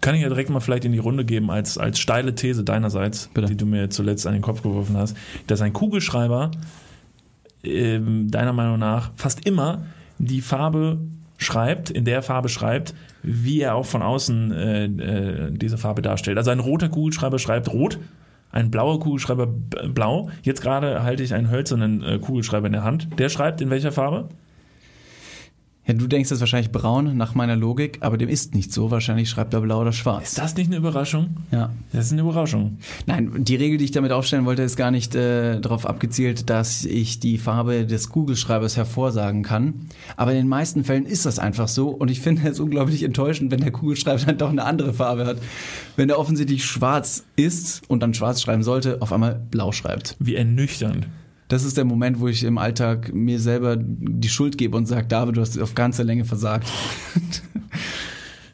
Kann 0.00 0.14
ich 0.14 0.22
ja 0.22 0.28
direkt 0.28 0.50
mal 0.50 0.60
vielleicht 0.60 0.84
in 0.84 0.92
die 0.92 0.98
Runde 0.98 1.24
geben 1.24 1.50
als, 1.50 1.76
als 1.76 1.98
steile 1.98 2.34
These 2.34 2.64
deinerseits, 2.64 3.28
Bitte. 3.34 3.48
die 3.48 3.56
du 3.56 3.66
mir 3.66 3.90
zuletzt 3.90 4.26
an 4.26 4.32
den 4.32 4.42
Kopf 4.42 4.62
geworfen 4.62 4.96
hast, 4.96 5.16
dass 5.46 5.60
ein 5.60 5.72
Kugelschreiber 5.72 6.50
ähm, 7.62 8.30
deiner 8.30 8.52
Meinung 8.52 8.78
nach 8.78 9.10
fast 9.16 9.46
immer 9.46 9.84
die 10.18 10.40
Farbe 10.40 10.98
schreibt, 11.36 11.90
in 11.90 12.04
der 12.04 12.22
Farbe 12.22 12.48
schreibt, 12.48 12.94
wie 13.22 13.60
er 13.60 13.74
auch 13.74 13.86
von 13.86 14.02
außen 14.02 14.52
äh, 14.52 14.84
äh, 14.84 15.50
diese 15.52 15.78
Farbe 15.78 16.02
darstellt. 16.02 16.38
Also 16.38 16.50
ein 16.50 16.60
roter 16.60 16.88
Kugelschreiber 16.88 17.38
schreibt 17.38 17.72
rot, 17.72 17.98
ein 18.52 18.70
blauer 18.70 19.00
Kugelschreiber 19.00 19.46
blau. 19.46 20.30
Jetzt 20.42 20.60
gerade 20.62 21.02
halte 21.02 21.22
ich 21.22 21.34
einen 21.34 21.50
hölzernen 21.50 22.02
äh, 22.02 22.18
Kugelschreiber 22.18 22.66
in 22.66 22.72
der 22.72 22.84
Hand. 22.84 23.08
Der 23.18 23.28
schreibt 23.28 23.60
in 23.60 23.70
welcher 23.70 23.92
Farbe? 23.92 24.28
Ja, 25.90 25.96
du 25.96 26.06
denkst 26.06 26.28
das 26.30 26.38
wahrscheinlich 26.38 26.70
braun 26.70 27.16
nach 27.16 27.34
meiner 27.34 27.56
Logik, 27.56 27.98
aber 28.00 28.16
dem 28.16 28.28
ist 28.28 28.54
nicht 28.54 28.72
so. 28.72 28.92
Wahrscheinlich 28.92 29.28
schreibt 29.28 29.52
er 29.54 29.60
blau 29.60 29.80
oder 29.80 29.90
schwarz. 29.90 30.28
Ist 30.28 30.38
das 30.38 30.54
nicht 30.54 30.68
eine 30.68 30.76
Überraschung? 30.76 31.38
Ja. 31.50 31.72
Das 31.92 32.06
ist 32.06 32.12
eine 32.12 32.20
Überraschung. 32.20 32.78
Nein, 33.06 33.32
die 33.42 33.56
Regel, 33.56 33.76
die 33.76 33.86
ich 33.86 33.90
damit 33.90 34.12
aufstellen 34.12 34.44
wollte, 34.44 34.62
ist 34.62 34.76
gar 34.76 34.92
nicht 34.92 35.16
äh, 35.16 35.58
darauf 35.58 35.86
abgezielt, 35.86 36.48
dass 36.48 36.84
ich 36.84 37.18
die 37.18 37.38
Farbe 37.38 37.86
des 37.86 38.08
Kugelschreibers 38.08 38.76
hervorsagen 38.76 39.42
kann. 39.42 39.88
Aber 40.16 40.30
in 40.30 40.36
den 40.36 40.48
meisten 40.48 40.84
Fällen 40.84 41.06
ist 41.06 41.26
das 41.26 41.40
einfach 41.40 41.66
so. 41.66 41.88
Und 41.88 42.08
ich 42.08 42.20
finde 42.20 42.48
es 42.48 42.60
unglaublich 42.60 43.02
enttäuschend, 43.02 43.50
wenn 43.50 43.60
der 43.60 43.72
Kugelschreiber 43.72 44.26
dann 44.26 44.38
doch 44.38 44.50
eine 44.50 44.62
andere 44.62 44.94
Farbe 44.94 45.26
hat. 45.26 45.38
Wenn 45.96 46.08
er 46.08 46.20
offensichtlich 46.20 46.64
schwarz 46.64 47.24
ist 47.34 47.82
und 47.88 48.00
dann 48.00 48.14
schwarz 48.14 48.40
schreiben 48.40 48.62
sollte, 48.62 49.02
auf 49.02 49.12
einmal 49.12 49.40
blau 49.50 49.72
schreibt. 49.72 50.14
Wie 50.20 50.36
ernüchternd. 50.36 51.08
Das 51.50 51.64
ist 51.64 51.76
der 51.76 51.84
Moment, 51.84 52.20
wo 52.20 52.28
ich 52.28 52.44
im 52.44 52.58
Alltag 52.58 53.12
mir 53.12 53.40
selber 53.40 53.76
die 53.76 54.28
Schuld 54.28 54.56
gebe 54.56 54.76
und 54.76 54.86
sage, 54.86 55.08
David, 55.08 55.36
du 55.36 55.40
hast 55.40 55.60
auf 55.60 55.74
ganzer 55.74 56.04
Länge 56.04 56.24
versagt. 56.24 56.68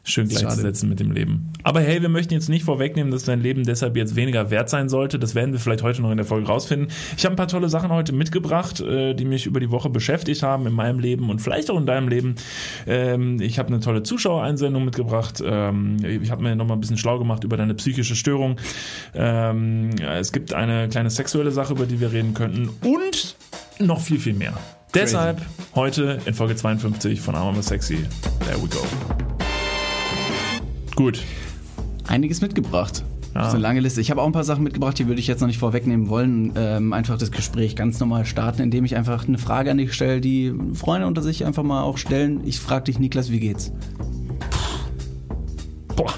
Schön 0.09 0.29
gleichzusetzen 0.29 0.87
mit 0.87 1.01
dem 1.01 1.11
Leben. 1.11 1.51
Aber 1.63 1.81
hey, 1.81 2.01
wir 2.01 2.07
möchten 2.07 2.33
jetzt 2.33 2.47
nicht 2.47 2.63
vorwegnehmen, 2.63 3.11
dass 3.11 3.25
dein 3.25 3.41
Leben 3.41 3.65
deshalb 3.65 3.97
jetzt 3.97 4.15
weniger 4.15 4.49
wert 4.51 4.69
sein 4.69 4.87
sollte. 4.87 5.19
Das 5.19 5.35
werden 5.35 5.51
wir 5.51 5.59
vielleicht 5.59 5.83
heute 5.83 6.01
noch 6.01 6.11
in 6.11 6.17
der 6.17 6.25
Folge 6.25 6.47
rausfinden. 6.47 6.87
Ich 7.17 7.25
habe 7.25 7.33
ein 7.33 7.35
paar 7.35 7.49
tolle 7.49 7.67
Sachen 7.67 7.89
heute 7.89 8.13
mitgebracht, 8.13 8.79
äh, 8.79 9.13
die 9.13 9.25
mich 9.25 9.45
über 9.47 9.59
die 9.59 9.69
Woche 9.69 9.89
beschäftigt 9.89 10.43
haben 10.43 10.65
in 10.65 10.71
meinem 10.71 10.99
Leben 10.99 11.29
und 11.29 11.39
vielleicht 11.41 11.69
auch 11.69 11.77
in 11.77 11.85
deinem 11.85 12.07
Leben. 12.07 12.35
Ähm, 12.87 13.41
Ich 13.41 13.59
habe 13.59 13.67
eine 13.67 13.81
tolle 13.81 14.01
Zuschauereinsendung 14.01 14.85
mitgebracht. 14.85 15.43
Ähm, 15.45 15.97
Ich 16.01 16.31
habe 16.31 16.41
mir 16.41 16.55
nochmal 16.55 16.77
ein 16.77 16.81
bisschen 16.81 16.97
schlau 16.97 17.19
gemacht 17.19 17.43
über 17.43 17.57
deine 17.57 17.73
psychische 17.73 18.15
Störung. 18.15 18.55
Ähm, 19.13 19.89
Es 19.99 20.31
gibt 20.31 20.53
eine 20.53 20.87
kleine 20.87 21.09
sexuelle 21.09 21.51
Sache, 21.51 21.73
über 21.73 21.85
die 21.85 21.99
wir 21.99 22.13
reden 22.13 22.33
könnten 22.33 22.69
und 22.81 23.35
noch 23.79 23.99
viel, 23.99 24.19
viel 24.19 24.33
mehr. 24.35 24.53
Deshalb 24.93 25.41
heute 25.75 26.19
in 26.25 26.33
Folge 26.33 26.55
52 26.55 27.19
von 27.19 27.35
Arm 27.35 27.61
Sexy. 27.61 28.05
There 28.45 28.55
we 28.61 28.69
go. 28.69 29.46
Gut. 30.97 31.21
Einiges 32.07 32.41
mitgebracht. 32.41 33.03
Ja. 33.35 33.41
Das 33.41 33.49
ist 33.49 33.53
eine 33.53 33.61
lange 33.61 33.81
Liste. 33.81 34.01
Ich 34.01 34.09
habe 34.09 34.19
auch 34.19 34.25
ein 34.25 34.31
paar 34.31 34.43
Sachen 34.43 34.63
mitgebracht, 34.63 34.97
die 34.97 35.07
würde 35.07 35.19
ich 35.19 35.27
jetzt 35.27 35.41
noch 35.41 35.47
nicht 35.47 35.59
vorwegnehmen 35.59 36.09
wollen. 36.09 36.53
Ähm, 36.55 36.91
einfach 36.91 37.19
das 37.19 37.31
Gespräch 37.31 37.75
ganz 37.75 37.99
normal 37.99 38.25
starten, 38.25 38.63
indem 38.63 38.83
ich 38.83 38.95
einfach 38.95 39.27
eine 39.27 39.37
Frage 39.37 39.69
an 39.69 39.77
dich 39.77 39.93
stelle, 39.93 40.21
die 40.21 40.51
Freunde 40.73 41.05
unter 41.05 41.21
sich 41.21 41.45
einfach 41.45 41.61
mal 41.61 41.83
auch 41.83 41.99
stellen. 41.99 42.41
Ich 42.45 42.59
frage 42.59 42.85
dich, 42.85 42.97
Niklas, 42.97 43.29
wie 43.29 43.39
geht's? 43.39 43.71
Boah, 45.95 46.13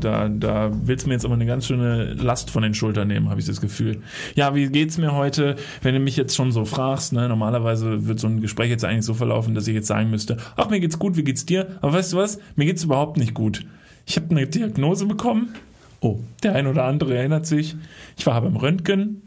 da, 0.00 0.28
da 0.28 0.70
willst 0.84 1.04
du 1.04 1.08
mir 1.08 1.14
jetzt 1.14 1.24
aber 1.24 1.34
eine 1.34 1.46
ganz 1.46 1.66
schöne 1.66 2.12
Last 2.14 2.50
von 2.50 2.62
den 2.62 2.74
Schultern 2.74 3.08
nehmen, 3.08 3.30
habe 3.30 3.40
ich 3.40 3.46
das 3.46 3.60
Gefühl. 3.60 4.02
Ja, 4.34 4.54
wie 4.54 4.68
geht's 4.68 4.98
mir 4.98 5.14
heute? 5.14 5.56
Wenn 5.82 5.94
du 5.94 6.00
mich 6.00 6.16
jetzt 6.16 6.34
schon 6.34 6.52
so 6.52 6.64
fragst, 6.64 7.12
ne, 7.12 7.28
normalerweise 7.28 8.06
wird 8.06 8.20
so 8.20 8.26
ein 8.26 8.40
Gespräch 8.40 8.70
jetzt 8.70 8.84
eigentlich 8.84 9.04
so 9.04 9.14
verlaufen, 9.14 9.54
dass 9.54 9.66
ich 9.66 9.74
jetzt 9.74 9.86
sagen 9.86 10.10
müsste, 10.10 10.36
ach, 10.56 10.70
mir 10.70 10.80
geht's 10.80 10.98
gut, 10.98 11.16
wie 11.16 11.24
geht's 11.24 11.46
dir? 11.46 11.78
Aber 11.80 11.94
weißt 11.94 12.12
du 12.12 12.16
was? 12.18 12.38
Mir 12.56 12.66
geht's 12.66 12.84
überhaupt 12.84 13.16
nicht 13.16 13.34
gut. 13.34 13.64
Ich 14.06 14.16
habe 14.16 14.30
eine 14.30 14.46
Diagnose 14.46 15.06
bekommen. 15.06 15.54
Oh, 16.00 16.20
Der 16.42 16.54
ein 16.54 16.66
oder 16.66 16.84
andere 16.84 17.16
erinnert 17.16 17.46
sich. 17.46 17.76
Ich 18.16 18.26
war 18.26 18.40
beim 18.42 18.56
Röntgen 18.56 19.22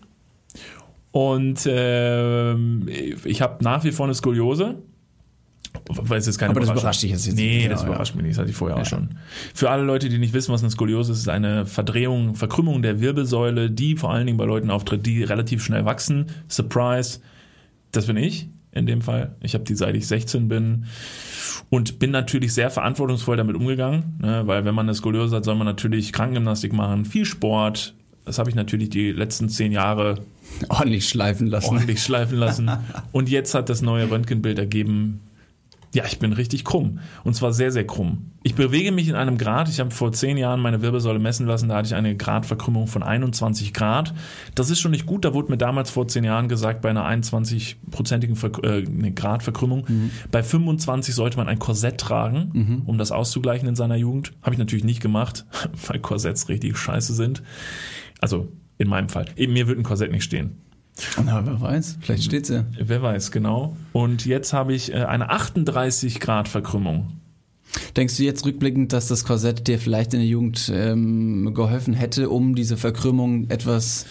und 1.11 1.59
ähm, 1.67 2.88
ich 3.26 3.42
habe 3.42 3.64
nach 3.64 3.83
wie 3.83 3.92
vor 3.92 4.05
eine 4.05 4.14
Skoliose. 4.14 4.76
Es 6.11 6.27
ist 6.27 6.37
keine 6.37 6.52
Aber 6.52 6.60
das 6.60 6.70
überrascht 6.70 7.04
dich 7.04 7.11
jetzt 7.11 7.26
nicht. 7.27 7.36
Nee, 7.37 7.60
Genau, 7.64 7.71
das 7.73 7.82
ja. 7.83 7.87
überrascht 7.87 8.16
mich 8.16 8.23
nicht. 8.23 8.33
Das 8.36 8.39
hatte 8.42 8.49
ich 8.49 8.55
vorher 8.55 8.76
auch 8.77 8.82
Ja. 8.82 8.86
schon. 8.86 9.10
Für 9.54 9.70
alle 9.70 9.83
Leute, 9.83 10.10
die 10.10 10.17
nicht 10.17 10.33
wissen, 10.33 10.52
was 10.54 10.61
eine 10.61 10.71
Skoliose 10.71 11.11
ist, 11.11 11.20
ist 11.20 11.30
eine 11.30 11.66
Verdrehung, 11.66 12.36
Verkrümmung 12.36 12.82
der 12.82 12.99
Wirbelsäule, 12.99 13.70
die 13.71 13.95
vor 13.95 14.11
allen 14.11 14.26
Dingen 14.26 14.37
bei 14.37 14.45
Leuten 14.45 14.70
auftritt, 14.71 15.05
die 15.05 15.23
relativ 15.23 15.64
schnell 15.64 15.86
wachsen. 15.86 16.27
Surprise, 16.48 17.20
das 17.92 18.05
bin 18.08 18.17
ich 18.17 18.49
in 18.77 18.86
dem 18.86 19.02
Fall. 19.02 19.36
Ich 19.42 19.54
habe 19.54 19.64
die 19.64 19.76
seit 19.76 19.95
ich 19.95 20.08
16 20.08 20.48
bin 20.48 20.86
und 21.70 21.99
bin 21.99 22.11
natürlich 22.11 22.54
sehr 22.54 22.70
verantwortungsvoll 22.70 23.38
damit 23.38 23.55
umgegangen, 23.55 24.17
ne, 24.21 24.43
weil 24.45 24.65
wenn 24.65 24.76
man 24.76 24.86
eine 24.86 24.95
Skoliose 24.95 25.36
hat, 25.36 25.45
soll 25.45 25.55
man 25.55 25.65
natürlich 25.65 26.14
Krankengymnastik 26.14 26.73
machen, 26.73 27.05
viel 27.05 27.26
Sport. 27.26 27.93
Das 28.26 28.39
habe 28.39 28.49
ich 28.49 28.55
natürlich 28.55 28.89
die 28.89 29.11
letzten 29.11 29.49
zehn 29.49 29.71
Jahre 29.71 30.20
ordentlich 30.70 31.08
schleifen 31.08 31.48
lassen. 31.48 31.70
ordentlich 31.70 32.02
schleifen 32.02 32.37
lassen. 32.37 32.70
Und 33.11 33.30
jetzt 33.30 33.54
hat 33.54 33.70
das 33.70 33.82
neue 33.82 34.10
Röntgenbild 34.10 34.60
ergeben, 34.60 35.21
ja, 35.93 36.03
ich 36.05 36.20
bin 36.20 36.33
richtig 36.33 36.65
krumm. 36.65 36.99
Und 37.23 37.33
zwar 37.33 37.53
sehr, 37.53 37.71
sehr 37.71 37.87
krumm. 37.87 38.31
Ich 38.43 38.55
bewege 38.55 38.92
mich 38.92 39.08
in 39.08 39.15
einem 39.15 39.37
Grad. 39.37 39.70
Ich 39.70 39.80
habe 39.80 39.92
vor 39.92 40.11
zehn 40.11 40.37
Jahren 40.37 40.59
meine 40.59 40.81
Wirbelsäule 40.81 41.20
messen 41.20 41.48
lassen. 41.48 41.70
Da 41.70 41.77
hatte 41.77 41.87
ich 41.87 41.95
eine 41.95 42.15
Gradverkrümmung 42.15 42.87
von 42.87 43.03
21 43.03 43.73
Grad. 43.73 44.14
Das 44.53 44.70
ist 44.70 44.80
schon 44.80 44.92
nicht 44.92 45.05
gut. 45.05 45.25
Da 45.25 45.33
wurde 45.33 45.52
mir 45.52 45.58
damals 45.58 45.89
vor 45.89 46.08
zehn 46.08 46.23
Jahren 46.23 46.49
gesagt, 46.49 46.81
bei 46.81 46.89
einer 46.89 47.05
21-prozentigen 47.05 48.36
Ver 48.36 48.52
äh, 48.64 48.83
Gradverkrümmung, 48.83 49.86
bei 50.31 50.43
25 50.43 51.15
sollte 51.15 51.37
man 51.37 51.48
ein 51.48 51.59
Korsett 51.59 51.99
tragen, 51.99 52.52
um 52.86 52.98
das 52.98 53.11
auszugleichen 53.11 53.67
in 53.67 53.75
seiner 53.75 53.95
Jugend. 53.95 54.33
Habe 54.42 54.54
ich 54.54 54.59
natürlich 54.59 54.86
nicht 54.86 55.02
gemacht, 55.02 55.45
weil 55.87 55.99
Korsetts 55.99 56.49
richtig 56.49 56.77
scheiße 56.77 57.14
sind. 57.14 57.43
Also 58.19 58.52
in 58.77 58.87
meinem 58.87 59.09
Fall. 59.09 59.25
Eben 59.36 59.54
mir 59.54 59.67
wird 59.67 59.80
ein 59.80 59.83
Korsett 59.83 60.11
nicht 60.11 60.23
stehen. 60.23 60.61
Na, 61.24 61.46
wer 61.46 61.62
weiß, 61.62 61.98
vielleicht 62.02 62.24
steht 62.24 62.46
sie. 62.46 62.66
Wer 62.80 63.02
weiß, 63.02 63.32
genau. 63.32 63.76
Und 63.94 64.26
jetzt 64.26 64.54
habe 64.54 64.74
ich 64.74 64.94
äh, 64.94 65.04
eine 65.04 65.30
38 65.30 66.20
Grad 66.20 66.48
Verkrümmung. 66.48 67.20
Denkst 67.95 68.17
du 68.17 68.23
jetzt 68.23 68.45
rückblickend, 68.45 68.94
dass 68.94 69.08
das 69.08 69.23
Korsett 69.26 69.67
dir 69.67 69.80
vielleicht 69.80 70.14
in 70.14 70.20
der 70.20 70.28
Jugend 70.28 70.72
ähm, 70.73 71.54
geholfen 71.54 71.94
hätte, 71.94 72.30
um 72.30 72.55
diese 72.55 72.78
Verkrümmung 72.78 73.50
etwas 73.50 74.05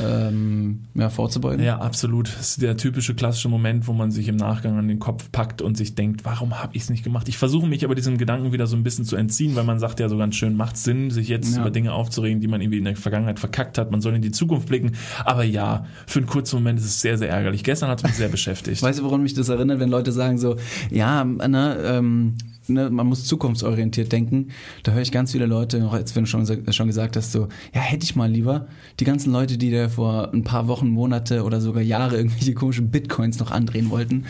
ähm, 0.00 0.80
ja, 0.94 1.10
vorzubeugen? 1.10 1.64
Ja, 1.64 1.78
absolut. 1.78 2.28
Das 2.28 2.50
ist 2.50 2.62
der 2.62 2.76
typische 2.76 3.14
klassische 3.14 3.48
Moment, 3.48 3.86
wo 3.86 3.92
man 3.92 4.10
sich 4.10 4.28
im 4.28 4.36
Nachgang 4.36 4.78
an 4.78 4.88
den 4.88 4.98
Kopf 4.98 5.30
packt 5.32 5.60
und 5.62 5.76
sich 5.76 5.94
denkt, 5.94 6.24
warum 6.24 6.60
habe 6.62 6.76
ich 6.76 6.82
es 6.82 6.90
nicht 6.90 7.02
gemacht? 7.04 7.28
Ich 7.28 7.38
versuche 7.38 7.66
mich 7.66 7.84
aber 7.84 7.94
diesem 7.94 8.18
Gedanken 8.18 8.52
wieder 8.52 8.66
so 8.66 8.76
ein 8.76 8.82
bisschen 8.82 9.04
zu 9.04 9.16
entziehen, 9.16 9.54
weil 9.56 9.64
man 9.64 9.78
sagt 9.78 10.00
ja 10.00 10.08
so 10.08 10.16
ganz 10.16 10.36
schön, 10.36 10.56
macht 10.56 10.76
Sinn, 10.76 11.10
sich 11.10 11.28
jetzt 11.28 11.54
Ja. 11.54 11.60
über 11.62 11.70
Dinge 11.70 11.92
aufzuregen, 11.92 12.40
die 12.40 12.48
man 12.48 12.60
irgendwie 12.60 12.78
in 12.78 12.84
der 12.84 12.96
Vergangenheit 12.96 13.38
verkackt 13.38 13.78
hat. 13.78 13.90
Man 13.90 14.00
soll 14.00 14.14
in 14.14 14.22
die 14.22 14.30
Zukunft 14.32 14.68
blicken. 14.68 14.92
Aber 15.24 15.44
ja, 15.44 15.86
für 16.06 16.20
einen 16.20 16.28
kurzen 16.28 16.56
Moment 16.56 16.78
ist 16.78 16.84
es 16.86 17.00
sehr, 17.00 17.18
sehr 17.18 17.28
ärgerlich. 17.30 17.64
Gestern 17.64 17.88
hat 17.90 17.98
es 17.98 18.04
mich 18.04 18.14
sehr 18.14 18.28
beschäftigt. 18.30 18.82
Weißt 18.82 18.98
du, 18.98 19.04
woran 19.04 19.22
mich 19.22 19.34
das 19.34 19.48
erinnert, 19.48 19.80
wenn 19.80 19.88
Leute 19.90 20.12
sagen 20.12 20.38
so, 20.38 20.56
ja, 20.90 21.24
ne, 21.24 21.78
ähm, 21.84 22.34
ne, 22.70 22.90
man 22.90 23.06
muss 23.06 23.24
zukunftsorientiert 23.24 24.10
denken. 24.10 24.48
Da 24.82 24.92
höre 24.92 25.02
ich 25.02 25.12
ganz 25.12 25.32
viele 25.32 25.46
Leute, 25.46 25.84
auch 25.86 25.94
jetzt 25.94 26.16
wenn 26.16 26.24
du 26.24 26.30
schon, 26.30 26.46
schon 26.72 26.86
gesagt 26.86 27.16
hast, 27.16 27.32
so, 27.32 27.48
ja, 27.74 27.80
hätte 27.80 28.04
ich 28.04 28.16
mal 28.16 28.30
lieber. 28.30 28.66
Die 28.98 29.04
ganzen 29.04 29.32
Leute, 29.32 29.58
die 29.58 29.70
da 29.70 29.88
vor 29.88 30.32
ein 30.32 30.44
paar 30.44 30.68
Wochen, 30.68 30.88
Monate 30.88 31.44
oder 31.44 31.60
sogar 31.60 31.82
Jahre 31.82 32.16
irgendwelche 32.16 32.54
komischen 32.54 32.90
Bitcoins 32.90 33.38
noch 33.38 33.50
andrehen 33.50 33.90
wollten, 33.90 34.24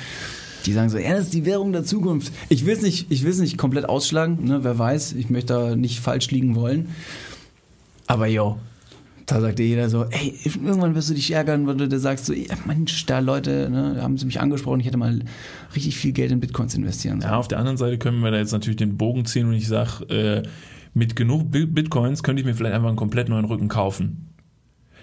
die 0.66 0.72
sagen 0.72 0.90
so, 0.90 0.98
ja, 0.98 1.10
das 1.10 1.26
ist 1.26 1.34
die 1.34 1.44
Währung 1.44 1.72
der 1.72 1.84
Zukunft. 1.84 2.32
Ich 2.48 2.66
will 2.66 2.74
es 2.74 2.82
nicht, 2.82 3.10
nicht 3.10 3.58
komplett 3.58 3.88
ausschlagen, 3.88 4.44
ne, 4.44 4.64
wer 4.64 4.78
weiß, 4.78 5.12
ich 5.14 5.30
möchte 5.30 5.54
da 5.54 5.76
nicht 5.76 6.00
falsch 6.00 6.30
liegen 6.30 6.54
wollen. 6.54 6.88
Aber 8.06 8.26
yo, 8.26 8.58
da 9.30 9.40
sagt 9.40 9.58
dir 9.58 9.66
jeder 9.66 9.88
so, 9.88 10.04
ey, 10.04 10.34
irgendwann 10.44 10.94
wirst 10.94 11.10
du 11.10 11.14
dich 11.14 11.30
ärgern, 11.30 11.66
weil 11.66 11.76
du 11.76 11.88
dir 11.88 11.98
sagst 11.98 12.26
so, 12.26 12.32
ja, 12.32 12.54
Mensch, 12.66 13.06
da 13.06 13.18
Leute, 13.20 13.68
ne, 13.70 14.02
haben 14.02 14.16
sie 14.18 14.26
mich 14.26 14.40
angesprochen, 14.40 14.80
ich 14.80 14.86
hätte 14.86 14.96
mal 14.96 15.20
richtig 15.74 15.96
viel 15.96 16.12
Geld 16.12 16.32
in 16.32 16.40
Bitcoins 16.40 16.74
investieren 16.74 17.20
sollen. 17.20 17.32
Ja, 17.32 17.38
auf 17.38 17.48
der 17.48 17.58
anderen 17.58 17.76
Seite 17.76 17.98
können 17.98 18.20
wir 18.20 18.30
da 18.30 18.38
jetzt 18.38 18.52
natürlich 18.52 18.76
den 18.78 18.96
Bogen 18.96 19.24
ziehen 19.24 19.46
und 19.46 19.54
ich 19.54 19.68
sage, 19.68 20.04
äh, 20.08 20.42
mit 20.92 21.14
genug 21.14 21.50
Bi- 21.52 21.66
Bitcoins 21.66 22.22
könnte 22.22 22.40
ich 22.40 22.46
mir 22.46 22.54
vielleicht 22.54 22.74
einfach 22.74 22.88
einen 22.88 22.96
komplett 22.96 23.28
neuen 23.28 23.44
Rücken 23.44 23.68
kaufen. 23.68 24.29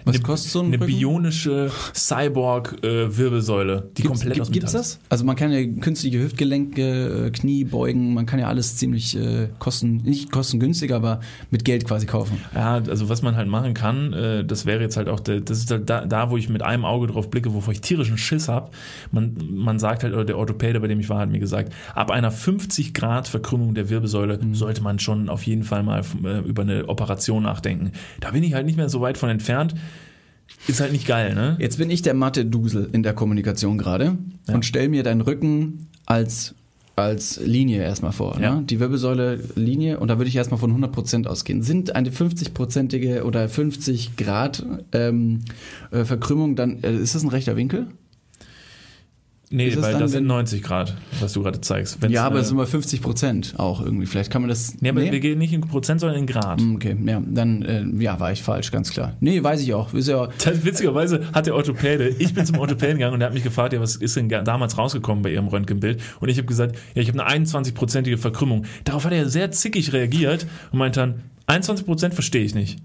Was 0.08 0.16
eine, 0.16 0.24
kostet 0.24 0.52
so 0.52 0.60
ein 0.60 0.66
Eine 0.66 0.80
Rücken? 0.80 0.86
bionische 0.86 1.70
Cyborg-Wirbelsäule, 1.94 3.90
die 3.96 4.02
Gibt's, 4.02 4.20
komplett 4.20 4.40
aus 4.40 4.46
gibt, 4.48 4.54
gibt's 4.60 4.72
Metall 4.72 4.80
das? 4.80 4.98
Also 5.08 5.24
man 5.24 5.36
kann 5.36 5.52
ja 5.52 5.64
künstliche 5.80 6.18
Hüftgelenke, 6.20 7.26
äh, 7.26 7.30
Knie 7.30 7.64
beugen, 7.64 8.14
man 8.14 8.26
kann 8.26 8.38
ja 8.38 8.48
alles 8.48 8.76
ziemlich 8.76 9.16
äh, 9.16 9.48
kosten, 9.58 9.98
nicht 9.98 10.30
kostengünstig, 10.32 10.92
aber 10.92 11.20
mit 11.50 11.64
Geld 11.64 11.86
quasi 11.86 12.06
kaufen. 12.06 12.38
Ja, 12.54 12.74
also 12.74 13.08
was 13.08 13.22
man 13.22 13.36
halt 13.36 13.48
machen 13.48 13.74
kann, 13.74 14.12
äh, 14.12 14.44
das 14.44 14.66
wäre 14.66 14.80
jetzt 14.80 14.96
halt 14.96 15.08
auch, 15.08 15.20
der, 15.20 15.40
das 15.40 15.58
ist 15.58 15.70
halt 15.70 15.88
da, 15.88 16.04
da, 16.04 16.30
wo 16.30 16.36
ich 16.36 16.48
mit 16.48 16.62
einem 16.62 16.84
Auge 16.84 17.06
drauf 17.06 17.30
blicke, 17.30 17.54
wovor 17.54 17.72
ich 17.72 17.80
tierischen 17.80 18.18
Schiss 18.18 18.48
habe. 18.48 18.70
Man, 19.12 19.36
man 19.50 19.78
sagt 19.78 20.02
halt, 20.02 20.14
oder 20.14 20.24
der 20.24 20.38
Orthopäde, 20.38 20.80
bei 20.80 20.86
dem 20.88 21.00
ich 21.00 21.08
war, 21.08 21.18
hat 21.20 21.30
mir 21.30 21.38
gesagt, 21.40 21.72
ab 21.94 22.10
einer 22.10 22.30
50 22.30 22.94
Grad 22.94 23.28
Verkrümmung 23.28 23.74
der 23.74 23.88
Wirbelsäule 23.90 24.38
Mhm. 24.38 24.54
sollte 24.54 24.82
man 24.82 24.98
schon 24.98 25.28
auf 25.28 25.42
jeden 25.44 25.62
Fall 25.62 25.82
mal 25.82 26.02
äh, 26.24 26.38
über 26.40 26.62
eine 26.62 26.88
Operation 26.88 27.42
nachdenken. 27.42 27.92
Da 28.20 28.30
bin 28.30 28.42
ich 28.42 28.54
halt 28.54 28.66
nicht 28.66 28.76
mehr 28.76 28.88
so 28.88 29.00
weit 29.00 29.18
von 29.18 29.28
entfernt. 29.30 29.74
Ist 30.66 30.80
halt 30.80 30.92
nicht 30.92 31.06
geil, 31.06 31.34
ne? 31.34 31.56
Jetzt 31.58 31.78
bin 31.78 31.90
ich 31.90 32.02
der 32.02 32.14
Mathe-Dusel 32.14 32.88
in 32.92 33.02
der 33.02 33.14
Kommunikation 33.14 33.78
gerade 33.78 34.18
und 34.48 34.64
stell 34.64 34.88
mir 34.88 35.02
deinen 35.02 35.20
Rücken 35.20 35.88
als 36.06 36.54
als 36.98 37.40
Linie 37.40 37.82
erstmal 37.82 38.12
vor. 38.12 38.38
Ja. 38.40 38.56
Ne? 38.56 38.64
Die 38.64 38.80
Wirbelsäule 38.80 39.38
Linie 39.54 40.00
und 40.00 40.08
da 40.08 40.18
würde 40.18 40.28
ich 40.28 40.36
erstmal 40.36 40.58
von 40.58 40.76
100% 40.76 41.26
ausgehen. 41.26 41.62
Sind 41.62 41.94
eine 41.94 42.10
50-prozentige 42.10 43.22
oder 43.22 43.48
50 43.48 44.16
Grad 44.16 44.66
ähm, 44.92 45.40
äh, 45.90 46.04
Verkrümmung, 46.04 46.56
dann 46.56 46.82
äh, 46.82 46.92
ist 46.92 47.14
das 47.14 47.22
ein 47.22 47.28
rechter 47.28 47.56
Winkel? 47.56 47.86
Nee, 49.50 49.68
es 49.68 49.80
weil 49.80 49.92
dann, 49.92 50.00
das 50.02 50.10
sind 50.10 50.20
wenn- 50.24 50.26
90 50.26 50.62
Grad, 50.62 50.94
was 51.20 51.32
du 51.32 51.42
gerade 51.42 51.58
zeigst. 51.62 52.02
Wenn's 52.02 52.12
ja, 52.12 52.24
aber 52.24 52.34
eine- 52.34 52.42
es 52.42 52.48
sind 52.48 52.58
mal 52.58 52.66
50 52.66 53.00
Prozent 53.00 53.54
auch 53.56 53.80
irgendwie. 53.80 54.04
Vielleicht 54.04 54.30
kann 54.30 54.42
man 54.42 54.50
das. 54.50 54.74
Nee, 54.82 54.90
aber 54.90 55.00
Nee? 55.00 55.10
wir 55.10 55.20
gehen 55.20 55.38
nicht 55.38 55.54
in 55.54 55.62
Prozent, 55.62 56.00
sondern 56.00 56.18
in 56.18 56.26
Grad. 56.26 56.60
Hm, 56.60 56.74
Okay, 56.76 56.94
ja, 57.06 57.22
dann 57.26 57.62
äh, 57.62 57.82
ja, 58.02 58.20
war 58.20 58.30
ich 58.30 58.42
falsch, 58.42 58.70
ganz 58.70 58.90
klar. 58.90 59.16
Nee, 59.20 59.42
weiß 59.42 59.62
ich 59.62 59.72
auch. 59.72 59.94
Ist 59.94 60.08
ja, 60.08 60.28
Das, 60.44 60.64
witzigerweise 60.66 61.22
hat 61.32 61.46
der 61.46 61.54
Orthopäde, 61.54 62.08
ich 62.18 62.34
bin 62.34 62.44
zum 62.44 62.58
Orthopäden 62.58 62.98
gegangen 62.98 63.14
und 63.14 63.20
der 63.20 63.28
hat 63.28 63.34
mich 63.34 63.42
gefragt, 63.42 63.72
ja, 63.72 63.80
was 63.80 63.96
ist 63.96 64.16
denn 64.16 64.28
damals 64.28 64.76
rausgekommen 64.76 65.22
bei 65.22 65.32
ihrem 65.32 65.48
Röntgenbild? 65.48 65.98
Und 66.20 66.28
ich 66.28 66.36
habe 66.36 66.46
gesagt, 66.46 66.76
ja, 66.94 67.00
ich 67.00 67.08
habe 67.08 67.24
eine 67.24 67.44
21-prozentige 67.46 68.18
Verkrümmung. 68.18 68.66
Darauf 68.84 69.06
hat 69.06 69.12
er 69.12 69.30
sehr 69.30 69.50
zickig 69.50 69.94
reagiert 69.94 70.46
und 70.72 70.78
meint 70.78 70.98
dann, 70.98 71.22
21 71.46 71.86
Prozent 71.86 72.12
verstehe 72.12 72.44
ich 72.44 72.54
nicht. 72.54 72.78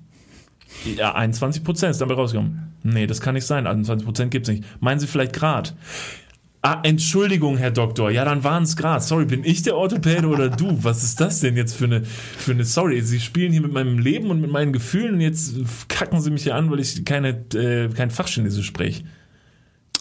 Ja, 0.98 1.14
21 1.14 1.64
Prozent 1.66 1.92
ist 1.92 2.00
dabei 2.00 2.14
rausgekommen. 2.16 2.72
Nee, 2.84 3.06
das 3.06 3.20
kann 3.22 3.36
nicht 3.36 3.46
sein, 3.46 3.68
21 3.68 4.06
Prozent 4.06 4.32
gibt's 4.32 4.50
nicht. 4.50 4.64
Meinen 4.82 5.00
Sie 5.00 5.08
vielleicht 5.08 5.34
Grad? 5.34 5.74
Ah, 6.66 6.80
Entschuldigung, 6.84 7.58
Herr 7.58 7.72
Doktor. 7.72 8.10
Ja, 8.10 8.24
dann 8.24 8.46
waren 8.46 8.64
es 8.64 8.78
Grad. 8.78 9.04
Sorry, 9.04 9.26
bin 9.26 9.44
ich 9.44 9.64
der 9.64 9.76
Orthopäde 9.76 10.28
oder 10.28 10.50
du? 10.50 10.82
Was 10.82 11.04
ist 11.04 11.20
das 11.20 11.42
denn 11.42 11.58
jetzt 11.58 11.76
für 11.76 11.84
eine, 11.84 12.06
für 12.06 12.54
eine, 12.54 12.64
sorry, 12.64 13.02
Sie 13.02 13.20
spielen 13.20 13.52
hier 13.52 13.62
mit 13.62 13.74
meinem 13.74 14.00
Leben 14.00 14.30
und 14.30 14.40
mit 14.40 14.50
meinen 14.50 14.72
Gefühlen 14.72 15.16
und 15.16 15.20
jetzt 15.20 15.56
kacken 15.90 16.22
Sie 16.22 16.32
mich 16.32 16.44
hier 16.44 16.56
an, 16.56 16.72
weil 16.72 16.80
ich 16.80 17.04
keine, 17.04 17.32
äh, 17.54 17.90
kein 17.90 18.12
Fachchinesisch 18.12 18.66
spreche. 18.66 19.04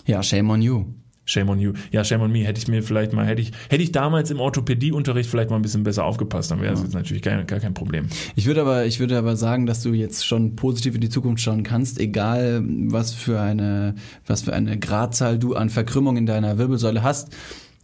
ja, 0.06 0.22
shame 0.22 0.50
on 0.50 0.62
you. 0.62 0.84
Shame 1.24 1.50
on 1.50 1.58
you. 1.60 1.72
Ja, 1.92 2.02
shame 2.02 2.22
on 2.22 2.32
me. 2.32 2.40
Hätte 2.40 2.58
ich 2.60 2.66
mir 2.66 2.82
vielleicht 2.82 3.12
mal, 3.12 3.26
hätte 3.26 3.42
ich, 3.42 3.52
hätte 3.68 3.82
ich 3.82 3.92
damals 3.92 4.30
im 4.30 4.40
Orthopädieunterricht 4.40 5.30
vielleicht 5.30 5.50
mal 5.50 5.56
ein 5.56 5.62
bisschen 5.62 5.84
besser 5.84 6.04
aufgepasst, 6.04 6.50
dann 6.50 6.60
wäre 6.60 6.74
es 6.74 6.82
jetzt 6.82 6.94
natürlich 6.94 7.22
gar, 7.22 7.44
gar 7.44 7.60
kein 7.60 7.74
Problem. 7.74 8.06
Ich 8.34 8.46
würde 8.46 8.60
aber, 8.60 8.86
ich 8.86 8.98
würde 8.98 9.16
aber 9.16 9.36
sagen, 9.36 9.66
dass 9.66 9.82
du 9.82 9.92
jetzt 9.92 10.26
schon 10.26 10.56
positiv 10.56 10.96
in 10.96 11.00
die 11.00 11.08
Zukunft 11.08 11.42
schauen 11.42 11.62
kannst, 11.62 12.00
egal 12.00 12.64
was 12.66 13.14
für 13.14 13.40
eine, 13.40 13.94
was 14.26 14.42
für 14.42 14.52
eine 14.52 14.78
Gradzahl 14.78 15.38
du 15.38 15.54
an 15.54 15.70
Verkrümmung 15.70 16.16
in 16.16 16.26
deiner 16.26 16.58
Wirbelsäule 16.58 17.02
hast. 17.02 17.34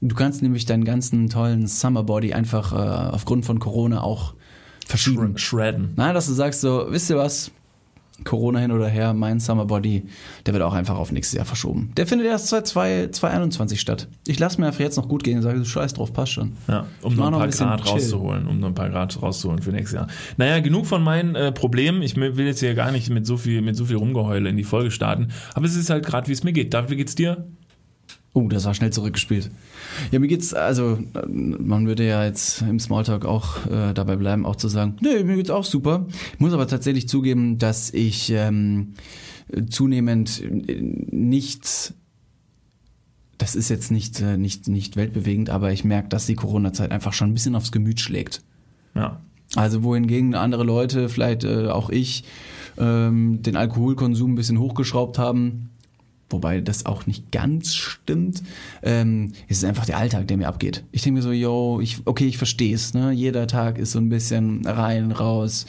Du 0.01 0.15
kannst 0.15 0.43
nämlich 0.43 0.67
deinen 0.67 0.85
ganzen 0.85 1.29
tollen 1.29 1.67
Summer 1.67 2.05
Body 2.05 2.33
einfach 2.33 2.73
äh, 2.73 3.15
aufgrund 3.15 3.45
von 3.45 3.59
Corona 3.59 4.03
auch 4.03 4.35
verschieben. 4.87 5.39
Shredden. 5.39 5.93
Nein, 5.97 6.15
dass 6.15 6.27
du 6.27 6.33
sagst 6.33 6.61
so, 6.61 6.87
wisst 6.89 7.11
ihr 7.11 7.17
was? 7.17 7.51
Corona 8.25 8.59
hin 8.59 8.73
oder 8.73 8.89
her, 8.89 9.13
mein 9.15 9.41
Summer 9.41 9.65
Body, 9.65 10.05
der 10.47 10.55
wird 10.55 10.63
auch 10.63 10.75
einfach 10.75 10.97
auf 10.97 11.13
nächstes 11.13 11.37
Jahr 11.37 11.45
verschoben. 11.47 11.93
Der 11.97 12.07
findet 12.07 12.27
erst 12.27 12.49
seit 12.49 12.67
2 12.67 13.09
2021 13.09 13.81
statt. 13.81 14.09
Ich 14.27 14.39
lasse 14.39 14.61
mir 14.61 14.67
einfach 14.67 14.81
jetzt 14.81 14.97
noch 14.97 15.09
gut 15.09 15.25
gehen 15.25 15.37
und 15.37 15.43
sage, 15.43 15.65
scheiß 15.65 15.95
drauf, 15.95 16.13
passt 16.13 16.33
schon. 16.33 16.53
Ja, 16.67 16.87
um 17.03 17.15
noch 17.15 17.27
ein 17.27 17.33
noch 17.33 17.39
paar 17.39 17.45
ein 17.47 17.51
bisschen 17.51 17.67
Grad 17.69 17.85
chill. 17.85 17.93
rauszuholen, 17.93 18.47
um 18.47 18.61
noch 18.61 18.69
ein 18.69 18.75
paar 18.75 18.91
Grad 18.91 19.21
rauszuholen 19.23 19.63
für 19.63 19.71
nächstes 19.71 19.95
Jahr. 19.95 20.09
Naja, 20.37 20.61
genug 20.61 20.87
von 20.87 21.03
meinen 21.03 21.35
äh, 21.35 21.53
Problemen. 21.53 22.03
Ich 22.03 22.17
will 22.17 22.47
jetzt 22.47 22.61
hier 22.61 22.75
gar 22.75 22.91
nicht 22.91 23.11
mit 23.11 23.27
so 23.27 23.37
viel, 23.37 23.63
mit 23.63 23.77
so 23.77 23.85
viel 23.85 23.97
Rumgeheule 23.97 24.49
in 24.49 24.57
die 24.57 24.65
Folge 24.65 24.91
starten. 24.91 25.29
Aber 25.55 25.67
es 25.67 25.77
ist 25.77 25.91
halt 25.91 26.05
gerade, 26.05 26.29
wie 26.29 26.33
es 26.33 26.45
mir 26.45 26.53
geht. 26.53 26.75
David, 26.75 26.91
wie 26.91 26.97
geht's 26.97 27.15
dir? 27.15 27.47
Oh, 28.39 28.47
das 28.47 28.65
war 28.67 28.75
schnell 28.75 28.93
zurückgespielt. 28.93 29.51
Ja, 30.13 30.21
mir 30.21 30.29
geht's, 30.29 30.55
also, 30.55 30.97
man 31.27 31.89
würde 31.89 32.07
ja 32.07 32.25
jetzt 32.25 32.63
im 32.63 32.79
Smalltalk 32.79 33.25
auch 33.25 33.67
äh, 33.67 33.93
dabei 33.95 34.15
bleiben, 34.15 34.47
auch 34.47 34.55
zu 34.55 34.69
sagen, 34.69 34.95
nee, 35.01 35.25
mir 35.25 35.35
geht's 35.35 35.51
auch 35.51 35.65
super. 35.65 36.07
Ich 36.35 36.39
muss 36.39 36.53
aber 36.53 36.69
tatsächlich 36.69 37.09
zugeben, 37.09 37.59
dass 37.59 37.93
ich 37.93 38.31
ähm, 38.31 38.95
zunehmend 39.71 40.41
äh, 40.41 40.81
nicht, 40.81 41.95
das 43.39 43.57
ist 43.57 43.71
jetzt 43.71 43.91
nicht, 43.91 44.21
äh, 44.21 44.37
nicht, 44.37 44.69
nicht 44.69 44.95
weltbewegend, 44.95 45.51
aber 45.51 45.73
ich 45.73 45.83
merke, 45.83 46.09
dass 46.09 46.27
die 46.27 46.37
Corona-Zeit 46.37 46.93
einfach 46.93 47.15
schon 47.15 47.31
ein 47.31 47.35
bisschen 47.35 47.57
aufs 47.57 47.73
Gemüt 47.73 47.99
schlägt. 47.99 48.43
Ja. 48.95 49.21
Also 49.57 49.83
wohingegen 49.83 50.37
andere 50.37 50.63
Leute, 50.63 51.09
vielleicht 51.09 51.43
äh, 51.43 51.67
auch 51.67 51.91
ich, 51.91 52.23
ähm, 52.79 53.43
den 53.43 53.57
Alkoholkonsum 53.57 54.33
ein 54.33 54.37
bisschen 54.37 54.61
hochgeschraubt 54.61 55.19
haben, 55.19 55.68
wobei 56.31 56.61
das 56.61 56.87
auch 56.87 57.07
nicht 57.07 57.31
ganz 57.33 57.75
stimmt, 57.75 58.43
ähm, 58.83 59.33
es 59.49 59.59
ist 59.59 59.65
einfach 59.65 59.87
der 59.87 59.99
Alltag, 59.99 60.29
der 60.29 60.37
mir 60.37 60.49
abgeht. 60.49 60.85
Ich 60.93 61.03
denke 61.03 61.19
mir 61.19 61.23
so, 61.23 61.33
yo, 61.33 61.81
ich, 61.81 61.99
okay, 62.05 62.27
ich 62.27 62.39
verstehe 62.39 62.75
es, 62.75 62.95
ne? 62.95 63.13
Jeder 63.13 63.47
Tag 63.47 63.79
ist 63.79 63.93
so 63.93 63.99
ein 63.99 64.09
bisschen 64.09 64.67
rein, 64.67 65.13
raus, 65.13 65.67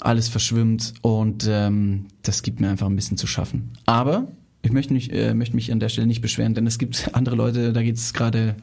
alles 0.00 0.28
verschwimmt 0.28 0.94
und 1.02 1.46
ähm, 1.48 2.06
das 2.22 2.42
gibt 2.42 2.60
mir 2.60 2.70
einfach 2.70 2.86
ein 2.86 2.96
bisschen 2.96 3.16
zu 3.16 3.26
schaffen. 3.26 3.72
Aber 3.86 4.28
ich 4.62 4.72
möchte 4.72 4.92
mich, 4.92 5.12
äh, 5.12 5.34
möchte 5.34 5.56
mich 5.56 5.72
an 5.72 5.80
der 5.80 5.88
Stelle 5.88 6.06
nicht 6.06 6.20
beschweren, 6.20 6.54
denn 6.54 6.66
es 6.66 6.78
gibt 6.78 7.10
andere 7.14 7.36
Leute, 7.36 7.72
da 7.72 7.82
geht 7.82 7.96
es 7.96 8.12
gerade 8.12 8.56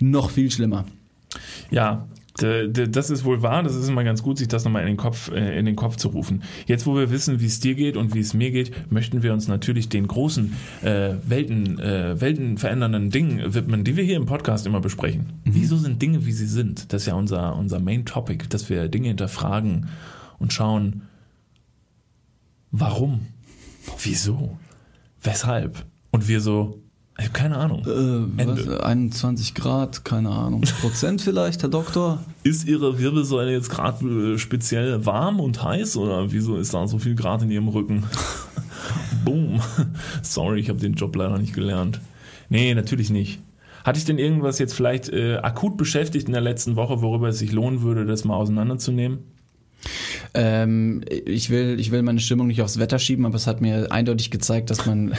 noch 0.00 0.30
viel 0.30 0.50
schlimmer. 0.50 0.84
Ja, 1.70 2.08
das 2.34 3.10
ist 3.10 3.24
wohl 3.24 3.42
wahr. 3.42 3.62
Das 3.62 3.74
ist 3.74 3.88
immer 3.88 4.04
ganz 4.04 4.22
gut, 4.22 4.38
sich 4.38 4.48
das 4.48 4.64
nochmal 4.64 4.82
in 4.82 4.88
den 4.88 4.96
Kopf, 4.96 5.30
äh, 5.30 5.58
in 5.58 5.66
den 5.66 5.76
Kopf 5.76 5.96
zu 5.96 6.08
rufen. 6.08 6.42
Jetzt, 6.66 6.86
wo 6.86 6.94
wir 6.96 7.10
wissen, 7.10 7.40
wie 7.40 7.46
es 7.46 7.60
dir 7.60 7.74
geht 7.74 7.96
und 7.96 8.14
wie 8.14 8.20
es 8.20 8.34
mir 8.34 8.50
geht, 8.50 8.90
möchten 8.90 9.22
wir 9.22 9.32
uns 9.32 9.48
natürlich 9.48 9.88
den 9.88 10.06
großen 10.06 10.54
äh, 10.82 11.14
Welten, 11.26 11.78
äh, 11.78 12.20
weltenverändernden 12.20 13.10
Dingen 13.10 13.54
widmen, 13.54 13.84
die 13.84 13.96
wir 13.96 14.04
hier 14.04 14.16
im 14.16 14.26
Podcast 14.26 14.66
immer 14.66 14.80
besprechen. 14.80 15.40
Wieso 15.44 15.76
sind 15.76 16.00
Dinge, 16.00 16.24
wie 16.26 16.32
sie 16.32 16.46
sind? 16.46 16.92
Das 16.92 17.02
ist 17.02 17.06
ja 17.06 17.14
unser, 17.14 17.56
unser 17.56 17.80
Main 17.80 18.04
Topic, 18.04 18.46
dass 18.48 18.70
wir 18.70 18.88
Dinge 18.88 19.08
hinterfragen 19.08 19.88
und 20.38 20.52
schauen, 20.52 21.02
warum? 22.70 23.26
Wieso? 24.02 24.58
Weshalb? 25.22 25.84
Und 26.10 26.28
wir 26.28 26.40
so, 26.40 26.82
ich 27.20 27.26
habe 27.26 27.38
keine 27.38 27.56
Ahnung. 27.56 27.80
Äh, 27.82 28.46
was, 28.46 28.60
Ende. 28.60 28.84
21 28.84 29.54
Grad, 29.54 30.04
keine 30.04 30.30
Ahnung. 30.30 30.62
Prozent 30.80 31.20
vielleicht, 31.20 31.62
Herr 31.62 31.68
Doktor? 31.68 32.20
Ist 32.42 32.66
Ihre 32.66 32.98
Wirbelsäule 32.98 33.52
jetzt 33.52 33.70
gerade 33.70 34.34
äh, 34.34 34.38
speziell 34.38 35.04
warm 35.06 35.38
und 35.38 35.62
heiß 35.62 35.96
oder 35.96 36.32
wieso 36.32 36.56
ist 36.56 36.74
da 36.74 36.88
so 36.88 36.98
viel 36.98 37.14
Grad 37.14 37.42
in 37.42 37.50
Ihrem 37.50 37.68
Rücken? 37.68 38.04
Boom. 39.24 39.60
Sorry, 40.22 40.60
ich 40.60 40.68
habe 40.68 40.80
den 40.80 40.94
Job 40.94 41.14
leider 41.14 41.38
nicht 41.38 41.54
gelernt. 41.54 42.00
Nee, 42.48 42.74
natürlich 42.74 43.10
nicht. 43.10 43.40
Hatte 43.84 43.98
ich 43.98 44.04
denn 44.04 44.18
irgendwas 44.18 44.58
jetzt 44.58 44.74
vielleicht 44.74 45.08
äh, 45.10 45.36
akut 45.36 45.76
beschäftigt 45.76 46.26
in 46.26 46.32
der 46.32 46.42
letzten 46.42 46.76
Woche, 46.76 47.02
worüber 47.02 47.28
es 47.28 47.38
sich 47.38 47.52
lohnen 47.52 47.82
würde, 47.82 48.06
das 48.06 48.24
mal 48.24 48.36
auseinanderzunehmen? 48.36 49.20
Ähm, 50.34 51.02
ich, 51.08 51.50
will, 51.50 51.78
ich 51.80 51.90
will 51.90 52.02
meine 52.02 52.20
Stimmung 52.20 52.46
nicht 52.46 52.62
aufs 52.62 52.78
Wetter 52.78 52.98
schieben, 52.98 53.24
aber 53.26 53.36
es 53.36 53.46
hat 53.46 53.60
mir 53.60 53.90
eindeutig 53.90 54.30
gezeigt, 54.30 54.70
dass 54.70 54.86
man. 54.86 55.14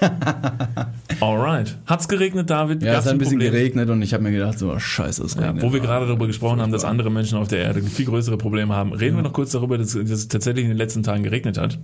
Alright. 1.20 1.76
Hat's 1.86 2.08
geregnet, 2.08 2.50
David? 2.50 2.82
Ja, 2.82 2.92
Gab's 2.92 3.04
es 3.04 3.06
hat 3.06 3.14
ein 3.14 3.18
bisschen 3.18 3.38
Problem? 3.38 3.52
geregnet 3.52 3.90
und 3.90 4.02
ich 4.02 4.14
habe 4.14 4.22
mir 4.22 4.30
gedacht, 4.32 4.58
so, 4.58 4.72
oh, 4.72 4.78
scheiße, 4.78 5.24
es 5.24 5.34
Ja, 5.34 5.46
regnet. 5.46 5.62
wo 5.64 5.72
wir 5.72 5.80
gerade 5.80 6.06
darüber 6.06 6.26
gesprochen 6.26 6.60
haben, 6.60 6.72
dass 6.72 6.84
andere 6.84 7.10
Menschen 7.10 7.38
auf 7.38 7.48
der 7.48 7.58
Erde 7.60 7.82
viel 7.82 8.06
größere 8.06 8.38
Probleme 8.38 8.74
haben, 8.74 8.92
reden 8.92 9.16
wir 9.16 9.22
noch 9.22 9.32
kurz 9.32 9.52
darüber, 9.52 9.78
dass, 9.78 9.92
dass 9.92 10.10
es 10.10 10.28
tatsächlich 10.28 10.64
in 10.64 10.70
den 10.70 10.78
letzten 10.78 11.02
Tagen 11.02 11.22
geregnet 11.22 11.58
hat. 11.58 11.78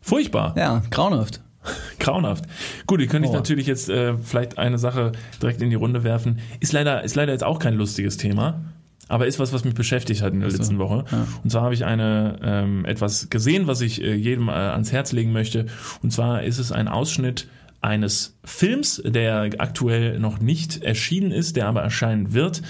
Furchtbar. 0.00 0.54
Ja, 0.56 0.82
grauenhaft. 0.90 1.40
Grauenhaft. 1.98 2.44
Gut, 2.86 3.00
ihr 3.00 3.06
könnt 3.06 3.24
ich 3.24 3.32
natürlich 3.32 3.66
jetzt 3.66 3.88
äh, 3.88 4.18
vielleicht 4.18 4.58
eine 4.58 4.76
Sache 4.78 5.12
direkt 5.40 5.62
in 5.62 5.70
die 5.70 5.76
Runde 5.76 6.04
werfen. 6.04 6.40
Ist 6.60 6.74
leider, 6.74 7.02
ist 7.04 7.14
leider 7.14 7.32
jetzt 7.32 7.44
auch 7.44 7.58
kein 7.58 7.72
lustiges 7.74 8.18
Thema, 8.18 8.60
aber 9.08 9.26
ist 9.26 9.38
was, 9.38 9.52
was 9.52 9.64
mich 9.64 9.74
beschäftigt 9.74 10.22
hat 10.22 10.32
in 10.32 10.40
der 10.40 10.48
Ach 10.48 10.52
so, 10.52 10.58
letzten 10.58 10.78
Woche. 10.78 11.04
ja. 11.10 11.26
Und 11.42 11.50
zwar 11.50 11.62
habe 11.62 11.74
ich 11.74 11.84
eine 11.84 12.38
ähm, 12.42 12.84
etwas 12.84 13.30
gesehen, 13.30 13.66
was 13.66 13.80
ich 13.80 14.02
äh, 14.02 14.14
jedem 14.14 14.48
äh, 14.48 14.52
ans 14.52 14.92
Herz 14.92 15.12
legen 15.12 15.32
möchte. 15.32 15.66
Und 16.02 16.12
zwar 16.12 16.42
ist 16.42 16.58
es 16.58 16.72
ein 16.72 16.88
Ausschnitt 16.88 17.46
eines 17.84 18.38
Films, 18.44 19.02
der 19.04 19.50
aktuell 19.58 20.18
noch 20.18 20.40
nicht 20.40 20.82
erschienen 20.82 21.30
ist, 21.32 21.56
der 21.56 21.68
aber 21.68 21.82
erscheinen 21.82 22.32
wird. 22.32 22.62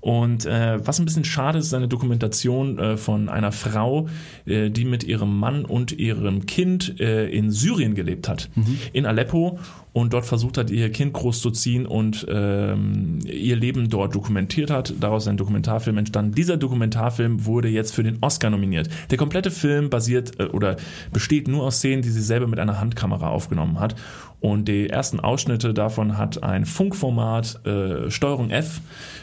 Und 0.00 0.44
äh, 0.44 0.86
was 0.86 0.98
ein 0.98 1.06
bisschen 1.06 1.24
schade 1.24 1.58
ist, 1.58 1.66
ist 1.66 1.74
eine 1.74 1.88
Dokumentation 1.88 2.78
äh, 2.78 2.96
von 2.98 3.30
einer 3.30 3.50
Frau, 3.50 4.08
äh, 4.44 4.68
die 4.68 4.84
mit 4.84 5.04
ihrem 5.04 5.38
Mann 5.38 5.64
und 5.64 5.92
ihrem 5.92 6.44
Kind 6.44 7.00
äh, 7.00 7.28
in 7.28 7.50
Syrien 7.50 7.94
gelebt 7.94 8.28
hat, 8.28 8.50
in 8.92 9.06
Aleppo 9.06 9.58
und 9.98 10.12
dort 10.12 10.24
versucht 10.24 10.58
hat, 10.58 10.70
ihr 10.70 10.92
Kind 10.92 11.12
großzuziehen 11.12 11.84
und 11.84 12.24
ähm, 12.28 13.18
ihr 13.24 13.56
Leben 13.56 13.88
dort 13.88 14.14
dokumentiert 14.14 14.70
hat. 14.70 14.94
Daraus 15.00 15.24
ist 15.24 15.28
ein 15.28 15.36
Dokumentarfilm 15.36 15.98
entstanden. 15.98 16.36
Dieser 16.36 16.56
Dokumentarfilm 16.56 17.46
wurde 17.46 17.66
jetzt 17.66 17.92
für 17.96 18.04
den 18.04 18.18
Oscar 18.20 18.48
nominiert. 18.48 18.88
Der 19.10 19.18
komplette 19.18 19.50
Film 19.50 19.90
basiert 19.90 20.38
äh, 20.38 20.44
oder 20.44 20.76
besteht 21.12 21.48
nur 21.48 21.64
aus 21.64 21.78
Szenen, 21.78 22.02
die 22.02 22.10
sie 22.10 22.22
selber 22.22 22.46
mit 22.46 22.60
einer 22.60 22.80
Handkamera 22.80 23.28
aufgenommen 23.28 23.80
hat. 23.80 23.96
Und 24.38 24.68
die 24.68 24.88
ersten 24.88 25.18
Ausschnitte 25.18 25.74
davon 25.74 26.16
hat 26.16 26.44
ein 26.44 26.64
Funkformat 26.64 27.66
äh, 27.66 28.08
Steuerung 28.08 28.50
F, 28.50 28.80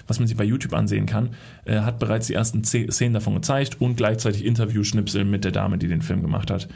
was 0.07 0.19
man 0.19 0.27
sich 0.27 0.35
bei 0.35 0.43
YouTube 0.43 0.73
ansehen 0.73 1.05
kann, 1.05 1.29
äh, 1.63 1.79
hat 1.79 1.99
bereits 1.99 2.27
die 2.27 2.33
ersten 2.33 2.65
Ze- 2.65 2.91
Szenen 2.91 3.13
davon 3.13 3.35
gezeigt 3.35 3.79
und 3.79 3.95
gleichzeitig 3.95 4.43
Interviewschnipsel 4.43 5.23
mit 5.23 5.45
der 5.45 5.53
Dame, 5.53 5.77
die 5.77 5.87
den 5.87 6.01
Film 6.01 6.21
gemacht 6.21 6.51
hat, 6.51 6.67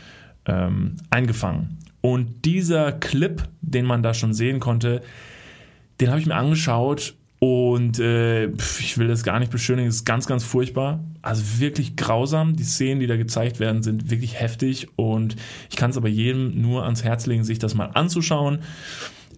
ähm, 0.45 0.95
eingefangen. 1.09 1.79
Und 2.01 2.45
dieser 2.45 2.91
Clip, 2.91 3.43
den 3.61 3.85
man 3.85 4.03
da 4.03 4.13
schon 4.13 4.33
sehen 4.33 4.59
konnte, 4.59 5.01
den 5.99 6.09
habe 6.09 6.19
ich 6.19 6.25
mir 6.25 6.35
angeschaut 6.35 7.15
und 7.39 7.99
äh, 7.99 8.47
ich 8.47 8.97
will 8.97 9.07
das 9.07 9.23
gar 9.23 9.39
nicht 9.39 9.51
beschönigen, 9.51 9.87
es 9.87 9.97
ist 9.97 10.05
ganz, 10.05 10.27
ganz 10.27 10.43
furchtbar. 10.43 11.03
Also 11.21 11.59
wirklich 11.59 11.95
grausam. 11.95 12.55
Die 12.55 12.63
Szenen, 12.63 12.99
die 12.99 13.07
da 13.07 13.15
gezeigt 13.15 13.59
werden, 13.59 13.81
sind 13.81 14.09
wirklich 14.09 14.39
heftig 14.39 14.87
und 14.97 15.37
ich 15.69 15.77
kann 15.77 15.91
es 15.91 15.97
aber 15.97 16.09
jedem 16.09 16.61
nur 16.61 16.83
ans 16.83 17.03
Herz 17.03 17.25
legen, 17.25 17.45
sich 17.45 17.59
das 17.59 17.75
mal 17.75 17.91
anzuschauen. 17.93 18.59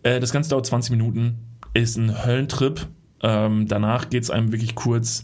Äh, 0.04 0.20
das 0.20 0.34
Ganze 0.34 0.50
dauert 0.50 0.66
20 0.66 0.92
Minuten. 0.92 1.38
ist 1.74 1.96
ein 1.98 2.26
Höllentrip. 2.26 2.88
Ähm, 3.24 3.68
danach 3.68 4.10
geht 4.10 4.24
es 4.24 4.32
einem 4.32 4.52
wirklich 4.52 4.74
kurz 4.74 5.22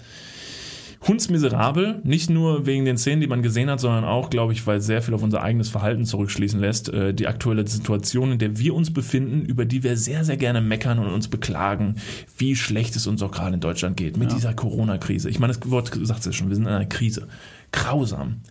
hundsmiserabel, 1.06 2.02
nicht 2.04 2.30
nur 2.30 2.66
wegen 2.66 2.86
den 2.86 2.98
Szenen, 2.98 3.22
die 3.22 3.28
man 3.28 3.42
gesehen 3.42 3.70
hat, 3.70 3.80
sondern 3.80 4.04
auch, 4.04 4.30
glaube 4.30 4.54
ich, 4.54 4.66
weil 4.66 4.82
sehr 4.82 5.02
viel 5.02 5.14
auf 5.14 5.24
unser 5.24 5.42
eigenes 5.42 5.70
Verhalten 5.70 6.06
zurückschließen 6.06 6.60
lässt. 6.60 6.90
Äh, 6.90 7.14
die 7.14 7.28
aktuelle 7.28 7.68
Situation, 7.68 8.32
in 8.32 8.40
der 8.40 8.58
wir 8.58 8.74
uns 8.74 8.92
befinden, 8.92 9.46
über 9.46 9.66
die 9.66 9.84
wir 9.84 9.98
sehr, 9.98 10.24
sehr 10.24 10.38
gerne 10.38 10.62
meckern 10.62 11.00
und 11.00 11.08
uns 11.08 11.28
beklagen, 11.28 11.96
wie 12.38 12.56
schlecht 12.56 12.96
es 12.96 13.08
uns 13.08 13.22
auch 13.22 13.32
gerade 13.32 13.56
in 13.56 13.62
Deutschland 13.62 13.98
geht 13.98 14.18
mit 14.18 14.30
ja. 14.30 14.36
dieser 14.36 14.54
Corona-Krise. 14.54 15.30
Ich 15.30 15.40
meine, 15.40 15.54
das 15.54 15.70
Wort 15.70 15.92
sagt 16.02 16.26
es 16.26 16.36
schon, 16.36 16.50
wir 16.50 16.56
sind 16.56 16.66
in 16.66 16.74
einer 16.74 16.86
Krise. 16.86 17.28
Grausam. 17.72 18.42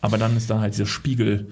Aber 0.00 0.18
dann 0.18 0.36
ist 0.36 0.50
da 0.50 0.60
halt 0.60 0.74
dieser 0.74 0.86
Spiegel 0.86 1.48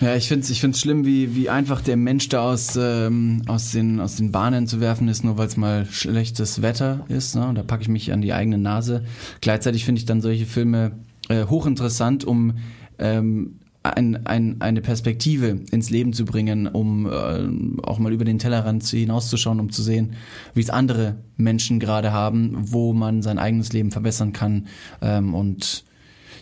ja, 0.00 0.16
ich 0.16 0.28
finde 0.28 0.44
es 0.44 0.50
ich 0.50 0.60
find's 0.60 0.80
schlimm, 0.80 1.04
wie, 1.04 1.34
wie 1.34 1.48
einfach 1.48 1.80
der 1.80 1.96
Mensch 1.96 2.28
da 2.28 2.50
aus, 2.50 2.76
ähm, 2.80 3.42
aus, 3.46 3.72
den, 3.72 4.00
aus 4.00 4.16
den 4.16 4.32
Bahnen 4.32 4.66
zu 4.66 4.80
werfen 4.80 5.08
ist, 5.08 5.24
nur 5.24 5.38
weil 5.38 5.46
es 5.46 5.56
mal 5.56 5.86
schlechtes 5.86 6.62
Wetter 6.62 7.04
ist. 7.08 7.36
Ne? 7.36 7.46
Und 7.46 7.54
da 7.56 7.62
packe 7.62 7.82
ich 7.82 7.88
mich 7.88 8.12
an 8.12 8.20
die 8.20 8.32
eigene 8.32 8.58
Nase. 8.58 9.04
Gleichzeitig 9.40 9.84
finde 9.84 10.00
ich 10.00 10.04
dann 10.04 10.20
solche 10.20 10.46
Filme 10.46 10.92
äh, 11.28 11.44
hochinteressant, 11.46 12.24
um 12.24 12.54
ähm, 12.98 13.60
ein, 13.84 14.26
ein, 14.26 14.60
eine 14.60 14.80
Perspektive 14.80 15.60
ins 15.70 15.90
Leben 15.90 16.14
zu 16.14 16.24
bringen, 16.24 16.66
um 16.66 17.06
äh, 17.06 17.82
auch 17.82 17.98
mal 17.98 18.12
über 18.12 18.24
den 18.24 18.38
Tellerrand 18.38 18.84
hinauszuschauen, 18.84 19.60
um 19.60 19.70
zu 19.70 19.82
sehen, 19.82 20.14
wie 20.54 20.62
es 20.62 20.70
andere 20.70 21.16
Menschen 21.36 21.80
gerade 21.80 22.10
haben, 22.10 22.56
wo 22.56 22.94
man 22.94 23.20
sein 23.20 23.38
eigenes 23.38 23.72
Leben 23.72 23.90
verbessern 23.90 24.32
kann. 24.32 24.68
Ähm, 25.02 25.34
und 25.34 25.84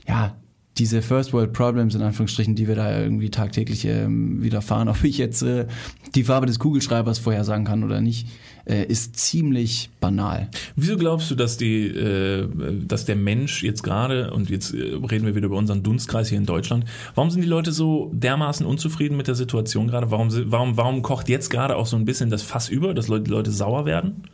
ja, 0.06 0.36
diese 0.78 1.02
First 1.02 1.32
World 1.32 1.52
Problems 1.52 1.94
in 1.94 2.02
Anführungsstrichen, 2.02 2.54
die 2.54 2.66
wir 2.66 2.74
da 2.74 2.98
irgendwie 2.98 3.30
tagtäglich 3.30 3.84
ähm, 3.84 4.42
widerfahren, 4.42 4.88
ob 4.90 5.04
ich 5.04 5.18
jetzt 5.18 5.42
äh, 5.42 5.66
die 6.14 6.24
Farbe 6.24 6.46
des 6.46 6.58
Kugelschreibers 6.58 7.18
vorhersagen 7.18 7.64
kann 7.64 7.84
oder 7.84 8.00
nicht, 8.00 8.28
äh, 8.64 8.84
ist 8.84 9.16
ziemlich 9.16 9.90
banal. 10.00 10.48
Wieso 10.76 10.96
glaubst 10.96 11.30
du, 11.30 11.34
dass 11.34 11.56
die, 11.56 11.86
äh, 11.86 12.48
dass 12.86 13.04
der 13.04 13.16
Mensch 13.16 13.62
jetzt 13.62 13.82
gerade 13.82 14.32
und 14.32 14.50
jetzt 14.50 14.72
äh, 14.72 14.94
reden 15.10 15.26
wir 15.26 15.34
wieder 15.34 15.46
über 15.46 15.56
unseren 15.56 15.82
Dunstkreis 15.82 16.28
hier 16.28 16.38
in 16.38 16.46
Deutschland, 16.46 16.84
warum 17.14 17.30
sind 17.30 17.42
die 17.42 17.48
Leute 17.48 17.72
so 17.72 18.10
dermaßen 18.14 18.64
unzufrieden 18.64 19.16
mit 19.16 19.28
der 19.28 19.34
Situation 19.34 19.88
gerade? 19.88 20.10
Warum, 20.10 20.28
warum, 20.50 20.76
warum 20.76 21.02
kocht 21.02 21.28
jetzt 21.28 21.50
gerade 21.50 21.76
auch 21.76 21.86
so 21.86 21.96
ein 21.96 22.04
bisschen 22.04 22.30
das 22.30 22.42
Fass 22.42 22.68
über, 22.68 22.94
dass 22.94 23.08
Leute, 23.08 23.30
Leute 23.30 23.50
sauer 23.50 23.84
werden? 23.84 24.24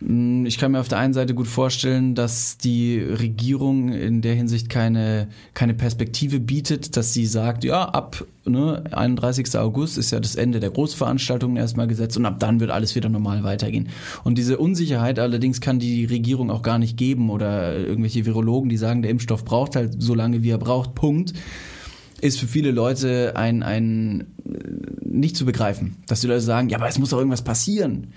Mm, 0.00 0.46
ich 0.46 0.58
kann 0.58 0.72
mir 0.72 0.80
auf 0.80 0.88
der 0.88 0.98
einen 0.98 1.14
Seite 1.14 1.34
gut 1.34 1.46
vorstellen, 1.46 2.14
dass 2.14 2.58
die 2.58 2.98
Regierung 2.98 3.92
in 3.92 4.22
der 4.22 4.34
Hinsicht 4.34 4.68
keine, 4.68 5.28
keine 5.54 5.74
Perspektive 5.74 6.40
bietet, 6.40 6.96
dass 6.96 7.12
sie 7.12 7.26
sagt, 7.26 7.64
ja, 7.64 7.84
ab 7.84 8.24
ne, 8.44 8.84
31. 8.90 9.56
August 9.58 9.98
ist 9.98 10.10
ja 10.10 10.20
das 10.20 10.34
Ende 10.36 10.60
der 10.60 10.70
Großveranstaltungen 10.70 11.56
erstmal 11.56 11.86
gesetzt 11.86 12.16
und 12.16 12.26
ab 12.26 12.40
dann 12.40 12.60
wird 12.60 12.70
alles 12.70 12.94
wieder 12.94 13.08
normal 13.08 13.44
weitergehen. 13.44 13.88
Und 14.24 14.38
diese 14.38 14.58
Unsicherheit 14.58 15.18
allerdings 15.18 15.60
kann 15.60 15.78
die 15.78 16.04
Regierung 16.04 16.50
auch 16.50 16.62
gar 16.62 16.78
nicht 16.78 16.96
geben 16.96 17.30
oder 17.30 17.76
irgendwelche 17.76 18.26
Virologen, 18.26 18.68
die 18.68 18.76
sagen, 18.76 19.02
der 19.02 19.10
Impfstoff 19.10 19.44
braucht 19.44 19.76
halt 19.76 20.02
so 20.02 20.14
lange, 20.14 20.42
wie 20.42 20.50
er 20.50 20.58
braucht, 20.58 20.94
Punkt 20.94 21.34
ist 22.20 22.40
für 22.40 22.46
viele 22.46 22.70
Leute 22.72 23.34
ein, 23.36 23.62
ein 23.62 24.26
nicht 25.02 25.36
zu 25.36 25.44
begreifen. 25.44 25.96
Dass 26.06 26.20
die 26.20 26.26
Leute 26.26 26.40
sagen, 26.40 26.68
ja, 26.68 26.78
aber 26.78 26.88
es 26.88 26.98
muss 26.98 27.10
doch 27.10 27.18
irgendwas 27.18 27.42
passieren. 27.42 28.08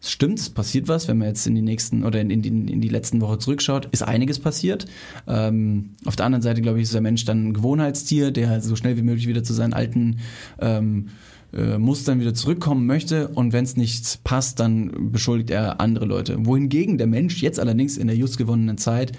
Es 0.00 0.12
stimmt, 0.12 0.38
es 0.38 0.50
passiert 0.50 0.86
was, 0.86 1.08
wenn 1.08 1.18
man 1.18 1.28
jetzt 1.28 1.46
in 1.46 1.56
die 1.56 1.62
nächsten 1.62 2.04
oder 2.04 2.20
in, 2.20 2.30
in, 2.30 2.42
die, 2.42 2.48
in 2.48 2.80
die 2.80 2.88
letzten 2.88 3.20
Woche 3.20 3.38
zurückschaut, 3.38 3.88
ist 3.90 4.02
einiges 4.02 4.38
passiert. 4.38 4.86
Ähm, 5.26 5.90
auf 6.04 6.14
der 6.14 6.26
anderen 6.26 6.42
Seite, 6.42 6.62
glaube 6.62 6.78
ich, 6.78 6.84
ist 6.84 6.94
der 6.94 7.00
Mensch 7.00 7.24
dann 7.24 7.48
ein 7.48 7.54
Gewohnheitstier, 7.54 8.30
der 8.30 8.60
so 8.60 8.76
schnell 8.76 8.96
wie 8.96 9.02
möglich 9.02 9.26
wieder 9.26 9.42
zu 9.42 9.54
seinen 9.54 9.72
alten 9.72 10.18
ähm, 10.60 11.08
äh, 11.52 11.78
Mustern 11.78 12.20
wieder 12.20 12.34
zurückkommen 12.34 12.86
möchte 12.86 13.28
und 13.28 13.52
wenn 13.52 13.64
es 13.64 13.76
nicht 13.76 14.22
passt, 14.22 14.60
dann 14.60 15.10
beschuldigt 15.10 15.50
er 15.50 15.80
andere 15.80 16.04
Leute. 16.04 16.46
Wohingegen 16.46 16.98
der 16.98 17.06
Mensch 17.06 17.42
jetzt 17.42 17.58
allerdings 17.58 17.96
in 17.96 18.06
der 18.06 18.16
just 18.16 18.38
gewonnenen 18.38 18.78
Zeit 18.78 19.12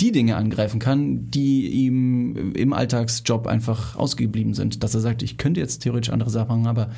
die 0.00 0.12
Dinge 0.12 0.36
angreifen 0.36 0.80
kann, 0.80 1.30
die 1.30 1.68
ihm 1.68 2.52
im 2.54 2.72
Alltagsjob 2.74 3.46
einfach 3.46 3.96
ausgeblieben 3.96 4.52
sind. 4.52 4.82
Dass 4.82 4.94
er 4.94 5.00
sagt, 5.00 5.22
ich 5.22 5.38
könnte 5.38 5.60
jetzt 5.60 5.78
theoretisch 5.78 6.12
andere 6.12 6.28
Sachen 6.28 6.48
machen, 6.48 6.66
aber 6.66 6.90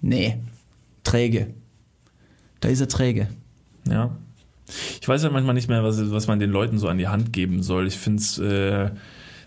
nee, 0.00 0.38
träge 1.04 1.48
da 2.66 2.72
ist 2.72 2.80
er 2.80 2.88
träge. 2.88 3.28
Ja. 3.88 4.10
Ich 5.00 5.06
weiß 5.06 5.22
ja 5.22 5.30
manchmal 5.30 5.54
nicht 5.54 5.68
mehr, 5.68 5.84
was, 5.84 6.10
was 6.10 6.26
man 6.26 6.40
den 6.40 6.50
Leuten 6.50 6.78
so 6.78 6.88
an 6.88 6.98
die 6.98 7.06
Hand 7.06 7.32
geben 7.32 7.62
soll. 7.62 7.86
Ich 7.86 7.96
finde 7.96 8.20
es 8.20 8.38
äh, 8.40 8.90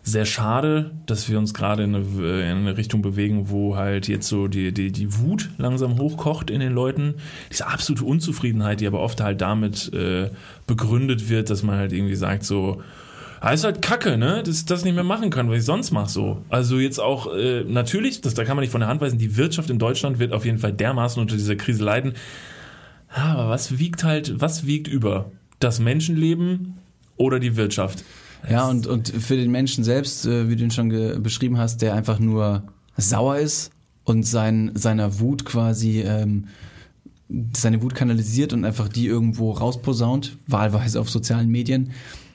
sehr 0.04 0.26
schade, 0.26 0.92
dass 1.06 1.28
wir 1.28 1.38
uns 1.38 1.54
gerade 1.54 1.84
in, 1.84 1.94
in, 1.94 2.24
eine 2.24 2.78
Richtung 2.78 3.02
bewegen, 3.02 3.50
wo 3.50 3.76
halt 3.76 4.08
jetzt 4.08 4.30
so 4.30 4.48
die, 4.48 4.74
die, 4.74 4.94
die 4.94 5.18
Wut 5.20 5.50
langsam 5.58 6.00
hochkocht 6.00 6.50
in 6.50 6.62
den 6.62 6.72
Leuten. 6.72 7.16
Diese 7.52 7.68
absolute 7.68 8.06
Unzufriedenheit, 8.06 8.80
die 8.80 8.88
aber 8.88 9.02
oft 9.02 9.20
halt 9.20 9.42
damit 9.42 9.94
äh, 9.94 10.30
begründet 10.66 11.28
wird, 11.28 11.50
dass 11.50 11.62
man 11.62 11.76
halt 11.76 11.92
irgendwie 11.92 12.16
sagt 12.16 12.46
so, 12.46 12.82
Ah, 13.42 13.52
ist 13.52 13.64
halt 13.64 13.82
kacke, 13.82 14.18
ne? 14.18 14.44
Dass 14.46 14.60
ich 14.60 14.66
das 14.66 14.84
nicht 14.84 14.96
mehr 14.96 15.04
machen 15.04 15.30
kann, 15.30 15.50
was 15.50 15.60
ich 15.60 15.66
sonst 15.66 15.92
mache 15.92 16.10
so. 16.10 16.42
Also 16.50 16.78
jetzt 16.78 17.00
auch, 17.00 17.34
äh, 17.34 17.64
natürlich, 17.64 18.20
das, 18.20 18.34
da 18.34 18.44
kann 18.44 18.58
man 18.58 18.64
nicht 18.64 18.72
von 18.72 18.82
der 18.82 18.90
Hand 18.90 19.00
weisen, 19.00 19.18
die 19.18 19.38
Wirtschaft 19.38 19.70
in 19.70 19.80
Deutschland 19.80 20.20
wird 20.20 20.34
auf 20.34 20.44
jeden 20.44 20.58
Fall 20.58 20.74
dermaßen 20.74 21.22
unter 21.22 21.36
dieser 21.36 21.56
Krise 21.56 21.84
leiden. 21.84 22.16
Aber 23.10 23.50
was 23.50 23.80
wiegt 23.80 24.04
halt, 24.04 24.40
was 24.40 24.66
wiegt 24.66 24.88
über? 24.88 25.32
Das 25.60 25.80
Menschenleben 25.80 26.78
oder 27.18 27.40
die 27.40 27.56
Wirtschaft? 27.56 28.04
Ja, 28.50 28.68
und, 28.68 28.88
und 28.88 29.10
für 29.10 29.36
den 29.36 29.52
Menschen 29.52 29.84
selbst, 29.84 30.26
äh, 30.26 30.50
wie 30.50 30.56
du 30.56 30.64
ihn 30.64 30.72
schon 30.72 30.90
beschrieben 31.22 31.58
hast, 31.58 31.82
der 31.82 31.94
einfach 31.94 32.20
nur 32.20 32.64
sauer 32.96 33.38
ist 33.38 33.72
und 34.06 34.24
sein, 34.24 34.72
seiner 34.76 35.20
Wut 35.20 35.44
quasi 35.44 36.02
ähm, 36.02 36.46
seine 37.56 37.82
Wut 37.82 37.96
kanalisiert 37.96 38.54
und 38.54 38.66
einfach 38.66 38.88
die 38.90 39.06
irgendwo 39.06 39.52
rausposaunt, 39.52 40.38
wahlweise 40.48 41.00
auf 41.00 41.10
sozialen 41.10 41.50
Medien, 41.50 41.92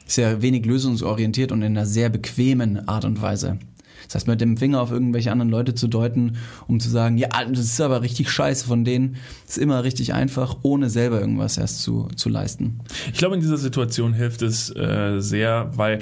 ist 0.06 0.18
ja 0.18 0.40
wenig 0.40 0.64
lösungsorientiert 0.66 1.50
und 1.50 1.62
in 1.62 1.76
einer 1.76 1.86
sehr 1.86 2.10
bequemen 2.10 2.88
Art 2.88 3.04
und 3.04 3.20
Weise. 3.20 3.58
Das 4.06 4.16
heißt, 4.16 4.28
mit 4.28 4.40
dem 4.40 4.56
Finger 4.56 4.80
auf 4.80 4.90
irgendwelche 4.90 5.32
anderen 5.32 5.50
Leute 5.50 5.74
zu 5.74 5.88
deuten, 5.88 6.36
um 6.66 6.80
zu 6.80 6.88
sagen, 6.88 7.18
ja, 7.18 7.28
das 7.48 7.60
ist 7.60 7.80
aber 7.80 8.02
richtig 8.02 8.30
scheiße 8.30 8.66
von 8.66 8.84
denen, 8.84 9.16
ist 9.46 9.58
immer 9.58 9.84
richtig 9.84 10.14
einfach, 10.14 10.58
ohne 10.62 10.90
selber 10.90 11.20
irgendwas 11.20 11.58
erst 11.58 11.82
zu, 11.82 12.08
zu 12.16 12.28
leisten. 12.28 12.80
Ich 13.12 13.18
glaube, 13.18 13.34
in 13.34 13.40
dieser 13.40 13.56
Situation 13.56 14.12
hilft 14.12 14.42
es 14.42 14.74
äh, 14.74 15.20
sehr, 15.20 15.70
weil, 15.74 16.00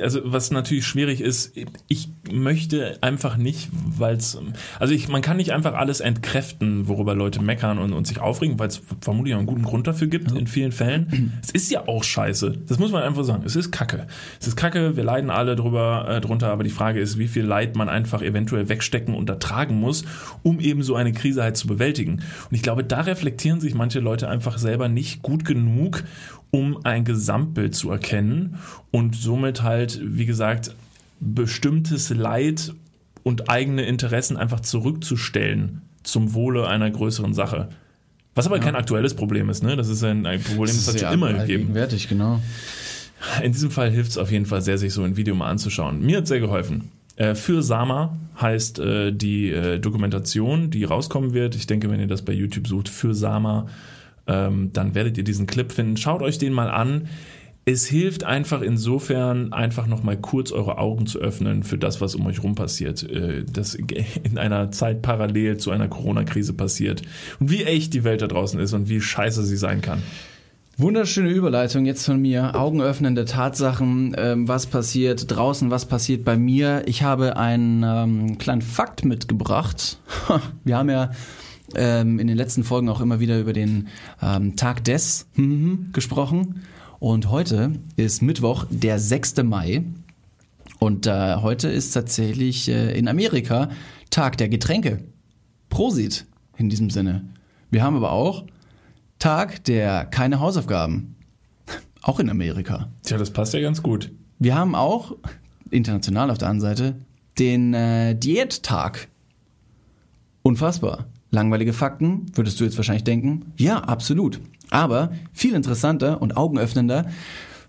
also 0.00 0.20
was 0.24 0.50
natürlich 0.50 0.86
schwierig 0.86 1.20
ist, 1.20 1.52
ich 1.88 2.08
möchte 2.30 2.98
einfach 3.00 3.36
nicht, 3.36 3.68
weil 3.72 4.16
es, 4.16 4.38
also 4.78 4.94
ich, 4.94 5.08
man 5.08 5.22
kann 5.22 5.36
nicht 5.36 5.52
einfach 5.52 5.74
alles 5.74 6.00
entkräften, 6.00 6.88
worüber 6.88 7.14
Leute 7.14 7.42
meckern 7.42 7.78
und, 7.78 7.92
und 7.92 8.06
sich 8.06 8.20
aufregen, 8.20 8.58
weil 8.58 8.68
es 8.68 8.82
vermutlich 9.00 9.34
auch 9.34 9.38
einen 9.38 9.46
guten 9.46 9.62
Grund 9.62 9.86
dafür 9.86 10.08
gibt 10.08 10.30
ja. 10.30 10.36
in 10.36 10.46
vielen 10.46 10.72
Fällen. 10.72 11.32
es 11.42 11.50
ist 11.50 11.70
ja 11.70 11.86
auch 11.88 12.04
scheiße. 12.04 12.52
Das 12.66 12.78
muss 12.78 12.92
man 12.92 13.02
einfach 13.02 13.24
sagen. 13.24 13.42
Es 13.44 13.56
ist 13.56 13.70
Kacke. 13.70 14.06
Es 14.40 14.46
ist 14.46 14.56
Kacke, 14.56 14.96
wir 14.96 15.04
leiden 15.04 15.30
alle 15.30 15.56
drüber, 15.56 16.06
äh, 16.08 16.20
drunter, 16.20 16.48
aber 16.48 16.64
die 16.64 16.70
Frage 16.70 17.00
ist, 17.00 17.18
wie 17.18 17.28
viel 17.28 17.43
Leid 17.44 17.76
man 17.76 17.88
einfach 17.88 18.22
eventuell 18.22 18.68
wegstecken 18.68 19.14
und 19.14 19.28
ertragen 19.28 19.78
muss, 19.78 20.04
um 20.42 20.60
eben 20.60 20.82
so 20.82 20.96
eine 20.96 21.12
Krise 21.12 21.42
halt 21.42 21.56
zu 21.56 21.66
bewältigen. 21.66 22.14
Und 22.50 22.56
ich 22.56 22.62
glaube, 22.62 22.84
da 22.84 23.02
reflektieren 23.02 23.60
sich 23.60 23.74
manche 23.74 24.00
Leute 24.00 24.28
einfach 24.28 24.58
selber 24.58 24.88
nicht 24.88 25.22
gut 25.22 25.44
genug, 25.44 26.04
um 26.50 26.84
ein 26.84 27.04
Gesamtbild 27.04 27.74
zu 27.74 27.90
erkennen 27.90 28.58
und 28.90 29.16
somit 29.16 29.62
halt, 29.62 30.00
wie 30.02 30.26
gesagt, 30.26 30.74
bestimmtes 31.20 32.10
Leid 32.10 32.72
und 33.22 33.48
eigene 33.48 33.82
Interessen 33.82 34.36
einfach 34.36 34.60
zurückzustellen 34.60 35.82
zum 36.02 36.34
Wohle 36.34 36.68
einer 36.68 36.90
größeren 36.90 37.34
Sache. 37.34 37.70
Was 38.34 38.46
aber 38.46 38.56
ja. 38.56 38.62
kein 38.62 38.76
aktuelles 38.76 39.14
Problem 39.14 39.48
ist, 39.48 39.62
ne? 39.62 39.76
Das 39.76 39.88
ist 39.88 40.02
ein, 40.02 40.26
ein 40.26 40.42
Problem, 40.42 40.66
das, 40.66 40.84
das 40.84 40.94
hat 40.94 41.00
schon 41.00 41.12
immer 41.12 41.32
gegeben. 41.32 41.64
Gegenwärtig, 41.64 42.08
genau. 42.08 42.40
In 43.42 43.52
diesem 43.52 43.70
Fall 43.70 43.90
hilft 43.90 44.10
es 44.10 44.18
auf 44.18 44.30
jeden 44.30 44.46
Fall 44.46 44.60
sehr, 44.60 44.76
sich 44.76 44.92
so 44.92 45.02
ein 45.02 45.16
Video 45.16 45.34
mal 45.34 45.48
anzuschauen. 45.48 46.04
Mir 46.04 46.18
hat 46.18 46.26
sehr 46.26 46.40
geholfen. 46.40 46.90
Äh, 47.16 47.34
für 47.34 47.62
Sama 47.62 48.16
heißt 48.40 48.78
äh, 48.80 49.12
die 49.12 49.50
äh, 49.50 49.78
Dokumentation, 49.78 50.70
die 50.70 50.84
rauskommen 50.84 51.32
wird. 51.32 51.54
Ich 51.54 51.66
denke, 51.66 51.90
wenn 51.90 52.00
ihr 52.00 52.06
das 52.06 52.22
bei 52.22 52.32
YouTube 52.32 52.66
sucht, 52.66 52.88
für 52.88 53.14
Sama, 53.14 53.66
ähm, 54.26 54.72
dann 54.72 54.94
werdet 54.94 55.16
ihr 55.18 55.24
diesen 55.24 55.46
Clip 55.46 55.70
finden. 55.70 55.96
Schaut 55.96 56.22
euch 56.22 56.38
den 56.38 56.52
mal 56.52 56.70
an. 56.70 57.08
Es 57.66 57.86
hilft 57.86 58.24
einfach 58.24 58.60
insofern, 58.60 59.54
einfach 59.54 59.86
nochmal 59.86 60.18
kurz 60.18 60.52
eure 60.52 60.76
Augen 60.76 61.06
zu 61.06 61.18
öffnen 61.18 61.62
für 61.62 61.78
das, 61.78 62.02
was 62.02 62.14
um 62.14 62.26
euch 62.26 62.42
rum 62.42 62.54
passiert. 62.54 63.02
Äh, 63.08 63.44
das 63.44 63.74
in 64.22 64.36
einer 64.36 64.72
Zeit 64.72 65.02
parallel 65.02 65.56
zu 65.58 65.70
einer 65.70 65.88
Corona-Krise 65.88 66.52
passiert. 66.52 67.02
Und 67.38 67.50
wie 67.50 67.64
echt 67.64 67.94
die 67.94 68.04
Welt 68.04 68.22
da 68.22 68.26
draußen 68.26 68.58
ist 68.58 68.72
und 68.72 68.88
wie 68.88 69.00
scheiße 69.00 69.44
sie 69.44 69.56
sein 69.56 69.80
kann. 69.80 70.02
Wunderschöne 70.76 71.30
Überleitung 71.30 71.86
jetzt 71.86 72.04
von 72.04 72.20
mir. 72.20 72.56
Augenöffnende 72.56 73.26
Tatsachen, 73.26 74.12
ähm, 74.18 74.48
was 74.48 74.66
passiert 74.66 75.30
draußen, 75.30 75.70
was 75.70 75.86
passiert 75.86 76.24
bei 76.24 76.36
mir. 76.36 76.82
Ich 76.86 77.04
habe 77.04 77.36
einen 77.36 77.84
ähm, 77.84 78.38
kleinen 78.38 78.60
Fakt 78.60 79.04
mitgebracht. 79.04 79.98
Wir 80.64 80.76
haben 80.76 80.90
ja 80.90 81.12
ähm, 81.76 82.18
in 82.18 82.26
den 82.26 82.36
letzten 82.36 82.64
Folgen 82.64 82.88
auch 82.88 83.00
immer 83.00 83.20
wieder 83.20 83.38
über 83.38 83.52
den 83.52 83.86
ähm, 84.20 84.56
Tag 84.56 84.82
des 84.82 85.28
gesprochen. 85.92 86.62
Und 86.98 87.30
heute 87.30 87.74
ist 87.94 88.20
Mittwoch, 88.20 88.66
der 88.68 88.98
6. 88.98 89.44
Mai. 89.44 89.84
Und 90.80 91.06
äh, 91.06 91.36
heute 91.36 91.68
ist 91.68 91.92
tatsächlich 91.92 92.68
äh, 92.68 92.98
in 92.98 93.06
Amerika 93.06 93.70
Tag 94.10 94.38
der 94.38 94.48
Getränke. 94.48 95.04
Prosit 95.70 96.26
in 96.56 96.68
diesem 96.68 96.90
Sinne. 96.90 97.24
Wir 97.70 97.84
haben 97.84 97.94
aber 97.94 98.10
auch 98.10 98.44
Tag 99.18 99.64
der 99.64 100.04
keine 100.04 100.40
Hausaufgaben. 100.40 101.16
Auch 102.02 102.20
in 102.20 102.28
Amerika. 102.28 102.88
Tja, 103.02 103.16
das 103.16 103.30
passt 103.30 103.54
ja 103.54 103.60
ganz 103.60 103.82
gut. 103.82 104.10
Wir 104.38 104.54
haben 104.54 104.74
auch, 104.74 105.16
international 105.70 106.30
auf 106.30 106.38
der 106.38 106.48
anderen 106.48 106.76
Seite, 106.76 106.96
den 107.38 107.72
äh, 107.74 108.14
Diättag. 108.14 109.08
Unfassbar. 110.42 111.06
Langweilige 111.30 111.72
Fakten, 111.72 112.26
würdest 112.34 112.60
du 112.60 112.64
jetzt 112.64 112.76
wahrscheinlich 112.76 113.04
denken? 113.04 113.52
Ja, 113.56 113.78
absolut. 113.78 114.40
Aber 114.70 115.10
viel 115.32 115.54
interessanter 115.54 116.20
und 116.20 116.36
augenöffnender, 116.36 117.06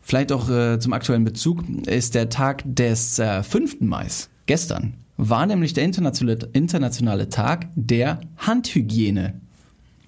vielleicht 0.02 0.32
auch 0.32 0.50
äh, 0.50 0.80
zum 0.80 0.94
aktuellen 0.94 1.24
Bezug, 1.24 1.64
ist 1.88 2.14
der 2.14 2.30
Tag 2.30 2.64
des 2.66 3.18
äh, 3.20 3.42
5. 3.42 3.82
Mai. 3.82 4.08
Gestern 4.46 4.96
war 5.18 5.46
nämlich 5.46 5.74
der 5.74 5.84
internationale, 5.84 6.50
internationale 6.54 7.30
Tag 7.30 7.68
der 7.75 8.20
Handhygiene. 8.38 9.40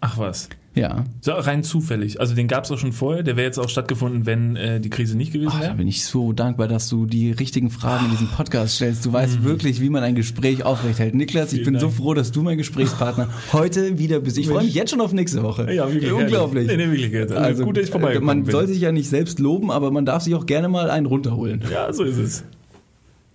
Ach 0.02 0.18
was. 0.18 0.50
Ja. 0.78 1.06
So, 1.22 1.32
rein 1.34 1.64
zufällig. 1.64 2.20
Also 2.20 2.36
den 2.36 2.48
gab 2.48 2.64
es 2.66 2.72
auch 2.72 2.78
schon 2.78 2.94
vorher. 2.94 3.24
Der 3.24 3.36
wäre 3.36 3.46
jetzt 3.46 3.58
auch 3.58 3.70
stattgefunden, 3.70 4.26
wenn 4.26 4.56
äh, 4.56 4.80
die 4.80 4.90
Krise 4.90 5.18
nicht 5.18 5.34
gewesen 5.34 5.50
Ach, 5.54 5.60
da 5.60 5.66
wäre. 5.68 5.76
bin 5.76 5.88
ich 5.88 6.04
so 6.06 6.34
dankbar, 6.34 6.68
dass 6.68 6.88
du 6.90 7.06
die 7.06 7.32
richtigen 7.32 7.70
Fragen 7.70 8.06
in 8.06 8.12
diesem 8.12 8.28
Podcast 8.28 8.76
stellst. 8.76 9.06
Du 9.06 9.12
weißt 9.12 9.44
wirklich, 9.44 9.82
wie 9.82 9.90
man 9.90 10.04
ein 10.04 10.16
Gespräch 10.16 10.64
aufrechthält. 10.64 11.16
Niklas, 11.16 11.52
ich 11.54 11.60
Mhm. 11.60 11.64
Vielen 11.64 11.74
bin 11.74 11.80
so 11.82 11.88
Dank. 11.88 11.98
froh, 11.98 12.14
dass 12.14 12.32
du 12.32 12.44
mein 12.44 12.58
Gesprächspartner 12.58 13.30
heute 13.54 13.98
wieder 14.00 14.20
bist. 14.20 14.38
Ich 14.38 14.48
freue 14.48 14.64
mich 14.64 14.74
jetzt 14.76 14.92
schon 14.92 15.02
auf 15.02 15.14
nächste 15.14 15.42
Woche. 15.44 15.74
Ja, 15.74 15.92
wirklich. 15.92 16.12
Unglaublich. 16.14 16.68
Nee, 16.68 16.78
nee, 16.78 16.92
wirklich. 16.92 17.32
Also, 17.36 17.64
gut, 17.64 17.78
dass 17.78 17.86
ich 17.86 17.90
vorbeigekommen 17.92 18.26
Man 18.28 18.44
bin. 18.44 18.52
soll 18.52 18.68
sich 18.68 18.80
ja 18.80 18.92
nicht 18.92 19.10
selbst 19.10 19.40
loben, 19.40 19.72
aber 19.72 19.92
man 19.92 20.06
darf 20.06 20.22
sich 20.24 20.36
auch 20.36 20.46
gerne 20.46 20.70
mal 20.70 20.90
einen 20.92 21.06
runterholen. 21.08 21.62
ja, 21.72 21.92
so 21.92 22.04
ist 22.04 22.18
es. 22.18 22.44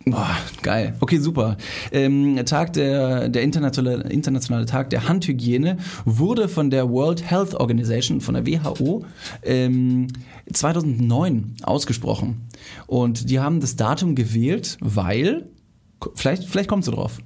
Boah, 0.05 0.37
geil. 0.63 0.95
Okay, 1.01 1.19
super. 1.19 1.57
Ähm, 1.93 2.41
Tag 2.45 2.73
der, 2.73 3.29
der 3.29 3.43
internationale, 3.43 4.03
internationale 4.11 4.67
Tag 4.67 4.91
der 4.91 5.09
Handhygiene 5.09 5.79
wurde 6.05 6.49
von 6.49 6.71
der 6.71 6.91
World 6.91 7.29
Health 7.31 7.55
Organization, 7.55 8.21
von 8.21 8.35
der 8.35 8.47
WHO, 8.47 9.05
ähm, 9.45 10.09
2009 10.53 11.55
ausgesprochen. 11.63 12.49
Und 12.87 13.31
die 13.31 13.39
haben 13.39 13.61
das 13.61 13.77
Datum 13.77 14.15
gewählt, 14.15 14.77
weil, 14.81 15.47
vielleicht, 16.15 16.45
vielleicht 16.45 16.69
kommst 16.69 16.89
du 16.89 16.93
drauf. 16.93 17.19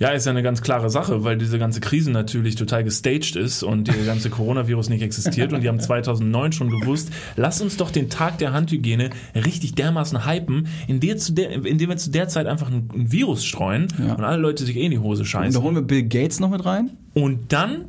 Ja, 0.00 0.08
ist 0.08 0.24
ja 0.24 0.30
eine 0.32 0.42
ganz 0.42 0.62
klare 0.62 0.88
Sache, 0.88 1.24
weil 1.24 1.36
diese 1.36 1.58
ganze 1.58 1.80
Krise 1.80 2.10
natürlich 2.10 2.54
total 2.56 2.82
gestaged 2.84 3.36
ist 3.36 3.62
und 3.62 3.86
der 3.86 3.94
ganze 4.06 4.30
Coronavirus 4.30 4.88
nicht 4.88 5.02
existiert 5.02 5.52
und 5.52 5.60
die 5.62 5.68
haben 5.68 5.78
2009 5.78 6.52
schon 6.52 6.70
gewusst, 6.70 7.10
lass 7.36 7.60
uns 7.60 7.76
doch 7.76 7.90
den 7.90 8.08
Tag 8.08 8.38
der 8.38 8.54
Handhygiene 8.54 9.10
richtig 9.34 9.74
dermaßen 9.74 10.26
hypen, 10.26 10.68
indem, 10.88 11.18
wir 11.18 11.96
zu 11.98 12.10
der 12.10 12.28
Zeit 12.28 12.46
einfach 12.46 12.70
ein, 12.70 12.88
Virus 12.94 13.44
streuen 13.44 13.88
Ja. 13.98 14.14
und 14.14 14.24
alle 14.24 14.40
Leute 14.40 14.64
sich 14.64 14.76
eh 14.76 14.86
in 14.86 14.90
die 14.90 14.98
Hose 14.98 15.20
Und 15.22 15.26
scheißen. 15.26 15.52
da 15.52 15.60
holen 15.62 15.74
wir 15.74 15.82
Bill 15.82 16.02
Gates 16.04 16.40
noch 16.40 16.48
mit 16.50 16.64
rein. 16.64 16.90
Und 17.12 17.52
dann 17.52 17.84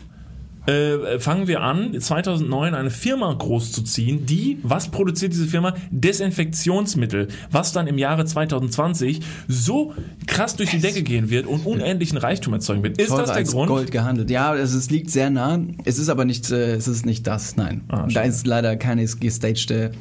äh, 0.68 1.20
fangen 1.20 1.48
wir 1.48 1.62
an, 1.62 2.00
2009 2.00 2.74
eine 2.76 2.90
Firma 2.92 3.34
großzuziehen, 3.34 4.26
die, 4.26 4.60
was 4.64 4.90
produziert 4.90 5.34
diese 5.34 5.48
Firma? 5.48 5.74
Desinfektionsmittel, 5.92 7.28
was 7.50 7.74
dann 7.74 7.88
im 7.88 7.98
Jahre 7.98 8.26
2020 8.26 9.22
so 9.48 9.94
krass 10.28 10.56
durch 10.56 10.70
die 10.72 10.80
Decke 10.80 11.04
gehen 11.04 11.30
wird 11.30 11.48
und 11.48 11.66
unendlichen 11.66 12.18
Reichtum 12.18 12.54
erzeugen 12.54 12.84
wird. 12.84 13.00
Ist 13.00 13.10
Teurer 13.10 13.22
das 13.22 13.30
der 13.30 13.38
als 13.38 13.52
Grund? 13.52 13.68
Gold 13.70 13.92
gehandelt. 13.92 14.30
Ja, 14.30 14.56
es, 14.56 14.74
es 14.74 14.90
liegt 14.90 15.10
sehr 15.10 15.30
nah. 15.30 15.60
Es 15.86 15.98
ist 15.98 16.10
aber 16.10 16.26
nicht, 16.26 16.52
äh, 16.52 16.76
es 16.76 16.88
ist 16.88 17.06
nicht 17.06 17.26
das. 17.28 17.56
Nein, 17.58 17.82
Ah, 17.90 18.08
da 18.12 18.22
ist 18.22 18.46
leider 18.48 18.76
keine 18.78 19.06
gestagte 19.06 19.92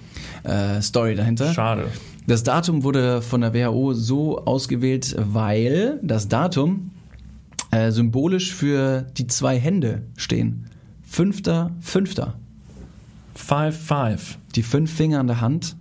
äh, 0.44 0.80
Story 0.82 1.14
dahinter. 1.14 1.52
Schade. 1.52 1.86
Das 2.26 2.42
Datum 2.44 2.84
wurde 2.84 3.22
von 3.22 3.40
der 3.40 3.54
WHO 3.54 3.94
so 3.94 4.38
ausgewählt, 4.44 5.16
weil 5.18 5.98
das 6.02 6.28
Datum 6.28 6.90
äh, 7.70 7.90
symbolisch 7.90 8.54
für 8.54 9.06
die 9.16 9.26
zwei 9.26 9.58
Hände 9.58 10.02
stehen. 10.16 10.66
Fünfter, 11.02 11.72
Fünfter. 11.80 12.38
Five, 13.34 13.76
five. 13.76 14.38
Die 14.54 14.62
fünf 14.62 14.92
Finger 14.92 15.20
an 15.20 15.26
der 15.26 15.40
Hand 15.40 15.76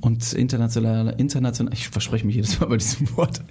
und 0.00 0.32
internationaler, 0.32 1.18
international, 1.18 1.72
ich 1.72 1.88
verspreche 1.88 2.26
mich 2.26 2.34
jedes 2.34 2.60
Mal 2.60 2.66
bei 2.66 2.76
diesem 2.76 3.16
Wort, 3.16 3.42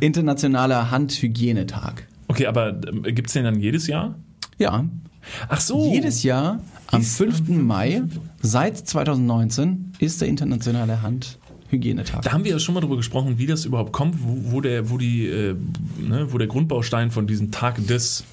internationaler 0.00 0.90
Handhygienetag. 0.90 2.06
Okay, 2.28 2.46
aber 2.46 2.80
äh, 3.04 3.12
gibt's 3.12 3.32
den 3.32 3.44
dann 3.44 3.58
jedes 3.60 3.86
Jahr? 3.86 4.16
Ja, 4.58 4.84
Ach 5.48 5.60
so. 5.60 5.92
jedes 5.92 6.22
Jahr 6.22 6.60
am 6.88 7.00
Ist 7.00 7.16
5. 7.16 7.48
Mai 7.48 8.02
seit 8.40 8.76
2019 8.76 9.92
ist 9.98 10.20
der 10.20 10.28
internationale 10.28 11.02
Handhygienetag. 11.72 12.22
Da 12.22 12.32
haben 12.32 12.44
wir 12.44 12.52
ja 12.52 12.58
schon 12.58 12.74
mal 12.74 12.80
drüber 12.80 12.96
gesprochen, 12.96 13.38
wie 13.38 13.46
das 13.46 13.64
überhaupt 13.64 13.92
kommt, 13.92 14.16
wo, 14.22 14.52
wo 14.52 14.60
der, 14.60 14.90
wo 14.90 14.98
die, 14.98 15.26
äh, 15.26 15.56
ne, 15.98 16.28
wo 16.30 16.38
der 16.38 16.46
Grundbaustein 16.46 17.10
von 17.10 17.26
diesem 17.26 17.50
Tag 17.50 17.84
des 17.86 18.24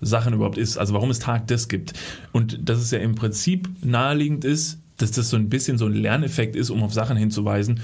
Sachen 0.00 0.34
überhaupt 0.34 0.58
ist. 0.58 0.78
Also 0.78 0.94
warum 0.94 1.10
es 1.10 1.18
Tag 1.18 1.46
des 1.46 1.68
gibt. 1.68 1.92
Und 2.32 2.68
dass 2.68 2.78
es 2.78 2.90
ja 2.90 2.98
im 2.98 3.14
Prinzip 3.14 3.68
naheliegend 3.82 4.44
ist, 4.44 4.78
dass 4.96 5.10
das 5.10 5.28
so 5.30 5.36
ein 5.36 5.48
bisschen 5.48 5.78
so 5.78 5.86
ein 5.86 5.92
Lerneffekt 5.92 6.56
ist, 6.56 6.70
um 6.70 6.82
auf 6.82 6.92
Sachen 6.92 7.16
hinzuweisen. 7.16 7.80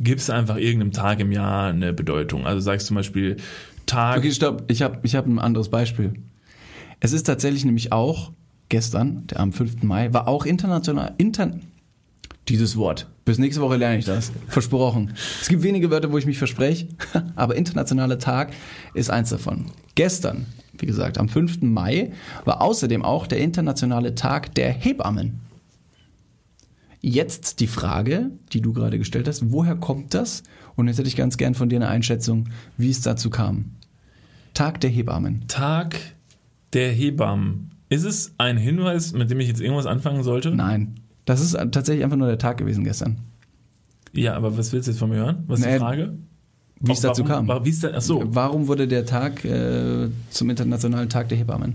Gibt 0.00 0.20
es 0.20 0.30
einfach 0.30 0.56
irgendeinem 0.56 0.92
Tag 0.92 1.20
im 1.20 1.30
Jahr 1.30 1.68
eine 1.68 1.92
Bedeutung? 1.92 2.46
Also 2.46 2.60
sagst 2.60 2.86
zum 2.86 2.96
Beispiel 2.96 3.36
Tag. 3.86 4.18
Okay, 4.18 4.32
stopp. 4.32 4.64
Ich 4.68 4.82
habe 4.82 4.98
ich 5.02 5.14
hab 5.14 5.26
ein 5.26 5.38
anderes 5.38 5.68
Beispiel. 5.68 6.14
Es 7.00 7.12
ist 7.12 7.24
tatsächlich 7.24 7.64
nämlich 7.64 7.92
auch 7.92 8.32
gestern, 8.70 9.26
der 9.26 9.40
am 9.40 9.52
5. 9.52 9.82
Mai, 9.82 10.12
war 10.12 10.26
auch 10.26 10.46
international. 10.46 11.14
Inter 11.18 11.52
dieses 12.48 12.76
Wort. 12.76 13.08
Bis 13.24 13.38
nächste 13.38 13.62
Woche 13.62 13.76
lerne 13.76 13.98
ich 13.98 14.04
das. 14.04 14.32
Versprochen. 14.48 15.14
Es 15.40 15.48
gibt 15.48 15.62
wenige 15.62 15.90
Wörter, 15.90 16.12
wo 16.12 16.18
ich 16.18 16.26
mich 16.26 16.38
verspreche, 16.38 16.88
aber 17.36 17.56
internationaler 17.56 18.18
Tag 18.18 18.52
ist 18.92 19.10
eins 19.10 19.30
davon. 19.30 19.66
Gestern, 19.94 20.46
wie 20.78 20.86
gesagt, 20.86 21.18
am 21.18 21.28
5. 21.28 21.62
Mai, 21.62 22.12
war 22.44 22.60
außerdem 22.60 23.02
auch 23.02 23.26
der 23.26 23.38
internationale 23.38 24.14
Tag 24.14 24.54
der 24.54 24.70
Hebammen. 24.72 25.40
Jetzt 27.00 27.60
die 27.60 27.66
Frage, 27.66 28.30
die 28.52 28.60
du 28.60 28.72
gerade 28.72 28.98
gestellt 28.98 29.28
hast, 29.28 29.52
woher 29.52 29.76
kommt 29.76 30.14
das? 30.14 30.42
Und 30.74 30.88
jetzt 30.88 30.98
hätte 30.98 31.08
ich 31.08 31.16
ganz 31.16 31.36
gern 31.36 31.54
von 31.54 31.68
dir 31.68 31.76
eine 31.76 31.88
Einschätzung, 31.88 32.48
wie 32.76 32.90
es 32.90 33.02
dazu 33.02 33.30
kam. 33.30 33.72
Tag 34.54 34.80
der 34.80 34.90
Hebammen. 34.90 35.44
Tag 35.48 35.98
der 36.72 36.92
Hebammen. 36.92 37.70
Ist 37.88 38.04
es 38.04 38.34
ein 38.38 38.56
Hinweis, 38.56 39.12
mit 39.12 39.30
dem 39.30 39.40
ich 39.40 39.48
jetzt 39.48 39.60
irgendwas 39.60 39.86
anfangen 39.86 40.22
sollte? 40.22 40.50
Nein. 40.50 40.94
Das 41.24 41.40
ist 41.40 41.52
tatsächlich 41.72 42.04
einfach 42.04 42.16
nur 42.16 42.28
der 42.28 42.38
Tag 42.38 42.58
gewesen 42.58 42.84
gestern. 42.84 43.18
Ja, 44.12 44.34
aber 44.34 44.56
was 44.56 44.72
willst 44.72 44.86
du 44.86 44.92
jetzt 44.92 44.98
von 44.98 45.10
mir 45.10 45.16
hören? 45.16 45.44
Was 45.46 45.60
ist 45.60 45.66
Nee, 45.66 45.72
die 45.72 45.78
Frage? 45.78 46.14
Wie 46.80 46.92
es 46.92 47.00
dazu 47.00 47.24
kam. 47.24 47.48
Ist 47.64 47.82
da, 47.84 47.90
ach 47.94 48.00
so. 48.02 48.22
Warum 48.26 48.68
wurde 48.68 48.86
der 48.86 49.06
Tag 49.06 49.44
äh, 49.44 50.08
zum 50.30 50.50
Internationalen 50.50 51.08
Tag 51.08 51.28
der 51.28 51.38
Hebammen? 51.38 51.74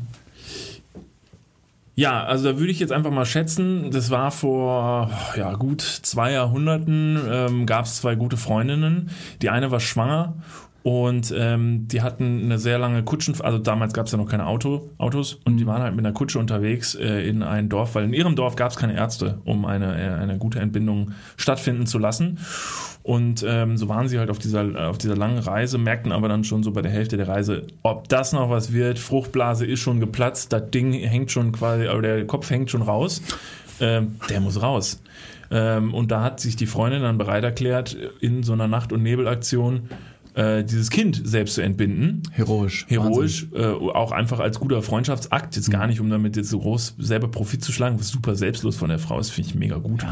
Ja, 1.95 2.23
also 2.23 2.51
da 2.51 2.59
würde 2.59 2.71
ich 2.71 2.79
jetzt 2.79 2.93
einfach 2.93 3.11
mal 3.11 3.25
schätzen, 3.25 3.91
das 3.91 4.09
war 4.09 4.31
vor 4.31 5.11
ja, 5.35 5.53
gut 5.55 5.81
zwei 5.81 6.31
Jahrhunderten, 6.31 7.19
ähm, 7.29 7.65
gab 7.65 7.85
es 7.85 7.97
zwei 7.97 8.15
gute 8.15 8.37
Freundinnen. 8.37 9.09
Die 9.41 9.49
eine 9.49 9.69
war 9.69 9.81
schwanger 9.81 10.35
und 10.83 11.33
ähm, 11.37 11.87
die 11.87 12.01
hatten 12.01 12.43
eine 12.43 12.57
sehr 12.57 12.79
lange 12.79 13.03
Kutschen, 13.03 13.39
also 13.41 13.57
damals 13.57 13.93
gab 13.93 14.05
es 14.05 14.13
ja 14.13 14.17
noch 14.17 14.29
keine 14.29 14.47
Auto, 14.47 14.89
Autos 14.97 15.39
und 15.43 15.57
die 15.57 15.67
waren 15.67 15.81
halt 15.81 15.95
mit 15.95 16.05
einer 16.05 16.13
Kutsche 16.13 16.39
unterwegs 16.39 16.95
äh, 16.95 17.27
in 17.27 17.43
ein 17.43 17.67
Dorf, 17.67 17.95
weil 17.95 18.05
in 18.05 18.13
ihrem 18.13 18.35
Dorf 18.35 18.55
gab 18.55 18.71
es 18.71 18.77
keine 18.77 18.95
Ärzte, 18.95 19.39
um 19.43 19.65
eine, 19.65 20.01
äh, 20.01 20.13
eine 20.15 20.37
gute 20.37 20.59
Entbindung 20.59 21.11
stattfinden 21.35 21.85
zu 21.85 21.99
lassen. 21.99 22.39
Und 23.03 23.45
ähm, 23.47 23.75
so 23.75 23.89
waren 23.89 24.07
sie 24.07 24.19
halt 24.19 24.29
auf 24.29 24.39
dieser, 24.39 24.89
auf 24.89 24.97
dieser 24.97 25.15
langen 25.15 25.39
Reise, 25.39 25.77
merkten 25.77 26.11
aber 26.11 26.27
dann 26.27 26.43
schon 26.43 26.63
so 26.63 26.71
bei 26.71 26.81
der 26.81 26.91
Hälfte 26.91 27.17
der 27.17 27.27
Reise, 27.27 27.63
ob 27.81 28.07
das 28.07 28.33
noch 28.33 28.49
was 28.49 28.71
wird. 28.71 28.99
Fruchtblase 28.99 29.65
ist 29.65 29.79
schon 29.79 29.99
geplatzt, 29.99 30.53
das 30.53 30.69
Ding 30.69 30.93
hängt 30.93 31.31
schon 31.31 31.51
quasi, 31.51 31.87
oder 31.87 32.17
der 32.17 32.27
Kopf 32.27 32.49
hängt 32.49 32.69
schon 32.69 32.81
raus. 32.81 33.21
Ähm, 33.81 34.15
der 34.29 34.41
muss 34.41 34.61
raus. 34.61 35.01
Ähm, 35.51 35.93
und 35.93 36.11
da 36.11 36.21
hat 36.21 36.39
sich 36.39 36.55
die 36.55 36.67
Freundin 36.67 37.01
dann 37.01 37.17
bereit 37.17 37.43
erklärt, 37.43 37.97
in 38.19 38.43
so 38.43 38.53
einer 38.53 38.67
Nacht- 38.67 38.93
und 38.93 39.03
Nebelaktion 39.03 39.89
äh, 40.39 40.63
dieses 40.63 40.89
Kind 40.89 41.21
selbst 41.23 41.55
zu 41.55 41.61
entbinden. 41.61 42.23
Heroisch. 42.31 42.85
Heroisch, 42.87 43.47
äh, 43.53 43.65
auch 43.65 44.13
einfach 44.13 44.39
als 44.39 44.59
guter 44.59 44.81
Freundschaftsakt, 44.81 45.57
jetzt 45.57 45.69
gar 45.69 45.85
nicht, 45.85 45.99
um 45.99 46.09
damit 46.09 46.37
jetzt 46.37 46.49
so 46.49 46.59
groß 46.59 46.95
selber 46.97 47.27
Profit 47.27 47.61
zu 47.61 47.73
schlagen, 47.73 47.99
was 47.99 48.07
super 48.07 48.35
selbstlos 48.35 48.77
von 48.77 48.87
der 48.87 48.99
Frau 48.99 49.19
ist, 49.19 49.31
finde 49.31 49.49
ich 49.49 49.55
mega 49.55 49.77
gut. 49.77 50.05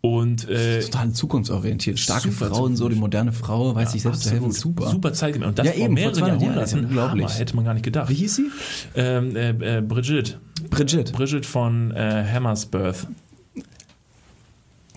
Und 0.00 0.48
äh. 0.48 0.80
Total 0.80 1.12
zukunftsorientiert. 1.12 1.98
Starke 1.98 2.32
Frauen, 2.32 2.74
so 2.74 2.88
die 2.88 2.96
moderne 2.96 3.32
Frau, 3.32 3.74
weiß 3.74 3.92
sich 3.92 4.02
selbst 4.02 4.22
zu 4.22 4.30
helfen. 4.30 4.46
absolut. 4.46 4.78
Super. 4.78 4.90
Super 4.90 5.12
Zeit 5.12 5.36
Und 5.36 5.58
das 5.58 5.66
Ja, 5.66 5.72
vor 5.72 5.80
eben, 5.82 5.86
vor 5.88 5.94
mehreren 5.94 6.14
200 6.14 6.42
Jahren, 6.42 6.54
das 6.56 6.64
ist 6.64 6.72
ja 6.72 6.78
Jahrhunderten. 6.78 6.84
unglaublich. 6.86 7.26
Hammer, 7.26 7.38
hätte 7.38 7.56
man 7.56 7.64
gar 7.66 7.74
nicht 7.74 7.84
gedacht. 7.84 8.08
Wie 8.08 8.14
hieß 8.14 8.36
sie? 8.36 8.50
Ähm, 8.96 9.36
äh, 9.36 9.50
äh, 9.50 9.80
Brigitte. 9.82 10.40
Brigitte. 10.70 11.12
Brigitte 11.12 11.46
von 11.46 11.90
äh, 11.92 12.24
Hammersbirth. 12.32 13.06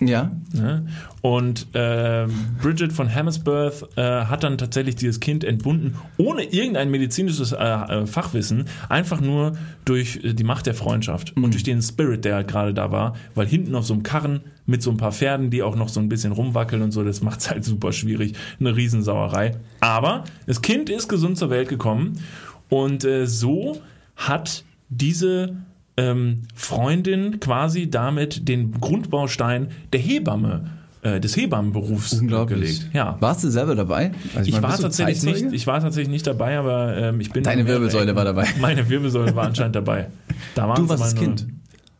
Ja. 0.00 0.32
Ne? 0.52 0.86
Und 1.20 1.68
ähm, 1.74 2.30
Bridget 2.60 2.92
von 2.92 3.12
Hammersbirth 3.12 3.96
äh, 3.96 4.02
hat 4.02 4.42
dann 4.42 4.58
tatsächlich 4.58 4.96
dieses 4.96 5.20
Kind 5.20 5.44
entbunden, 5.44 5.96
ohne 6.16 6.42
irgendein 6.44 6.90
medizinisches 6.90 7.52
äh, 7.52 7.56
äh, 7.56 8.06
Fachwissen, 8.06 8.66
einfach 8.88 9.20
nur 9.20 9.52
durch 9.84 10.20
äh, 10.24 10.34
die 10.34 10.44
Macht 10.44 10.66
der 10.66 10.74
Freundschaft 10.74 11.36
und 11.36 11.54
durch 11.54 11.62
den 11.62 11.80
Spirit, 11.80 12.24
der 12.24 12.36
halt 12.36 12.48
gerade 12.48 12.74
da 12.74 12.90
war, 12.90 13.14
weil 13.34 13.46
hinten 13.46 13.74
auf 13.74 13.86
so 13.86 13.94
einem 13.94 14.02
Karren 14.02 14.40
mit 14.66 14.82
so 14.82 14.90
ein 14.90 14.96
paar 14.96 15.12
Pferden, 15.12 15.50
die 15.50 15.62
auch 15.62 15.76
noch 15.76 15.88
so 15.88 16.00
ein 16.00 16.08
bisschen 16.08 16.32
rumwackeln 16.32 16.82
und 16.82 16.90
so, 16.90 17.04
das 17.04 17.22
macht 17.22 17.40
es 17.40 17.50
halt 17.50 17.64
super 17.64 17.92
schwierig, 17.92 18.34
eine 18.58 18.74
Riesensauerei. 18.74 19.52
Aber 19.80 20.24
das 20.46 20.60
Kind 20.60 20.90
ist 20.90 21.08
gesund 21.08 21.38
zur 21.38 21.50
Welt 21.50 21.68
gekommen 21.68 22.20
und 22.68 23.04
äh, 23.04 23.26
so 23.26 23.80
hat 24.16 24.64
diese 24.88 25.56
ähm, 25.96 26.42
Freundin 26.54 27.40
quasi 27.40 27.88
damit 27.90 28.48
den 28.48 28.72
Grundbaustein 28.80 29.68
der 29.92 30.00
Hebamme 30.00 30.70
äh, 31.02 31.20
des 31.20 31.36
Hebammenberufs 31.36 32.20
gelegt. 32.20 32.90
Ja. 32.92 33.16
Warst 33.20 33.44
du 33.44 33.50
selber 33.50 33.74
dabei? 33.74 34.12
Also 34.34 34.48
Ich, 34.48 34.54
meine, 34.54 34.64
war 34.68 34.78
tatsächlich 34.78 35.20
Zeitzeuge? 35.20 35.44
nicht, 35.44 35.54
ich 35.54 35.66
war 35.66 35.80
tatsächlich 35.80 36.10
nicht 36.10 36.26
dabei, 36.26 36.58
aber 36.58 36.96
ähm, 36.96 37.20
ich 37.20 37.30
bin. 37.30 37.44
Deine 37.44 37.66
Wirbelsäule 37.66 38.16
war 38.16 38.24
dabei. 38.24 38.48
Meine 38.60 38.88
Wirbelsäule 38.88 39.36
war 39.36 39.44
anscheinend 39.44 39.76
dabei. 39.76 40.08
Da 40.54 40.72
Du 40.74 40.88
warst 40.88 41.02
das 41.02 41.14
Kind. 41.14 41.46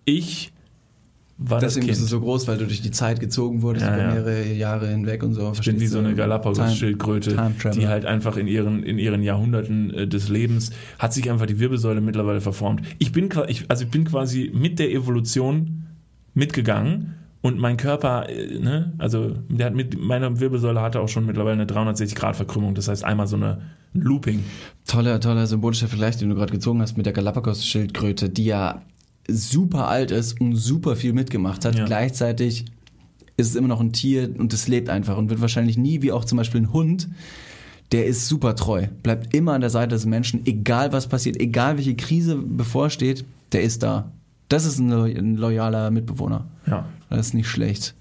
Ich 0.07 0.54
war 1.37 1.59
Deswegen 1.59 1.87
das 1.87 1.99
bist 1.99 2.01
Kind. 2.01 2.11
du 2.13 2.17
so 2.17 2.21
groß, 2.21 2.47
weil 2.47 2.59
du 2.59 2.67
durch 2.67 2.81
die 2.81 2.93
Zeit 2.93 3.19
gezogen 3.19 3.63
wurdest 3.63 3.87
Ja, 3.87 3.95
über 3.95 4.03
ja. 4.03 4.13
mehrere 4.13 4.53
Jahre 4.53 4.89
hinweg 4.89 5.23
und 5.23 5.35
so. 5.35 5.53
Ich 5.53 5.61
bin 5.65 5.81
wie 5.81 5.87
so 5.87 5.99
eine 5.99 6.15
Galapagos-Schildkröte, 6.15 7.37
die 7.75 7.89
halt 7.89 8.07
einfach 8.07 8.37
in 8.37 8.47
ihren, 8.47 8.83
in 8.85 8.99
ihren 8.99 9.23
Jahrhunderten 9.23 9.93
äh, 9.93 10.07
des 10.07 10.29
Lebens 10.29 10.71
hat 10.99 11.13
sich 11.13 11.31
einfach 11.31 11.47
die 11.47 11.59
Wirbelsäule 11.59 12.01
mittlerweile 12.01 12.41
verformt. 12.41 12.83
Ich 12.99 13.11
bin, 13.11 13.29
ich, 13.49 13.65
also 13.69 13.85
ich 13.85 13.91
bin 13.91 14.05
quasi 14.05 14.53
mit 14.55 14.79
der 14.79 14.93
Evolution 14.93 15.87
mitgegangen 16.35 17.15
und 17.43 17.59
mein 17.59 17.77
Körper, 17.77 18.29
äh, 18.29 18.59
ne, 18.59 18.93
also 18.99 19.37
der 19.49 19.67
hat 19.67 19.75
mit, 19.75 20.01
meine 20.01 20.39
Wirbelsäule 20.39 20.81
hatte 20.81 21.01
auch 21.01 21.09
schon 21.09 21.27
mittlerweile 21.27 21.55
eine 21.55 21.67
360 21.67 22.17
Grad 22.17 22.37
Verkrümmung. 22.37 22.75
Das 22.75 22.89
heißt 22.89 23.05
einmal 23.05 23.27
so 23.27 23.37
eine 23.37 23.61
ein 23.95 24.01
Looping. 24.01 24.43
Toller, 24.87 25.21
toller 25.21 25.47
symbolischer 25.47 25.89
Vergleich, 25.89 26.17
den 26.17 26.29
du 26.29 26.35
gerade 26.35 26.53
gezogen 26.53 26.81
hast 26.83 26.97
mit 26.97 27.07
der 27.07 27.13
Galapagos-Schildkröte, 27.13 28.29
die 28.29 28.47
ja 28.47 28.83
super 29.29 29.89
alt 29.89 30.11
ist 30.11 30.41
und 30.41 30.57
super 30.57 30.97
viel 30.97 31.13
mitgemacht 31.13 31.65
hat. 31.65 31.77
Ja. 31.77 31.85
Gleichzeitig 31.85 32.67
ist 33.37 33.49
es 33.49 33.57
immer 33.57 33.69
noch 33.69 33.81
ein 33.81 33.93
Tier 33.93 34.31
und 34.39 34.53
es 34.53 34.69
lebt 34.69 34.89
einfach 34.89 35.17
und 35.17 35.31
wird 35.31 35.41
wahrscheinlich 35.41 35.77
nie, 35.77 36.03
wie 36.03 36.13
auch 36.13 36.25
zum 36.25 36.39
Beispiel 36.39 36.63
ein 36.63 36.73
Hund, 36.73 37.09
der 37.93 38.07
ist 38.07 38.29
super 38.29 38.57
treu, 38.57 38.87
bleibt 39.03 39.35
immer 39.35 39.53
an 39.53 39.61
der 39.61 39.71
Seite 39.71 39.95
des 39.95 40.07
Menschen, 40.07 40.47
egal 40.47 40.93
was 40.93 41.09
passiert, 41.09 41.41
egal 41.41 41.77
welche 41.77 41.95
Krise 41.95 42.37
bevorsteht, 42.37 43.25
der 43.53 43.63
ist 43.63 43.83
da. 43.83 44.13
Das 44.49 44.67
ist 44.67 44.79
ein, 44.79 44.91
lo 44.91 45.05
ein 45.05 45.37
loyaler 45.37 45.91
Mitbewohner. 45.91 46.47
Ja. 46.67 46.87
Das 47.11 47.29
ist 47.29 47.35
nicht 47.35 47.49
schlecht. 47.49 47.95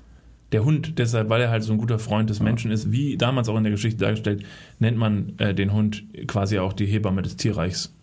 Der 0.51 0.65
Hund, 0.65 0.99
deshalb, 0.99 1.29
weil 1.29 1.41
er 1.41 1.49
halt 1.49 1.63
so 1.63 1.71
ein 1.73 1.79
guter 1.79 1.97
Freund 1.97 2.29
des 2.29 2.39
Menschen 2.39 2.69
ist, 2.69 2.91
wie 2.91 3.17
damals 3.17 3.49
auch 3.49 3.57
in 3.57 3.63
der 3.63 3.71
Geschichte 3.71 3.99
dargestellt, 3.99 4.43
nennt 4.77 4.97
man 4.97 5.33
äh, 5.39 5.55
den 5.55 5.73
Hund 5.73 6.03
quasi 6.27 6.59
auch 6.59 6.73
die 6.73 6.86
Hebamme 6.86 7.23
des 7.23 7.38
Tierreichs. 7.38 7.95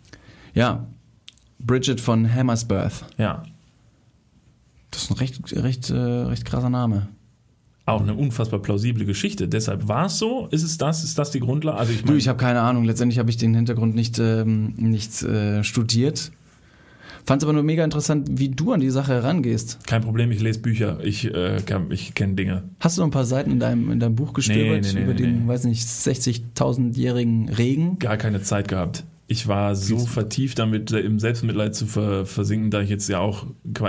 Ja, 0.53 0.87
Bridget 1.65 1.99
von 2.01 2.33
Hammersworth. 2.33 3.05
Ja. 3.17 3.43
Das 4.91 5.03
ist 5.03 5.11
ein 5.11 5.17
recht, 5.17 5.39
recht, 5.55 5.89
äh, 5.89 5.95
recht 5.95 6.45
krasser 6.45 6.69
Name. 6.69 7.07
Auch 7.85 8.01
eine 8.01 8.13
unfassbar 8.13 8.59
plausible 8.59 9.05
Geschichte. 9.05 9.47
Deshalb 9.47 9.87
war 9.87 10.05
es 10.05 10.19
so? 10.19 10.47
Ist 10.51 10.63
es 10.63 10.77
das? 10.77 11.03
Ist 11.03 11.17
das 11.17 11.31
die 11.31 11.39
Grundlage? 11.39 11.77
Also 11.77 11.91
ich 11.93 12.01
Du, 12.01 12.07
meine, 12.07 12.17
ich 12.19 12.27
habe 12.27 12.37
keine 12.37 12.61
Ahnung. 12.61 12.83
Letztendlich 12.83 13.17
habe 13.19 13.29
ich 13.29 13.37
den 13.37 13.55
Hintergrund 13.55 13.95
nicht, 13.95 14.19
ähm, 14.19 14.73
nicht 14.77 15.23
äh, 15.23 15.63
studiert. 15.63 16.31
Fand 17.25 17.41
es 17.41 17.45
aber 17.45 17.53
nur 17.53 17.63
mega 17.63 17.83
interessant, 17.83 18.27
wie 18.31 18.49
du 18.49 18.71
an 18.71 18.79
die 18.79 18.89
Sache 18.89 19.13
herangehst. 19.13 19.79
kein 19.85 20.01
Problem, 20.01 20.31
ich 20.31 20.41
lese 20.41 20.59
Bücher, 20.59 20.99
ich, 21.03 21.31
äh, 21.31 21.57
ich 21.89 22.15
kenne 22.15 22.33
Dinge. 22.33 22.63
Hast 22.79 22.97
du 22.97 23.01
noch 23.01 23.07
ein 23.07 23.11
paar 23.11 23.25
Seiten 23.25 23.51
in 23.51 23.59
deinem, 23.59 23.91
in 23.91 23.99
deinem 23.99 24.15
Buch 24.15 24.33
gestöbert 24.33 24.81
Nee, 24.83 24.87
nee, 24.93 24.99
nee, 24.99 25.03
über 25.03 25.13
den, 25.13 25.47
weiß 25.47 25.65
nicht, 25.65 25.83
60.000-jährigen 25.87 27.49
Regen? 27.49 27.99
Gar 27.99 28.17
keine 28.17 28.41
Zeit 28.41 28.67
gehabt. 28.67 29.03
Ich 29.31 29.47
war 29.47 29.77
so 29.77 29.97
vertieft 29.97 30.59
damit, 30.59 30.91
im 30.91 31.17
Selbstmitleid 31.17 31.73
zu 31.73 31.85
ver 31.85 32.25
versinken, 32.25 32.69
da 32.69 32.81
ich 32.81 32.89
jetzt 32.89 33.07
ja 33.07 33.19
auch. 33.19 33.45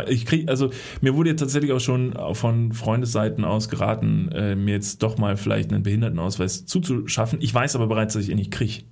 Ich 0.07 0.25
krieg, 0.25 0.49
also 0.49 0.71
mir 1.01 1.17
wurde 1.17 1.31
jetzt 1.31 1.41
tatsächlich 1.41 1.73
auch 1.73 1.81
schon 1.81 2.15
von 2.35 2.71
Freundesseiten 2.73 3.45
aus 3.45 3.69
geraten, 3.69 4.31
äh, 4.31 4.55
mir 4.55 4.75
jetzt 4.75 5.03
doch 5.03 5.19
mal 5.19 5.37
vielleicht 5.37 5.73
einen 5.73 5.83
Behindertenausweis 5.83 6.65
zuzuschaffen. 6.67 7.41
Ich 7.43 7.53
weiß 7.53 7.75
aber 7.75 7.89
bereits, 7.89 8.15
dass 8.15 8.23
ich 8.23 8.29
ihn 8.29 8.37
nicht 8.37 8.53
kriege. 8.53 8.85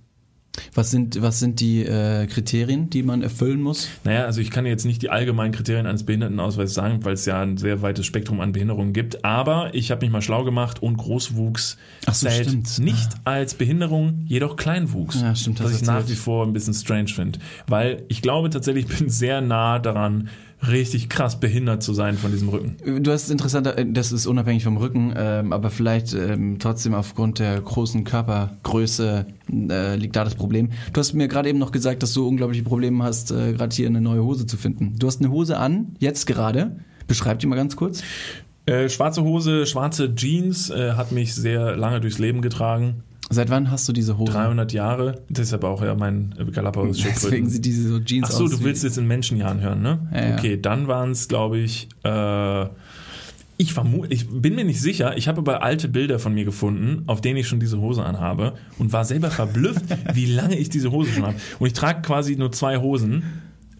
Was 0.74 0.90
sind, 0.90 1.20
was 1.22 1.38
sind 1.38 1.60
die 1.60 1.84
äh, 1.84 2.26
Kriterien, 2.26 2.90
die 2.90 3.02
man 3.02 3.22
erfüllen 3.22 3.60
muss? 3.60 3.88
Naja, 4.04 4.24
also 4.24 4.40
ich 4.40 4.50
kann 4.50 4.66
jetzt 4.66 4.84
nicht 4.84 5.02
die 5.02 5.10
allgemeinen 5.10 5.52
Kriterien 5.52 5.86
eines 5.86 6.04
Behindertenausweises 6.04 6.74
sagen, 6.74 7.04
weil 7.04 7.14
es 7.14 7.26
ja 7.26 7.40
ein 7.40 7.56
sehr 7.56 7.82
weites 7.82 8.06
Spektrum 8.06 8.40
an 8.40 8.52
Behinderungen 8.52 8.92
gibt. 8.92 9.24
Aber 9.24 9.74
ich 9.74 9.90
habe 9.90 10.04
mich 10.04 10.12
mal 10.12 10.22
schlau 10.22 10.44
gemacht 10.44 10.82
und 10.82 10.96
Großwuchs 10.96 11.76
so, 12.06 12.12
zählt 12.12 12.48
stimmt. 12.48 12.78
nicht 12.78 13.08
als 13.24 13.54
Behinderung, 13.54 14.24
jedoch 14.26 14.56
Kleinwuchs. 14.56 15.20
Ja, 15.20 15.34
stimmt, 15.34 15.60
Was 15.60 15.72
hast 15.72 15.82
ich 15.82 15.86
nach 15.86 16.08
wie 16.08 16.14
vor 16.14 16.46
ein 16.46 16.52
bisschen 16.52 16.74
strange 16.74 17.08
finde. 17.08 17.38
Weil 17.66 18.04
ich 18.08 18.22
glaube 18.22 18.50
tatsächlich, 18.50 18.86
ich 18.90 18.98
bin 18.98 19.08
sehr 19.08 19.40
nah 19.40 19.78
daran, 19.78 20.28
richtig 20.68 21.08
krass 21.08 21.40
behindert 21.40 21.82
zu 21.82 21.94
sein 21.94 22.16
von 22.16 22.32
diesem 22.32 22.48
Rücken. 22.48 23.02
Du 23.02 23.10
hast 23.10 23.30
interessanter, 23.30 23.78
äh, 23.78 23.86
das 23.86 24.12
ist 24.12 24.26
unabhängig 24.26 24.64
vom 24.64 24.76
Rücken, 24.76 25.12
ähm, 25.16 25.52
aber 25.52 25.70
vielleicht 25.70 26.12
ähm, 26.14 26.58
trotzdem 26.58 26.94
aufgrund 26.94 27.38
der 27.38 27.60
großen 27.60 28.04
Körpergröße 28.04 29.26
äh, 29.50 29.96
liegt 29.96 30.16
da 30.16 30.24
das 30.24 30.34
Problem. 30.34 30.70
Du 30.92 31.00
hast 31.00 31.14
mir 31.14 31.28
gerade 31.28 31.48
eben 31.48 31.58
noch 31.58 31.72
gesagt, 31.72 32.02
dass 32.02 32.12
du 32.12 32.26
unglaubliche 32.26 32.62
Probleme 32.62 33.02
hast, 33.04 33.30
äh, 33.30 33.52
gerade 33.52 33.74
hier 33.74 33.86
eine 33.86 34.00
neue 34.00 34.22
Hose 34.22 34.46
zu 34.46 34.56
finden. 34.56 34.94
Du 34.98 35.06
hast 35.06 35.20
eine 35.20 35.30
Hose 35.30 35.58
an, 35.58 35.94
jetzt 35.98 36.26
gerade. 36.26 36.76
Beschreib 37.06 37.38
die 37.38 37.46
mal 37.46 37.56
ganz 37.56 37.76
kurz. 37.76 38.02
Äh, 38.66 38.88
schwarze 38.88 39.24
Hose, 39.24 39.66
schwarze 39.66 40.14
Jeans 40.14 40.70
äh, 40.70 40.92
hat 40.92 41.12
mich 41.12 41.34
sehr 41.34 41.76
lange 41.76 42.00
durchs 42.00 42.18
Leben 42.18 42.42
getragen. 42.42 43.02
Seit 43.32 43.48
wann 43.48 43.70
hast 43.70 43.88
du 43.88 43.92
diese 43.92 44.18
Hose? 44.18 44.32
300 44.32 44.72
Jahre. 44.72 45.22
Deshalb 45.28 45.62
auch 45.64 45.82
ja 45.82 45.94
mein 45.94 46.34
äh, 46.38 46.44
galapagos 46.50 46.98
Deswegen 47.04 47.48
sieht 47.48 47.64
diese 47.64 47.88
so 47.88 48.00
Jeans 48.00 48.26
Ach 48.28 48.32
so, 48.32 48.44
aus. 48.44 48.50
du 48.50 48.60
wie- 48.60 48.64
willst 48.64 48.82
jetzt 48.84 48.98
in 48.98 49.06
Menschenjahren 49.06 49.60
hören, 49.60 49.82
ne? 49.82 50.08
Ja, 50.12 50.28
ja. 50.30 50.34
okay, 50.36 50.60
dann 50.60 50.88
waren 50.88 51.12
es, 51.12 51.28
glaube 51.28 51.58
ich, 51.58 51.88
äh, 52.04 52.66
ich 53.56 53.72
vermute, 53.74 54.12
ich 54.12 54.26
bin 54.28 54.54
mir 54.54 54.64
nicht 54.64 54.80
sicher. 54.80 55.16
Ich 55.18 55.28
habe 55.28 55.38
aber 55.38 55.62
alte 55.62 55.86
Bilder 55.86 56.18
von 56.18 56.32
mir 56.34 56.44
gefunden, 56.44 57.02
auf 57.06 57.20
denen 57.20 57.36
ich 57.36 57.46
schon 57.46 57.60
diese 57.60 57.78
Hose 57.80 58.02
anhabe 58.04 58.54
und 58.78 58.92
war 58.92 59.04
selber 59.04 59.30
verblüfft, 59.30 59.84
wie 60.14 60.26
lange 60.26 60.56
ich 60.58 60.68
diese 60.70 60.90
Hose 60.90 61.12
schon 61.12 61.24
habe. 61.26 61.36
Und 61.58 61.66
ich 61.66 61.72
trage 61.74 62.02
quasi 62.02 62.36
nur 62.36 62.50
zwei 62.52 62.78
Hosen. 62.78 63.22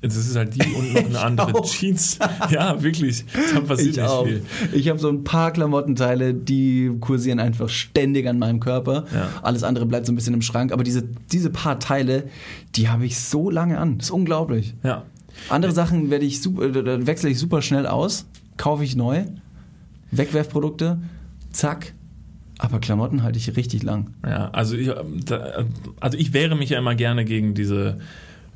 Das 0.02 0.16
ist 0.16 0.34
halt 0.34 0.54
die 0.54 0.62
und 0.74 0.94
noch 0.94 1.04
eine 1.04 1.20
andere 1.42 1.54
auch. 1.54 1.64
Jeans. 1.70 2.18
Ja, 2.50 2.82
wirklich. 2.82 3.24
Da 3.54 3.60
passiert 3.60 3.90
Ich 3.90 3.96
nicht 3.98 4.08
auch. 4.08 4.24
viel. 4.26 4.42
Ich 4.72 4.88
habe 4.88 4.98
so 4.98 5.08
ein 5.10 5.24
paar 5.24 5.52
Klamottenteile, 5.52 6.32
die 6.32 6.90
kursieren 7.00 7.38
einfach 7.38 7.68
ständig 7.68 8.26
an 8.26 8.38
meinem 8.38 8.60
Körper. 8.60 9.04
Ja. 9.14 9.28
Alles 9.42 9.62
andere 9.62 9.84
bleibt 9.86 10.06
so 10.06 10.12
ein 10.12 10.16
bisschen 10.16 10.32
im 10.34 10.42
Schrank. 10.42 10.72
Aber 10.72 10.84
diese, 10.84 11.02
diese 11.30 11.50
paar 11.50 11.78
Teile, 11.78 12.24
die 12.76 12.88
habe 12.88 13.04
ich 13.04 13.18
so 13.18 13.50
lange 13.50 13.78
an. 13.78 13.98
Das 13.98 14.06
ist 14.06 14.10
unglaublich. 14.12 14.74
Ja. 14.82 15.04
Andere 15.48 15.72
Sachen 15.72 16.10
werde 16.10 16.24
ich 16.24 16.40
super, 16.40 16.62
wechsle 17.06 17.30
ich 17.30 17.38
super 17.38 17.60
schnell 17.62 17.86
aus, 17.86 18.26
kaufe 18.56 18.84
ich 18.84 18.96
neu, 18.96 19.24
Wegwerfprodukte, 20.10 21.00
zack. 21.52 21.94
Aber 22.58 22.78
Klamotten 22.78 23.22
halte 23.22 23.38
ich 23.38 23.56
richtig 23.56 23.82
lang. 23.82 24.10
Ja, 24.26 24.50
also 24.50 24.76
ich, 24.76 24.90
also 26.00 26.18
ich 26.18 26.32
wehre 26.34 26.56
mich 26.56 26.70
ja 26.70 26.78
immer 26.78 26.94
gerne 26.94 27.24
gegen 27.24 27.54
diese 27.54 27.98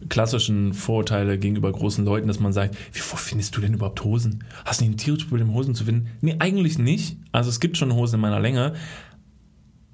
klassischen 0.09 0.73
Vorurteile 0.73 1.39
gegenüber 1.39 1.71
großen 1.73 2.05
Leuten, 2.05 2.29
dass 2.29 2.41
man 2.41 2.53
sagt, 2.53 2.77
wie 2.93 3.01
wo 3.01 3.17
findest 3.17 3.57
du 3.57 3.61
denn 3.61 3.75
überhaupt 3.75 4.03
Hosen? 4.05 4.45
Hast 4.65 4.81
du 4.81 4.85
nicht 4.85 4.95
ein 4.95 4.99
tierisches 4.99 5.29
Problem, 5.29 5.53
Hosen 5.53 5.75
zu 5.75 5.85
finden? 5.85 6.09
Nee, 6.21 6.37
eigentlich 6.39 6.79
nicht. 6.79 7.17
Also 7.33 7.51
es 7.51 7.61
gibt 7.61 7.77
schon 7.77 7.93
Hosen 7.95 8.17
in 8.17 8.21
meiner 8.21 8.41
Länge. 8.41 8.75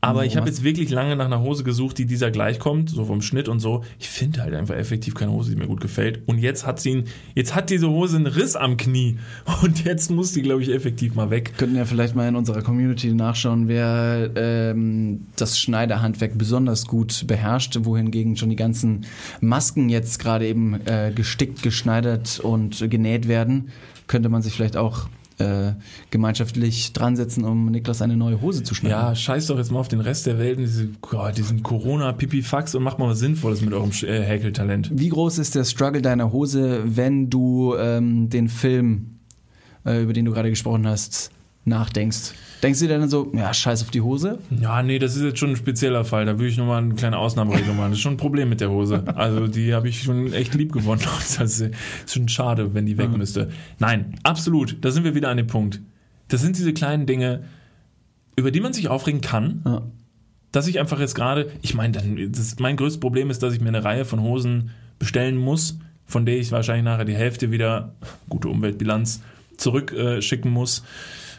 Aber 0.03 0.25
ich 0.25 0.37
habe 0.37 0.47
jetzt 0.47 0.63
wirklich 0.63 0.89
lange 0.91 1.15
nach 1.15 1.27
einer 1.27 1.41
Hose 1.41 1.63
gesucht, 1.63 1.99
die 1.99 2.07
dieser 2.07 2.31
gleichkommt, 2.31 2.89
so 2.89 3.05
vom 3.05 3.21
Schnitt 3.21 3.49
und 3.49 3.61
so. 3.61 3.85
Ich 3.99 4.09
finde 4.09 4.43
halt 4.43 4.55
einfach 4.55 4.75
effektiv 4.75 5.15
keine 5.15 5.33
Hose, 5.33 5.51
die 5.51 5.57
mir 5.57 5.67
gut 5.67 5.81
gefällt. 5.81 6.23
Und 6.27 6.39
jetzt 6.39 6.67
hat 6.67 6.81
sie, 6.81 7.05
jetzt 7.35 7.55
hat 7.55 7.69
diese 7.69 7.91
Hose 7.91 8.17
einen 8.17 8.27
Riss 8.27 8.57
am 8.57 8.79
Knie. 8.79 9.19
Und 9.63 9.85
jetzt 9.85 10.11
muss 10.11 10.33
die, 10.33 10.43
glaube 10.43 10.63
ich, 10.63 10.71
effektiv 10.71 11.15
mal 11.15 11.31
weg. 11.31 11.53
Könnten 11.59 11.77
ja 11.77 11.85
vielleicht 11.85 12.17
mal 12.17 12.27
in 12.27 12.37
unserer 12.37 12.63
Community 12.63 13.13
nachschauen, 13.13 13.69
wer 13.69 14.31
ähm, 14.37 15.27
das 15.37 15.59
Schneiderhandwerk 15.59 16.39
besonders 16.39 16.87
gut 16.87 17.27
beherrscht, 17.27 17.77
wohingegen 17.83 18.37
schon 18.37 18.49
die 18.49 18.57
ganzen 18.57 19.07
Masken 19.41 19.91
jetzt 19.91 20.19
gerade 20.19 20.47
eben 20.47 20.81
äh, 20.87 21.13
gestickt, 21.15 21.63
geschneidert 21.63 22.41
und 22.41 22.89
genäht 22.91 23.29
werden. 23.29 23.69
Könnte 24.07 24.31
man 24.31 24.41
sich 24.41 24.55
vielleicht 24.55 24.77
auch 24.77 25.09
äh, 25.41 25.73
gemeinschaftlich 26.11 26.93
dran 26.93 27.17
setzen, 27.17 27.45
um 27.45 27.71
Niklas 27.71 28.03
eine 28.03 28.17
neue 28.17 28.41
Hose 28.41 28.63
zu 28.63 28.75
schneiden. 28.75 28.99
Ja, 28.99 29.15
scheiß 29.15 29.47
doch 29.47 29.59
jetzt 29.59 29.73
mal 29.73 29.81
auf 29.81 29.89
den 29.89 30.01
Rest 30.01 30.27
der 30.27 30.39
Welt, 30.39 30.59
und 30.59 30.65
diese, 30.65 30.89
Gott, 31.01 31.37
diesen 31.37 31.63
Corona-Pipifax 31.63 32.75
und 32.75 32.83
macht 32.83 32.99
mal 32.99 33.09
was 33.09 33.19
Sinnvolles 33.19 33.61
mit 33.61 33.73
eurem 33.73 33.91
äh, 34.03 34.23
Häkeltalent. 34.23 34.91
Wie 34.93 35.09
groß 35.09 35.39
ist 35.39 35.55
der 35.55 35.65
Struggle 35.65 36.03
deiner 36.03 36.33
Hose, 36.33 36.83
wenn 36.85 37.31
du 37.31 37.75
ähm, 37.77 38.29
den 38.29 38.49
Film, 38.49 39.19
äh, 39.85 40.03
über 40.03 40.13
den 40.13 40.25
du 40.25 40.33
gerade 40.33 40.51
gesprochen 40.51 40.87
hast, 40.87 41.31
nachdenkst? 41.65 42.35
Denkst 42.63 42.81
du 42.81 42.89
dir 42.89 42.99
dann 42.99 43.09
so, 43.09 43.31
ja, 43.35 43.55
scheiß 43.55 43.83
auf 43.83 43.91
die 43.91 44.03
Hose? 44.03 44.39
Ja, 44.61 44.83
nee, 44.83 44.99
das 44.99 45.17
ist 45.17 45.23
jetzt 45.23 45.39
schon 45.39 45.51
ein 45.51 45.57
spezieller 45.57 46.05
Fall. 46.05 46.27
Da 46.27 46.39
würde 46.39 46.49
ich 46.49 46.59
nochmal 46.59 46.83
eine 46.83 46.95
kleine 46.95 47.17
Ausnahmeregelung 47.17 47.77
machen. 47.77 47.91
Das 47.91 47.99
ist 47.99 48.03
schon 48.03 48.15
ein 48.15 48.19
Problem 48.19 48.51
mit 48.51 48.61
der 48.61 48.71
Hose. 48.71 49.03
Also 49.15 49.47
die 49.47 49.73
habe 49.73 49.89
ich 49.89 50.03
schon 50.03 50.33
echt 50.33 50.55
lieb 50.55 50.73
gewonnen. 50.73 51.01
Das 51.39 51.61
ist 51.61 51.75
schon 52.07 52.29
schade, 52.29 52.75
wenn 52.75 52.85
die 52.85 52.99
weg 52.99 53.11
müsste. 53.17 53.51
Nein, 53.79 54.17
absolut. 54.25 54.77
Da 54.85 54.91
sind 54.91 55.05
wir 55.05 55.15
wieder 55.15 55.31
an 55.31 55.39
dem 55.39 55.47
Punkt. 55.47 55.81
Das 56.29 56.43
sind 56.43 56.59
diese 56.59 56.75
kleinen 56.75 57.07
Dinge, 57.07 57.45
über 58.37 58.51
die 58.51 58.61
man 58.61 58.73
sich 58.73 58.89
aufregen 58.89 59.21
kann. 59.21 59.63
Ja. 59.65 59.83
dass 60.53 60.67
ich 60.67 60.79
einfach 60.81 61.01
jetzt 61.01 61.15
gerade, 61.15 61.51
ich 61.63 61.75
meine, 61.75 61.99
mein 62.59 62.77
größtes 62.77 63.01
Problem 63.01 63.31
ist, 63.31 63.43
dass 63.43 63.55
ich 63.55 63.61
mir 63.61 63.69
eine 63.69 63.85
Reihe 63.85 64.05
von 64.05 64.21
Hosen 64.21 64.71
bestellen 64.99 65.37
muss, 65.37 65.79
von 66.07 66.27
der 66.27 66.39
ich 66.39 66.53
wahrscheinlich 66.53 66.85
nachher 66.85 67.05
die 67.05 67.15
Hälfte 67.15 67.51
wieder, 67.51 67.95
gute 68.29 68.49
Umweltbilanz, 68.49 69.23
zurückschicken 69.57 70.51
äh, 70.51 70.55
muss. 70.55 70.83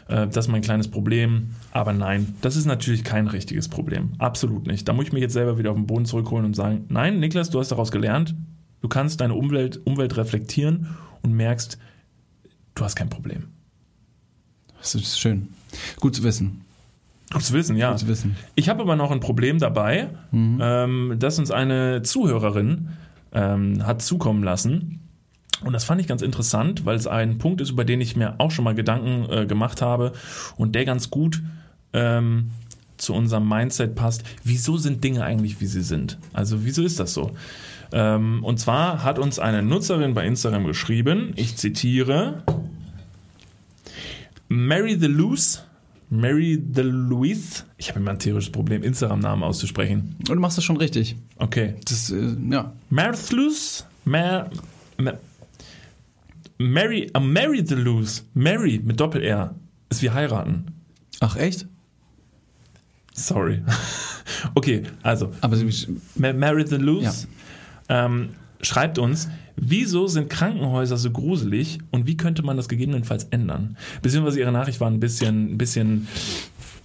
Äh, 0.08 0.28
das 0.28 0.46
ist 0.46 0.48
mein 0.50 0.62
kleines 0.62 0.88
Problem. 0.88 1.50
Aber 1.72 1.92
nein, 1.92 2.34
das 2.40 2.56
ist 2.56 2.66
natürlich 2.66 3.04
kein 3.04 3.26
richtiges 3.28 3.68
Problem. 3.68 4.12
Absolut 4.18 4.66
nicht. 4.66 4.88
Da 4.88 4.92
muss 4.92 5.06
ich 5.06 5.12
mich 5.12 5.22
jetzt 5.22 5.32
selber 5.32 5.58
wieder 5.58 5.70
auf 5.70 5.76
den 5.76 5.86
Boden 5.86 6.04
zurückholen 6.04 6.44
und 6.44 6.54
sagen, 6.54 6.86
nein, 6.88 7.20
Niklas, 7.20 7.50
du 7.50 7.58
hast 7.58 7.72
daraus 7.72 7.90
gelernt. 7.90 8.34
Du 8.80 8.88
kannst 8.88 9.20
deine 9.20 9.34
Umwelt, 9.34 9.80
Umwelt 9.84 10.16
reflektieren 10.16 10.88
und 11.22 11.32
merkst, 11.32 11.78
du 12.74 12.84
hast 12.84 12.96
kein 12.96 13.08
Problem. 13.08 13.48
Das 14.78 14.94
ist 14.94 15.20
schön. 15.20 15.48
Gut 16.00 16.16
zu 16.16 16.24
wissen. 16.24 16.62
Gut 17.32 17.42
zu 17.42 17.54
wissen, 17.54 17.76
ja. 17.76 17.90
Gut 17.90 18.00
zu 18.00 18.08
wissen. 18.08 18.36
Ich 18.56 18.68
habe 18.68 18.82
aber 18.82 18.96
noch 18.96 19.10
ein 19.10 19.20
Problem 19.20 19.58
dabei, 19.58 20.10
ähm, 20.32 21.14
das 21.18 21.38
uns 21.38 21.50
eine 21.50 22.02
Zuhörerin 22.02 22.88
ähm, 23.32 23.86
hat 23.86 24.02
zukommen 24.02 24.42
lassen. 24.42 25.01
Und 25.64 25.72
das 25.72 25.84
fand 25.84 26.00
ich 26.00 26.06
ganz 26.06 26.22
interessant, 26.22 26.84
weil 26.84 26.96
es 26.96 27.06
ein 27.06 27.38
Punkt 27.38 27.60
ist, 27.60 27.70
über 27.70 27.84
den 27.84 28.00
ich 28.00 28.16
mir 28.16 28.34
auch 28.38 28.50
schon 28.50 28.64
mal 28.64 28.74
Gedanken 28.74 29.30
äh, 29.30 29.46
gemacht 29.46 29.82
habe 29.82 30.12
und 30.56 30.74
der 30.74 30.84
ganz 30.84 31.10
gut 31.10 31.42
ähm, 31.92 32.50
zu 32.96 33.14
unserem 33.14 33.48
Mindset 33.48 33.94
passt. 33.94 34.22
Wieso 34.44 34.76
sind 34.76 35.02
Dinge 35.04 35.24
eigentlich, 35.24 35.60
wie 35.60 35.66
sie 35.66 35.82
sind? 35.82 36.18
Also 36.32 36.64
wieso 36.64 36.82
ist 36.82 37.00
das 37.00 37.12
so? 37.12 37.32
Ähm, 37.92 38.42
und 38.44 38.58
zwar 38.58 39.04
hat 39.04 39.18
uns 39.18 39.38
eine 39.38 39.62
Nutzerin 39.62 40.14
bei 40.14 40.26
Instagram 40.26 40.66
geschrieben, 40.66 41.32
ich 41.36 41.56
zitiere, 41.56 42.42
Mary 44.48 44.96
the 44.98 45.06
Loose, 45.06 45.60
Mary 46.08 46.62
the 46.74 46.82
Louise, 46.82 47.64
ich 47.76 47.88
habe 47.88 48.00
immer 48.00 48.12
ein 48.12 48.18
tierisches 48.18 48.52
Problem, 48.52 48.82
Instagram-Namen 48.82 49.42
auszusprechen. 49.42 50.16
Und 50.20 50.28
du 50.28 50.40
machst 50.40 50.56
das 50.56 50.64
schon 50.64 50.76
richtig. 50.76 51.16
Okay. 51.36 51.74
Das, 51.84 52.10
äh, 52.10 52.36
ja. 52.50 52.72
Marthlus, 52.90 53.86
Mar, 54.04 54.50
Mar, 54.98 55.18
Mary, 56.58 57.10
uh, 57.16 57.20
Mary 57.20 57.62
the 57.66 57.74
Loose, 57.74 58.22
Mary 58.34 58.80
mit 58.84 59.00
Doppel-R, 59.00 59.54
ist 59.90 60.02
wie 60.02 60.10
heiraten. 60.10 60.66
Ach, 61.20 61.36
echt? 61.36 61.66
Sorry. 63.14 63.62
okay, 64.54 64.82
also, 65.02 65.32
Aber 65.40 65.56
sie- 65.56 65.98
Ma- 66.16 66.32
Mary 66.32 66.66
the 66.66 66.76
Loose 66.76 67.26
ähm, 67.88 68.30
schreibt 68.62 68.98
uns, 68.98 69.28
wieso 69.56 70.06
sind 70.06 70.30
Krankenhäuser 70.30 70.96
so 70.96 71.10
gruselig 71.10 71.78
und 71.90 72.06
wie 72.06 72.16
könnte 72.16 72.42
man 72.42 72.56
das 72.56 72.68
gegebenenfalls 72.68 73.24
ändern? 73.24 73.76
Beziehungsweise 74.00 74.40
ihre 74.40 74.52
Nachricht 74.52 74.80
war 74.80 74.90
ein 74.90 75.00
bisschen, 75.00 75.52
ein 75.54 75.58
bisschen, 75.58 76.08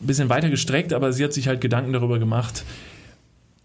ein 0.01 0.07
bisschen 0.07 0.29
weiter 0.29 0.49
gestreckt, 0.49 0.91
aber 0.91 1.13
sie 1.13 1.23
hat 1.23 1.33
sich 1.33 1.47
halt 1.47 1.61
Gedanken 1.61 1.93
darüber 1.93 2.19
gemacht, 2.19 2.65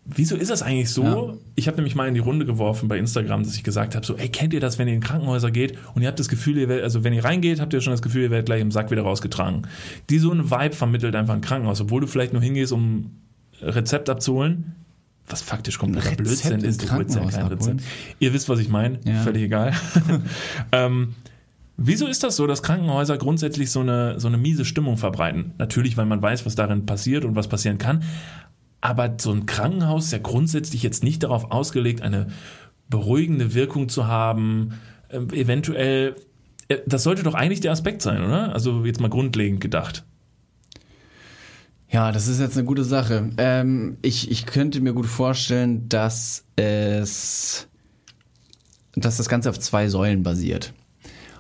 Wieso 0.05 0.35
ist 0.35 0.51
das 0.51 0.63
eigentlich 0.63 0.91
so? 0.91 1.05
Ja. 1.05 1.35
Ich 1.55 1.69
habe 1.69 1.77
nämlich 1.77 1.95
mal 1.95 2.09
in 2.09 2.15
die 2.15 2.21
Runde 2.21 2.45
geworfen 2.45 2.89
bei 2.89 2.99
Instagram, 2.99 3.45
dass 3.45 3.55
ich 3.55 3.63
gesagt 3.63 3.95
habe, 3.95 4.05
so, 4.05 4.17
ey, 4.17 4.29
kennt 4.29 4.53
ihr 4.53 4.59
das, 4.59 4.79
wenn 4.79 4.89
ihr 4.89 4.95
in 4.95 5.01
Krankenhäuser 5.01 5.53
geht 5.53 5.79
und 5.95 6.03
ihr 6.03 6.09
habt 6.09 6.19
das 6.19 6.29
Gefühl, 6.29 6.59
ihr 6.59 6.69
werdet, 6.69 6.83
also 6.83 7.05
wenn 7.05 7.13
ihr 7.13 7.25
reingeht, 7.25 7.61
habt 7.61 7.73
ihr 7.73 7.81
schon 7.81 7.93
das 7.93 8.03
Gefühl, 8.03 8.23
ihr 8.23 8.31
werdet 8.31 8.47
gleich 8.47 8.61
im 8.61 8.73
Sack 8.73 8.91
wieder 8.91 9.03
rausgetragen. 9.03 9.63
Die 10.11 10.19
so 10.19 10.33
ein 10.33 10.51
Vibe 10.51 10.75
vermittelt 10.75 11.15
einfach 11.15 11.35
ein 11.35 11.41
Krankenhaus, 11.41 11.81
obwohl 11.81 12.01
du 12.01 12.09
vielleicht 12.09 12.33
nur 12.33 12.43
hingehst, 12.43 12.73
um 12.73 13.13
Rezept 13.61 14.11
abzuholen, 14.11 14.75
was 15.29 15.41
faktisch 15.41 15.79
kompletter 15.79 16.11
Rezept 16.11 16.25
Blödsinn 16.25 16.61
ist. 16.63 16.83
Du 16.83 16.91
holst 16.93 17.15
ja 17.15 17.21
kein 17.21 17.35
abholen? 17.45 17.59
Rezept. 17.79 17.83
Ihr 18.19 18.33
wisst, 18.35 18.49
was 18.49 18.59
ich 18.59 18.69
meine, 18.69 18.99
Ja. 19.05 19.21
völlig 19.21 19.43
egal. 19.45 19.73
ähm, 20.73 21.15
Wieso 21.79 22.07
ist 22.07 22.23
das 22.23 22.37
so, 22.37 22.47
dass 22.47 22.63
Krankenhäuser 22.63 23.17
grundsätzlich 23.17 23.71
so 23.71 23.81
eine, 23.81 24.21
so 24.21 24.29
eine 24.29 24.37
miese 24.37 24.65
Stimmung 24.65 24.99
verbreiten? 24.99 25.53
Natürlich, 25.59 25.97
weil 25.97 26.05
man 26.07 26.21
weiß, 26.21 26.45
was 26.45 26.55
darin 26.55 26.87
passiert 26.87 27.25
und 27.25 27.35
was 27.35 27.49
passieren 27.49 27.79
kann. 27.79 28.05
Aber 28.83 29.15
so 29.19 29.33
ein 29.33 29.47
Krankenhaus 29.47 30.07
ist 30.07 30.13
ja 30.13 30.19
grundsätzlich 30.19 30.83
jetzt 30.83 31.03
nicht 31.03 31.23
darauf 31.23 31.51
ausgelegt, 31.51 32.03
eine 32.03 32.27
beruhigende 32.91 33.55
Wirkung 33.55 33.89
zu 33.89 34.09
haben. 34.09 34.81
Ähm, 35.09 35.31
eventuell, 35.31 36.17
äh, 36.69 36.79
das 36.85 37.05
sollte 37.05 37.23
doch 37.23 37.35
eigentlich 37.35 37.61
der 37.61 37.73
Aspekt 37.73 38.03
sein, 38.03 38.23
oder? 38.23 38.53
Also 38.53 38.85
jetzt 38.85 39.01
mal 39.01 39.09
grundlegend 39.09 39.61
gedacht. 39.61 40.05
Ja, 41.91 42.11
das 42.11 42.27
ist 42.27 42.41
jetzt 42.41 42.57
eine 42.57 42.67
gute 42.67 42.85
Sache. 42.85 43.31
Ähm, 43.37 43.99
ich, 44.03 44.31
ich 44.31 44.47
könnte 44.47 44.81
mir 44.81 44.95
gut 44.95 45.07
vorstellen, 45.07 45.89
dass 45.89 46.45
es, 46.57 47.69
dass 48.97 49.17
das 49.17 49.29
Ganze 49.29 49.49
auf 49.49 49.61
zwei 49.61 49.89
Säulen 49.89 50.25
basiert. 50.25 50.75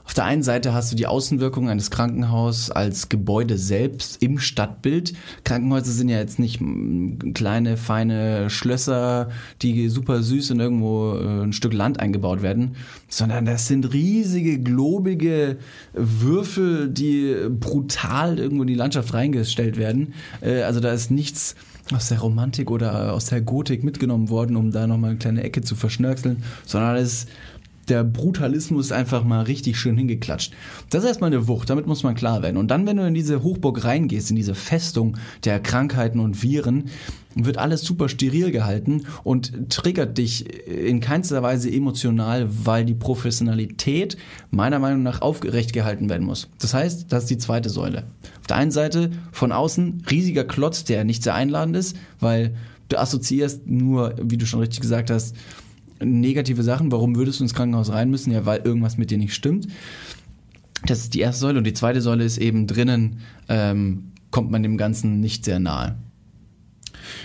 Auf 0.04 0.14
der 0.14 0.24
einen 0.24 0.42
Seite 0.42 0.74
hast 0.74 0.92
du 0.92 0.96
die 0.96 1.06
Außenwirkung 1.06 1.68
eines 1.68 1.90
Krankenhauses 1.90 2.70
als 2.70 3.08
Gebäude 3.08 3.56
selbst 3.56 4.22
im 4.22 4.38
Stadtbild. 4.38 5.14
Krankenhäuser 5.44 5.92
sind 5.92 6.08
ja 6.08 6.18
jetzt 6.18 6.38
nicht 6.38 6.60
kleine, 7.34 7.76
feine 7.76 8.50
Schlösser, 8.50 9.30
die 9.62 9.88
super 9.88 10.22
süß 10.22 10.50
in 10.50 10.60
irgendwo 10.60 11.14
äh, 11.14 11.44
ein 11.44 11.52
Stück 11.52 11.72
Land 11.72 12.00
eingebaut 12.00 12.42
werden, 12.42 12.76
sondern 13.08 13.44
das 13.44 13.68
sind 13.68 13.92
riesige, 13.92 14.58
globige 14.58 15.58
Würfel, 15.92 16.88
die 16.88 17.34
brutal 17.48 18.38
irgendwo 18.38 18.62
in 18.62 18.68
die 18.68 18.74
Landschaft 18.74 19.14
reingestellt 19.14 19.76
werden. 19.76 20.14
Äh, 20.40 20.62
also 20.62 20.80
da 20.80 20.92
ist 20.92 21.10
nichts 21.10 21.54
aus 21.92 22.08
der 22.08 22.20
Romantik 22.20 22.70
oder 22.70 23.12
aus 23.12 23.26
der 23.26 23.40
Gotik 23.40 23.84
mitgenommen 23.84 24.30
worden, 24.30 24.56
um 24.56 24.70
da 24.70 24.86
nochmal 24.86 25.10
eine 25.10 25.18
kleine 25.18 25.42
Ecke 25.42 25.62
zu 25.62 25.74
verschnörkeln, 25.74 26.42
sondern 26.64 26.96
es 26.96 27.12
ist 27.12 27.28
der 27.88 28.04
Brutalismus 28.04 28.92
einfach 28.92 29.24
mal 29.24 29.42
richtig 29.42 29.78
schön 29.78 29.96
hingeklatscht. 29.96 30.52
Das 30.90 31.02
ist 31.02 31.08
erstmal 31.08 31.32
eine 31.32 31.48
Wucht, 31.48 31.70
damit 31.70 31.86
muss 31.86 32.02
man 32.02 32.14
klar 32.14 32.42
werden. 32.42 32.56
Und 32.56 32.70
dann, 32.70 32.86
wenn 32.86 32.96
du 32.96 33.06
in 33.06 33.14
diese 33.14 33.42
Hochburg 33.42 33.84
reingehst, 33.84 34.30
in 34.30 34.36
diese 34.36 34.54
Festung 34.54 35.16
der 35.44 35.60
Krankheiten 35.60 36.20
und 36.20 36.42
Viren, 36.42 36.90
wird 37.34 37.56
alles 37.56 37.82
super 37.82 38.08
steril 38.08 38.50
gehalten 38.50 39.06
und 39.24 39.70
triggert 39.70 40.18
dich 40.18 40.66
in 40.66 41.00
keinster 41.00 41.42
Weise 41.42 41.70
emotional, 41.70 42.48
weil 42.64 42.84
die 42.84 42.94
Professionalität 42.94 44.16
meiner 44.50 44.78
Meinung 44.78 45.02
nach 45.02 45.22
aufgerecht 45.22 45.72
gehalten 45.72 46.10
werden 46.10 46.26
muss. 46.26 46.48
Das 46.60 46.74
heißt, 46.74 47.06
das 47.10 47.24
ist 47.24 47.30
die 47.30 47.38
zweite 47.38 47.70
Säule. 47.70 48.04
Auf 48.40 48.46
der 48.48 48.56
einen 48.56 48.70
Seite 48.70 49.10
von 49.32 49.50
außen 49.50 50.04
riesiger 50.10 50.44
Klotz, 50.44 50.84
der 50.84 51.04
nicht 51.04 51.22
sehr 51.22 51.34
einladend 51.34 51.76
ist, 51.76 51.96
weil 52.20 52.54
du 52.88 52.98
assoziierst 52.98 53.66
nur, 53.66 54.14
wie 54.22 54.36
du 54.36 54.46
schon 54.46 54.60
richtig 54.60 54.80
gesagt 54.80 55.10
hast, 55.10 55.34
negative 56.04 56.62
Sachen. 56.62 56.92
Warum 56.92 57.16
würdest 57.16 57.40
du 57.40 57.44
ins 57.44 57.54
Krankenhaus 57.54 57.90
rein 57.90 58.10
müssen? 58.10 58.32
Ja, 58.32 58.46
weil 58.46 58.60
irgendwas 58.60 58.98
mit 58.98 59.10
dir 59.10 59.18
nicht 59.18 59.34
stimmt. 59.34 59.68
Das 60.86 61.00
ist 61.00 61.14
die 61.14 61.20
erste 61.20 61.40
Säule. 61.40 61.58
Und 61.58 61.64
die 61.64 61.74
zweite 61.74 62.00
Säule 62.00 62.24
ist 62.24 62.38
eben 62.38 62.66
drinnen, 62.66 63.18
ähm, 63.48 64.12
kommt 64.30 64.50
man 64.50 64.62
dem 64.62 64.76
Ganzen 64.76 65.20
nicht 65.20 65.44
sehr 65.44 65.58
nahe. 65.58 65.96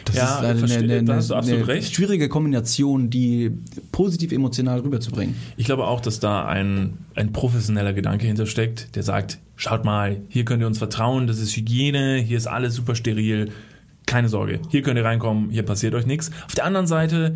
Das 0.06 0.16
Ja, 0.16 0.40
leider 0.42 0.60
verstehe, 0.60 1.04
da 1.04 1.16
hast 1.16 1.30
du 1.30 1.36
absolut 1.36 1.68
recht. 1.68 1.94
schwierige 1.94 2.30
Kombination, 2.30 3.10
die 3.10 3.52
positiv 3.92 4.32
emotional 4.32 4.80
rüberzubringen. 4.80 5.36
Ich 5.56 5.66
glaube 5.66 5.86
auch, 5.86 6.02
dass 6.02 6.20
da 6.20 6.46
ein, 6.46 6.98
ein 7.16 7.32
professioneller 7.32 7.94
Gedanke 7.94 8.26
hintersteckt, 8.26 8.96
der 8.96 9.04
sagt, 9.04 9.40
schaut 9.56 9.86
mal, 9.86 10.22
hier 10.30 10.46
könnt 10.46 10.62
ihr 10.62 10.68
uns 10.68 10.78
vertrauen, 10.78 11.28
das 11.28 11.40
ist 11.40 11.56
Hygiene, 11.56 12.18
hier 12.18 12.38
ist 12.38 12.48
alles 12.48 12.76
super 12.76 12.96
steril, 12.96 13.52
keine 14.06 14.30
Sorge, 14.30 14.60
hier 14.70 14.82
könnt 14.82 14.98
ihr 14.98 15.06
reinkommen, 15.06 15.50
hier 15.52 15.64
passiert 15.64 15.94
euch 15.94 16.06
nichts. 16.06 16.32
Auf 16.46 16.56
der 16.56 16.66
anderen 16.66 16.88
Seite, 16.88 17.36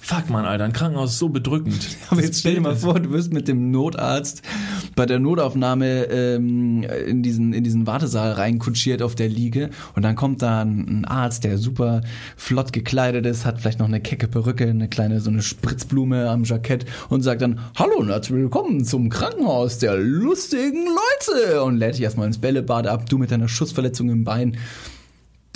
fuck 0.00 0.30
man, 0.30 0.44
Alter, 0.44 0.64
ein 0.64 0.72
Krankenhaus 0.72 1.12
ist 1.12 1.18
so 1.18 1.28
bedrückend. 1.28 1.86
Aber 2.10 2.22
jetzt 2.22 2.40
stell 2.40 2.54
dir 2.54 2.60
mal 2.60 2.76
vor, 2.76 3.00
du 3.00 3.10
wirst 3.10 3.32
mit 3.32 3.48
dem 3.48 3.70
Notarzt 3.70 4.42
bei 4.94 5.06
der 5.06 5.18
Notaufnahme 5.18 6.04
ähm, 6.04 6.82
in, 6.84 7.22
diesen, 7.22 7.52
in 7.52 7.64
diesen 7.64 7.86
Wartesaal 7.86 8.32
reinkutschiert 8.32 9.02
auf 9.02 9.14
der 9.14 9.28
Liege 9.28 9.70
und 9.94 10.02
dann 10.02 10.16
kommt 10.16 10.42
da 10.42 10.62
ein, 10.62 11.00
ein 11.00 11.04
Arzt, 11.04 11.44
der 11.44 11.58
super 11.58 12.02
flott 12.36 12.72
gekleidet 12.72 13.26
ist, 13.26 13.44
hat 13.44 13.60
vielleicht 13.60 13.78
noch 13.78 13.88
eine 13.88 14.00
kecke 14.00 14.28
Perücke, 14.28 14.68
eine 14.68 14.88
kleine 14.88 15.20
so 15.20 15.30
eine 15.30 15.42
Spritzblume 15.42 16.28
am 16.30 16.44
Jackett 16.44 16.86
und 17.08 17.22
sagt 17.22 17.42
dann, 17.42 17.60
hallo 17.76 17.96
und 17.98 18.08
herzlich 18.08 18.38
willkommen 18.38 18.84
zum 18.84 19.08
Krankenhaus 19.08 19.78
der 19.78 19.96
lustigen 19.96 20.86
Leute 20.86 21.62
und 21.62 21.76
lädt 21.76 21.94
dich 21.94 22.02
erstmal 22.02 22.26
ins 22.26 22.38
Bällebad 22.38 22.86
ab, 22.86 23.08
du 23.08 23.18
mit 23.18 23.30
deiner 23.30 23.48
Schussverletzung 23.48 24.08
im 24.10 24.24
Bein. 24.24 24.56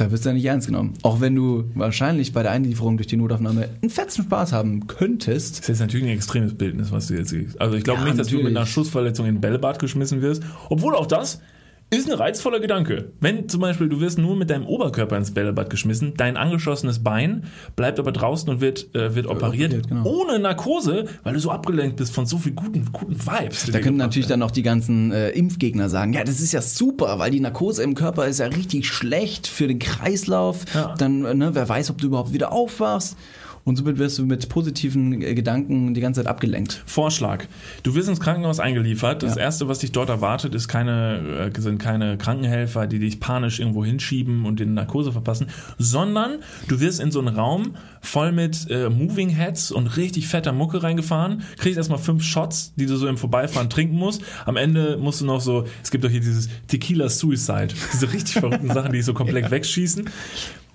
Da 0.00 0.10
wirst 0.10 0.24
du 0.24 0.30
ja 0.30 0.34
nicht 0.34 0.46
ernst 0.46 0.66
genommen. 0.66 0.94
Auch 1.02 1.20
wenn 1.20 1.34
du 1.34 1.64
wahrscheinlich 1.74 2.32
bei 2.32 2.42
der 2.42 2.52
Einlieferung 2.52 2.96
durch 2.96 3.06
die 3.06 3.16
Notaufnahme 3.18 3.68
einen 3.82 3.90
fetzen 3.90 4.24
Spaß 4.24 4.52
haben 4.52 4.86
könntest, 4.86 5.58
Das 5.58 5.60
ist 5.60 5.68
jetzt 5.68 5.80
natürlich 5.80 6.06
ein 6.06 6.12
extremes 6.12 6.54
Bildnis, 6.54 6.90
was 6.90 7.08
du 7.08 7.14
jetzt 7.14 7.28
siehst. 7.30 7.60
Also 7.60 7.76
ich 7.76 7.84
glaube 7.84 8.00
Ja, 8.00 8.06
nicht, 8.06 8.18
dass 8.18 8.28
du 8.28 8.38
mit 8.38 8.46
einer 8.56 8.64
Schussverletzung 8.64 9.26
in 9.26 9.36
ein 9.36 9.40
Bällebad 9.42 9.78
geschmissen 9.78 10.22
wirst. 10.22 10.42
Obwohl 10.70 10.94
auch 10.94 11.06
das 11.06 11.42
ist 11.90 12.09
ein 12.09 12.16
reizvoller 12.16 12.61
Gedanke. 12.61 13.12
Wenn 13.20 13.48
zum 13.48 13.61
Beispiel 13.61 13.88
du 13.88 14.00
wirst 14.00 14.18
nur 14.18 14.37
mit 14.37 14.48
deinem 14.48 14.66
Oberkörper 14.66 15.16
ins 15.16 15.33
Bällebad 15.33 15.70
geschmissen, 15.70 16.14
dein 16.16 16.37
angeschossenes 16.37 17.03
Bein 17.03 17.44
bleibt 17.74 17.98
aber 17.98 18.12
draußen 18.12 18.48
und 18.48 18.61
wird, 18.61 18.94
äh, 18.94 19.14
wird 19.16 19.26
operiert, 19.26 19.72
operiert, 19.72 19.88
genau. 19.88 20.05
ohne 20.05 20.38
Narkose, 20.38 21.07
weil 21.24 21.35
du 21.35 21.40
so 21.40 21.50
abgelenkt 21.50 21.96
bist 21.96 22.14
von 22.14 22.26
so 22.26 22.38
viel 22.38 22.53
guten, 22.53 22.87
guten 22.92 23.16
Vibes. 23.18 23.70
Da 23.72 23.81
können 23.81 23.96
natürlich 23.96 24.29
werden. 24.29 24.40
dann 24.40 24.48
auch 24.48 24.53
die 24.53 24.62
ganzen 24.62 25.11
äh, 25.11 25.31
Impfgegner 25.31 25.88
sagen, 25.88 26.12
ja, 26.12 26.22
das 26.22 26.40
ist 26.40 26.53
ja 26.53 26.62
super, 26.62 27.18
weil 27.18 27.33
die 27.33 27.40
Narkose 27.40 27.83
im 27.83 27.94
Körper 27.94 28.26
ist 28.26 28.38
ja 28.38 28.46
richtig 28.46 28.88
schlecht 28.88 29.48
für 29.48 29.66
den 29.66 29.81
Kreislauf. 29.81 30.64
Ja. 30.72 30.94
Dann, 30.96 31.24
äh, 31.24 31.35
ne, 31.35 31.55
wer 31.55 31.68
weiß, 31.68 31.90
ob 31.90 31.98
du 31.98 32.07
überhaupt 32.07 32.33
wieder 32.33 32.53
aufwachst. 32.53 33.16
Und 33.64 33.77
somit 33.77 33.99
wirst 33.99 34.18
du 34.18 34.25
mit 34.27 34.49
positiven 34.49 35.20
äh, 35.23 35.35
Gedanken 35.35 35.94
die 35.94 36.01
ganze 36.01 36.20
Zeit 36.23 36.29
abgelenkt. 36.29 36.83
Vorschlag. 36.87 37.44
Du 37.83 37.94
wirst 37.94 38.09
ins 38.09 38.20
Krankenhaus 38.20 38.59
eingeliefert. 38.61 39.23
Das 39.23 39.37
Ja. 39.37 39.42
erste, 39.42 39.68
was 39.68 39.81
dich 39.81 39.92
dort 39.92 40.09
erwartet, 40.09 40.55
ist 40.55 40.68
keine, 40.68 41.51
äh, 41.55 41.61
sind 41.61 41.79
keine 41.79 42.16
Krankenhelfer, 42.18 42.87
die 42.87 42.99
dich 42.99 43.20
panisch 43.20 43.61
irgendwo 43.61 43.85
hinschieben 43.85 44.44
und 44.46 44.61
den 44.61 44.75
Narkose 44.75 45.12
verpassen, 45.12 45.49
sondern 45.79 46.38
du 46.68 46.81
wirst 46.81 47.01
in 47.01 47.11
so 47.11 47.18
einen 47.20 47.29
Raum 47.29 47.75
voll 48.01 48.33
mit 48.33 48.66
äh, 48.70 48.88
Moving 48.88 49.29
Heads 49.29 49.70
und 49.73 49.96
richtig 49.96 50.27
fetter 50.29 50.53
Mucke 50.53 50.83
reingefahren, 50.83 51.42
kriegst 51.59 51.77
erstmal 51.77 51.99
fünf 51.99 52.23
Shots, 52.25 52.73
die 52.77 52.87
du 52.87 52.96
so 52.96 53.07
im 53.09 53.18
Vorbeifahren 53.18 53.68
trinken 53.68 53.96
musst. 53.96 54.23
Am 54.46 54.57
Ende 54.57 54.96
musst 54.96 55.20
du 55.20 55.27
noch 55.27 55.40
so, 55.40 55.64
es 55.83 55.90
gibt 55.90 56.03
doch 56.05 56.11
hier 56.11 56.20
dieses 56.20 56.49
Tequila 56.66 57.09
Suicide, 57.09 57.68
diese 57.92 58.12
richtig 58.12 58.35
verrückten 58.35 58.68
Sachen, 58.73 58.92
die 58.92 58.99
dich 58.99 59.07
so 59.07 59.14
komplett 59.14 59.51
wegschießen. 59.51 60.09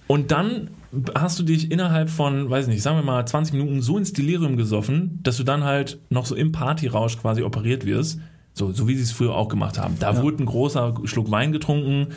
Und 0.08 0.32
dann 0.32 0.70
hast 1.16 1.40
du 1.40 1.44
dich 1.44 1.72
innerhalb 1.72 2.10
von, 2.10 2.50
weiß 2.50 2.68
nicht, 2.68 2.82
sagen 2.82 2.98
wir 2.98 3.04
mal 3.04 3.26
20 3.26 3.54
Minuten 3.56 3.82
so 3.82 3.98
ins 3.98 4.14
Delirium 4.14 4.56
gesoffen, 4.56 5.20
dass 5.24 5.38
du 5.38 5.44
dann 5.44 5.64
halt 5.64 6.00
noch 6.10 6.26
so 6.26 6.36
im 6.36 6.52
Partyrausch 6.52 7.18
quasi 7.18 7.42
operiert 7.42 7.86
wirst. 7.86 8.20
So, 8.54 8.72
so 8.72 8.88
wie 8.88 8.96
sie 8.96 9.04
es 9.04 9.12
früher 9.12 9.36
auch 9.36 9.50
gemacht 9.50 9.78
haben. 9.78 9.96
Da 10.00 10.14
Ja. 10.14 10.22
wurde 10.22 10.42
ein 10.44 10.46
großer 10.46 10.94
Schluck 11.06 11.30
Wein 11.32 11.52
getrunken 11.52 12.14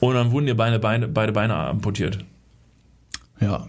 und 0.00 0.14
dann 0.14 0.30
wurden 0.32 0.46
dir 0.46 0.54
beide 0.56 0.78
Beine, 0.78 1.08
beide 1.08 1.32
Beine 1.32 1.54
amputiert. 1.54 2.18
Ja. 3.40 3.66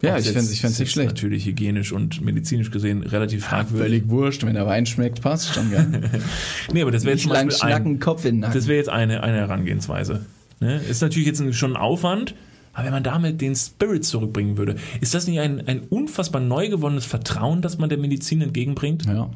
Ja, 0.00 0.16
ich 0.18 0.24
fände 0.24 0.40
ist 0.50 0.78
nicht 0.80 0.90
schlecht. 0.90 1.10
Natürlich 1.10 1.46
hygienisch 1.46 1.92
und 1.92 2.22
medizinisch 2.22 2.70
gesehen 2.72 3.02
relativ 3.04 3.44
fragwürdig. 3.44 3.86
Völlig 4.02 4.08
wurscht, 4.08 4.44
wenn 4.44 4.54
der 4.54 4.66
Wein 4.66 4.84
schmeckt, 4.86 5.20
passt 5.20 5.54
schon, 5.54 5.70
gell? 5.70 5.86
Nee, 6.72 6.82
aber 6.82 6.90
das 6.90 7.04
wäre 7.04 7.14
jetzt 7.16 7.26
lang 7.26 7.50
schnacken, 7.52 7.92
ein, 7.92 7.98
Kopf 8.00 8.24
in 8.24 8.40
Nacken. 8.40 8.54
das 8.54 8.66
wäre 8.66 8.78
jetzt 8.78 8.88
eine, 8.88 9.22
eine 9.22 9.36
Herangehensweise. 9.36 10.24
Ne? 10.58 10.78
Ist 10.88 11.02
natürlich 11.02 11.26
jetzt 11.28 11.40
ein- 11.40 11.52
schon 11.52 11.72
ein 11.74 11.76
Aufwand, 11.76 12.34
aber 12.72 12.86
wenn 12.86 12.92
man 12.92 13.04
damit 13.04 13.40
den 13.40 13.54
Spirit 13.54 14.04
zurückbringen 14.04 14.56
würde, 14.56 14.76
ist 15.00 15.14
das 15.14 15.26
nicht 15.26 15.40
ein, 15.40 15.66
ein 15.66 15.80
unfassbar 15.80 16.40
neu 16.40 16.68
gewonnenes 16.68 17.04
Vertrauen, 17.04 17.60
das 17.62 17.78
man 17.78 17.88
der 17.88 17.98
Medizin 17.98 18.40
entgegenbringt? 18.40 19.04
Ja. 19.06 19.30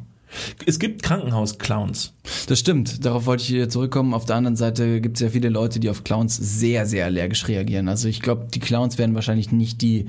Es 0.65 0.79
gibt 0.79 1.03
Krankenhausclowns. 1.03 2.13
Das 2.49 2.59
stimmt, 2.59 3.05
darauf 3.05 3.27
wollte 3.27 3.43
ich 3.43 3.49
hier 3.49 3.69
zurückkommen. 3.69 4.15
Auf 4.15 4.25
der 4.25 4.37
anderen 4.37 4.57
Seite 4.57 5.01
gibt 5.01 5.17
es 5.17 5.21
ja 5.21 5.29
viele 5.29 5.49
Leute, 5.49 5.81
die 5.81 5.89
auf 5.89 6.05
Clowns 6.05 6.37
sehr, 6.37 6.87
sehr 6.87 7.05
allergisch 7.05 7.47
reagieren. 7.49 7.89
Also 7.89 8.09
ich 8.09 8.21
glaube, 8.23 8.49
die 8.53 8.61
Clowns 8.61 8.99
wären 8.99 9.15
wahrscheinlich 9.15 9.53
nicht 9.53 9.83
die, 9.83 10.07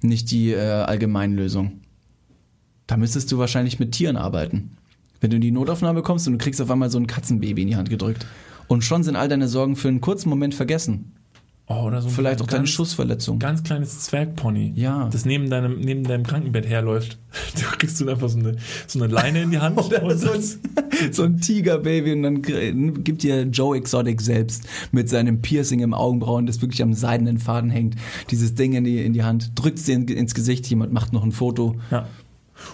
nicht 0.00 0.30
die 0.30 0.52
äh, 0.52 0.58
Allgemeinlösung. 0.58 1.80
Da 2.86 2.96
müsstest 2.96 3.30
du 3.30 3.38
wahrscheinlich 3.38 3.78
mit 3.78 3.92
Tieren 3.92 4.16
arbeiten. 4.16 4.76
Wenn 5.20 5.30
du 5.30 5.36
in 5.36 5.42
die 5.42 5.52
Notaufnahme 5.52 6.02
kommst 6.02 6.26
und 6.26 6.34
du 6.34 6.38
kriegst 6.38 6.60
auf 6.60 6.70
einmal 6.70 6.90
so 6.90 6.98
ein 6.98 7.06
Katzenbaby 7.06 7.62
in 7.62 7.68
die 7.68 7.76
Hand 7.76 7.90
gedrückt. 7.90 8.26
Und 8.66 8.82
schon 8.82 9.04
sind 9.04 9.16
all 9.16 9.28
deine 9.28 9.48
Sorgen 9.48 9.76
für 9.76 9.88
einen 9.88 10.00
kurzen 10.00 10.28
Moment 10.28 10.54
vergessen. 10.54 11.12
Oh, 11.72 11.86
oder 11.86 12.02
so 12.02 12.08
Vielleicht 12.08 12.42
auch 12.42 12.46
deine 12.46 12.60
ganz, 12.60 12.70
Schussverletzung. 12.70 13.38
ganz 13.38 13.62
kleines 13.62 14.00
Zwergpony. 14.00 14.72
Ja. 14.74 15.08
Das 15.10 15.24
neben 15.24 15.48
deinem, 15.48 15.80
neben 15.80 16.04
deinem 16.04 16.24
Krankenbett 16.24 16.68
herläuft. 16.68 17.18
Du 17.54 17.62
kriegst 17.78 18.00
du 18.00 18.08
einfach 18.08 18.28
so 18.28 18.38
eine, 18.38 18.56
so 18.86 19.02
eine 19.02 19.12
Leine 19.12 19.42
in 19.42 19.50
die 19.50 19.58
Hand. 19.58 19.78
Oder 19.84 20.02
und 20.02 20.18
so 20.18 20.30
ein, 20.32 20.42
so 21.12 21.22
ein 21.22 21.40
Tigerbaby 21.40 22.12
und 22.12 22.22
dann 22.22 22.42
gibt 23.04 23.22
dir 23.22 23.42
Joe 23.44 23.76
Exotic 23.76 24.20
selbst 24.20 24.68
mit 24.90 25.08
seinem 25.08 25.40
Piercing 25.40 25.80
im 25.80 25.94
Augenbrauen, 25.94 26.46
das 26.46 26.60
wirklich 26.60 26.82
am 26.82 26.92
seidenen 26.92 27.38
Faden 27.38 27.70
hängt, 27.70 27.96
dieses 28.30 28.54
Ding 28.54 28.74
in 28.74 28.84
die, 28.84 29.04
in 29.04 29.12
die 29.12 29.22
Hand, 29.22 29.52
drückt 29.54 29.78
es 29.78 29.84
dir 29.84 29.94
in, 29.94 30.06
ins 30.08 30.34
Gesicht, 30.34 30.66
jemand 30.66 30.92
macht 30.92 31.12
noch 31.12 31.24
ein 31.24 31.32
Foto. 31.32 31.76
Ja. 31.90 32.06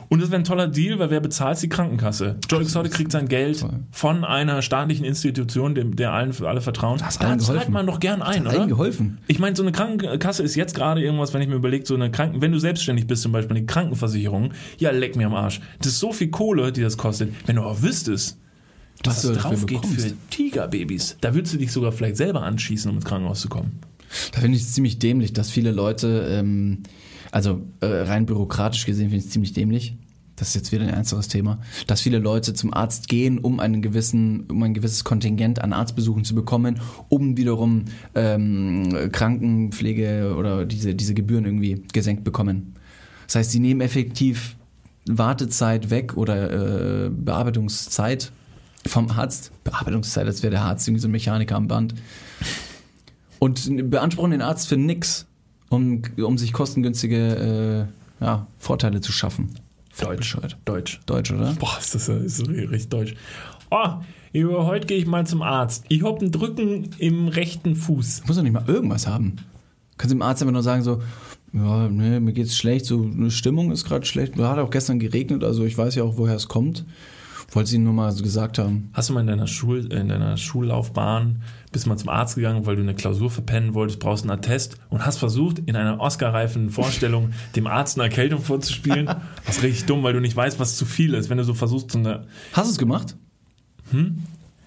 Und 0.09 0.21
das 0.23 0.31
wäre 0.31 0.41
ein 0.41 0.45
toller 0.45 0.69
Deal, 0.69 0.99
weil 0.99 1.11
wer 1.11 1.21
bezahlt 1.21 1.61
die 1.63 1.69
Krankenkasse? 1.69 2.37
Joe 2.49 2.61
Exotic 2.63 2.93
kriegt 2.93 3.13
sein 3.13 3.29
Geld 3.29 3.61
Toll. 3.61 3.81
von 3.91 4.25
einer 4.25 4.63
staatlichen 4.63 5.05
Institution, 5.05 5.75
dem, 5.75 5.97
der 5.97 6.13
allen 6.13 6.33
für 6.33 6.49
alle 6.49 6.61
vertrauen. 6.61 6.99
Das 6.99 7.19
hat 7.21 7.25
Da 7.25 7.39
zahlt 7.39 7.69
man 7.69 7.87
doch 7.87 8.01
gern 8.01 8.23
ein, 8.23 8.41
Hat 8.45 8.47
allen 8.49 8.57
oder? 8.61 8.67
geholfen. 8.69 9.19
Ich 9.27 9.39
meine, 9.39 9.57
so 9.57 9.63
eine 9.63 9.73
Krankenkasse 9.73 10.43
ist 10.43 10.55
jetzt 10.55 10.75
gerade 10.75 11.03
irgendwas, 11.03 11.35
wenn 11.35 11.43
ich 11.43 11.49
mir 11.49 11.57
überlege, 11.57 11.85
so 11.87 11.95
eine 11.95 12.11
Kranken, 12.11 12.41
wenn 12.41 12.53
du 12.53 12.59
selbstständig 12.59 13.07
bist, 13.07 13.23
zum 13.23 13.33
Beispiel 13.33 13.57
eine 13.57 13.67
Krankenversicherung, 13.67 14.53
ja, 14.79 14.91
leck 14.91 15.17
mir 15.17 15.27
am 15.27 15.35
Arsch. 15.35 15.61
Das 15.79 15.89
ist 15.89 15.99
so 16.01 16.13
viel 16.13 16.29
Kohle, 16.29 16.73
die 16.73 16.81
das 16.83 16.97
kostet. 16.97 17.33
Wenn 17.47 17.57
du 17.57 17.63
auch 17.63 17.83
wüsstest, 17.83 18.39
dass 19.03 19.17
Was 19.25 19.33
dafür 19.35 19.51
drauf 19.51 19.67
geht 19.67 19.81
bekommst. 19.83 20.09
für 20.09 20.15
Tigerbabys, 20.31 21.17
da 21.21 21.35
würdest 21.35 21.55
du 21.55 21.59
dich 21.59 21.71
sogar 21.73 21.93
vielleicht 21.93 22.17
selber 22.17 22.43
anschießen, 22.43 22.91
um 22.91 22.97
ins 22.97 23.05
Krankenhaus 23.05 23.41
zu 23.41 23.49
kommen. 23.49 23.79
Da 24.33 24.41
finde 24.41 24.57
ich 24.57 24.63
es 24.65 24.73
ziemlich 24.73 24.99
dämlich, 24.99 25.33
dass 25.35 25.51
viele 25.51 25.71
Leute, 25.71 26.27
ähm, 26.31 26.83
also 27.31 27.63
äh, 27.81 27.87
rein 27.87 28.27
bürokratisch 28.27 28.87
gesehen 28.87 29.11
finde 29.11 29.19
ich 29.19 29.25
es 29.27 29.31
ziemlich 29.31 29.53
dämlich. 29.53 29.97
Das 30.37 30.49
ist 30.49 30.55
jetzt 30.55 30.73
wieder 30.73 30.85
ein 30.85 30.91
ernsteres 30.91 31.27
Thema, 31.27 31.59
dass 31.89 32.01
viele 32.01 32.19
Leute 32.19 32.55
zum 32.55 32.73
Arzt 32.73 33.09
gehen, 33.09 33.39
um 33.39 33.59
einen 33.59 33.83
gewissen, 33.83 34.45
um 34.49 34.63
ein 34.63 34.73
gewisses 34.73 35.03
Kontingent 35.03 35.61
an 35.61 35.73
Arztbesuchen 35.73 36.25
zu 36.25 36.37
bekommen, 36.37 36.81
um 37.09 37.37
wiederum 37.37 37.87
ähm, 38.15 39.11
Krankenpflege 39.11 40.37
oder 40.39 40.65
diese, 40.65 40.95
diese 40.95 41.15
Gebühren 41.15 41.45
irgendwie 41.45 41.83
gesenkt 41.93 42.23
bekommen. 42.23 42.75
Das 43.27 43.35
heißt, 43.35 43.51
sie 43.51 43.59
nehmen 43.59 43.81
effektiv 43.81 44.57
Wartezeit 45.09 45.91
weg 45.91 46.17
oder 46.17 47.07
äh, 47.07 47.11
Bearbeitungszeit 47.11 48.31
vom 48.87 49.11
Arzt. 49.11 49.51
Bearbeitungszeit, 49.65 50.27
als 50.27 50.45
wäre 50.45 50.53
der 50.53 50.63
Arzt 50.63 50.87
irgendwie 50.87 51.03
so 51.03 51.09
ein 51.09 51.13
Mechaniker 51.13 51.57
am 51.57 51.67
Band 51.67 51.95
und 53.39 53.91
beanspruchen 53.91 54.33
den 54.33 54.43
Arzt 54.43 54.69
für 54.69 54.77
nix, 54.77 55.27
um, 55.69 56.03
um 56.17 56.39
sich 56.39 56.53
kostengünstige 56.53 57.89
äh, 58.21 58.25
ja, 58.25 58.47
Vorteile 58.59 59.01
zu 59.01 59.13
schaffen. 59.13 59.51
Deutsch. 60.01 60.19
Bescheuert. 60.19 60.57
Deutsch. 60.65 61.01
Deutsch, 61.07 61.33
oder? 61.33 61.55
Boah, 61.55 61.77
ist 61.79 61.95
das 61.95 62.09
ist 62.09 62.49
richtig 62.49 62.89
deutsch. 62.89 63.15
Oh, 63.71 63.95
Junge, 64.33 64.67
heute 64.67 64.87
gehe 64.87 64.99
ich 64.99 65.07
mal 65.07 65.27
zum 65.27 65.43
Arzt. 65.43 65.85
Ich 65.89 66.03
hab 66.03 66.21
einen 66.21 66.31
Drücken 66.31 66.91
im 66.99 67.29
rechten 67.29 67.75
Fuß. 67.75 68.23
Muss 68.27 68.37
doch 68.37 68.43
nicht 68.43 68.53
mal 68.53 68.65
irgendwas 68.67 69.07
haben. 69.07 69.37
Kannst 69.97 70.13
dem 70.13 70.23
Arzt 70.23 70.43
einfach 70.43 70.53
nur 70.53 70.63
sagen 70.63 70.83
so, 70.83 71.03
ja, 71.53 71.89
nee, 71.89 72.21
mir 72.21 72.33
geht's 72.33 72.57
schlecht, 72.57 72.87
so 72.87 73.03
eine 73.03 73.31
Stimmung 73.31 73.73
ist 73.73 73.85
gerade 73.85 74.05
schlecht. 74.07 74.39
Da 74.39 74.51
hat 74.51 74.59
auch 74.59 74.71
gestern 74.71 74.99
geregnet, 74.99 75.43
also 75.43 75.65
ich 75.65 75.77
weiß 75.77 75.95
ja 75.95 76.05
auch, 76.05 76.17
woher 76.19 76.37
es 76.37 76.49
kommt. 76.49 76.85
Wollte 77.51 77.71
sie 77.71 77.79
nur 77.79 77.95
mal 77.95 78.13
so 78.13 78.23
gesagt 78.23 78.59
haben. 78.59 78.91
Hast 78.93 79.09
du 79.09 79.15
mal 79.15 79.23
in 79.23 79.27
deiner, 79.27 79.47
Schul, 79.47 79.91
in 79.91 80.09
deiner 80.09 80.37
Schullaufbahn, 80.37 81.43
bist 81.73 81.85
du 81.87 81.91
mal 81.91 81.97
zum 81.97 82.09
Arzt 82.09 82.35
gegangen, 82.37 82.65
weil 82.67 82.77
du 82.77 82.83
eine 82.83 82.95
Klausur 82.95 83.31
verpennen 83.31 83.75
wolltest, 83.75 84.01
brauchst 84.01 84.25
einen 84.25 84.31
Attest 84.31 84.77
und 84.91 85.05
hast 85.05 85.19
versucht, 85.19 85.59
in 85.61 85.77
einer 85.77 86.01
Oscar-reifen 86.01 86.71
Vorstellung 86.71 87.31
dem 87.57 87.67
Arzt 87.67 87.99
eine 87.99 88.09
Erkältung 88.09 88.41
vorzuspielen? 88.41 89.07
Das 89.47 89.57
ist 89.59 89.63
richtig 89.63 89.85
dumm, 89.87 90.03
weil 90.03 90.13
du 90.13 90.21
nicht 90.21 90.37
weißt, 90.37 90.59
was 90.59 90.77
zu 90.77 90.85
viel 90.87 91.15
ist. 91.15 91.29
Wenn 91.31 91.39
du 91.39 91.45
so 91.45 91.55
versuchst, 91.55 91.91
so 91.93 91.99
eine, 91.99 92.25
Hast 92.53 92.69
du 92.69 92.73
es 92.73 92.79
gemacht? 92.79 93.17
Hm? 93.91 94.23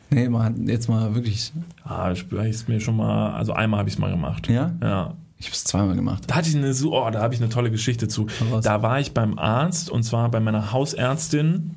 Nee, 0.10 0.28
mal, 0.30 0.54
jetzt 0.68 0.90
mal 0.90 1.16
wirklich. 1.16 1.54
ah, 1.86 2.12
ich 2.12 2.30
ist 2.32 2.68
mir 2.68 2.80
schon 2.82 2.98
mal, 2.98 3.34
also 3.34 3.54
einmal 3.54 3.80
habe 3.80 3.90
ich 3.90 3.96
es 3.96 4.00
mal 4.00 4.12
gemacht. 4.12 4.50
Ja? 4.50 4.74
Ja. 4.82 5.14
Ich 5.38 5.48
habe 5.48 5.56
es 5.56 5.64
zweimal 5.64 5.96
gemacht. 5.96 6.26
Da 6.28 6.36
hatte 6.36 6.50
ich 6.50 6.56
eine, 6.56 6.74
so- 6.74 6.94
oh, 6.96 7.10
da 7.10 7.22
habe 7.22 7.34
ich 7.34 7.40
eine 7.42 7.50
tolle 7.50 7.72
Geschichte 7.72 8.08
zu. 8.08 8.28
Da 8.62 8.84
war 8.84 9.00
ich 9.00 9.14
beim 9.14 9.40
Arzt 9.40 9.90
und 9.90 10.04
zwar 10.04 10.30
bei 10.30 10.40
meiner 10.40 10.72
Hausärztin. 10.72 11.72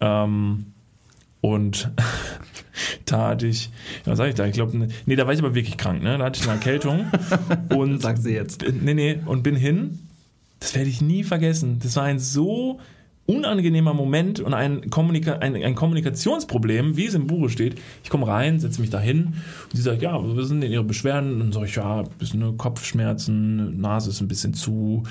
Ähm, 0.00 0.66
und 1.40 1.90
da 3.06 3.28
hatte 3.28 3.46
ich, 3.46 3.70
was 4.04 4.18
sag 4.18 4.28
ich 4.28 4.34
da? 4.34 4.46
Ich 4.46 4.52
glaube, 4.52 4.88
nee, 5.06 5.16
da 5.16 5.26
war 5.26 5.32
ich 5.32 5.40
aber 5.40 5.54
wirklich 5.54 5.76
krank, 5.76 6.02
ne? 6.02 6.18
Da 6.18 6.24
hatte 6.24 6.40
ich 6.40 6.48
eine 6.48 6.58
Erkältung. 6.58 7.06
und 7.74 8.00
Sag 8.02 8.18
sie 8.18 8.32
jetzt. 8.32 8.64
Nee, 8.82 8.94
nee, 8.94 9.18
und 9.26 9.42
bin 9.42 9.56
hin. 9.56 10.00
Das 10.60 10.74
werde 10.74 10.90
ich 10.90 11.00
nie 11.00 11.24
vergessen. 11.24 11.78
Das 11.82 11.96
war 11.96 12.04
ein 12.04 12.18
so 12.18 12.80
unangenehmer 13.26 13.94
Moment 13.94 14.40
und 14.40 14.54
ein, 14.54 14.90
Kommunika 14.90 15.34
ein, 15.34 15.54
ein 15.54 15.74
Kommunikationsproblem, 15.74 16.96
wie 16.96 17.06
es 17.06 17.14
im 17.14 17.26
Buche 17.26 17.48
steht. 17.48 17.80
Ich 18.02 18.10
komme 18.10 18.26
rein, 18.26 18.58
setze 18.58 18.80
mich 18.80 18.90
da 18.90 18.98
hin 18.98 19.34
und 19.70 19.76
sie 19.76 19.82
sagt, 19.82 20.02
ja, 20.02 20.18
was 20.20 20.48
sind 20.48 20.62
denn 20.62 20.72
Ihre 20.72 20.84
Beschwerden? 20.84 21.34
Und 21.34 21.38
dann 21.38 21.52
sage 21.52 21.66
ich, 21.66 21.76
ja, 21.76 22.00
ein 22.00 22.08
bisschen 22.18 22.40
ne, 22.40 22.54
Kopfschmerzen, 22.56 23.80
Nase 23.80 24.10
ist 24.10 24.20
ein 24.20 24.28
bisschen 24.28 24.54
zu, 24.54 25.04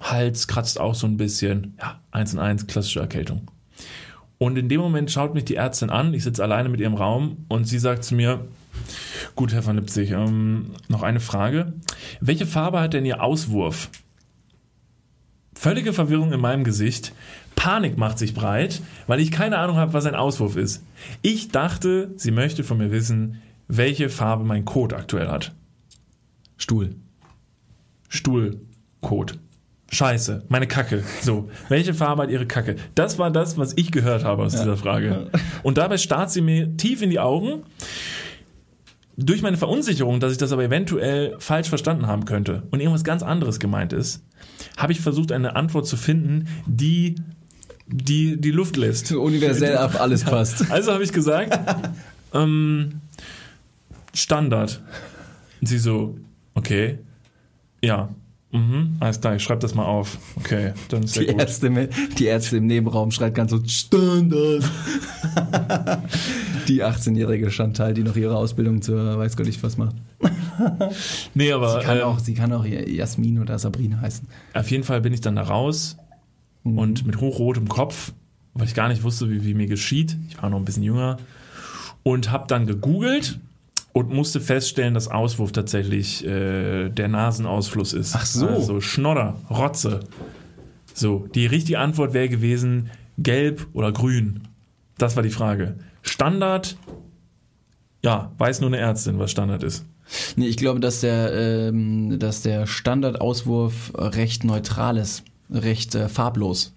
Hals 0.00 0.48
kratzt 0.48 0.80
auch 0.80 0.94
so 0.94 1.06
ein 1.06 1.18
bisschen. 1.18 1.74
Ja, 1.78 2.00
eins 2.10 2.32
und 2.32 2.40
eins, 2.40 2.66
klassische 2.66 3.00
Erkältung. 3.00 3.42
Und 4.38 4.58
in 4.58 4.68
dem 4.68 4.80
Moment 4.80 5.10
schaut 5.10 5.34
mich 5.34 5.44
die 5.44 5.56
Ärztin 5.56 5.90
an, 5.90 6.12
ich 6.12 6.24
sitze 6.24 6.42
alleine 6.42 6.68
mit 6.68 6.80
ihrem 6.80 6.94
Raum 6.94 7.46
und 7.48 7.64
sie 7.64 7.78
sagt 7.78 8.04
zu 8.04 8.14
mir, 8.14 8.46
gut, 9.34 9.52
Herr 9.52 9.64
van 9.64 9.76
Lipzig, 9.76 10.10
ähm, 10.10 10.72
noch 10.88 11.02
eine 11.02 11.20
Frage. 11.20 11.72
Welche 12.20 12.46
Farbe 12.46 12.80
hat 12.80 12.92
denn 12.92 13.06
Ihr 13.06 13.22
Auswurf? 13.22 13.88
Völlige 15.54 15.94
Verwirrung 15.94 16.32
in 16.32 16.40
meinem 16.40 16.64
Gesicht. 16.64 17.14
Panik 17.54 17.96
macht 17.96 18.18
sich 18.18 18.34
breit, 18.34 18.82
weil 19.06 19.20
ich 19.20 19.30
keine 19.30 19.56
Ahnung 19.56 19.76
habe, 19.76 19.94
was 19.94 20.04
ein 20.04 20.14
Auswurf 20.14 20.56
ist. 20.56 20.84
Ich 21.22 21.48
dachte, 21.48 22.12
sie 22.16 22.30
möchte 22.30 22.62
von 22.62 22.76
mir 22.76 22.92
wissen, 22.92 23.40
welche 23.66 24.10
Farbe 24.10 24.44
mein 24.44 24.66
Kot 24.66 24.92
aktuell 24.92 25.28
hat. 25.28 25.54
Stuhl. 26.58 26.94
Stuhlkot. 28.08 29.38
Scheiße, 29.90 30.44
meine 30.48 30.66
Kacke. 30.66 31.04
So, 31.22 31.48
welche 31.68 31.94
Farbe 31.94 32.22
hat 32.22 32.30
ihre 32.30 32.46
Kacke? 32.46 32.76
Das 32.94 33.18
war 33.18 33.30
das, 33.30 33.56
was 33.56 33.72
ich 33.76 33.92
gehört 33.92 34.24
habe 34.24 34.42
aus 34.42 34.52
dieser 34.52 34.76
Frage. 34.76 35.30
Und 35.62 35.78
dabei 35.78 35.96
starrt 35.96 36.30
sie 36.30 36.40
mir 36.40 36.76
tief 36.76 37.02
in 37.02 37.10
die 37.10 37.20
Augen. 37.20 37.62
Durch 39.16 39.42
meine 39.42 39.56
Verunsicherung, 39.56 40.20
dass 40.20 40.32
ich 40.32 40.38
das 40.38 40.52
aber 40.52 40.64
eventuell 40.64 41.36
falsch 41.38 41.68
verstanden 41.68 42.06
haben 42.06 42.26
könnte 42.26 42.64
und 42.70 42.80
irgendwas 42.80 43.04
ganz 43.04 43.22
anderes 43.22 43.60
gemeint 43.60 43.92
ist, 43.92 44.22
habe 44.76 44.92
ich 44.92 45.00
versucht, 45.00 45.32
eine 45.32 45.56
Antwort 45.56 45.86
zu 45.86 45.96
finden, 45.96 46.48
die 46.66 47.14
die, 47.86 48.40
die 48.40 48.50
Luft 48.50 48.76
lässt. 48.76 49.12
Universell 49.12 49.78
auf 49.78 50.00
alles 50.00 50.24
passt. 50.24 50.70
Also 50.70 50.92
habe 50.92 51.04
ich 51.04 51.12
gesagt, 51.12 51.58
ähm, 52.34 53.00
Standard. 54.12 54.82
Und 55.60 55.68
sie 55.68 55.78
so, 55.78 56.16
okay, 56.54 56.98
ja, 57.82 58.10
mhm, 58.52 58.96
alles 59.00 59.20
klar, 59.20 59.36
ich 59.36 59.42
schreibe 59.42 59.60
das 59.60 59.74
mal 59.74 59.84
auf. 59.84 60.18
Okay, 60.36 60.72
dann 60.88 61.02
ist 61.04 61.16
Die 61.16 61.26
gut. 61.26 61.38
Ärzte, 61.40 61.66
im- 61.66 61.88
die 62.18 62.24
Ärzte 62.26 62.56
im 62.58 62.66
Nebenraum 62.66 63.10
schreit 63.10 63.34
ganz 63.34 63.50
so 63.50 63.60
Standard. 63.66 64.64
die 66.68 66.82
18-jährige 66.84 67.50
Chantal, 67.50 67.94
die 67.94 68.02
noch 68.02 68.16
ihre 68.16 68.36
Ausbildung 68.36 68.82
zur 68.82 69.18
weiß 69.18 69.36
Gott 69.36 69.46
nicht 69.46 69.62
was 69.62 69.76
macht. 69.76 69.96
Nee, 71.34 71.52
aber 71.52 71.80
Sie 71.80 71.86
kann, 71.86 71.98
ähm, 71.98 72.04
auch, 72.04 72.18
sie 72.18 72.34
kann 72.34 72.52
auch 72.52 72.64
Jasmin 72.64 73.38
oder 73.40 73.58
Sabrina 73.58 74.00
heißen. 74.00 74.26
auf 74.54 74.70
jeden 74.70 74.84
Fall 74.84 75.00
bin 75.00 75.12
ich 75.12 75.20
dann 75.20 75.36
da 75.36 75.42
raus 75.42 75.96
und 76.64 77.06
mit 77.06 77.20
hochrotem 77.20 77.68
Kopf, 77.68 78.12
weil 78.54 78.66
ich 78.66 78.74
gar 78.74 78.88
nicht 78.88 79.02
wusste, 79.02 79.30
wie, 79.30 79.44
wie 79.44 79.54
mir 79.54 79.66
geschieht. 79.66 80.16
Ich 80.28 80.40
war 80.42 80.50
noch 80.50 80.58
ein 80.58 80.64
bisschen 80.64 80.82
jünger 80.82 81.18
und 82.02 82.30
habe 82.30 82.46
dann 82.48 82.66
gegoogelt 82.66 83.38
und 83.96 84.12
musste 84.12 84.42
feststellen, 84.42 84.92
dass 84.92 85.08
Auswurf 85.08 85.52
tatsächlich 85.52 86.22
äh, 86.22 86.90
der 86.90 87.08
Nasenausfluss 87.08 87.94
ist. 87.94 88.14
Ach 88.14 88.26
so. 88.26 88.46
Also 88.46 88.82
Schnodder, 88.82 89.36
Rotze. 89.48 90.00
So, 90.92 91.26
die 91.34 91.46
richtige 91.46 91.78
Antwort 91.78 92.12
wäre 92.12 92.28
gewesen 92.28 92.90
gelb 93.16 93.66
oder 93.72 93.92
grün. 93.92 94.48
Das 94.98 95.16
war 95.16 95.22
die 95.22 95.30
Frage. 95.30 95.76
Standard, 96.02 96.76
ja, 98.04 98.32
weiß 98.36 98.60
nur 98.60 98.68
eine 98.68 98.76
Ärztin, 98.76 99.18
was 99.18 99.30
Standard 99.30 99.62
ist. 99.62 99.86
Nee, 100.36 100.48
ich 100.48 100.58
glaube, 100.58 100.80
dass 100.80 101.00
der, 101.00 101.32
ähm, 101.32 102.18
dass 102.18 102.42
der 102.42 102.66
Standardauswurf 102.66 103.92
recht 103.96 104.44
neutral 104.44 104.98
ist, 104.98 105.24
recht 105.50 105.94
äh, 105.94 106.10
farblos. 106.10 106.74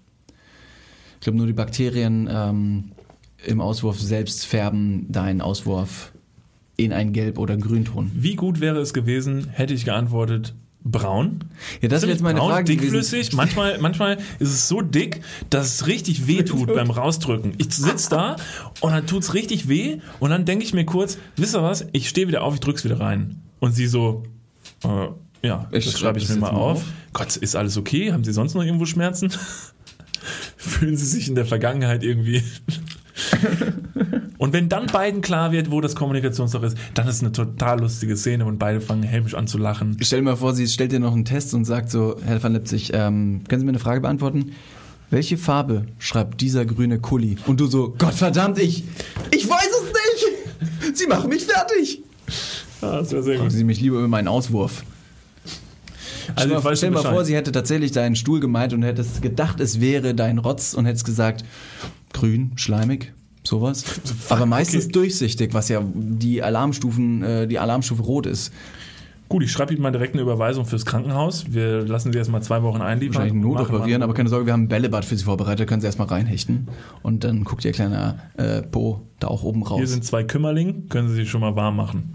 Ich 1.16 1.20
glaube, 1.20 1.36
nur 1.36 1.46
die 1.46 1.52
Bakterien 1.52 2.30
ähm, 2.32 2.92
im 3.44 3.60
Auswurf 3.60 4.00
selbst 4.00 4.46
färben 4.46 5.04
deinen 5.12 5.42
Auswurf 5.42 6.12
in 6.76 6.92
einen 6.92 7.12
Gelb- 7.12 7.38
oder 7.38 7.56
Grünton. 7.56 8.10
Wie 8.14 8.36
gut 8.36 8.60
wäre 8.60 8.78
es 8.80 8.92
gewesen, 8.94 9.48
hätte 9.50 9.74
ich 9.74 9.84
geantwortet, 9.84 10.54
braun? 10.82 11.40
Ja, 11.82 11.88
das 11.88 12.02
ist 12.02 12.08
jetzt 12.08 12.22
meine 12.22 12.38
braun, 12.38 12.50
Frage. 12.52 12.64
dickflüssig. 12.76 13.32
Manchmal, 13.34 13.78
manchmal 13.78 14.16
ist 14.38 14.48
es 14.48 14.66
so 14.68 14.80
dick, 14.80 15.20
dass 15.50 15.66
es 15.74 15.86
richtig 15.86 16.26
weh 16.26 16.42
tut 16.42 16.74
beim 16.74 16.90
Rausdrücken. 16.90 17.52
Ich 17.58 17.74
sitze 17.74 18.08
da 18.10 18.36
und 18.80 18.92
dann 18.92 19.06
tut's 19.06 19.34
richtig 19.34 19.68
weh 19.68 19.98
und 20.20 20.30
dann 20.30 20.44
denke 20.46 20.64
ich 20.64 20.72
mir 20.72 20.86
kurz, 20.86 21.18
wisst 21.36 21.54
ihr 21.54 21.62
was, 21.62 21.86
ich 21.92 22.08
stehe 22.08 22.28
wieder 22.28 22.42
auf, 22.42 22.54
ich 22.54 22.60
drück's 22.60 22.84
wieder 22.84 22.98
rein. 22.98 23.42
Und 23.58 23.74
sie 23.74 23.86
so, 23.86 24.22
äh, 24.84 25.08
ja, 25.46 25.68
Ich 25.72 25.84
das 25.84 25.92
schreib 25.98 26.00
schreibe 26.00 26.18
ich 26.20 26.28
mir 26.30 26.36
mal 26.36 26.48
auf. 26.50 26.78
auf. 26.78 26.84
Gott, 27.12 27.36
ist 27.36 27.56
alles 27.56 27.76
okay? 27.76 28.12
Haben 28.12 28.24
Sie 28.24 28.32
sonst 28.32 28.54
noch 28.54 28.62
irgendwo 28.64 28.86
Schmerzen? 28.86 29.30
Fühlen 30.56 30.96
Sie 30.96 31.06
sich 31.06 31.28
in 31.28 31.34
der 31.34 31.46
Vergangenheit 31.46 32.02
irgendwie 32.04 32.42
und 34.38 34.52
wenn 34.52 34.68
dann 34.68 34.86
beiden 34.86 35.20
klar 35.20 35.52
wird, 35.52 35.70
wo 35.70 35.80
das 35.80 35.94
Kommunikationsloch 35.94 36.62
ist, 36.62 36.76
dann 36.94 37.08
ist 37.08 37.16
es 37.16 37.20
eine 37.22 37.32
total 37.32 37.80
lustige 37.80 38.16
Szene 38.16 38.44
und 38.46 38.58
beide 38.58 38.80
fangen 38.80 39.02
hämisch 39.02 39.34
an 39.34 39.46
zu 39.46 39.58
lachen. 39.58 39.96
Stell 40.00 40.20
dir 40.20 40.24
mal 40.24 40.36
vor, 40.36 40.54
sie 40.54 40.66
stellt 40.66 40.92
dir 40.92 41.00
noch 41.00 41.12
einen 41.12 41.24
Test 41.24 41.54
und 41.54 41.64
sagt 41.64 41.90
so, 41.90 42.16
Herr 42.24 42.42
van 42.42 42.52
Lipzig, 42.52 42.92
ähm, 42.92 43.42
können 43.48 43.60
Sie 43.60 43.64
mir 43.64 43.70
eine 43.70 43.78
Frage 43.78 44.00
beantworten? 44.00 44.52
Welche 45.10 45.36
Farbe 45.36 45.86
schreibt 45.98 46.40
dieser 46.40 46.64
grüne 46.64 47.00
Kuli? 47.00 47.36
Und 47.46 47.58
du 47.58 47.66
so, 47.66 47.94
Gott 47.98 48.14
verdammt, 48.14 48.58
ich, 48.58 48.84
ich 49.32 49.48
weiß 49.48 49.68
es 49.68 49.92
nicht! 49.92 50.96
Sie 50.96 51.06
machen 51.06 51.28
mich 51.28 51.44
fertig! 51.44 52.02
Ah, 52.80 52.98
das 52.98 53.10
wäre 53.10 53.22
sehr 53.22 53.38
Fragen 53.38 53.50
Sie 53.50 53.64
mich 53.64 53.80
lieber 53.80 53.98
über 53.98 54.08
meinen 54.08 54.28
Auswurf. 54.28 54.84
Also 56.36 56.48
stell 56.48 56.58
ich 56.58 56.64
mal, 56.64 56.76
stell 56.76 56.90
mal 56.90 57.02
vor, 57.02 57.24
sie 57.24 57.34
hätte 57.34 57.52
tatsächlich 57.52 57.92
deinen 57.92 58.16
Stuhl 58.16 58.40
gemeint 58.40 58.72
und 58.72 58.82
hättest 58.82 59.22
gedacht, 59.22 59.60
es 59.60 59.80
wäre 59.80 60.14
dein 60.14 60.38
Rotz 60.38 60.74
und 60.74 60.86
hättest 60.86 61.04
gesagt, 61.04 61.44
grün, 62.12 62.52
schleimig, 62.56 63.12
sowas. 63.44 63.84
Aber 64.28 64.46
meistens 64.46 64.84
okay. 64.84 64.92
durchsichtig, 64.92 65.54
was 65.54 65.68
ja 65.68 65.82
die 65.94 66.42
Alarmstufen, 66.42 67.22
äh, 67.22 67.46
die 67.46 67.58
Alarmstufe 67.58 68.02
rot 68.02 68.26
ist. 68.26 68.52
Gut, 69.30 69.44
ich 69.44 69.52
schreibe 69.52 69.72
Ihnen 69.72 69.80
mal 69.80 69.92
direkt 69.92 70.14
eine 70.14 70.22
Überweisung 70.22 70.66
fürs 70.66 70.84
Krankenhaus. 70.84 71.44
Wir 71.52 71.82
lassen 71.82 72.12
Sie 72.12 72.18
erst 72.18 72.32
mal 72.32 72.42
zwei 72.42 72.64
Wochen 72.64 72.82
einliefern. 72.82 73.14
Wahrscheinlich 73.14 73.40
Not 73.40 73.60
operieren, 73.60 74.02
aber 74.02 74.12
keine 74.12 74.28
Sorge, 74.28 74.46
wir 74.46 74.52
haben 74.52 74.64
ein 74.64 74.68
Bällebad 74.68 75.04
für 75.04 75.16
sie 75.16 75.22
vorbereitet, 75.22 75.68
können 75.68 75.80
sie 75.80 75.86
erstmal 75.86 76.08
reinhechten. 76.08 76.66
Und 77.02 77.22
dann 77.22 77.44
guckt 77.44 77.64
ihr 77.64 77.70
kleiner 77.70 78.18
äh, 78.36 78.62
Po 78.62 79.02
da 79.20 79.28
auch 79.28 79.44
oben 79.44 79.62
raus. 79.62 79.78
Hier 79.78 79.86
sind 79.86 80.04
zwei 80.04 80.24
Kümmerling, 80.24 80.88
können 80.88 81.08
Sie 81.08 81.14
sich 81.14 81.30
schon 81.30 81.42
mal 81.42 81.54
warm 81.54 81.76
machen. 81.76 82.10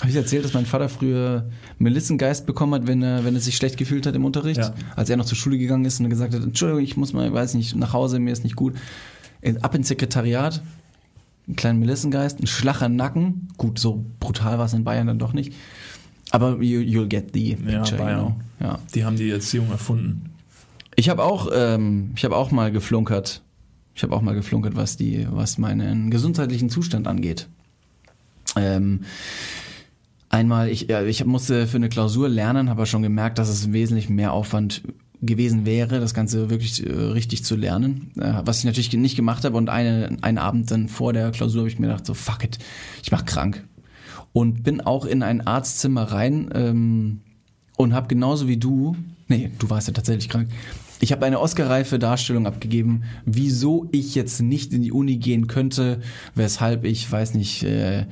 Habe 0.00 0.08
ich 0.08 0.16
erzählt, 0.16 0.44
dass 0.44 0.54
mein 0.54 0.66
Vater 0.66 0.88
früher 0.88 1.48
Melissengeist 1.78 2.46
bekommen 2.46 2.74
hat, 2.74 2.86
wenn 2.86 3.02
er, 3.02 3.24
wenn 3.24 3.34
er 3.34 3.40
sich 3.40 3.56
schlecht 3.56 3.76
gefühlt 3.76 4.06
hat 4.06 4.14
im 4.14 4.24
Unterricht? 4.24 4.58
Ja. 4.60 4.74
Als 4.96 5.10
er 5.10 5.16
noch 5.16 5.24
zur 5.24 5.36
Schule 5.36 5.58
gegangen 5.58 5.84
ist 5.84 6.00
und 6.00 6.08
gesagt 6.10 6.34
hat, 6.34 6.42
Entschuldigung, 6.42 6.82
ich 6.82 6.96
muss 6.96 7.12
mal, 7.12 7.32
weiß 7.32 7.54
nicht, 7.54 7.76
nach 7.76 7.92
Hause, 7.92 8.18
mir 8.18 8.32
ist 8.32 8.44
nicht 8.44 8.56
gut. 8.56 8.74
Ab 9.62 9.74
ins 9.74 9.88
Sekretariat, 9.88 10.62
einen 11.46 11.56
kleinen 11.56 11.80
Melissengeist, 11.80 12.40
ein 12.40 12.46
flacher 12.46 12.88
Nacken. 12.88 13.48
Gut, 13.56 13.78
so 13.78 14.04
brutal 14.20 14.58
war 14.58 14.66
es 14.66 14.72
in 14.74 14.84
Bayern 14.84 15.06
dann 15.06 15.18
doch 15.18 15.32
nicht. 15.32 15.52
Aber 16.30 16.62
you, 16.62 16.80
you'll 16.80 17.08
get 17.08 17.30
the 17.34 17.50
Ja, 17.52 17.56
picture, 17.80 17.98
you 17.98 18.04
Bayern. 18.04 18.20
know. 18.20 18.36
Ja. 18.60 18.78
Die 18.94 19.04
haben 19.04 19.16
die 19.16 19.30
Erziehung 19.30 19.70
erfunden. 19.70 20.30
Ich 20.96 21.08
habe 21.08 21.24
auch, 21.24 21.48
ähm, 21.52 22.12
ich 22.14 22.24
habe 22.24 22.36
auch 22.36 22.50
mal 22.50 22.70
geflunkert. 22.70 23.42
Ich 23.94 24.02
habe 24.02 24.14
auch 24.14 24.22
mal 24.22 24.34
geflunkert, 24.34 24.76
was 24.76 24.96
die, 24.96 25.26
was 25.30 25.58
meinen 25.58 26.10
gesundheitlichen 26.10 26.70
Zustand 26.70 27.08
angeht. 27.08 27.48
Ähm, 28.56 29.00
einmal, 30.28 30.68
ich, 30.68 30.88
ja, 30.88 31.02
ich 31.02 31.24
musste 31.24 31.66
für 31.66 31.76
eine 31.76 31.88
Klausur 31.88 32.28
lernen, 32.28 32.68
habe 32.68 32.80
aber 32.80 32.86
schon 32.86 33.02
gemerkt, 33.02 33.38
dass 33.38 33.48
es 33.48 33.72
wesentlich 33.72 34.08
mehr 34.08 34.32
Aufwand 34.32 34.82
gewesen 35.22 35.66
wäre, 35.66 36.00
das 36.00 36.14
Ganze 36.14 36.48
wirklich 36.48 36.84
äh, 36.86 36.92
richtig 36.92 37.44
zu 37.44 37.56
lernen. 37.56 38.12
Äh, 38.18 38.40
was 38.44 38.58
ich 38.58 38.64
natürlich 38.64 38.92
nicht 38.94 39.16
gemacht 39.16 39.44
habe 39.44 39.56
und 39.56 39.68
eine, 39.68 40.16
einen 40.22 40.38
Abend 40.38 40.70
dann 40.70 40.88
vor 40.88 41.12
der 41.12 41.30
Klausur 41.30 41.60
habe 41.60 41.68
ich 41.68 41.78
mir 41.78 41.88
gedacht, 41.88 42.06
so 42.06 42.14
fuck 42.14 42.44
it, 42.44 42.58
ich 43.02 43.12
mach 43.12 43.24
krank. 43.24 43.66
Und 44.32 44.62
bin 44.62 44.80
auch 44.80 45.04
in 45.04 45.22
ein 45.22 45.46
Arztzimmer 45.46 46.04
rein 46.04 46.50
ähm, 46.54 47.20
und 47.76 47.92
habe 47.92 48.06
genauso 48.06 48.46
wie 48.48 48.56
du, 48.56 48.96
nee, 49.28 49.50
du 49.58 49.68
warst 49.68 49.88
ja 49.88 49.92
tatsächlich 49.92 50.28
krank, 50.28 50.48
ich 51.00 51.12
habe 51.12 51.24
eine 51.24 51.40
Oscar-reife 51.40 51.98
Darstellung 51.98 52.46
abgegeben, 52.46 53.04
wieso 53.24 53.88
ich 53.90 54.14
jetzt 54.14 54.40
nicht 54.40 54.72
in 54.72 54.82
die 54.82 54.92
Uni 54.92 55.16
gehen 55.16 55.46
könnte, 55.46 56.00
weshalb 56.34 56.84
ich, 56.84 57.10
weiß 57.10 57.34
nicht, 57.34 57.62
äh, 57.62 58.06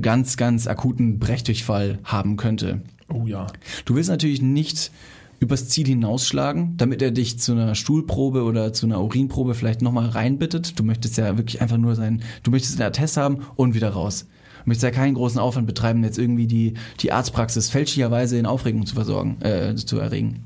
ganz, 0.00 0.36
ganz 0.36 0.68
akuten 0.68 1.18
Brechdurchfall 1.18 1.98
haben 2.04 2.36
könnte. 2.36 2.82
Oh 3.12 3.26
ja. 3.26 3.48
Du 3.84 3.96
willst 3.96 4.08
natürlich 4.08 4.40
nicht 4.40 4.92
übers 5.40 5.68
Ziel 5.68 5.88
hinausschlagen, 5.88 6.76
damit 6.76 7.02
er 7.02 7.10
dich 7.10 7.40
zu 7.40 7.52
einer 7.52 7.74
Stuhlprobe 7.74 8.44
oder 8.44 8.72
zu 8.72 8.86
einer 8.86 9.02
Urinprobe 9.02 9.54
vielleicht 9.54 9.82
nochmal 9.82 10.08
reinbittet. 10.08 10.78
Du 10.78 10.84
möchtest 10.84 11.18
ja 11.18 11.36
wirklich 11.36 11.60
einfach 11.60 11.78
nur 11.78 11.96
sein, 11.96 12.22
du 12.44 12.52
möchtest 12.52 12.80
einen 12.80 12.88
Attest 12.88 13.16
haben 13.16 13.38
und 13.56 13.74
wieder 13.74 13.90
raus. 13.90 14.26
Du 14.64 14.70
möchtest 14.70 14.84
ja 14.84 14.90
keinen 14.92 15.14
großen 15.14 15.40
Aufwand 15.40 15.66
betreiben, 15.66 16.04
jetzt 16.04 16.18
irgendwie 16.18 16.46
die, 16.46 16.74
die 17.00 17.10
Arztpraxis 17.10 17.68
fälschlicherweise 17.70 18.38
in 18.38 18.46
Aufregung 18.46 18.86
zu 18.86 18.94
versorgen, 18.94 19.42
äh, 19.42 19.74
zu 19.74 19.98
erregen. 19.98 20.44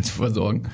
Zu 0.00 0.12
versorgen. 0.12 0.64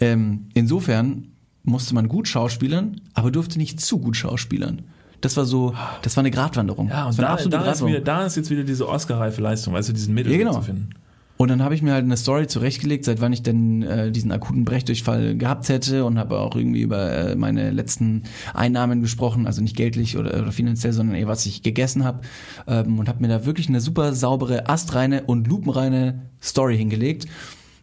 Ähm, 0.00 0.46
insofern 0.54 1.28
musste 1.64 1.94
man 1.94 2.08
gut 2.08 2.28
schauspielern, 2.28 3.00
aber 3.14 3.30
durfte 3.30 3.58
nicht 3.58 3.80
zu 3.80 3.98
gut 3.98 4.16
schauspielern. 4.16 4.82
Das 5.20 5.36
war 5.36 5.44
so, 5.44 5.74
das 6.02 6.16
war 6.16 6.22
eine 6.22 6.32
Gratwanderung. 6.32 6.88
Ja, 6.88 7.06
und 7.06 7.16
war 7.18 7.24
eine 7.24 7.26
da, 7.26 7.32
absolute 7.34 7.64
da, 7.64 7.70
ist 7.70 7.86
wieder, 7.86 8.00
da 8.00 8.26
ist 8.26 8.36
jetzt 8.36 8.50
wieder 8.50 8.64
diese 8.64 8.88
Oscar-reife 8.88 9.40
Leistung, 9.40 9.74
du, 9.74 9.92
diesen 9.92 10.14
Mittel 10.14 10.32
Ja, 10.32 10.38
genau. 10.38 10.54
zu 10.54 10.62
finden. 10.62 10.90
Und 11.36 11.48
dann 11.48 11.62
habe 11.62 11.74
ich 11.74 11.82
mir 11.82 11.92
halt 11.92 12.04
eine 12.04 12.16
Story 12.16 12.46
zurechtgelegt, 12.46 13.04
seit 13.04 13.20
wann 13.20 13.32
ich 13.32 13.42
denn 13.42 13.82
äh, 13.82 14.12
diesen 14.12 14.30
akuten 14.30 14.64
Brechdurchfall 14.64 15.36
gehabt 15.36 15.68
hätte 15.68 16.04
und 16.04 16.18
habe 16.18 16.38
auch 16.38 16.54
irgendwie 16.54 16.82
über 16.82 17.10
äh, 17.10 17.36
meine 17.36 17.70
letzten 17.70 18.24
Einnahmen 18.54 19.00
gesprochen, 19.00 19.46
also 19.46 19.60
nicht 19.60 19.76
geldlich 19.76 20.16
oder, 20.16 20.40
oder 20.40 20.52
finanziell, 20.52 20.92
sondern 20.92 21.16
eher 21.16 21.26
was 21.26 21.46
ich 21.46 21.62
gegessen 21.62 22.04
habe 22.04 22.20
ähm, 22.68 22.98
und 22.98 23.08
habe 23.08 23.20
mir 23.20 23.28
da 23.28 23.44
wirklich 23.44 23.68
eine 23.68 23.80
super 23.80 24.12
saubere, 24.12 24.68
astreine 24.68 25.24
und 25.24 25.48
lupenreine 25.48 26.22
Story 26.40 26.76
hingelegt, 26.76 27.26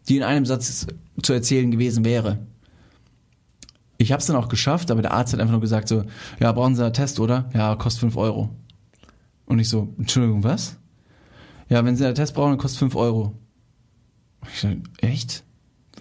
die 0.09 0.17
in 0.17 0.23
einem 0.23 0.45
Satz 0.45 0.87
zu 1.21 1.33
erzählen 1.33 1.71
gewesen 1.71 2.03
wäre. 2.03 2.39
Ich 3.97 4.11
habe 4.11 4.19
es 4.21 4.27
dann 4.27 4.35
auch 4.37 4.47
geschafft, 4.49 4.91
aber 4.91 5.01
der 5.01 5.13
Arzt 5.13 5.33
hat 5.33 5.39
einfach 5.39 5.51
nur 5.51 5.61
gesagt 5.61 5.87
so, 5.87 6.03
ja, 6.39 6.51
brauchen 6.51 6.75
Sie 6.75 6.83
einen 6.83 6.93
Test, 6.93 7.19
oder? 7.19 7.49
Ja, 7.53 7.75
kostet 7.75 7.99
5 8.01 8.15
Euro. 8.17 8.49
Und 9.45 9.59
ich 9.59 9.67
so, 9.69 9.93
Entschuldigung, 9.97 10.43
was? 10.43 10.77
Ja, 11.67 11.83
wenn 11.83 11.95
Sie 11.95 12.05
einen 12.05 12.15
Test 12.15 12.33
brauchen, 12.33 12.51
dann 12.51 12.57
kostet 12.59 12.79
5 12.79 12.95
Euro. 12.95 13.33
Ich 14.53 14.59
so, 14.61 14.69
echt? 15.01 15.43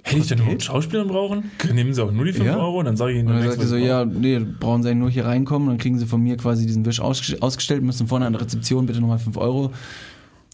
Hätte 0.05 0.21
ich 0.21 0.29
denn 0.29 0.39
überhaupt 0.39 0.63
Schauspielern 0.63 1.09
brauchen? 1.09 1.51
Nehmen 1.75 1.93
Sie 1.93 2.03
auch 2.03 2.13
nur 2.13 2.25
die 2.25 2.33
5 2.33 2.47
Ja. 2.47 2.57
Euro? 2.57 2.83
Dann 2.85 2.97
sage 2.97 3.13
ich 3.13 3.19
Ihnen 3.19 3.29
Und 3.29 3.35
dann 3.35 3.43
sagte 3.49 3.63
er 3.63 3.67
so, 3.69 3.77
ja, 3.77 4.05
nee, 4.05 4.39
brauchen 4.39 4.83
Sie 4.85 4.89
eigentlich 4.91 5.01
nur 5.01 5.11
hier 5.11 5.27
reinkommen, 5.27 5.69
dann 5.69 5.79
kriegen 5.79 5.99
Sie 5.99 6.07
von 6.07 6.23
mir 6.23 6.37
quasi 6.37 6.67
diesen 6.67 6.87
Wisch 6.87 7.01
ausge- 7.01 7.43
ausgestellt, 7.43 7.83
müssen 7.83 8.07
vorne 8.07 8.27
an 8.27 8.33
der 8.33 8.43
Rezeption 8.43 8.87
bitte 8.87 9.01
nochmal 9.01 9.19
5 9.19 9.37
Euro 9.37 9.73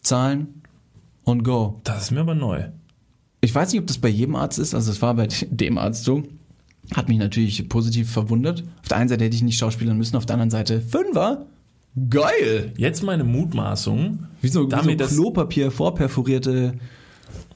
zahlen 0.00 0.62
und 1.24 1.44
go. 1.44 1.80
Das 1.84 2.04
ist 2.04 2.10
mir 2.10 2.20
aber 2.20 2.34
neu. 2.34 2.64
Ich 3.44 3.54
weiß 3.54 3.72
nicht, 3.72 3.80
ob 3.80 3.86
das 3.86 3.98
bei 3.98 4.08
jedem 4.08 4.36
Arzt 4.36 4.58
ist, 4.58 4.74
also 4.74 4.90
es 4.90 5.02
war 5.02 5.14
bei 5.14 5.28
dem 5.50 5.78
Arzt 5.78 6.04
so. 6.04 6.22
Hat 6.94 7.08
mich 7.08 7.18
natürlich 7.18 7.68
positiv 7.68 8.10
verwundert. 8.10 8.62
Auf 8.82 8.88
der 8.88 8.98
einen 8.98 9.08
Seite 9.08 9.24
hätte 9.24 9.36
ich 9.36 9.42
nicht 9.42 9.58
schauspielern 9.58 9.96
müssen, 9.96 10.16
auf 10.16 10.26
der 10.26 10.34
anderen 10.34 10.50
Seite 10.50 10.80
Fünfer? 10.80 11.46
Geil! 12.10 12.72
Jetzt 12.76 13.02
meine 13.02 13.24
Mutmaßung, 13.24 14.26
Wie 14.40 14.48
so, 14.48 14.64
wie 14.64 14.68
Damit 14.68 15.00
so 15.00 15.06
Klopapier 15.06 15.70
vorperforierte 15.70 16.74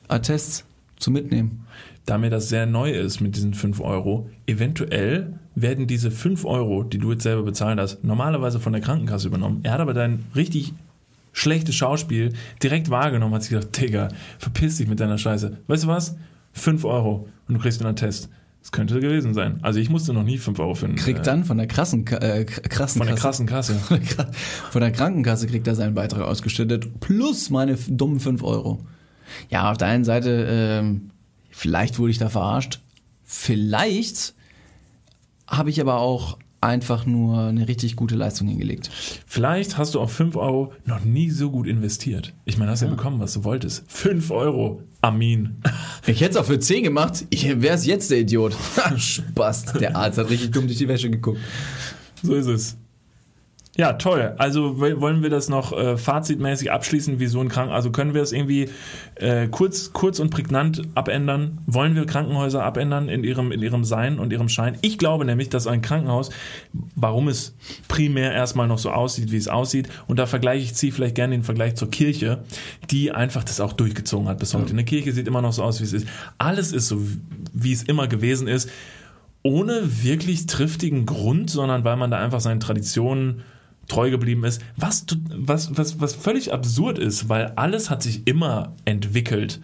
Attests 0.06 0.64
zum 0.98 1.14
Mitnehmen. 1.14 1.66
da 2.06 2.18
mir 2.18 2.30
das 2.30 2.48
sehr 2.48 2.66
neu 2.66 2.92
ist 2.92 3.20
mit 3.20 3.36
diesen 3.36 3.52
5 3.52 3.80
Euro, 3.80 4.30
eventuell 4.46 5.38
werden 5.54 5.86
diese 5.86 6.10
5 6.10 6.44
Euro, 6.44 6.84
die 6.84 6.98
du 6.98 7.12
jetzt 7.12 7.24
selber 7.24 7.42
bezahlt 7.42 7.78
hast, 7.78 8.04
normalerweise 8.04 8.60
von 8.60 8.72
der 8.72 8.80
Krankenkasse 8.80 9.28
übernommen. 9.28 9.60
Er 9.64 9.72
hat 9.72 9.80
aber 9.80 9.94
dein 9.94 10.24
richtig 10.36 10.72
schlechtes 11.32 11.74
Schauspiel 11.74 12.32
direkt 12.62 12.90
wahrgenommen, 12.90 13.34
hat 13.34 13.42
sich 13.42 13.50
gedacht, 13.50 13.80
Digga, 13.80 14.08
verpiss 14.38 14.76
dich 14.76 14.88
mit 14.88 15.00
deiner 15.00 15.18
Scheiße. 15.18 15.58
Weißt 15.66 15.84
du 15.84 15.88
was? 15.88 16.16
5 16.52 16.84
Euro 16.84 17.28
und 17.46 17.54
du 17.54 17.60
kriegst 17.60 17.80
einen 17.80 17.90
Attest. 17.90 18.28
Das 18.60 18.72
könnte 18.72 19.00
gewesen 19.00 19.34
sein. 19.34 19.60
Also 19.62 19.78
ich 19.78 19.88
musste 19.88 20.12
noch 20.12 20.24
nie 20.24 20.36
5 20.36 20.58
Euro 20.58 20.74
finden. 20.74 20.96
Kriegt 20.96 21.26
dann 21.26 21.44
von 21.44 21.56
der 21.56 21.66
krassen, 21.66 22.06
äh, 22.06 22.44
krassen 22.44 22.98
von 22.98 23.06
der 23.06 23.16
krassen 23.16 23.46
Kasse. 23.46 23.74
Von 24.70 24.80
der 24.80 24.90
Krankenkasse 24.90 25.46
kriegt 25.46 25.66
er 25.66 25.74
seinen 25.74 25.94
Beitrag 25.94 26.22
ausgestattet, 26.22 27.00
plus 27.00 27.50
meine 27.50 27.76
dummen 27.88 28.20
5 28.20 28.42
Euro. 28.42 28.84
Ja, 29.48 29.70
auf 29.70 29.78
der 29.78 29.88
einen 29.88 30.04
Seite, 30.04 30.46
ähm, 30.50 31.10
vielleicht 31.50 31.98
wurde 31.98 32.10
ich 32.10 32.18
da 32.18 32.28
verarscht. 32.28 32.80
Vielleicht 33.24 34.34
habe 35.46 35.70
ich 35.70 35.80
aber 35.80 35.98
auch 35.98 36.38
einfach 36.60 37.06
nur 37.06 37.40
eine 37.40 37.68
richtig 37.68 37.96
gute 37.96 38.16
Leistung 38.16 38.48
hingelegt. 38.48 38.90
Vielleicht 39.26 39.78
hast 39.78 39.94
du 39.94 40.00
auch 40.00 40.10
5 40.10 40.36
Euro 40.36 40.72
noch 40.84 41.04
nie 41.04 41.30
so 41.30 41.50
gut 41.50 41.66
investiert. 41.66 42.34
Ich 42.44 42.58
meine, 42.58 42.72
hast 42.72 42.82
ja, 42.82 42.88
bekommen, 42.88 43.20
was 43.20 43.34
du 43.34 43.44
wolltest. 43.44 43.84
5 43.88 44.30
Euro. 44.30 44.82
Amin. 45.00 45.56
Ich 46.06 46.22
hätte 46.22 46.30
es 46.30 46.36
auch 46.38 46.46
für 46.46 46.58
10 46.58 46.84
gemacht. 46.84 47.26
Wer 47.30 47.74
ist 47.74 47.84
jetzt 47.84 48.10
der 48.10 48.20
Idiot? 48.20 48.56
Spaß. 48.96 49.74
Der 49.74 49.94
Arzt 49.94 50.16
hat 50.16 50.30
richtig 50.30 50.52
dumm 50.52 50.66
durch 50.66 50.78
die 50.78 50.88
Wäsche 50.88 51.10
geguckt. 51.10 51.38
So 52.22 52.34
ist 52.34 52.46
es. 52.46 52.78
Ja, 53.80 53.92
toll. 53.92 54.34
Also 54.38 54.80
wollen 54.80 55.22
wir 55.22 55.30
das 55.30 55.48
noch 55.48 55.72
äh, 55.72 55.96
fazitmäßig 55.96 56.72
abschließen, 56.72 57.20
wie 57.20 57.28
so 57.28 57.40
ein 57.40 57.48
Krankenhaus? 57.48 57.76
Also 57.76 57.92
können 57.92 58.12
wir 58.12 58.22
es 58.22 58.32
irgendwie 58.32 58.70
äh, 59.14 59.46
kurz, 59.46 59.92
kurz 59.92 60.18
und 60.18 60.30
prägnant 60.30 60.82
abändern? 60.96 61.60
Wollen 61.66 61.94
wir 61.94 62.04
Krankenhäuser 62.04 62.64
abändern 62.64 63.08
in 63.08 63.22
ihrem, 63.22 63.52
in 63.52 63.62
ihrem 63.62 63.84
Sein 63.84 64.18
und 64.18 64.32
ihrem 64.32 64.48
Schein? 64.48 64.78
Ich 64.80 64.98
glaube 64.98 65.24
nämlich, 65.24 65.48
dass 65.48 65.68
ein 65.68 65.80
Krankenhaus, 65.80 66.30
warum 66.96 67.28
es 67.28 67.54
primär 67.86 68.32
erstmal 68.32 68.66
noch 68.66 68.78
so 68.78 68.90
aussieht, 68.90 69.30
wie 69.30 69.36
es 69.36 69.46
aussieht, 69.46 69.88
und 70.08 70.18
da 70.18 70.26
vergleiche 70.26 70.64
ich, 70.64 70.74
ziehe 70.74 70.90
vielleicht 70.90 71.14
gerne 71.14 71.36
den 71.36 71.44
Vergleich 71.44 71.76
zur 71.76 71.88
Kirche, 71.88 72.42
die 72.90 73.12
einfach 73.12 73.44
das 73.44 73.60
auch 73.60 73.74
durchgezogen 73.74 74.26
hat 74.26 74.40
bis 74.40 74.54
heute. 74.54 74.72
Eine 74.72 74.84
Kirche 74.84 75.12
sieht 75.12 75.28
immer 75.28 75.40
noch 75.40 75.52
so 75.52 75.62
aus, 75.62 75.78
wie 75.78 75.84
es 75.84 75.92
ist. 75.92 76.08
Alles 76.38 76.72
ist 76.72 76.88
so, 76.88 77.00
wie 77.52 77.72
es 77.72 77.84
immer 77.84 78.08
gewesen 78.08 78.48
ist 78.48 78.68
ohne 79.44 80.02
wirklich 80.02 80.46
triftigen 80.46 81.06
Grund, 81.06 81.48
sondern 81.48 81.84
weil 81.84 81.96
man 81.96 82.10
da 82.10 82.18
einfach 82.18 82.40
seinen 82.40 82.58
Traditionen 82.58 83.44
treu 83.88 84.10
geblieben 84.10 84.44
ist, 84.44 84.62
was, 84.76 85.06
was, 85.30 85.76
was, 85.76 86.00
was 86.00 86.14
völlig 86.14 86.52
absurd 86.52 86.98
ist, 86.98 87.28
weil 87.28 87.52
alles 87.56 87.90
hat 87.90 88.02
sich 88.02 88.26
immer 88.26 88.74
entwickelt 88.84 89.60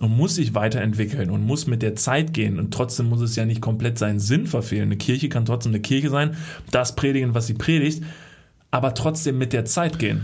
und 0.00 0.16
muss 0.16 0.34
sich 0.34 0.54
weiterentwickeln 0.54 1.30
und 1.30 1.44
muss 1.44 1.66
mit 1.66 1.82
der 1.82 1.96
Zeit 1.96 2.34
gehen 2.34 2.58
und 2.58 2.72
trotzdem 2.72 3.08
muss 3.08 3.20
es 3.20 3.36
ja 3.36 3.44
nicht 3.44 3.60
komplett 3.60 3.98
seinen 3.98 4.20
Sinn 4.20 4.46
verfehlen. 4.46 4.88
Eine 4.88 4.96
Kirche 4.96 5.28
kann 5.28 5.44
trotzdem 5.44 5.72
eine 5.72 5.80
Kirche 5.80 6.10
sein, 6.10 6.36
das 6.70 6.94
predigen, 6.94 7.34
was 7.34 7.46
sie 7.46 7.54
predigt, 7.54 8.02
aber 8.70 8.94
trotzdem 8.94 9.38
mit 9.38 9.52
der 9.52 9.64
Zeit 9.64 9.98
gehen. 9.98 10.22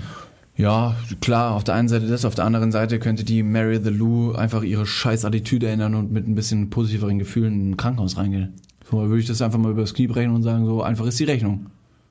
Ja, 0.57 0.94
klar, 1.20 1.55
auf 1.55 1.64
der 1.64 1.74
einen 1.74 1.88
Seite 1.88 2.07
das, 2.07 2.24
auf 2.24 2.36
der 2.36 2.44
anderen 2.44 2.70
Seite 2.70 3.00
könnte 3.00 3.24
die 3.24 3.42
Mary 3.42 3.80
the 3.82 3.90
Lou 3.90 4.32
einfach 4.32 4.62
ihre 4.62 4.86
scheiß 4.86 5.24
Attitüde 5.24 5.68
ändern 5.68 5.96
und 5.96 6.12
mit 6.12 6.28
ein 6.28 6.36
bisschen 6.36 6.70
positiveren 6.70 7.18
Gefühlen 7.18 7.55
in 7.55 7.70
ein 7.70 7.76
Krankenhaus 7.76 8.16
reingehen. 8.16 8.55
So 8.88 8.98
würde 8.98 9.18
ich 9.18 9.26
das 9.26 9.42
einfach 9.42 9.59
mal 9.59 9.72
übers 9.72 9.94
Knie 9.94 10.07
brechen 10.07 10.32
und 10.32 10.44
sagen, 10.44 10.64
so 10.66 10.82
einfach 10.82 11.07
ist 11.07 11.18
die 11.18 11.24
Rechnung. 11.24 11.66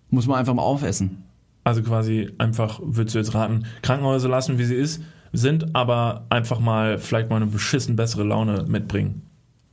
Muss 0.10 0.28
man 0.28 0.39
einfach 0.39 0.54
mal 0.54 0.64
aufessen. 0.64 1.24
Also 1.64 1.82
quasi 1.82 2.32
einfach, 2.38 2.80
würdest 2.84 3.16
du 3.16 3.20
jetzt 3.20 3.34
raten, 3.34 3.66
Krankenhäuser 3.82 4.30
lassen, 4.30 4.57
wie 4.57 4.66
sie 4.66 4.76
ist, 4.76 5.01
sind, 5.32 5.76
aber 5.76 6.26
einfach 6.30 6.59
mal 6.59 6.97
vielleicht 6.97 7.30
mal 7.30 7.38
eine 7.38 7.47
beschissen 7.47 7.95
bessere 7.95 8.24
Laune 8.24 8.66
mitbringen. 8.68 9.24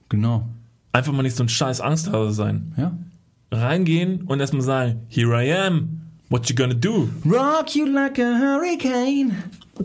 Genau. 0.09 0.49
Einfach 0.93 1.12
mal 1.12 1.22
nicht 1.22 1.36
so 1.36 1.45
ein 1.45 1.49
scheiß 1.49 1.80
Angsthase 1.80 2.32
sein. 2.32 2.72
Ja. 2.76 2.93
Reingehen 3.53 4.22
und 4.22 4.41
erstmal 4.41 4.62
sagen, 4.62 5.01
here 5.09 5.45
I 5.45 5.53
am, 5.53 6.01
what 6.28 6.49
you 6.49 6.55
gonna 6.55 6.74
do? 6.74 7.09
Rock 7.24 7.74
you 7.74 7.86
like 7.86 8.18
a 8.18 8.38
hurricane. 8.38 9.32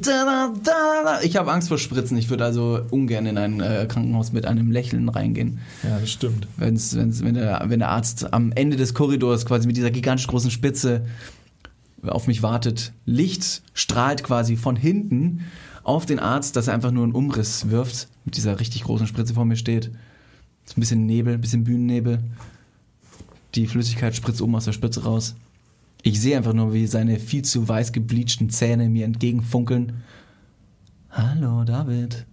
Da, 0.02 0.54
da, 0.64 1.04
da. 1.04 1.22
Ich 1.22 1.38
habe 1.38 1.52
Angst 1.52 1.70
vor 1.70 1.78
Spritzen. 1.78 2.18
Ich 2.18 2.30
würde 2.30 2.44
also 2.44 2.82
ungern 2.92 3.26
in 3.26 3.38
ein 3.38 3.62
äh, 3.62 3.86
Krankenhaus 3.88 4.34
mit 4.34 4.46
einem 4.46 4.72
Lächeln 4.72 5.08
reingehen. 5.08 5.60
Ja, 5.84 6.00
das 6.00 6.12
stimmt. 6.12 6.48
Wenn's, 6.58 6.96
wenn's, 6.96 7.24
wenn, 7.24 7.36
der, 7.36 7.64
wenn 7.68 7.80
der 7.80 7.90
Arzt 7.90 8.34
am 8.34 8.52
Ende 8.52 8.76
des 8.76 8.94
Korridors 8.94 9.46
quasi 9.46 9.68
mit 9.68 9.78
dieser 9.78 9.92
gigantisch 9.92 10.28
großen 10.28 10.52
Spitze 10.52 11.06
auf 12.14 12.28
mich 12.28 12.44
wartet. 12.44 12.94
Licht 13.06 13.64
strahlt 13.74 14.24
quasi 14.24 14.56
von 14.56 14.76
hinten 14.76 15.46
auf 15.84 16.06
den 16.06 16.20
Arzt, 16.20 16.56
dass 16.56 16.68
er 16.68 16.74
einfach 16.74 16.92
nur 16.92 17.04
einen 17.04 17.14
Umriss 17.14 17.70
wirft, 17.70 18.08
mit 18.26 18.38
dieser 18.38 18.60
richtig 18.60 18.84
großen 18.84 19.08
Spritze 19.08 19.34
vor 19.34 19.46
mir 19.46 19.56
steht. 19.56 19.92
Ist 20.66 20.78
ein 20.78 20.82
bisschen 20.82 21.06
Nebel, 21.06 21.36
ein 21.36 21.42
bisschen 21.42 21.64
Bühnennebel. 21.64 22.20
Die 23.54 23.68
Flüssigkeit 23.68 24.16
spritzt 24.16 24.42
oben 24.42 24.56
aus 24.56 24.66
der 24.66 24.74
Spitze 24.74 25.04
raus. 25.04 25.36
Ich 26.02 26.20
sehe 26.20 26.38
einfach 26.38 26.54
nur, 26.54 26.74
wie 26.74 26.88
seine 26.88 27.20
viel 27.20 27.44
zu 27.44 27.68
weiß 27.68 27.92
gebleachten 27.92 28.50
Zähne 28.50 28.90
mir 28.90 29.06
entgegenfunkeln. 29.06 30.04
Hallo, 31.10 31.64
David. 31.64 32.26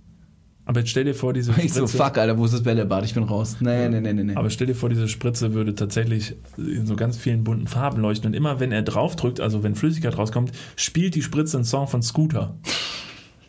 Aber 0.64 0.80
jetzt 0.80 0.90
stell 0.90 1.04
dir 1.04 1.14
vor, 1.14 1.32
diese 1.32 1.52
Spritze. 1.52 1.66
Ich 1.66 1.72
so, 1.74 1.86
fuck, 1.86 2.18
Alter, 2.18 2.38
wo 2.38 2.44
ist 2.44 2.54
das 2.54 2.62
Bällebad? 2.62 3.04
Ich 3.04 3.14
bin 3.14 3.24
raus. 3.24 3.56
Nee, 3.60 3.88
nee, 3.88 4.00
nee, 4.00 4.12
nee. 4.12 4.34
Aber 4.36 4.48
stell 4.48 4.68
dir 4.68 4.74
vor, 4.74 4.88
diese 4.88 5.08
Spritze 5.08 5.54
würde 5.54 5.74
tatsächlich 5.74 6.36
in 6.56 6.86
so 6.86 6.94
ganz 6.94 7.16
vielen 7.16 7.42
bunten 7.42 7.66
Farben 7.66 8.00
leuchten. 8.00 8.28
Und 8.28 8.34
immer 8.34 8.60
wenn 8.60 8.70
er 8.70 8.82
draufdrückt, 8.82 9.40
also 9.40 9.62
wenn 9.62 9.74
Flüssigkeit 9.74 10.16
rauskommt, 10.16 10.52
spielt 10.76 11.14
die 11.14 11.22
Spritze 11.22 11.56
einen 11.56 11.64
Song 11.64 11.88
von 11.88 12.02
Scooter. 12.02 12.54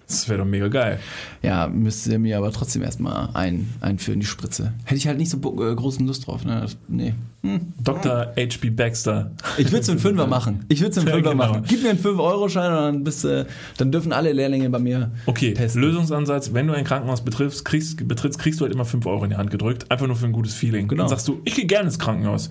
Das 0.08 0.28
wäre 0.30 0.39
doch 0.39 0.45
mega 0.45 0.68
geil. 0.68 0.99
Ja, 1.41 1.68
müsste 1.68 2.20
mir 2.20 2.38
aber 2.38 2.51
trotzdem 2.51 2.84
erstmal 2.84 3.30
ein, 3.34 3.74
einführen, 3.82 4.20
die 4.20 4.26
Spritze. 4.26 4.74
Hätte 4.84 4.95
ich 4.95 5.08
halt 5.08 5.18
nicht 5.18 5.30
so 5.30 5.38
äh, 5.38 5.76
großen 5.76 6.06
Lust 6.06 6.28
drauf. 6.28 6.45
Ne? 6.45 6.62
Das, 6.62 6.78
nee. 6.88 7.14
Hm. 7.41 7.74
Dr. 7.84 8.34
H.B. 8.38 8.70
Baxter. 8.70 9.32
Ich 9.58 9.68
würde 9.68 9.80
es 9.80 9.89
einen 9.89 9.99
Fünfer 9.99 10.28
machen. 10.28 10.66
Ich 10.70 10.80
würde 10.82 10.91
es 10.91 10.97
einen 10.97 11.08
Fünfer 11.08 11.32
genau. 11.32 11.47
machen. 11.47 11.64
Gib 11.68 11.84
mir 11.84 11.89
einen 11.89 11.99
5-Euro-Schein 11.99 12.72
und 12.72 12.78
dann, 12.78 13.04
bist, 13.04 13.26
äh, 13.26 13.45
dann 13.78 13.91
dürfen 13.91 14.14
alle 14.14 14.32
Lehrlinge 14.32 14.70
bei 14.70 14.80
mir 14.80 15.12
Okay, 15.26 15.54
testen. 15.54 15.82
Lösungsansatz. 15.82 16.54
Wenn 16.54 16.68
du 16.68 16.74
ein 16.74 16.84
Krankenhaus 16.84 17.22
betriffst, 17.22 17.66
kriegst, 17.66 18.08
betrittst, 18.08 18.39
kriegst 18.39 18.60
du 18.60 18.66
halt 18.66 18.74
immer 18.74 18.86
5 18.86 19.06
Euro 19.06 19.24
in 19.24 19.32
die 19.32 19.38
Hand 19.38 19.51
gedrückt. 19.51 19.89
Einfach 19.89 20.08
nur 20.08 20.16
für 20.16 20.26
ein 20.26 20.32
gutes 20.32 20.54
Feeling. 20.54 20.88
Genau. 20.88 21.04
Dann 21.04 21.10
sagst 21.10 21.28
du, 21.28 21.41
ich 21.43 21.56
gehe 21.56 21.66
gerne 21.66 21.88
ins 21.88 21.99
Krankenhaus. 21.99 22.49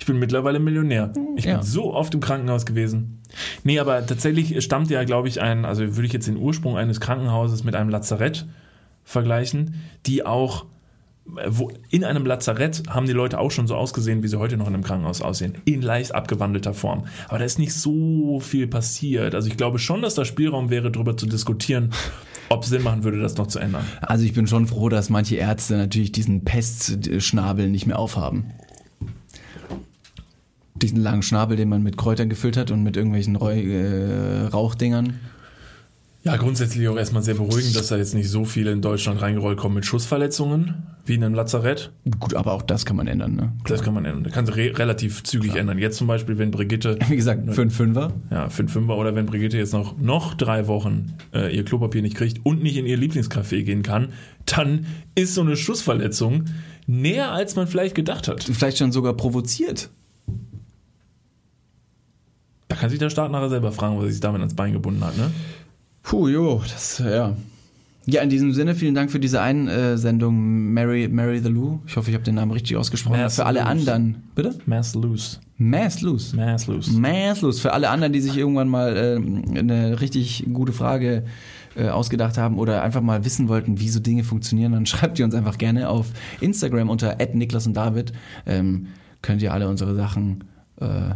Ich 0.00 0.06
bin 0.06 0.18
mittlerweile 0.18 0.58
Millionär. 0.58 1.12
Ich 1.36 1.44
ja. 1.44 1.58
bin 1.58 1.62
so 1.62 1.92
oft 1.92 2.14
im 2.14 2.20
Krankenhaus 2.20 2.64
gewesen. 2.64 3.20
Nee, 3.64 3.78
aber 3.78 4.04
tatsächlich 4.06 4.64
stammt 4.64 4.90
ja, 4.90 5.04
glaube 5.04 5.28
ich, 5.28 5.42
ein, 5.42 5.66
also 5.66 5.82
würde 5.96 6.06
ich 6.06 6.12
jetzt 6.12 6.26
den 6.26 6.38
Ursprung 6.38 6.78
eines 6.78 7.00
Krankenhauses 7.00 7.64
mit 7.64 7.76
einem 7.76 7.90
Lazarett 7.90 8.46
vergleichen, 9.04 9.74
die 10.06 10.24
auch 10.24 10.64
wo, 11.46 11.70
in 11.90 12.02
einem 12.02 12.26
Lazarett 12.26 12.82
haben 12.88 13.06
die 13.06 13.12
Leute 13.12 13.38
auch 13.38 13.50
schon 13.50 13.66
so 13.66 13.76
ausgesehen, 13.76 14.22
wie 14.22 14.28
sie 14.28 14.38
heute 14.38 14.56
noch 14.56 14.66
in 14.66 14.74
einem 14.74 14.82
Krankenhaus 14.82 15.20
aussehen. 15.20 15.58
In 15.64 15.82
leicht 15.82 16.14
abgewandelter 16.14 16.74
Form. 16.74 17.04
Aber 17.28 17.38
da 17.38 17.44
ist 17.44 17.58
nicht 17.58 17.74
so 17.74 18.40
viel 18.40 18.66
passiert. 18.66 19.34
Also 19.34 19.48
ich 19.48 19.56
glaube 19.56 19.78
schon, 19.78 20.02
dass 20.02 20.14
da 20.14 20.24
Spielraum 20.24 20.70
wäre, 20.70 20.90
darüber 20.90 21.16
zu 21.16 21.26
diskutieren, 21.26 21.90
ob 22.48 22.64
es 22.64 22.70
Sinn 22.70 22.82
machen 22.82 23.04
würde, 23.04 23.20
das 23.20 23.36
noch 23.36 23.46
zu 23.46 23.58
ändern. 23.58 23.84
Also 24.00 24.24
ich 24.24 24.32
bin 24.32 24.46
schon 24.46 24.66
froh, 24.66 24.88
dass 24.88 25.10
manche 25.10 25.36
Ärzte 25.36 25.76
natürlich 25.76 26.10
diesen 26.10 26.44
Pestschnabel 26.44 27.68
nicht 27.68 27.86
mehr 27.86 27.98
aufhaben 27.98 28.46
diesen 30.82 30.98
langen 30.98 31.22
Schnabel, 31.22 31.56
den 31.56 31.68
man 31.68 31.82
mit 31.82 31.96
Kräutern 31.96 32.28
gefüllt 32.28 32.56
hat 32.56 32.70
und 32.70 32.82
mit 32.82 32.96
irgendwelchen 32.96 33.36
Rauch, 33.36 33.50
äh, 33.50 34.46
Rauchdingern. 34.46 35.14
Ja, 36.22 36.36
grundsätzlich 36.36 36.86
auch 36.86 36.98
erstmal 36.98 37.22
sehr 37.22 37.34
beruhigend, 37.34 37.74
dass 37.74 37.88
da 37.88 37.96
jetzt 37.96 38.12
nicht 38.12 38.28
so 38.28 38.44
viele 38.44 38.72
in 38.72 38.82
Deutschland 38.82 39.22
reingerollt 39.22 39.56
kommen 39.56 39.76
mit 39.76 39.86
Schussverletzungen, 39.86 40.74
wie 41.06 41.14
in 41.14 41.24
einem 41.24 41.34
Lazarett. 41.34 41.92
Gut, 42.18 42.34
aber 42.34 42.52
auch 42.52 42.60
das 42.60 42.84
kann 42.84 42.96
man 42.96 43.06
ändern, 43.06 43.36
ne? 43.36 43.52
Klar. 43.64 43.78
Das 43.78 43.82
kann 43.82 43.94
man 43.94 44.04
ändern. 44.04 44.24
Das 44.24 44.34
kann 44.34 44.44
sich 44.44 44.54
re 44.54 44.78
relativ 44.78 45.22
zügig 45.22 45.52
Klar. 45.52 45.62
ändern. 45.62 45.78
Jetzt 45.78 45.96
zum 45.96 46.06
Beispiel, 46.06 46.36
wenn 46.36 46.50
Brigitte. 46.50 46.98
Wie 47.08 47.16
gesagt, 47.16 47.54
für 47.54 47.62
einen 47.62 47.70
Fünfer? 47.70 48.12
Ja, 48.30 48.50
für 48.50 48.60
einen 48.60 48.68
Fünfer. 48.68 48.98
Oder 48.98 49.14
wenn 49.14 49.24
Brigitte 49.24 49.56
jetzt 49.56 49.72
noch, 49.72 49.96
noch 49.96 50.34
drei 50.34 50.66
Wochen 50.66 51.14
äh, 51.32 51.56
ihr 51.56 51.64
Klopapier 51.64 52.02
nicht 52.02 52.16
kriegt 52.16 52.44
und 52.44 52.62
nicht 52.62 52.76
in 52.76 52.84
ihr 52.84 52.98
Lieblingscafé 52.98 53.62
gehen 53.62 53.82
kann, 53.82 54.08
dann 54.44 54.84
ist 55.14 55.34
so 55.34 55.40
eine 55.40 55.56
Schussverletzung 55.56 56.44
näher, 56.86 57.32
als 57.32 57.56
man 57.56 57.66
vielleicht 57.66 57.94
gedacht 57.94 58.28
hat. 58.28 58.42
Vielleicht 58.42 58.76
schon 58.76 58.92
sogar 58.92 59.14
provoziert. 59.14 59.88
Da 62.70 62.76
kann 62.76 62.88
sich 62.88 63.00
der 63.00 63.10
Staat 63.10 63.32
nachher 63.32 63.48
selber 63.48 63.72
fragen, 63.72 63.98
was 63.98 64.04
er 64.04 64.10
sich 64.12 64.20
damit 64.20 64.40
ans 64.40 64.54
Bein 64.54 64.72
gebunden 64.72 65.04
hat, 65.04 65.16
ne? 65.18 65.32
Puh, 66.04 66.28
jo, 66.28 66.62
das, 66.62 66.98
ja. 67.04 67.36
Ja, 68.06 68.22
in 68.22 68.30
diesem 68.30 68.52
Sinne, 68.52 68.76
vielen 68.76 68.94
Dank 68.94 69.10
für 69.10 69.18
diese 69.18 69.42
Einsendung, 69.42 70.72
Mary, 70.72 71.08
Mary 71.08 71.40
the 71.40 71.48
Lou. 71.48 71.80
Ich 71.88 71.96
hoffe, 71.96 72.10
ich 72.10 72.14
habe 72.14 72.22
den 72.22 72.36
Namen 72.36 72.52
richtig 72.52 72.76
ausgesprochen. 72.76 73.20
Mass 73.20 73.34
für 73.34 73.44
alle 73.44 73.58
Loose. 73.58 73.70
anderen, 73.70 74.22
bitte? 74.36 74.56
Mass 74.66 74.94
Loose. 74.94 75.40
Mass 75.58 76.00
Loose. 76.00 76.36
Mass 76.36 76.68
Loose. 76.68 76.92
Mass 76.92 77.40
Loose. 77.42 77.60
Für 77.60 77.72
alle 77.72 77.90
anderen, 77.90 78.12
die 78.12 78.20
sich 78.20 78.36
irgendwann 78.36 78.68
mal 78.68 78.96
äh, 78.96 79.58
eine 79.58 80.00
richtig 80.00 80.46
gute 80.52 80.72
Frage 80.72 81.24
äh, 81.74 81.88
ausgedacht 81.88 82.38
haben 82.38 82.56
oder 82.56 82.82
einfach 82.84 83.02
mal 83.02 83.24
wissen 83.24 83.48
wollten, 83.48 83.80
wie 83.80 83.88
so 83.88 83.98
Dinge 83.98 84.22
funktionieren, 84.22 84.72
dann 84.72 84.86
schreibt 84.86 85.18
ihr 85.18 85.24
uns 85.24 85.34
einfach 85.34 85.58
gerne 85.58 85.88
auf 85.88 86.06
Instagram 86.40 86.88
unter 86.88 87.16
Niklas 87.32 87.66
und 87.66 87.74
David. 87.76 88.12
Ähm, 88.46 88.86
könnt 89.22 89.42
ihr 89.42 89.52
alle 89.52 89.68
unsere 89.68 89.96
Sachen 89.96 90.44
äh, 90.80 91.14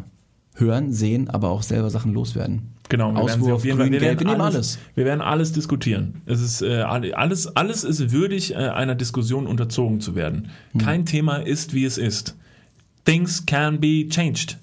hören, 0.54 0.92
sehen, 0.92 1.28
aber 1.28 1.50
auch 1.50 1.62
selber 1.62 1.90
Sachen 1.90 2.12
loswerden. 2.12 2.74
Genau, 2.88 3.12
wir 3.12 3.20
Auswurf, 3.20 3.40
werden 3.40 3.52
auf 3.54 3.64
jeden 3.64 3.78
Fall, 3.78 3.90
wir 3.90 4.00
werden 4.00 4.28
alles, 4.28 4.40
alles, 4.40 4.78
Wir 4.94 5.04
werden 5.04 5.20
alles 5.20 5.52
diskutieren. 5.52 6.22
Es 6.26 6.40
ist 6.40 6.62
äh, 6.62 6.82
alles, 6.82 7.46
alles 7.56 7.82
ist 7.82 8.12
würdig, 8.12 8.52
äh, 8.52 8.56
einer 8.56 8.94
Diskussion 8.94 9.46
unterzogen 9.46 10.00
zu 10.00 10.14
werden. 10.14 10.50
Hm. 10.72 10.80
Kein 10.80 11.06
Thema 11.06 11.36
ist, 11.36 11.74
wie 11.74 11.84
es 11.84 11.98
ist. 11.98 12.36
Things 13.04 13.44
can 13.46 13.80
be 13.80 14.08
changed. 14.08 14.58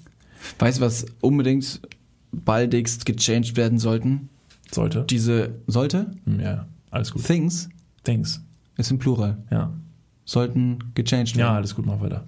Weißt 0.58 0.78
du, 0.78 0.82
was 0.82 1.06
unbedingt 1.20 1.80
baldigst 2.32 3.06
gechanged 3.06 3.56
werden 3.56 3.78
sollten? 3.78 4.28
Sollte. 4.70 5.04
Diese 5.08 5.56
sollte? 5.66 6.12
Hm, 6.24 6.40
ja, 6.40 6.66
alles 6.90 7.12
gut. 7.12 7.24
Things. 7.24 7.68
Things. 8.04 8.40
Ist 8.76 8.90
im 8.90 8.98
Plural. 8.98 9.38
Ja. 9.50 9.72
Sollten 10.24 10.78
gechanged 10.94 11.36
werden. 11.36 11.40
Ja, 11.40 11.54
alles 11.54 11.74
gut, 11.74 11.86
mach 11.86 12.00
weiter. 12.00 12.24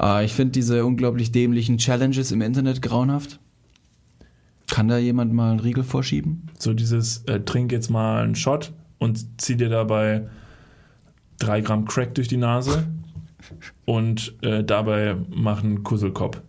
Äh, 0.00 0.24
ich 0.24 0.32
finde 0.32 0.52
diese 0.52 0.84
unglaublich 0.84 1.32
dämlichen 1.32 1.78
Challenges 1.78 2.32
im 2.32 2.42
Internet 2.42 2.82
grauenhaft. 2.82 3.40
Kann 4.68 4.88
da 4.88 4.98
jemand 4.98 5.32
mal 5.32 5.52
einen 5.52 5.60
Riegel 5.60 5.84
vorschieben? 5.84 6.50
So 6.58 6.74
dieses, 6.74 7.18
äh, 7.24 7.40
trink 7.40 7.72
jetzt 7.72 7.88
mal 7.88 8.22
einen 8.22 8.34
Shot 8.34 8.72
und 8.98 9.40
zieh 9.40 9.56
dir 9.56 9.68
dabei 9.68 10.28
drei 11.38 11.60
Gramm 11.60 11.84
Crack 11.84 12.14
durch 12.14 12.28
die 12.28 12.36
Nase. 12.36 12.84
und 13.84 14.34
äh, 14.42 14.64
dabei 14.64 15.16
machen 15.30 15.82
Kusselkopf. 15.82 16.42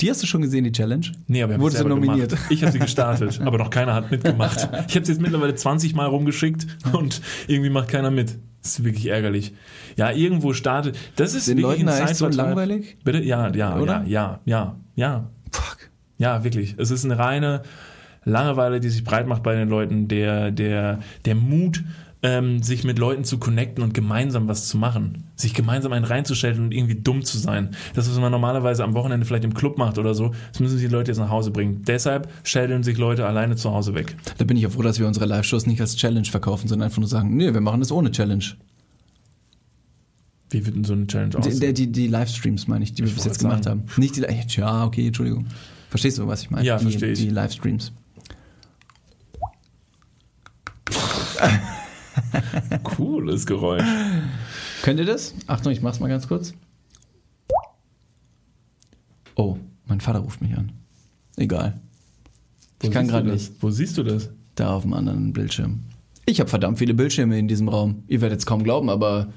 Die 0.00 0.08
hast 0.08 0.22
du 0.22 0.26
schon 0.26 0.42
gesehen, 0.42 0.62
die 0.62 0.70
Challenge? 0.70 1.06
Nee, 1.26 1.42
aber 1.42 1.54
ich 1.54 1.60
Wurdest 1.60 1.82
du 1.82 1.88
nominiert? 1.88 2.30
Gemacht. 2.30 2.46
Ich 2.50 2.62
habe 2.62 2.72
sie 2.72 2.78
gestartet, 2.78 3.40
aber 3.44 3.58
noch 3.58 3.70
keiner 3.70 3.94
hat 3.94 4.10
mitgemacht. 4.10 4.68
Ich 4.88 4.94
habe 4.94 5.04
sie 5.04 5.12
jetzt 5.12 5.20
mittlerweile 5.20 5.54
20 5.56 5.94
Mal 5.94 6.06
rumgeschickt 6.06 6.66
und 6.92 7.20
irgendwie 7.48 7.70
macht 7.70 7.88
keiner 7.88 8.10
mit. 8.10 8.38
Das 8.62 8.78
ist 8.78 8.84
wirklich 8.84 9.06
ärgerlich. 9.06 9.54
Ja, 9.96 10.10
irgendwo 10.10 10.52
startet. 10.52 10.98
Das 11.16 11.34
ist 11.34 11.48
Den 11.48 11.58
wirklich 11.58 11.82
Leuten 11.84 11.88
ein 11.88 12.14
so 12.14 12.28
langweilig? 12.28 12.98
Bitte? 13.04 13.22
Ja, 13.22 13.54
ja, 13.54 13.76
Oder? 13.78 14.02
ja, 14.06 14.40
ja, 14.44 14.76
ja, 14.96 15.10
ja. 15.12 15.30
Fuck. 15.52 15.90
Ja, 16.18 16.44
wirklich. 16.44 16.74
Es 16.78 16.90
ist 16.90 17.04
eine 17.04 17.18
reine 17.18 17.62
Langeweile, 18.24 18.80
die 18.80 18.88
sich 18.90 19.04
breit 19.04 19.26
macht 19.26 19.42
bei 19.42 19.54
den 19.54 19.68
Leuten, 19.68 20.08
der, 20.08 20.50
der, 20.50 20.98
der 21.24 21.34
Mut, 21.34 21.82
ähm, 22.22 22.62
sich 22.62 22.84
mit 22.84 22.98
Leuten 22.98 23.24
zu 23.24 23.38
connecten 23.38 23.82
und 23.84 23.94
gemeinsam 23.94 24.48
was 24.48 24.66
zu 24.68 24.76
machen. 24.76 25.24
Sich 25.36 25.54
gemeinsam 25.54 25.92
einen 25.92 26.04
reinzustellen 26.04 26.60
und 26.64 26.72
irgendwie 26.72 26.96
dumm 26.96 27.24
zu 27.24 27.38
sein. 27.38 27.70
Das, 27.94 28.10
was 28.10 28.18
man 28.18 28.32
normalerweise 28.32 28.82
am 28.82 28.94
Wochenende 28.94 29.24
vielleicht 29.24 29.44
im 29.44 29.54
Club 29.54 29.78
macht 29.78 29.98
oder 29.98 30.14
so, 30.14 30.32
das 30.50 30.60
müssen 30.60 30.78
sich 30.78 30.88
die 30.88 30.92
Leute 30.92 31.12
jetzt 31.12 31.18
nach 31.18 31.30
Hause 31.30 31.50
bringen. 31.52 31.82
Deshalb 31.86 32.28
schädeln 32.42 32.82
sich 32.82 32.98
Leute 32.98 33.26
alleine 33.26 33.56
zu 33.56 33.70
Hause 33.70 33.94
weg. 33.94 34.16
Da 34.38 34.44
bin 34.44 34.56
ich 34.56 34.64
ja 34.64 34.70
froh, 34.70 34.82
dass 34.82 34.98
wir 34.98 35.06
unsere 35.06 35.26
Live-Shows 35.26 35.66
nicht 35.66 35.80
als 35.80 35.96
Challenge 35.96 36.26
verkaufen, 36.26 36.66
sondern 36.66 36.86
einfach 36.86 36.98
nur 36.98 37.08
sagen, 37.08 37.36
nee, 37.36 37.52
wir 37.54 37.60
machen 37.60 37.80
das 37.80 37.92
ohne 37.92 38.10
Challenge. 38.10 38.44
Wie 40.50 40.64
wird 40.64 40.76
denn 40.76 40.84
so 40.84 40.94
eine 40.94 41.06
Challenge 41.06 41.30
Die, 41.30 41.36
aussehen? 41.36 41.60
der, 41.60 41.72
die, 41.72 41.92
die 41.92 42.06
Livestreams 42.08 42.66
meine 42.68 42.82
ich, 42.82 42.94
die 42.94 43.04
wir 43.04 43.12
bis 43.12 43.24
jetzt 43.26 43.38
gemacht 43.40 43.64
sagen. 43.64 43.84
haben. 43.86 44.00
Nicht 44.00 44.16
die, 44.16 44.24
ja, 44.56 44.84
okay, 44.84 45.06
Entschuldigung. 45.06 45.46
Verstehst 45.90 46.18
du, 46.18 46.26
was 46.26 46.42
ich 46.42 46.50
meine? 46.50 46.66
Ja, 46.66 46.78
die, 46.78 46.84
verstehe 46.84 47.12
ich. 47.12 47.18
Die 47.20 47.28
Livestreams. 47.28 47.92
Cooles 52.82 53.46
Geräusch. 53.46 53.84
Könnt 54.82 55.00
ihr 55.00 55.06
das? 55.06 55.34
Achtung, 55.46 55.72
ich 55.72 55.82
mach's 55.82 56.00
mal 56.00 56.08
ganz 56.08 56.28
kurz. 56.28 56.54
Oh, 59.34 59.56
mein 59.86 60.00
Vater 60.00 60.20
ruft 60.20 60.40
mich 60.40 60.56
an. 60.56 60.72
Egal. 61.36 61.80
Ich 62.82 62.88
Wo 62.88 62.92
kann 62.92 63.06
siehst 63.06 63.14
du 63.14 63.18
gerade 63.18 63.30
das? 63.30 63.50
nicht. 63.50 63.62
Wo 63.62 63.70
siehst 63.70 63.98
du 63.98 64.02
das? 64.02 64.30
Da 64.54 64.74
auf 64.74 64.82
dem 64.82 64.94
anderen 64.94 65.32
Bildschirm. 65.32 65.80
Ich 66.26 66.40
habe 66.40 66.50
verdammt 66.50 66.78
viele 66.78 66.94
Bildschirme 66.94 67.38
in 67.38 67.48
diesem 67.48 67.68
Raum. 67.68 68.02
Ihr 68.08 68.20
werdet 68.20 68.40
es 68.40 68.46
kaum 68.46 68.62
glauben, 68.64 68.90
aber 68.90 69.32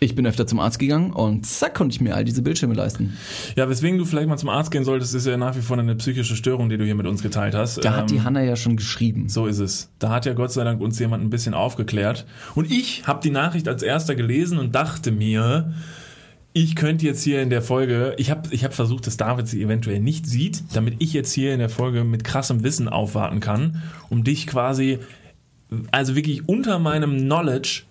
ich 0.00 0.14
bin 0.14 0.26
öfter 0.26 0.46
zum 0.46 0.58
Arzt 0.58 0.78
gegangen 0.78 1.12
und 1.12 1.46
zack 1.46 1.74
konnte 1.74 1.94
ich 1.94 2.00
mir 2.00 2.14
all 2.14 2.24
diese 2.24 2.42
Bildschirme 2.42 2.74
leisten. 2.74 3.16
Ja, 3.56 3.68
weswegen 3.68 3.96
du 3.96 4.04
vielleicht 4.04 4.28
mal 4.28 4.36
zum 4.36 4.48
Arzt 4.48 4.70
gehen 4.70 4.84
solltest, 4.84 5.14
ist 5.14 5.26
ja 5.26 5.36
nach 5.36 5.56
wie 5.56 5.60
vor 5.60 5.78
eine 5.78 5.94
psychische 5.94 6.36
Störung, 6.36 6.68
die 6.68 6.76
du 6.76 6.84
hier 6.84 6.96
mit 6.96 7.06
uns 7.06 7.22
geteilt 7.22 7.54
hast. 7.54 7.84
Da 7.84 7.96
hat 7.96 8.10
die 8.10 8.16
Ähm, 8.16 8.24
Hanna 8.24 8.42
ja 8.42 8.56
schon 8.56 8.76
geschrieben. 8.76 9.28
So 9.28 9.46
ist 9.46 9.60
es. 9.60 9.90
Da 9.98 10.10
hat 10.10 10.26
ja 10.26 10.32
Gott 10.32 10.52
sei 10.52 10.64
Dank 10.64 10.80
uns 10.80 10.98
jemand 10.98 11.22
ein 11.22 11.30
bisschen 11.30 11.54
aufgeklärt. 11.54 12.26
Und 12.54 12.70
ich 12.70 13.06
habe 13.06 13.20
die 13.22 13.30
Nachricht 13.30 13.68
als 13.68 13.82
erster 13.82 14.14
gelesen 14.14 14.58
und 14.58 14.74
dachte 14.74 15.12
mir, 15.12 15.72
ich 16.52 16.76
könnte 16.76 17.04
jetzt 17.06 17.22
hier 17.22 17.42
in 17.42 17.50
der 17.50 17.62
Folge, 17.62 18.14
ich 18.16 18.30
habe 18.30 18.48
ich 18.52 18.64
hab 18.64 18.74
versucht, 18.74 19.06
dass 19.06 19.16
David 19.16 19.48
sie 19.48 19.62
eventuell 19.62 20.00
nicht 20.00 20.26
sieht, 20.26 20.62
damit 20.72 20.96
ich 20.98 21.12
jetzt 21.12 21.32
hier 21.32 21.52
in 21.52 21.58
der 21.58 21.68
Folge 21.68 22.04
mit 22.04 22.22
krassem 22.24 22.62
Wissen 22.62 22.88
aufwarten 22.88 23.40
kann, 23.40 23.82
um 24.08 24.22
dich 24.22 24.46
quasi, 24.46 24.98
also 25.90 26.14
wirklich 26.14 26.48
unter 26.48 26.78
meinem 26.78 27.18
Knowledge 27.18 27.82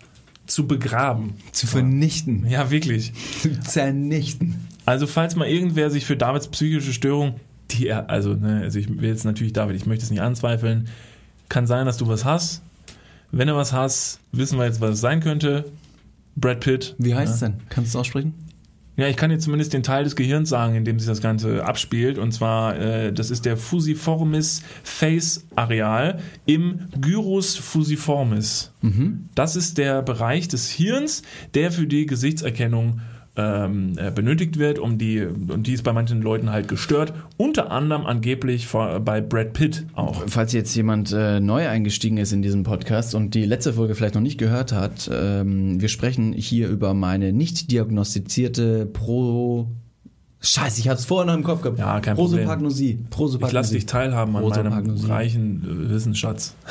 zu 0.45 0.67
begraben. 0.67 1.35
Zu 1.51 1.67
vernichten. 1.67 2.47
Ja, 2.47 2.69
wirklich. 2.69 3.13
Zu 3.41 3.59
zernichten. 3.61 4.67
Also 4.85 5.07
falls 5.07 5.35
mal 5.35 5.47
irgendwer 5.47 5.89
sich 5.89 6.05
für 6.05 6.17
Davids 6.17 6.47
psychische 6.49 6.93
Störung, 6.93 7.39
die 7.71 7.87
er, 7.87 8.09
also, 8.09 8.33
ne, 8.33 8.61
also 8.61 8.79
ich 8.79 8.89
will 8.89 9.09
jetzt 9.09 9.25
natürlich 9.25 9.53
David, 9.53 9.75
ich 9.75 9.85
möchte 9.85 10.03
es 10.03 10.11
nicht 10.11 10.21
anzweifeln, 10.21 10.89
kann 11.49 11.67
sein, 11.67 11.85
dass 11.85 11.97
du 11.97 12.07
was 12.07 12.25
hast. 12.25 12.61
Wenn 13.31 13.47
du 13.47 13.55
was 13.55 13.73
hast, 13.73 14.19
wissen 14.31 14.59
wir 14.59 14.65
jetzt, 14.65 14.81
was 14.81 14.91
es 14.91 15.01
sein 15.01 15.21
könnte. 15.21 15.65
Brad 16.35 16.59
Pitt. 16.59 16.95
Wie 16.97 17.15
heißt 17.15 17.29
ja. 17.29 17.33
es 17.33 17.39
denn? 17.39 17.67
Kannst 17.69 17.93
du 17.93 17.97
es 17.97 18.01
aussprechen? 18.01 18.33
Ja, 18.95 19.07
ich 19.07 19.15
kann 19.17 19.31
dir 19.31 19.39
zumindest 19.39 19.73
den 19.73 19.81
Teil 19.81 20.03
des 20.03 20.15
Gehirns 20.15 20.49
sagen, 20.49 20.75
in 20.75 20.85
dem 20.85 20.99
sich 20.99 21.07
das 21.07 21.21
Ganze 21.21 21.65
abspielt. 21.65 22.19
Und 22.19 22.31
zwar, 22.31 22.77
äh, 22.79 23.11
das 23.11 23.31
ist 23.31 23.45
der 23.45 23.57
Fusiformis 23.57 24.61
Face 24.83 25.47
Areal 25.55 26.19
im 26.45 26.81
Gyrus 27.01 27.55
fusiformis. 27.55 28.71
Das 29.33 29.55
ist 29.55 29.79
der 29.79 30.03
Bereich 30.03 30.47
des 30.47 30.69
Hirns, 30.69 31.23
der 31.55 31.71
für 31.71 31.87
die 31.87 32.05
Gesichtserkennung 32.05 33.01
ähm, 33.36 33.93
äh, 33.97 34.11
benötigt 34.11 34.59
wird, 34.59 34.77
um 34.77 34.97
die, 34.97 35.21
und 35.21 35.65
die 35.65 35.73
ist 35.73 35.84
bei 35.84 35.91
manchen 35.91 36.21
Leuten 36.21 36.51
halt 36.51 36.67
gestört. 36.67 37.13
Unter 37.38 37.71
anderem 37.71 38.05
angeblich 38.05 38.67
vor, 38.67 38.99
bei 38.99 39.21
Brad 39.21 39.53
Pitt 39.53 39.86
auch. 39.93 40.23
Falls 40.27 40.53
jetzt 40.53 40.75
jemand 40.75 41.11
äh, 41.11 41.39
neu 41.39 41.67
eingestiegen 41.67 42.17
ist 42.17 42.31
in 42.31 42.43
diesem 42.43 42.63
Podcast 42.63 43.15
und 43.15 43.34
die 43.34 43.45
letzte 43.45 43.73
Folge 43.73 43.95
vielleicht 43.95 44.13
noch 44.15 44.21
nicht 44.21 44.38
gehört 44.38 44.71
hat, 44.71 45.09
ähm, 45.11 45.81
wir 45.81 45.89
sprechen 45.89 46.34
hier 46.34 46.69
über 46.69 46.93
meine 46.93 47.34
nicht 47.34 47.71
diagnostizierte 47.71 48.86
Pro... 48.86 49.67
Scheiße, 50.45 50.81
ich 50.81 50.89
hatte 50.89 50.99
es 50.99 51.05
vorher 51.05 51.25
noch 51.25 51.36
im 51.36 51.43
Kopf 51.43 51.61
gehabt. 51.61 51.79
Ja, 51.79 52.01
kein 52.01 52.15
Problem. 52.15 52.41
Prosopagnosie. 52.41 52.99
Prosopagnosie. 53.09 53.47
Ich 53.47 53.53
lasse 53.53 53.73
dich 53.73 53.86
teilhaben 53.86 54.36
an 54.36 54.43
meinem 54.43 54.51
Prosopagnosie. 54.51 55.07
reichen 55.07 55.88
äh, 55.88 55.89
Wissensschatz. 55.89 56.55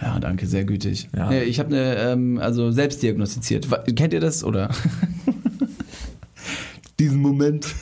Ja, 0.00 0.20
danke, 0.20 0.46
sehr 0.46 0.64
gütig. 0.64 1.08
Ja. 1.16 1.32
Ich 1.32 1.58
habe 1.58 1.70
eine, 1.70 1.96
ähm, 1.96 2.38
also 2.40 2.70
selbst 2.70 3.02
diagnostiziert. 3.02 3.66
Kennt 3.96 4.12
ihr 4.12 4.20
das 4.20 4.44
oder? 4.44 4.70
diesen 6.98 7.20
Moment. 7.20 7.74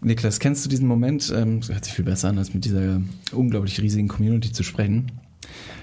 Niklas, 0.00 0.40
kennst 0.40 0.64
du 0.64 0.68
diesen 0.68 0.86
Moment? 0.86 1.32
Ähm, 1.34 1.60
das 1.60 1.70
hört 1.70 1.84
sich 1.84 1.94
viel 1.94 2.04
besser 2.04 2.28
an, 2.28 2.38
als 2.38 2.54
mit 2.54 2.64
dieser 2.64 3.00
unglaublich 3.32 3.80
riesigen 3.80 4.08
Community 4.08 4.52
zu 4.52 4.62
sprechen. 4.62 5.12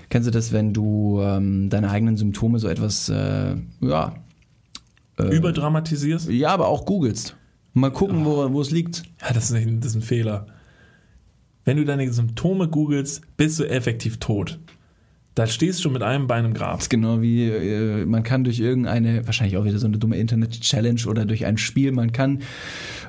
Kennst 0.10 0.28
du 0.28 0.32
das, 0.32 0.52
wenn 0.52 0.74
du 0.74 1.20
ähm, 1.22 1.70
deine 1.70 1.90
eigenen 1.90 2.18
Symptome 2.18 2.60
so 2.60 2.68
etwas, 2.68 3.10
äh, 3.10 3.56
ja, 3.82 4.16
äh, 5.18 5.36
Überdramatisierst? 5.36 6.30
ja, 6.30 6.50
aber 6.50 6.68
auch 6.68 6.86
googelst? 6.86 7.36
Mal 7.74 7.92
gucken, 7.92 8.24
wo, 8.24 8.52
wo 8.54 8.62
es 8.62 8.70
liegt. 8.70 9.04
Ja, 9.22 9.34
das 9.34 9.50
ist, 9.50 9.56
ein, 9.56 9.80
das 9.80 9.92
ist 9.92 9.96
ein 9.96 10.02
Fehler. 10.04 10.46
Wenn 11.66 11.78
du 11.78 11.86
deine 11.86 12.12
Symptome 12.12 12.68
googelst, 12.68 13.22
bist 13.38 13.60
du 13.60 13.64
effektiv 13.64 14.18
tot. 14.18 14.60
Da 15.36 15.48
stehst 15.48 15.84
du 15.84 15.90
mit 15.90 16.04
einem 16.04 16.28
Bein 16.28 16.46
im 16.46 16.54
Grab. 16.54 16.76
Das 16.76 16.86
ist 16.86 16.90
genau 16.90 17.22
wie, 17.22 17.48
äh, 17.50 18.06
man 18.06 18.22
kann 18.24 18.44
durch 18.44 18.60
irgendeine, 18.60 19.26
wahrscheinlich 19.26 19.58
auch 19.58 19.66
wieder 19.66 19.80
so 19.80 19.88
eine 19.88 19.98
dumme 19.98 20.18
Internet-Challenge 20.18 21.02
oder 21.08 21.26
durch 21.26 21.46
ein 21.46 21.58
Spiel, 21.58 21.92
man 21.92 22.12
kann, 22.12 22.44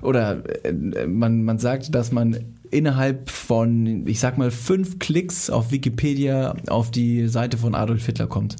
oder 0.00 0.42
äh, 0.64 1.06
man, 1.06 1.42
man 1.42 1.58
sagt, 1.58 1.94
dass 1.94 2.12
man 2.12 2.38
innerhalb 2.70 3.28
von, 3.28 4.06
ich 4.06 4.20
sag 4.20 4.38
mal, 4.38 4.50
fünf 4.50 4.98
Klicks 4.98 5.50
auf 5.50 5.70
Wikipedia 5.70 6.56
auf 6.68 6.90
die 6.90 7.28
Seite 7.28 7.58
von 7.58 7.74
Adolf 7.74 8.06
Hitler 8.06 8.26
kommt. 8.26 8.56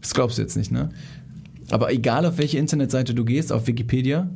Das 0.00 0.14
glaubst 0.14 0.38
du 0.38 0.42
jetzt 0.42 0.56
nicht, 0.56 0.72
ne? 0.72 0.90
Aber 1.70 1.92
egal 1.92 2.26
auf 2.26 2.38
welche 2.38 2.58
Internetseite 2.58 3.14
du 3.14 3.24
gehst, 3.24 3.52
auf 3.52 3.66
Wikipedia, 3.66 4.30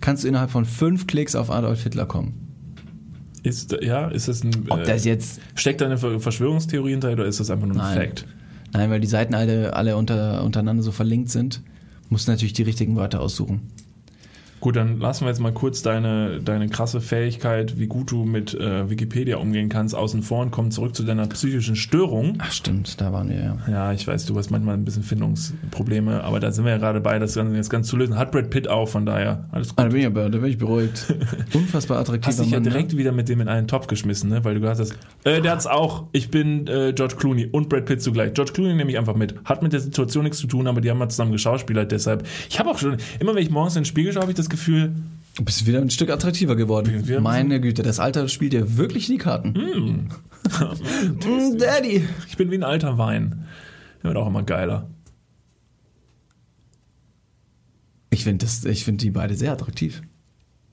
kannst 0.00 0.24
du 0.24 0.28
innerhalb 0.28 0.50
von 0.50 0.64
fünf 0.64 1.06
Klicks 1.06 1.34
auf 1.34 1.50
Adolf 1.50 1.82
Hitler 1.82 2.06
kommen. 2.06 2.41
Ist, 3.42 3.76
ja, 3.82 4.08
ist 4.08 4.28
das 4.28 4.44
ein. 4.44 4.66
Ob 4.68 4.80
äh, 4.80 4.84
das 4.84 5.04
jetzt 5.04 5.40
steckt 5.54 5.80
da 5.80 5.86
eine 5.86 5.98
Ver- 5.98 6.20
Verschwörungstheorie 6.20 6.92
hinter 6.92 7.12
oder 7.12 7.26
ist 7.26 7.40
das 7.40 7.50
einfach 7.50 7.66
nur 7.66 7.76
ein 7.76 7.94
Nein. 7.94 8.08
Fact? 8.08 8.26
Nein, 8.72 8.90
weil 8.90 9.00
die 9.00 9.06
Seiten 9.08 9.34
alle, 9.34 9.74
alle 9.74 9.96
unter, 9.96 10.44
untereinander 10.44 10.82
so 10.82 10.92
verlinkt 10.92 11.30
sind, 11.30 11.60
musst 12.08 12.28
du 12.28 12.32
natürlich 12.32 12.52
die 12.52 12.62
richtigen 12.62 12.96
Wörter 12.96 13.20
aussuchen. 13.20 13.62
Gut, 14.62 14.76
dann 14.76 15.00
lassen 15.00 15.24
wir 15.24 15.28
jetzt 15.28 15.40
mal 15.40 15.52
kurz 15.52 15.82
deine, 15.82 16.38
deine 16.40 16.68
krasse 16.68 17.00
Fähigkeit, 17.00 17.80
wie 17.80 17.88
gut 17.88 18.12
du 18.12 18.22
mit 18.22 18.54
äh, 18.54 18.88
Wikipedia 18.88 19.38
umgehen 19.38 19.68
kannst, 19.68 19.92
außen 19.92 20.22
vor 20.22 20.40
und 20.40 20.52
kommen 20.52 20.70
zurück 20.70 20.94
zu 20.94 21.02
deiner 21.02 21.26
psychischen 21.26 21.74
Störung. 21.74 22.34
Ach 22.38 22.52
stimmt, 22.52 23.00
da 23.00 23.12
waren 23.12 23.28
wir 23.28 23.40
ja. 23.40 23.56
Ja, 23.68 23.92
ich 23.92 24.06
weiß, 24.06 24.24
du 24.26 24.38
hast 24.38 24.50
manchmal 24.52 24.74
ein 24.74 24.84
bisschen 24.84 25.02
Findungsprobleme, 25.02 26.22
aber 26.22 26.38
da 26.38 26.52
sind 26.52 26.64
wir 26.64 26.70
ja 26.70 26.78
gerade 26.78 27.00
bei, 27.00 27.18
das 27.18 27.34
Ganze 27.34 27.56
jetzt 27.56 27.70
ganz 27.70 27.88
zu 27.88 27.96
lösen. 27.96 28.16
Hat 28.16 28.30
Brad 28.30 28.50
Pitt 28.50 28.68
auch, 28.68 28.88
von 28.88 29.04
daher 29.04 29.48
alles 29.50 29.70
gut. 29.70 29.80
Ah, 29.80 29.82
da 29.82 29.88
bin 29.88 29.98
ich 29.98 30.06
aber, 30.06 30.30
da 30.30 30.38
bin 30.38 30.48
ich 30.48 30.58
beruhigt. 30.58 31.12
Unfassbar 31.54 31.98
attraktiver 31.98 32.28
Hast 32.28 32.44
dich 32.44 32.52
ja 32.52 32.58
Mann. 32.58 32.62
direkt 32.62 32.92
ne? 32.92 32.98
wieder 32.98 33.10
mit 33.10 33.28
dem 33.28 33.40
in 33.40 33.48
einen 33.48 33.66
Topf 33.66 33.88
geschmissen, 33.88 34.30
ne? 34.30 34.44
weil 34.44 34.54
du 34.54 34.60
gesagt 34.60 34.78
hast, 34.78 34.96
äh, 35.24 35.40
der 35.40 35.50
hat's 35.50 35.66
auch. 35.66 36.06
Ich 36.12 36.30
bin 36.30 36.68
äh, 36.68 36.92
George 36.92 37.16
Clooney 37.16 37.48
und 37.50 37.68
Brad 37.68 37.86
Pitt 37.86 38.00
zugleich. 38.00 38.32
George 38.34 38.52
Clooney 38.52 38.74
nehme 38.74 38.92
ich 38.92 38.98
einfach 38.98 39.16
mit. 39.16 39.34
Hat 39.44 39.64
mit 39.64 39.72
der 39.72 39.80
Situation 39.80 40.22
nichts 40.22 40.38
zu 40.38 40.46
tun, 40.46 40.68
aber 40.68 40.80
die 40.80 40.88
haben 40.88 40.98
mal 40.98 41.08
zusammen 41.08 41.32
geschauspielert. 41.32 41.90
Deshalb, 41.90 42.24
ich 42.48 42.60
habe 42.60 42.70
auch 42.70 42.78
schon, 42.78 42.98
immer 43.18 43.34
wenn 43.34 43.42
ich 43.42 43.50
morgens 43.50 43.74
in 43.74 43.80
den 43.80 43.86
Spiegel 43.86 44.12
schaue, 44.12 44.22
habe 44.22 44.30
ich 44.30 44.36
das 44.36 44.51
Gefühl, 44.52 44.94
Du 45.34 45.44
bist 45.44 45.66
wieder 45.66 45.80
ein 45.80 45.90
Stück 45.90 46.10
attraktiver 46.10 46.56
geworden. 46.56 47.04
Meine 47.22 47.60
Güte, 47.60 47.82
das 47.82 47.98
Alter 47.98 48.28
spielt 48.28 48.52
dir 48.52 48.76
wirklich 48.76 49.08
in 49.08 49.14
die 49.14 49.18
Karten. 49.18 49.52
Mm, 49.52 50.08
Daddy. 51.58 52.06
ich 52.28 52.36
bin 52.36 52.50
wie 52.50 52.56
ein 52.56 52.64
alter 52.64 52.98
Wein. 52.98 53.46
Der 54.02 54.10
wird 54.10 54.18
auch 54.18 54.26
immer 54.26 54.42
geiler. 54.42 54.90
Ich 58.10 58.24
finde 58.24 58.46
find 58.46 59.00
die 59.02 59.10
beide 59.10 59.34
sehr 59.34 59.52
attraktiv. 59.52 60.02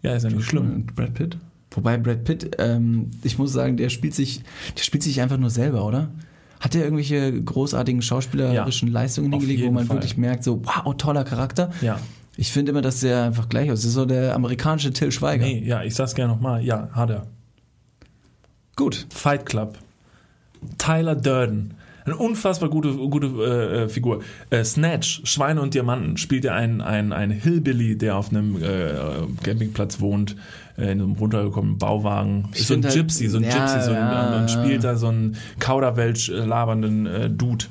Ja, 0.01 0.13
ist 0.13 0.23
ja 0.23 0.29
nicht 0.29 0.43
schlimm. 0.43 0.73
Und 0.73 0.95
Brad 0.95 1.13
Pitt. 1.13 1.37
Wobei 1.71 1.97
Brad 1.97 2.25
Pitt, 2.25 2.57
ähm, 2.59 3.11
ich 3.23 3.37
muss 3.37 3.53
sagen, 3.53 3.77
der 3.77 3.87
spielt 3.87 4.13
sich, 4.13 4.41
der 4.77 4.83
spielt 4.83 5.03
sich 5.03 5.21
einfach 5.21 5.37
nur 5.37 5.49
selber, 5.51 5.85
oder? 5.85 6.09
Hat 6.59 6.75
er 6.75 6.83
irgendwelche 6.83 7.41
großartigen 7.41 8.01
schauspielerischen 8.01 8.91
Leistungen 8.91 9.33
auf 9.33 9.39
hingelegt, 9.39 9.65
wo 9.65 9.71
man 9.71 9.85
Fall. 9.85 9.97
wirklich 9.97 10.17
merkt, 10.17 10.43
so, 10.43 10.61
wow, 10.65 10.93
toller 10.97 11.23
Charakter? 11.23 11.71
Ja. 11.81 11.97
Ich 12.39 12.53
finde 12.53 12.71
immer, 12.71 12.81
dass 12.81 13.01
der 13.01 13.23
einfach 13.23 13.49
gleich 13.49 13.69
aussieht. 13.69 13.83
Das 13.83 13.89
ist 13.89 13.95
so 13.95 14.05
der 14.05 14.33
amerikanische 14.33 14.93
Till 14.93 15.11
Schweiger. 15.11 15.45
Nee, 15.45 15.61
ja, 15.65 15.83
ich 15.83 15.93
sag's 15.93 16.15
gerne 16.15 16.31
nochmal. 16.31 16.63
Ja, 16.63 16.87
hat 16.93 17.09
er. 17.09 17.27
Gut. 18.77 19.07
Fight 19.09 19.45
Club. 19.45 19.77
Tyler 20.77 21.15
Durden. 21.15 21.73
Eine 22.05 22.15
unfassbar 22.15 22.69
gute, 22.69 22.93
gute 22.93 23.27
äh, 23.27 23.83
äh, 23.83 23.89
Figur. 23.89 24.23
Äh, 24.51 24.63
Snatch, 24.63 25.19
Schweine 25.25 25.59
und 25.59 25.73
Diamanten, 25.73 26.15
spielt 26.15 26.45
er 26.45 26.55
einen, 26.55 26.79
einen, 26.79 27.11
einen 27.11 27.33
Hillbilly, 27.33 27.97
der 27.97 28.15
auf 28.15 28.29
einem 28.29 28.55
äh, 28.63 28.93
Campingplatz 29.43 29.99
wohnt, 29.99 30.37
äh, 30.77 30.83
in 30.83 31.01
einem 31.01 31.11
runtergekommenen 31.11 31.77
Bauwagen. 31.77 32.47
Ich 32.53 32.61
Ist 32.61 32.67
so 32.69 32.75
ein 32.75 32.85
halt- 32.85 32.93
Gypsy, 32.93 33.27
so 33.27 33.39
ein 33.39 33.43
ja, 33.43 33.49
Gypsy, 33.49 33.81
so 33.81 33.91
ein, 33.91 33.97
ja, 33.97 34.39
und 34.39 34.49
spielt 34.49 34.83
ja. 34.85 34.91
da 34.91 34.95
so 34.95 35.09
einen 35.09 35.35
Kauderwelsch 35.59 36.29
äh, 36.29 36.45
labernden 36.45 37.37
Dude. 37.37 37.65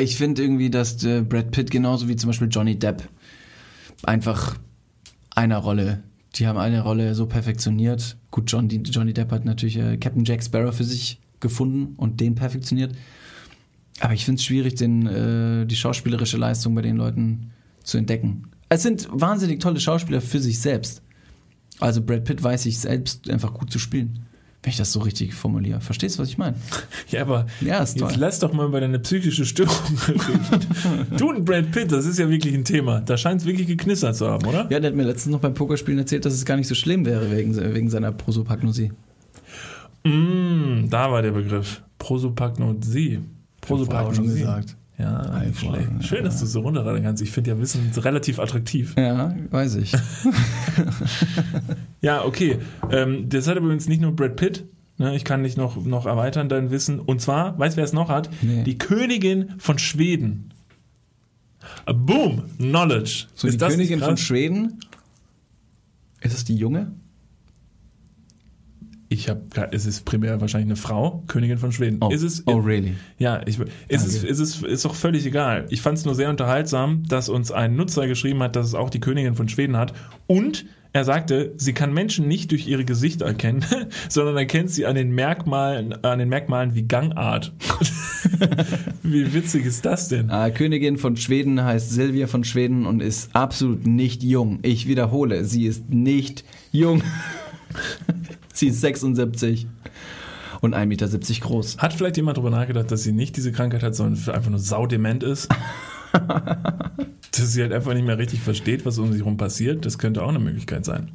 Ich 0.00 0.16
finde 0.16 0.42
irgendwie, 0.42 0.70
dass 0.70 0.96
Brad 0.96 1.50
Pitt 1.50 1.70
genauso 1.70 2.08
wie 2.08 2.16
zum 2.16 2.30
Beispiel 2.30 2.48
Johnny 2.50 2.78
Depp 2.78 3.02
einfach 4.02 4.58
einer 5.30 5.58
Rolle, 5.58 6.02
die 6.34 6.46
haben 6.46 6.58
eine 6.58 6.82
Rolle 6.82 7.14
so 7.14 7.26
perfektioniert. 7.26 8.16
Gut, 8.30 8.50
John, 8.50 8.68
Johnny 8.68 9.12
Depp 9.12 9.32
hat 9.32 9.44
natürlich 9.44 9.78
äh, 9.78 9.96
Captain 9.96 10.24
Jack 10.24 10.42
Sparrow 10.42 10.74
für 10.74 10.84
sich 10.84 11.20
gefunden 11.40 11.94
und 11.96 12.20
den 12.20 12.34
perfektioniert. 12.34 12.94
Aber 14.00 14.12
ich 14.12 14.24
finde 14.24 14.38
es 14.38 14.44
schwierig, 14.44 14.74
den, 14.74 15.06
äh, 15.06 15.66
die 15.66 15.76
schauspielerische 15.76 16.36
Leistung 16.36 16.74
bei 16.74 16.82
den 16.82 16.96
Leuten 16.96 17.52
zu 17.82 17.96
entdecken. 17.96 18.50
Es 18.68 18.82
sind 18.82 19.08
wahnsinnig 19.10 19.60
tolle 19.60 19.80
Schauspieler 19.80 20.20
für 20.20 20.40
sich 20.40 20.58
selbst. 20.60 21.02
Also 21.78 22.02
Brad 22.02 22.24
Pitt 22.24 22.42
weiß 22.42 22.64
sich 22.64 22.78
selbst 22.78 23.30
einfach 23.30 23.54
gut 23.54 23.70
zu 23.70 23.78
spielen. 23.78 24.25
Wenn 24.66 24.72
ich 24.72 24.78
das 24.78 24.92
so 24.92 24.98
richtig 24.98 25.32
formuliere. 25.32 25.80
Verstehst 25.80 26.18
du, 26.18 26.22
was 26.22 26.28
ich 26.28 26.38
meine? 26.38 26.56
Ja, 27.10 27.20
aber 27.22 27.46
Ja, 27.60 27.78
ist 27.84 27.96
toll. 28.00 28.08
jetzt 28.08 28.18
lass 28.18 28.40
doch 28.40 28.52
mal 28.52 28.66
über 28.66 28.80
deine 28.80 28.98
psychische 28.98 29.44
Störung 29.46 29.76
reden. 30.08 30.66
du 31.16 31.28
und 31.30 31.44
Brad 31.44 31.70
Pitt, 31.70 31.92
das 31.92 32.04
ist 32.04 32.18
ja 32.18 32.28
wirklich 32.28 32.52
ein 32.52 32.64
Thema. 32.64 33.00
Da 33.00 33.16
scheint 33.16 33.42
es 33.42 33.46
wirklich 33.46 33.68
geknistert 33.68 34.16
zu 34.16 34.28
haben, 34.28 34.44
oder? 34.44 34.62
Ja, 34.68 34.80
der 34.80 34.90
hat 34.90 34.96
mir 34.96 35.04
letztens 35.04 35.30
noch 35.32 35.38
beim 35.38 35.54
Pokerspielen 35.54 36.00
erzählt, 36.00 36.24
dass 36.24 36.32
es 36.34 36.44
gar 36.44 36.56
nicht 36.56 36.66
so 36.66 36.74
schlimm 36.74 37.06
wäre 37.06 37.30
wegen, 37.30 37.56
wegen 37.74 37.88
seiner 37.90 38.10
Prosopagnosie. 38.10 38.90
Mm, 40.04 40.88
da 40.90 41.12
war 41.12 41.22
der 41.22 41.30
Begriff. 41.30 41.82
Prosopagnosie. 41.98 43.20
Vorher 43.64 44.06
auch 44.08 44.14
schon 44.14 44.26
gesagt. 44.26 44.76
Ja. 44.98 45.42
Schön, 46.00 46.24
dass 46.24 46.40
du 46.40 46.46
so 46.46 46.60
runterraten 46.60 47.02
kannst. 47.02 47.22
Ich 47.22 47.30
finde 47.30 47.50
ja 47.50 47.58
Wissen 47.58 47.90
relativ 47.96 48.38
attraktiv. 48.38 48.94
Ja, 48.96 49.34
weiß 49.50 49.76
ich. 49.76 49.92
Ja, 52.00 52.24
okay. 52.24 52.58
Ähm, 52.90 53.28
das 53.28 53.48
hat 53.48 53.56
übrigens 53.56 53.88
nicht 53.88 54.00
nur 54.00 54.14
Brad 54.14 54.36
Pitt. 54.36 54.64
Ne, 54.98 55.16
ich 55.16 55.24
kann 55.24 55.42
dich 55.42 55.56
noch, 55.56 55.84
noch 55.84 56.06
erweitern, 56.06 56.48
dein 56.48 56.70
Wissen. 56.70 57.00
Und 57.00 57.20
zwar, 57.20 57.58
weißt 57.58 57.74
du, 57.74 57.78
wer 57.78 57.84
es 57.84 57.92
noch 57.92 58.08
hat? 58.08 58.30
Nee. 58.42 58.62
Die 58.62 58.78
Königin 58.78 59.54
von 59.58 59.78
Schweden. 59.78 60.52
Boom! 61.84 62.44
Knowledge. 62.58 63.26
So, 63.34 63.48
die 63.48 63.56
das 63.56 63.70
nicht 63.76 63.88
Königin 63.88 63.98
von 63.98 64.10
krass? 64.10 64.20
Schweden. 64.20 64.78
Ist 66.20 66.34
es 66.34 66.44
die 66.44 66.56
Junge? 66.56 66.92
Ich 69.16 69.30
habe, 69.30 69.40
es 69.72 69.86
ist 69.86 70.04
primär 70.04 70.40
wahrscheinlich 70.42 70.68
eine 70.68 70.76
Frau, 70.76 71.22
Königin 71.26 71.56
von 71.56 71.72
Schweden. 71.72 72.00
Ist 72.10 72.22
es, 72.22 72.46
oh 72.46 72.56
really? 72.56 72.96
Ja, 73.18 73.40
ich, 73.46 73.58
ist, 73.88 74.06
es, 74.06 74.22
ist 74.22 74.40
es 74.40 74.62
ist 74.62 74.84
doch 74.84 74.94
völlig 74.94 75.24
egal. 75.24 75.64
Ich 75.70 75.80
fand 75.80 75.96
es 75.96 76.04
nur 76.04 76.14
sehr 76.14 76.28
unterhaltsam, 76.28 77.02
dass 77.08 77.30
uns 77.30 77.50
ein 77.50 77.76
Nutzer 77.76 78.06
geschrieben 78.06 78.42
hat, 78.42 78.56
dass 78.56 78.66
es 78.66 78.74
auch 78.74 78.90
die 78.90 79.00
Königin 79.00 79.34
von 79.34 79.48
Schweden 79.48 79.78
hat. 79.78 79.94
Und 80.26 80.66
er 80.92 81.04
sagte, 81.04 81.54
sie 81.56 81.72
kann 81.72 81.94
Menschen 81.94 82.28
nicht 82.28 82.50
durch 82.50 82.66
ihre 82.66 82.84
Gesichter 82.84 83.24
erkennen, 83.24 83.64
sondern 84.10 84.36
erkennt 84.36 84.70
sie 84.70 84.84
an 84.84 84.94
den 84.94 85.12
Merkmalen, 85.12 86.04
an 86.04 86.18
den 86.18 86.28
Merkmalen 86.28 86.74
wie 86.74 86.82
Gangart. 86.82 87.54
wie 89.02 89.32
witzig 89.32 89.64
ist 89.64 89.86
das 89.86 90.08
denn? 90.08 90.30
Ah, 90.30 90.50
Königin 90.50 90.98
von 90.98 91.16
Schweden 91.16 91.64
heißt 91.64 91.90
Silvia 91.90 92.26
von 92.26 92.44
Schweden 92.44 92.84
und 92.84 93.00
ist 93.00 93.34
absolut 93.34 93.86
nicht 93.86 94.22
jung. 94.22 94.58
Ich 94.60 94.88
wiederhole, 94.88 95.46
sie 95.46 95.66
ist 95.66 95.88
nicht 95.88 96.44
jung. 96.70 97.02
sie 98.56 98.68
ist 98.68 98.80
76 98.80 99.66
und 100.60 100.74
1,70 100.74 100.86
Meter 100.86 101.08
groß. 101.40 101.78
Hat 101.78 101.92
vielleicht 101.92 102.16
jemand 102.16 102.36
darüber 102.36 102.50
nachgedacht, 102.50 102.90
dass 102.90 103.02
sie 103.02 103.12
nicht 103.12 103.36
diese 103.36 103.52
Krankheit 103.52 103.82
hat, 103.82 103.94
sondern 103.94 104.34
einfach 104.34 104.50
nur 104.50 104.58
saudement 104.58 105.22
ist? 105.22 105.48
dass 106.12 107.52
sie 107.52 107.62
halt 107.62 107.72
einfach 107.72 107.94
nicht 107.94 108.06
mehr 108.06 108.18
richtig 108.18 108.40
versteht, 108.40 108.86
was 108.86 108.98
um 108.98 109.12
sich 109.12 109.20
herum 109.20 109.36
passiert. 109.36 109.84
Das 109.84 109.98
könnte 109.98 110.22
auch 110.22 110.28
eine 110.28 110.38
Möglichkeit 110.38 110.84
sein. 110.84 111.10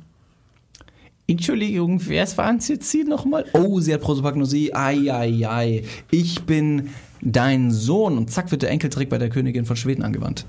Entschuldigung, 1.28 2.02
wer 2.08 2.28
waren 2.38 2.58
es 2.58 2.68
jetzt 2.68 2.92
hier 2.92 3.06
nochmal? 3.06 3.46
Oh, 3.54 3.80
sie 3.80 3.94
hat 3.94 4.02
Prosopagnosie. 4.02 4.74
Ei, 4.74 5.12
ei, 5.14 5.48
ei. 5.48 5.84
Ich 6.10 6.44
bin 6.44 6.90
dein 7.22 7.72
Sohn. 7.72 8.18
Und 8.18 8.32
zack 8.32 8.52
wird 8.52 8.64
der 8.64 8.70
Enkeltrick 8.70 9.10
bei 9.10 9.18
der 9.18 9.30
Königin 9.30 9.66
von 9.66 9.76
Schweden 9.76 10.04
angewandt. 10.04 10.46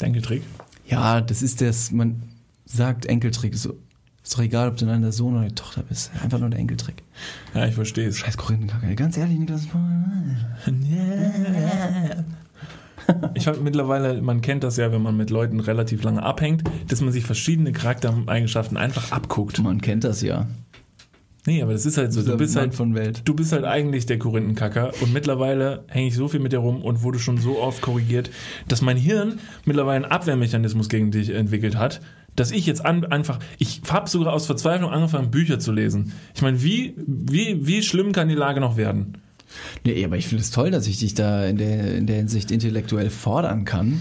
Enkeltrick? 0.00 0.42
Ja, 0.86 1.20
das 1.20 1.42
ist 1.42 1.60
das, 1.60 1.92
man 1.92 2.22
sagt 2.66 3.06
Enkeltrick. 3.06 3.54
So, 3.54 3.76
ist 4.22 4.34
doch 4.34 4.42
egal, 4.42 4.68
ob 4.68 4.76
du 4.76 4.86
dann 4.86 5.02
der 5.02 5.12
Sohn 5.12 5.34
oder 5.36 5.48
die 5.48 5.54
Tochter 5.54 5.82
bist. 5.82 6.10
Einfach 6.22 6.38
nur 6.38 6.50
der 6.50 6.60
Enkeltrick. 6.60 7.02
Ja, 7.54 7.66
ich 7.66 7.74
verstehe 7.74 8.08
es. 8.08 8.18
Scheiß 8.18 8.36
Korinthenkacke. 8.36 8.94
Ganz 8.94 9.16
ehrlich, 9.16 9.38
Niklas. 9.38 9.66
Ich 13.34 13.48
habe 13.48 13.60
mittlerweile, 13.60 14.22
man 14.22 14.40
kennt 14.40 14.62
das 14.62 14.76
ja, 14.76 14.92
wenn 14.92 15.02
man 15.02 15.16
mit 15.16 15.30
Leuten 15.30 15.58
relativ 15.58 16.04
lange 16.04 16.22
abhängt, 16.22 16.62
dass 16.88 17.00
man 17.00 17.12
sich 17.12 17.24
verschiedene 17.24 17.72
Charaktereigenschaften 17.72 18.76
einfach 18.76 19.10
abguckt. 19.10 19.60
Man 19.60 19.80
kennt 19.80 20.04
das 20.04 20.22
ja. 20.22 20.46
Nee, 21.46 21.62
aber 21.62 21.72
das 21.72 21.86
ist 21.86 21.96
halt 21.96 22.12
so. 22.12 22.22
Du 22.22 22.36
bist 22.36 22.54
halt, 22.54 22.74
von 22.74 22.94
Welt. 22.94 23.22
du 23.24 23.34
bist 23.34 23.52
halt 23.52 23.64
eigentlich 23.64 24.04
der 24.04 24.18
Korinthenkacker 24.18 24.92
und 25.00 25.12
mittlerweile 25.12 25.84
hänge 25.88 26.08
ich 26.08 26.14
so 26.14 26.28
viel 26.28 26.40
mit 26.40 26.52
dir 26.52 26.58
rum 26.58 26.82
und 26.82 27.02
wurde 27.02 27.18
schon 27.18 27.38
so 27.38 27.58
oft 27.58 27.80
korrigiert, 27.80 28.30
dass 28.68 28.82
mein 28.82 28.98
Hirn 28.98 29.38
mittlerweile 29.64 30.04
einen 30.04 30.12
Abwehrmechanismus 30.12 30.90
gegen 30.90 31.10
dich 31.10 31.30
entwickelt 31.30 31.76
hat, 31.76 32.02
dass 32.36 32.50
ich 32.50 32.66
jetzt 32.66 32.84
an, 32.84 33.04
einfach, 33.04 33.38
ich 33.58 33.82
habe 33.88 34.08
sogar 34.08 34.32
aus 34.32 34.46
Verzweiflung 34.46 34.90
angefangen, 34.90 35.30
Bücher 35.30 35.58
zu 35.58 35.72
lesen. 35.72 36.12
Ich 36.34 36.42
meine, 36.42 36.62
wie, 36.62 36.94
wie, 36.96 37.66
wie 37.66 37.82
schlimm 37.82 38.12
kann 38.12 38.28
die 38.28 38.34
Lage 38.34 38.60
noch 38.60 38.76
werden? 38.76 39.18
Nee, 39.84 40.04
aber 40.04 40.16
ich 40.16 40.28
finde 40.28 40.42
es 40.42 40.50
toll, 40.50 40.70
dass 40.70 40.86
ich 40.86 40.98
dich 40.98 41.14
da 41.14 41.44
in 41.44 41.56
der, 41.56 41.96
in 41.96 42.06
der 42.06 42.16
Hinsicht 42.16 42.50
intellektuell 42.50 43.10
fordern 43.10 43.64
kann, 43.64 44.00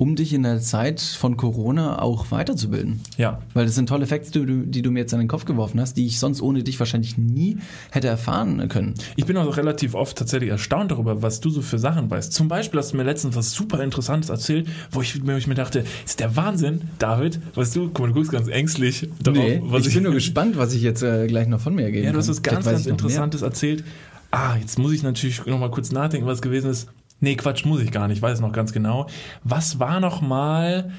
um 0.00 0.16
dich 0.16 0.32
in 0.32 0.44
der 0.44 0.62
Zeit 0.62 0.98
von 0.98 1.36
Corona 1.36 2.00
auch 2.00 2.30
weiterzubilden. 2.30 3.02
Ja, 3.18 3.42
Weil 3.52 3.66
das 3.66 3.74
sind 3.74 3.86
tolle 3.86 4.06
Facts, 4.06 4.30
die 4.30 4.46
du, 4.46 4.62
die 4.64 4.80
du 4.80 4.90
mir 4.90 5.00
jetzt 5.00 5.12
an 5.12 5.20
den 5.20 5.28
Kopf 5.28 5.44
geworfen 5.44 5.78
hast, 5.78 5.98
die 5.98 6.06
ich 6.06 6.18
sonst 6.18 6.40
ohne 6.40 6.62
dich 6.62 6.78
wahrscheinlich 6.80 7.18
nie 7.18 7.58
hätte 7.90 8.08
erfahren 8.08 8.66
können. 8.70 8.94
Ich 9.16 9.26
bin 9.26 9.36
auch 9.36 9.58
relativ 9.58 9.94
oft 9.94 10.16
tatsächlich 10.16 10.48
erstaunt 10.48 10.90
darüber, 10.90 11.20
was 11.20 11.40
du 11.40 11.50
so 11.50 11.60
für 11.60 11.78
Sachen 11.78 12.10
weißt. 12.10 12.32
Zum 12.32 12.48
Beispiel 12.48 12.80
hast 12.80 12.94
du 12.94 12.96
mir 12.96 13.02
letztens 13.02 13.36
was 13.36 13.52
super 13.52 13.84
Interessantes 13.84 14.30
erzählt, 14.30 14.68
wo 14.90 15.02
ich, 15.02 15.22
wo 15.22 15.32
ich 15.32 15.46
mir 15.46 15.54
dachte, 15.54 15.84
ist 16.06 16.18
der 16.18 16.34
Wahnsinn, 16.34 16.80
David, 16.98 17.38
was 17.54 17.72
du, 17.72 17.88
guck 17.88 17.98
mal, 18.00 18.06
du 18.06 18.14
guckst 18.14 18.32
ganz 18.32 18.48
ängstlich 18.48 19.06
darauf, 19.22 19.50
was 19.64 19.86
ich 19.86 19.92
bin 19.92 20.04
nur 20.04 20.12
gespannt, 20.14 20.56
was 20.56 20.72
ich 20.72 20.80
jetzt 20.80 21.02
äh, 21.02 21.26
gleich 21.26 21.46
noch 21.46 21.60
von 21.60 21.74
mir 21.74 21.90
geben 21.92 22.06
Ja, 22.06 22.12
du 22.12 22.18
hast 22.18 22.30
was 22.30 22.40
ganz, 22.40 22.64
ganz 22.64 22.80
ich 22.80 22.86
mehr. 22.86 22.92
Interessantes 22.92 23.42
erzählt. 23.42 23.84
Ah, 24.30 24.56
jetzt 24.58 24.78
muss 24.78 24.92
ich 24.92 25.02
natürlich 25.02 25.44
noch 25.44 25.58
mal 25.58 25.70
kurz 25.70 25.92
nachdenken, 25.92 26.26
was 26.26 26.40
gewesen 26.40 26.70
ist. 26.70 26.88
Nee, 27.20 27.36
Quatsch, 27.36 27.64
muss 27.66 27.82
ich 27.82 27.92
gar 27.92 28.08
nicht, 28.08 28.18
ich 28.18 28.22
weiß 28.22 28.40
noch 28.40 28.52
ganz 28.52 28.72
genau. 28.72 29.06
Was 29.44 29.78
war 29.78 30.00
noch 30.00 30.20
mal 30.22 30.92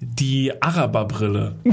die 0.00 0.52
Araberbrille? 0.60 1.56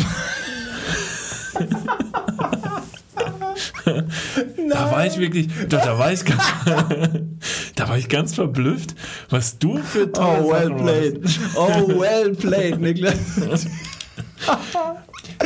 Da 4.70 4.92
war 4.92 5.06
ich 5.06 5.18
wirklich, 5.18 5.48
doch, 5.70 5.82
da 5.82 6.00
war 6.00 6.12
ich 6.12 6.24
ganz, 6.24 6.42
da 7.76 7.90
war 7.90 7.98
ich 7.98 8.08
ganz 8.10 8.34
verblüfft, 8.34 8.96
was 9.30 9.60
du 9.60 9.78
für 9.78 10.12
tolle 10.12 10.44
Oh, 10.44 10.50
well 10.50 10.68
Sachen 10.70 10.78
played. 10.78 11.40
Oh, 11.56 12.00
well 12.00 12.34
played, 12.34 12.80
Niklas. 12.80 13.68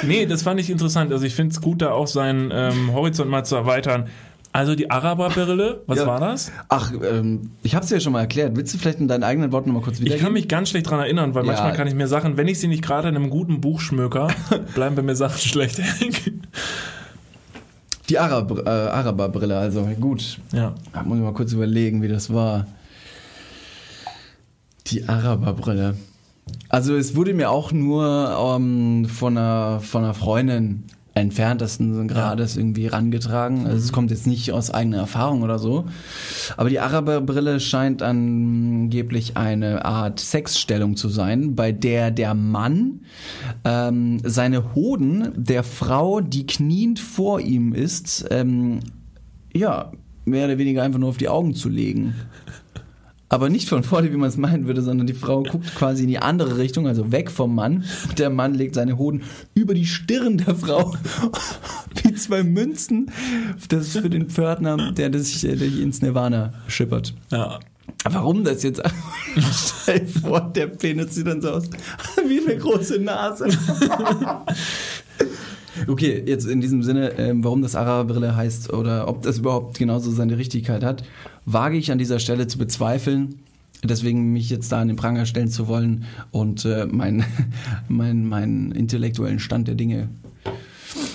Nee, 0.03 0.25
das 0.25 0.43
fand 0.43 0.59
ich 0.59 0.69
interessant. 0.69 1.11
Also 1.11 1.25
ich 1.25 1.33
finde 1.33 1.53
es 1.53 1.61
gut, 1.61 1.81
da 1.81 1.91
auch 1.91 2.07
seinen 2.07 2.51
ähm, 2.53 2.93
Horizont 2.93 3.29
mal 3.29 3.43
zu 3.43 3.55
erweitern. 3.55 4.09
Also 4.53 4.73
die 4.75 4.89
Araberbrille, 4.89 5.83
was 5.85 5.99
Ja. 5.99 6.07
war 6.07 6.19
das? 6.19 6.51
Ach, 6.69 6.91
ähm, 6.91 7.51
ich 7.61 7.75
hab's 7.75 7.87
dir 7.89 7.95
ja 7.95 7.99
schon 8.01 8.13
mal 8.13 8.21
erklärt. 8.21 8.55
Willst 8.55 8.73
du 8.73 8.77
vielleicht 8.79 8.99
in 8.99 9.07
deinen 9.07 9.23
eigenen 9.23 9.51
Worten 9.51 9.69
noch 9.69 9.75
mal 9.75 9.83
kurz 9.83 9.97
Ich 9.97 10.01
wiedergeben? 10.01 10.23
kann 10.25 10.33
mich 10.33 10.47
ganz 10.47 10.69
schlecht 10.69 10.89
dran 10.89 10.99
erinnern, 10.99 11.35
weil 11.35 11.43
Ja. 11.45 11.51
manchmal 11.51 11.73
kann 11.73 11.87
ich 11.87 11.93
mir 11.93 12.07
Sachen, 12.07 12.37
wenn 12.37 12.47
ich 12.47 12.59
sie 12.59 12.67
nicht 12.67 12.83
gerade 12.83 13.07
in 13.09 13.15
einem 13.15 13.29
guten 13.29 13.61
Buch 13.61 13.79
schmöker, 13.81 14.29
bleiben 14.73 14.95
bei 14.95 15.03
mir 15.03 15.15
Sachen 15.15 15.37
schlecht 15.37 15.77
hängen. 15.79 16.41
Die 18.09 18.17
Arab, 18.17 18.51
äh, 18.65 18.69
Araberbrille, 18.69 19.57
also 19.57 19.87
gut. 19.99 20.39
Ja. 20.53 20.73
Da 20.93 21.03
muss 21.03 21.17
ich 21.17 21.23
mal 21.23 21.33
kurz 21.33 21.51
überlegen, 21.53 22.01
wie 22.01 22.07
das 22.07 22.33
war. 22.33 22.65
Die 24.87 25.07
Araberbrille. 25.07 25.95
Also 26.69 26.95
es 26.95 27.15
wurde 27.15 27.33
mir 27.33 27.49
auch 27.51 27.73
nur 27.73 28.55
ähm, 28.57 29.05
von, 29.05 29.37
einer, 29.37 29.81
von 29.81 30.03
einer 30.05 30.13
Freundin 30.13 30.85
entferntesten 31.19 32.07
Grades 32.07 32.57
irgendwie 32.57 32.87
rangetragen. 32.87 33.65
Also 33.65 33.77
es 33.77 33.91
kommt 33.91 34.11
jetzt 34.11 34.27
nicht 34.27 34.51
aus 34.51 34.71
eigener 34.71 34.97
Erfahrung 34.97 35.41
oder 35.41 35.59
so. 35.59 35.85
Aber 36.55 36.69
die 36.69 36.79
Araberbrille 36.79 37.59
scheint 37.59 38.01
angeblich 38.01 39.37
eine 39.37 39.85
Art 39.85 40.19
Sexstellung 40.19 40.95
zu 40.95 41.09
sein, 41.09 41.55
bei 41.55 41.71
der 41.71 42.11
der 42.11 42.33
Mann 42.33 43.01
ähm, 43.63 44.19
seine 44.23 44.75
Hoden 44.75 45.31
der 45.35 45.63
Frau, 45.63 46.21
die 46.21 46.45
kniend 46.45 46.99
vor 46.99 47.39
ihm 47.39 47.73
ist, 47.73 48.25
ähm, 48.31 48.79
ja, 49.53 49.91
mehr 50.25 50.45
oder 50.45 50.57
weniger 50.57 50.83
einfach 50.83 50.99
nur 50.99 51.09
auf 51.09 51.17
die 51.17 51.29
Augen 51.29 51.55
zu 51.55 51.69
legen. 51.69 52.15
Aber 53.29 53.49
nicht 53.49 53.67
von 53.67 53.83
vorne, 53.83 54.11
wie 54.11 54.17
man 54.17 54.29
es 54.29 54.37
meinen 54.37 54.67
würde, 54.67 54.81
sondern 54.81 55.05
die 55.05 55.13
Frau 55.13 55.43
guckt 55.43 55.75
quasi 55.75 56.03
in 56.03 56.09
die 56.09 56.19
andere 56.19 56.57
Richtung, 56.57 56.87
also 56.87 57.11
weg 57.11 57.29
vom 57.29 57.53
Mann. 57.53 57.83
Der 58.17 58.29
Mann 58.29 58.53
legt 58.53 58.75
seine 58.75 58.97
Hoden 58.97 59.23
über 59.53 59.73
die 59.73 59.85
Stirn 59.85 60.37
der 60.37 60.55
Frau, 60.55 60.95
wie 62.03 62.13
zwei 62.13 62.43
Münzen. 62.43 63.11
Das 63.67 63.87
ist 63.87 63.97
für 63.97 64.09
den 64.09 64.29
Pförtner, 64.29 64.93
der 64.93 65.13
sich 65.19 65.41
der 65.41 65.61
ins 65.61 66.01
Nirvana 66.01 66.53
schippert. 66.67 67.13
Ja. 67.31 67.59
Warum 68.03 68.43
das 68.43 68.63
jetzt? 68.63 68.81
Stell 69.81 70.07
vor, 70.07 70.41
der 70.55 70.67
Penis 70.67 71.15
sieht 71.15 71.27
dann 71.27 71.41
so 71.41 71.51
aus 71.51 71.69
wie 72.27 72.39
eine 72.39 72.57
große 72.57 72.99
Nase. 72.99 73.47
Okay, 75.87 76.23
jetzt 76.25 76.45
in 76.45 76.61
diesem 76.61 76.83
Sinne, 76.83 77.17
ähm, 77.17 77.43
warum 77.43 77.61
das 77.61 77.75
Araberbrille 77.75 78.35
heißt 78.35 78.73
oder 78.73 79.07
ob 79.07 79.21
das 79.21 79.39
überhaupt 79.39 79.77
genauso 79.77 80.11
seine 80.11 80.37
Richtigkeit 80.37 80.83
hat, 80.83 81.03
wage 81.45 81.77
ich 81.77 81.91
an 81.91 81.97
dieser 81.97 82.19
Stelle 82.19 82.47
zu 82.47 82.57
bezweifeln. 82.57 83.35
Deswegen 83.83 84.33
mich 84.33 84.49
jetzt 84.49 84.71
da 84.71 84.81
an 84.81 84.87
den 84.87 84.97
Pranger 84.97 85.25
stellen 85.25 85.49
zu 85.49 85.67
wollen 85.67 86.05
und 86.31 86.65
äh, 86.65 86.85
meinen 86.91 87.23
mein, 87.87 88.25
mein 88.25 88.71
intellektuellen 88.71 89.39
Stand 89.39 89.67
der 89.67 89.75
Dinge 89.75 90.09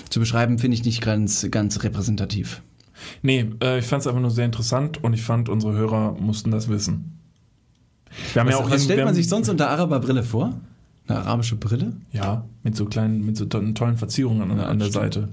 zu 0.09 0.19
beschreiben, 0.19 0.59
finde 0.59 0.75
ich 0.75 0.85
nicht 0.85 1.01
ganz, 1.01 1.47
ganz 1.49 1.83
repräsentativ. 1.83 2.61
Nee, 3.21 3.47
äh, 3.61 3.79
ich 3.79 3.85
fand 3.85 4.01
es 4.01 4.07
einfach 4.07 4.21
nur 4.21 4.31
sehr 4.31 4.45
interessant 4.45 5.03
und 5.03 5.13
ich 5.13 5.23
fand, 5.23 5.49
unsere 5.49 5.73
Hörer 5.73 6.15
mussten 6.19 6.51
das 6.51 6.69
wissen. 6.69 7.19
Wir 8.33 8.41
haben 8.41 8.47
Was, 8.47 8.55
ja 8.55 8.63
auch 8.63 8.69
was 8.69 8.83
stellt 8.83 9.03
man 9.03 9.15
sich 9.15 9.27
sonst 9.27 9.49
unter 9.49 9.69
Araberbrille 9.69 10.23
vor? 10.23 10.59
Eine 11.07 11.19
arabische 11.19 11.55
Brille? 11.57 11.93
Ja, 12.11 12.45
mit 12.63 12.75
so 12.75 12.85
kleinen, 12.85 13.25
mit 13.25 13.35
so 13.37 13.45
to- 13.45 13.71
tollen 13.73 13.97
Verzierungen 13.97 14.51
an, 14.51 14.57
Ja, 14.57 14.63
an 14.65 14.79
der 14.79 14.85
stimmt. 14.87 15.03
Seite. 15.13 15.29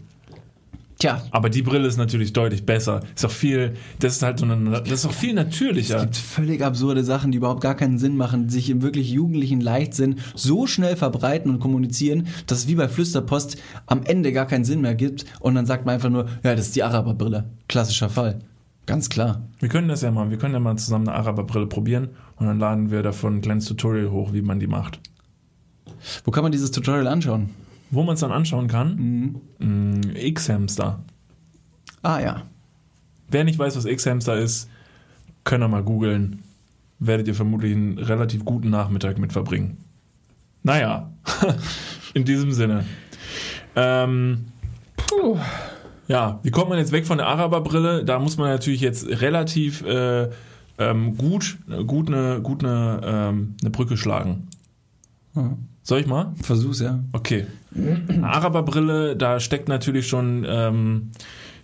Tja, 0.99 1.23
Aber 1.31 1.49
die 1.49 1.63
Brille 1.63 1.89
ist 1.89 1.97
natürlich 1.97 2.35
deutlich 2.35 2.67
besser. 2.67 3.01
Ist 3.15 3.25
auch 3.25 3.31
viel, 3.31 3.73
das 4.01 4.17
ist 4.17 4.23
halt 4.23 4.39
so 4.39 4.45
eine, 4.45 4.71
das 4.83 4.91
ist 4.91 5.07
auch 5.07 5.13
viel 5.15 5.31
es 5.31 5.35
natürlicher. 5.37 6.01
gibt 6.01 6.15
völlig 6.17 6.63
absurde 6.63 7.05
Sachen, 7.05 7.33
die 7.33 7.39
überhaupt 7.39 7.63
gar 7.63 7.75
keinen 7.75 7.99
Sinn 7.99 8.19
machen, 8.19 8.49
die 8.49 8.53
sich 8.53 8.69
im 8.69 8.83
wirklich 8.83 9.11
jugendlichen 9.11 9.63
Leichtsinn 9.63 10.17
so 10.35 10.67
schnell 10.67 10.97
verbreiten 10.97 11.51
und 11.51 11.59
kommunizieren, 11.59 12.27
dass 12.47 12.59
es 12.59 12.69
wie 12.69 12.75
bei 12.75 12.87
Flüsterpost 12.87 13.57
am 13.87 14.03
Ende 14.03 14.31
gar 14.33 14.45
keinen 14.45 14.67
Sinn 14.67 14.83
mehr 14.83 14.95
gibt 14.95 15.25
und 15.41 15.55
dann 15.55 15.65
sagt 15.65 15.87
man 15.87 15.95
einfach 15.95 16.11
nur, 16.11 16.27
ja, 16.43 16.55
das 16.55 16.67
ist 16.67 16.77
die 16.77 16.83
Araberbrille. 16.83 17.45
Klassischer 17.67 18.11
Fall. 18.11 18.41
Ganz 18.85 19.09
klar. 19.09 19.41
Wir 19.59 19.71
können 19.71 19.89
das 19.89 20.03
ja 20.03 20.11
mal, 20.11 20.29
wir 20.31 20.37
können 20.37 20.53
ja 20.53 20.61
mal 20.61 20.77
zusammen 20.77 21.09
eine 21.09 21.17
Araberbrille 21.17 21.67
probieren 21.67 22.09
und 22.37 22.47
dann 22.47 22.59
laden 22.59 22.91
wir 22.91 23.03
davon 23.03 23.37
ein 23.37 23.41
kleines 23.41 23.65
Tutorial 23.65 24.11
hoch, 24.11 24.35
wie 24.35 24.43
man 24.43 24.59
die 24.59 24.67
macht. 24.67 25.01
Wo 26.25 26.31
kann 26.31 26.43
man 26.43 26.53
dieses 26.53 26.71
Tutorial 26.71 27.07
anschauen? 27.07 27.51
Wo 27.91 28.03
man 28.03 28.15
es 28.15 28.21
dann 28.21 28.33
anschauen 28.33 28.69
kann? 28.69 29.41
Mm, 29.59 30.11
X-Hamster. 30.15 31.03
Ah 32.03 32.21
ja. 32.21 32.43
Wer 33.29 33.45
nicht 33.45 33.59
weiß, 33.59 33.77
was 33.77 33.85
X-Hamster 33.85 34.37
ist, 34.37 34.69
könnt 35.45 35.65
ihr 35.65 35.69
mal 35.69 35.83
googeln. 35.83 36.43
Werdet 36.99 37.29
ihr 37.29 37.35
vermutlich 37.35 37.73
einen 37.73 37.99
relativ 37.99 38.45
guten 38.45 38.71
Nachmittag 38.71 39.19
mit 39.19 39.33
verbringen. 39.33 39.79
Naja, 40.63 41.11
in 42.15 42.25
diesem 42.25 42.53
Sinne. 42.53 42.85
Ähm, 43.75 44.47
puh. 44.97 45.39
ja, 46.09 46.41
wie 46.43 46.51
kommt 46.51 46.69
man 46.69 46.79
jetzt 46.79 46.93
weg 46.93 47.07
von 47.07 47.19
der 47.19 47.29
Araberbrille? 47.29 48.05
Da 48.05 48.19
muss 48.19 48.37
man 48.37 48.51
natürlich 48.51 48.81
jetzt 48.81 49.07
relativ 49.07 49.83
äh, 49.83 50.29
ähm, 50.79 51.17
gut, 51.17 51.59
gut 51.87 52.09
eine, 52.09 52.41
gut 52.43 52.65
eine, 52.65 53.01
ähm, 53.05 53.55
eine 53.61 53.71
Brücke 53.71 53.97
schlagen. 53.97 54.49
Ja. 55.35 55.57
Soll 55.83 56.01
ich 56.01 56.07
mal? 56.07 56.35
Versuch's, 56.43 56.81
ja. 56.81 57.01
Okay. 57.13 57.47
Araberbrille, 58.23 59.17
da 59.17 59.41
steckt 59.41 59.69
natürlich 59.69 60.09
schon 60.09 60.45
ähm, 60.49 61.11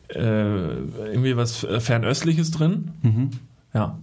äh, 0.09 0.19
irgendwie 0.19 1.37
was 1.37 1.67
Fernöstliches 1.79 2.51
drin. 2.51 2.93
Mhm. 3.03 3.31
Ja. 3.75 3.99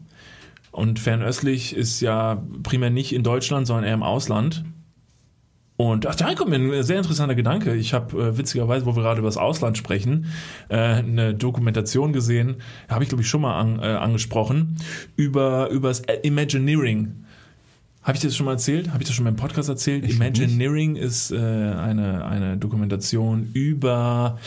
Und 0.72 1.00
fernöstlich 1.00 1.76
ist 1.76 2.02
ja 2.02 2.42
primär 2.64 2.90
nicht 2.90 3.14
in 3.14 3.24
Deutschland, 3.24 3.68
sondern 3.68 3.86
eher 3.86 3.94
im 3.94 4.04
Ausland. 4.04 4.64
Und 5.76 6.06
ach, 6.06 6.16
da 6.16 6.34
kommt 6.36 6.52
mir 6.52 6.58
ein 6.58 6.84
sehr 6.84 6.98
interessanter 6.98 7.36
Gedanke. 7.36 7.76
Ich 7.76 7.94
habe 7.94 8.22
äh, 8.22 8.38
witzigerweise, 8.38 8.86
wo 8.86 8.96
wir 8.96 9.02
gerade 9.04 9.20
über 9.20 9.28
das 9.28 9.38
Ausland 9.38 9.78
sprechen, 9.78 10.28
äh, 10.70 10.78
eine 10.78 11.34
Dokumentation 11.34 12.14
gesehen, 12.14 12.58
habe 12.90 13.04
ich 13.04 13.10
glaube 13.10 13.24
ich 13.24 13.30
schon 13.30 13.42
mal 13.42 13.60
an, 13.60 13.80
äh, 13.80 13.88
angesprochen, 13.88 14.78
über 15.16 15.70
übers 15.70 16.04
Imagineering. 16.22 17.23
Habe 18.04 18.18
ich 18.18 18.22
das 18.22 18.36
schon 18.36 18.46
mal 18.46 18.54
erzählt? 18.54 18.92
Habe 18.92 19.02
ich 19.02 19.08
das 19.08 19.16
schon 19.16 19.24
mal 19.24 19.30
im 19.30 19.38
Podcast 19.38 19.70
erzählt? 19.70 20.04
Ich 20.04 20.16
Imagineering 20.16 20.98
ist 20.98 21.32
äh, 21.32 21.38
eine, 21.38 22.26
eine 22.26 22.58
Dokumentation 22.58 23.50
über 23.54 24.40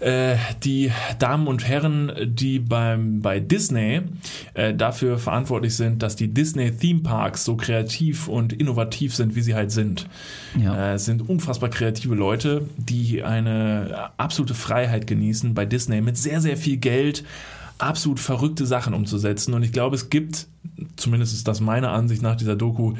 äh, 0.00 0.36
die 0.64 0.90
Damen 1.20 1.46
und 1.46 1.66
Herren, 1.66 2.12
die 2.24 2.58
beim, 2.58 3.20
bei 3.20 3.38
Disney 3.38 4.02
äh, 4.54 4.74
dafür 4.74 5.18
verantwortlich 5.18 5.76
sind, 5.76 6.02
dass 6.02 6.16
die 6.16 6.28
Disney 6.28 6.72
Theme 6.72 7.00
Parks 7.00 7.44
so 7.44 7.56
kreativ 7.56 8.26
und 8.26 8.52
innovativ 8.52 9.14
sind, 9.14 9.36
wie 9.36 9.42
sie 9.42 9.54
halt 9.54 9.70
sind. 9.70 10.08
Ja. 10.60 10.90
Äh, 10.90 10.94
es 10.94 11.04
sind 11.04 11.28
unfassbar 11.28 11.70
kreative 11.70 12.16
Leute, 12.16 12.68
die 12.76 13.22
eine 13.22 14.10
absolute 14.16 14.54
Freiheit 14.54 15.06
genießen, 15.06 15.54
bei 15.54 15.66
Disney 15.66 16.00
mit 16.00 16.16
sehr, 16.18 16.40
sehr 16.40 16.56
viel 16.56 16.78
Geld 16.78 17.24
absolut 17.78 18.20
verrückte 18.20 18.66
Sachen 18.66 18.94
umzusetzen. 18.94 19.54
Und 19.54 19.62
ich 19.62 19.72
glaube, 19.72 19.96
es 19.96 20.10
gibt, 20.10 20.48
zumindest 20.96 21.34
ist 21.34 21.48
das 21.48 21.60
meine 21.60 21.90
Ansicht 21.90 22.22
nach 22.22 22.36
dieser 22.36 22.56
Doku, 22.56 22.94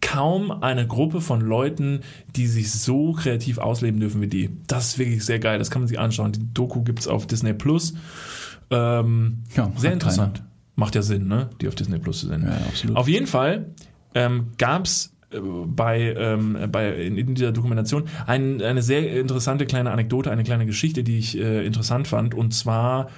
kaum 0.00 0.50
eine 0.50 0.86
Gruppe 0.86 1.20
von 1.20 1.40
Leuten, 1.40 2.00
die 2.34 2.46
sich 2.46 2.72
so 2.72 3.12
kreativ 3.12 3.58
ausleben 3.58 4.00
dürfen 4.00 4.20
wie 4.20 4.28
die. 4.28 4.50
Das 4.66 4.88
ist 4.88 4.98
wirklich 4.98 5.24
sehr 5.24 5.38
geil. 5.38 5.58
Das 5.58 5.70
kann 5.70 5.82
man 5.82 5.88
sich 5.88 5.98
anschauen. 5.98 6.32
Die 6.32 6.54
Doku 6.54 6.82
gibt 6.82 7.00
es 7.00 7.08
auf 7.08 7.26
Disney 7.26 7.52
Plus. 7.52 7.94
Ähm, 8.70 9.38
Ja, 9.54 9.70
sehr 9.76 9.92
interessant. 9.92 10.42
Macht 10.76 10.94
ja 10.94 11.02
Sinn, 11.02 11.28
ne? 11.28 11.50
Die 11.60 11.68
auf 11.68 11.74
Disney 11.74 11.98
Plus 11.98 12.20
zu 12.20 12.28
senden. 12.28 12.48
Ja, 12.48 12.56
absolut. 12.56 12.96
Auf 12.96 13.08
jeden 13.08 13.26
Fall 13.26 13.66
ähm, 14.14 14.48
gab 14.56 14.84
es 14.84 15.12
bei, 15.30 16.14
ähm, 16.16 16.58
bei 16.72 16.92
in, 16.94 17.16
in 17.16 17.34
dieser 17.34 17.52
Dokumentation 17.52 18.04
ein, 18.26 18.60
eine 18.62 18.82
sehr 18.82 19.20
interessante 19.20 19.66
kleine 19.66 19.92
Anekdote, 19.92 20.30
eine 20.30 20.42
kleine 20.42 20.66
Geschichte, 20.66 21.04
die 21.04 21.18
ich 21.18 21.38
äh, 21.38 21.64
interessant 21.64 22.08
fand. 22.08 22.34
Und 22.34 22.52
zwar 22.52 23.10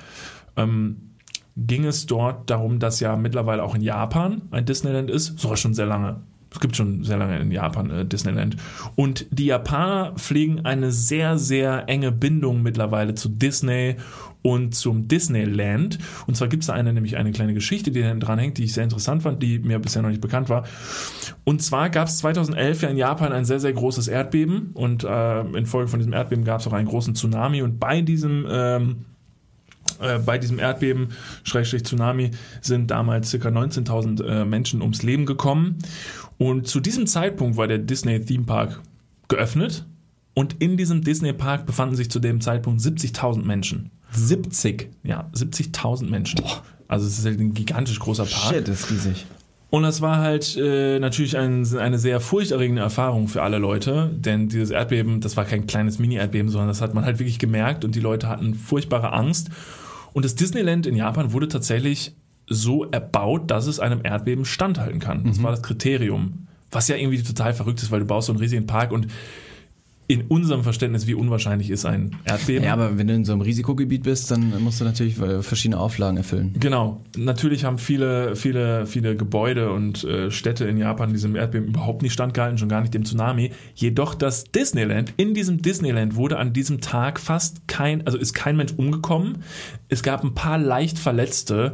ähm, 0.57 1.13
ging 1.57 1.85
es 1.85 2.07
dort 2.07 2.49
darum, 2.51 2.79
dass 2.79 3.01
ja 3.01 3.17
mittlerweile 3.17 3.63
auch 3.63 3.75
in 3.75 3.83
Japan 3.83 4.43
ein 4.51 4.65
Disneyland 4.65 5.11
ist, 5.11 5.39
sogar 5.39 5.57
schon 5.57 5.75
sehr 5.75 5.87
lange. 5.87 6.21
Es 6.51 6.61
gibt 6.61 6.77
schon 6.77 7.03
sehr 7.03 7.17
lange 7.17 7.39
in 7.39 7.51
Japan 7.51 7.91
äh, 7.91 8.05
Disneyland. 8.05 8.57
Und 8.95 9.27
die 9.31 9.47
Japaner 9.47 10.13
pflegen 10.17 10.67
eine 10.67 10.93
sehr, 10.93 11.39
sehr 11.39 11.89
enge 11.89 12.13
Bindung 12.13 12.63
mittlerweile 12.63 13.15
zu 13.15 13.31
Disney 13.31 13.97
und 14.43 14.75
zum 14.75 15.09
Disneyland. 15.09 15.99
Und 16.27 16.37
zwar 16.37 16.49
gibt 16.49 16.65
es 16.65 16.67
da 16.67 16.75
eine, 16.75 16.93
nämlich 16.93 17.17
eine 17.17 17.33
kleine 17.33 17.55
Geschichte, 17.55 17.91
die 17.91 18.03
da 18.03 18.13
dran 18.15 18.39
hängt, 18.39 18.59
die 18.59 18.65
ich 18.65 18.75
sehr 18.75 18.85
interessant 18.85 19.23
fand, 19.23 19.43
die 19.43 19.61
mir 19.61 19.79
bisher 19.79 20.03
noch 20.03 20.11
nicht 20.11 20.21
bekannt 20.21 20.51
war. 20.51 20.65
Und 21.45 21.63
zwar 21.63 21.89
gab 21.89 22.09
es 22.09 22.19
2011 22.19 22.83
ja 22.83 22.89
in 22.89 22.97
Japan 22.99 23.33
ein 23.33 23.45
sehr, 23.45 23.61
sehr 23.61 23.73
großes 23.73 24.09
Erdbeben 24.09 24.73
und 24.75 25.05
äh, 25.05 25.41
infolge 25.57 25.89
von 25.89 26.01
diesem 26.01 26.13
Erdbeben 26.13 26.45
gab 26.45 26.61
es 26.61 26.67
auch 26.67 26.73
einen 26.73 26.89
großen 26.89 27.15
Tsunami 27.15 27.63
und 27.63 27.79
bei 27.79 28.03
diesem 28.03 28.47
ähm, 28.51 29.05
äh, 30.01 30.19
bei 30.19 30.39
diesem 30.39 30.59
Erdbeben, 30.59 31.09
Schrägstrich 31.45 31.85
Tsunami, 31.85 32.31
sind 32.61 32.91
damals 32.91 33.31
ca. 33.33 33.49
19.000 33.49 34.25
äh, 34.25 34.45
Menschen 34.45 34.83
ums 34.83 35.03
Leben 35.03 35.27
gekommen. 35.27 35.79
Und 36.39 36.69
zu 36.69 36.81
diesem 36.81 37.07
Zeitpunkt 37.07 37.57
war 37.57 37.67
der 37.67 37.79
Disney 37.79 38.25
Theme 38.25 38.45
Park 38.45 38.81
geöffnet. 39.29 39.85
Und 40.35 40.63
in 40.63 40.77
diesem 40.77 41.03
Disney 41.03 41.33
Park 41.33 41.67
befanden 41.67 41.95
sich 41.95 42.11
zu 42.11 42.19
dem 42.19 42.41
Zeitpunkt 42.41 42.81
70.000 42.81 43.45
Menschen. 43.45 43.91
70. 44.13 44.89
Ja, 45.05 45.31
70.000 45.35 46.09
Menschen. 46.09 46.41
Also 46.89 47.07
es 47.07 47.19
ist 47.19 47.25
halt 47.25 47.41
ein 47.41 47.55
gigantisch 47.55 47.99
großer 47.99 48.25
Park. 48.25 48.55
Shit, 48.55 48.69
das 48.69 48.81
ist 48.81 48.91
riesig. 48.91 49.27
Und 49.73 49.85
das 49.85 50.03
war 50.03 50.19
halt 50.19 50.55
äh, 50.59 50.99
natürlich 50.99 51.39
ein, 51.39 51.67
eine 51.79 51.99
sehr 51.99 52.21
furchterregende 52.21 52.83
Erfahrung 52.83 53.29
für 53.29 53.41
alle 53.41 53.57
Leute, 53.57 54.11
denn 54.15 54.51
dieses 54.51 54.69
Erdbeben, 54.69 55.23
das 55.23 55.39
war 55.39 55.47
kein 55.47 55.67
kleines 55.67 55.99
Mini-Erdbeben, 55.99 56.51
sondern 56.51 56.69
das 56.69 56.83
hat 56.83 56.93
man 56.93 57.07
halt 57.07 57.19
wirklich 57.19 57.39
gemerkt 57.39 57.83
und 57.83 57.95
die 57.95 58.01
Leute 58.01 58.29
hatten 58.29 58.55
furchtbare 58.55 59.15
Angst. 59.15 59.49
Und 60.13 60.25
das 60.25 60.35
Disneyland 60.35 60.87
in 60.87 60.97
Japan 60.97 61.33
wurde 61.33 61.49
tatsächlich 61.49 62.15
so 62.49 62.85
erbaut, 62.85 63.51
dass 63.51 63.67
es 63.67 63.81
einem 63.81 64.01
Erdbeben 64.05 64.45
standhalten 64.45 65.01
kann. 65.01 65.25
Das 65.25 65.43
war 65.43 65.51
das 65.51 65.63
Kriterium. 65.63 66.49
Was 66.71 66.89
ja 66.89 66.97
irgendwie 66.97 67.23
total 67.23 67.55
verrückt 67.55 67.83
ist, 67.83 67.91
weil 67.91 68.01
du 68.01 68.07
baust 68.07 68.27
so 68.27 68.33
einen 68.33 68.41
riesigen 68.41 68.67
Park 68.67 68.93
und 68.93 69.07
in 70.09 70.23
unserem 70.23 70.63
Verständnis, 70.63 71.07
wie 71.07 71.15
unwahrscheinlich 71.15 71.71
ist 71.71 71.87
ein 71.87 72.17
Erdbeben. 72.25 72.65
Ja, 72.65 72.75
aber 72.75 72.99
wenn 72.99 73.07
du 73.07 73.15
in 73.15 73.25
so 73.25 73.33
einem 73.33 73.41
Risikogebiet 73.41 74.03
bist, 74.03 74.31
dann 74.31 74.63
musst 74.63 74.81
du 74.81 74.85
natürlich 74.85 75.19
äh, 75.21 75.43
verschiedene 75.43 75.81
Auflagen 75.81 76.17
erfüllen. 76.17 76.55
Genau. 76.59 77.01
Natürlich 77.17 77.65
haben 77.65 77.79
viele, 77.79 78.37
viele, 78.37 78.87
viele 78.87 79.17
Gebäude 79.17 79.73
und 79.73 80.05
äh, 80.05 80.31
Städte 80.31 80.67
in 80.67 80.77
Japan 80.77 81.13
diesem 81.13 81.37
Erdbeben 81.37 81.69
überhaupt 81.69 82.03
nicht 82.03 82.13
standgehalten, 82.13 82.59
schon 82.59 82.69
gar 82.69 82.81
nicht 82.81 82.93
dem 82.93 83.05
Tsunami. 83.05 83.53
Jedoch 83.75 84.15
das 84.15 84.45
Disneyland, 84.45 85.15
in 85.17 85.35
diesem 85.35 85.63
Disneyland 85.63 86.17
wurde 86.17 86.39
an 86.39 86.53
diesem 86.53 86.81
Tag 86.81 87.19
fast 87.19 87.67
kein, 87.69 88.05
also 88.07 88.19
ist 88.19 88.35
kein 88.35 88.57
Mensch 88.57 88.73
umgekommen. 88.77 89.39
Es 89.89 90.03
gab 90.03 90.25
ein 90.25 90.35
paar 90.35 90.59
leicht 90.59 90.99
Verletzte. 90.99 91.73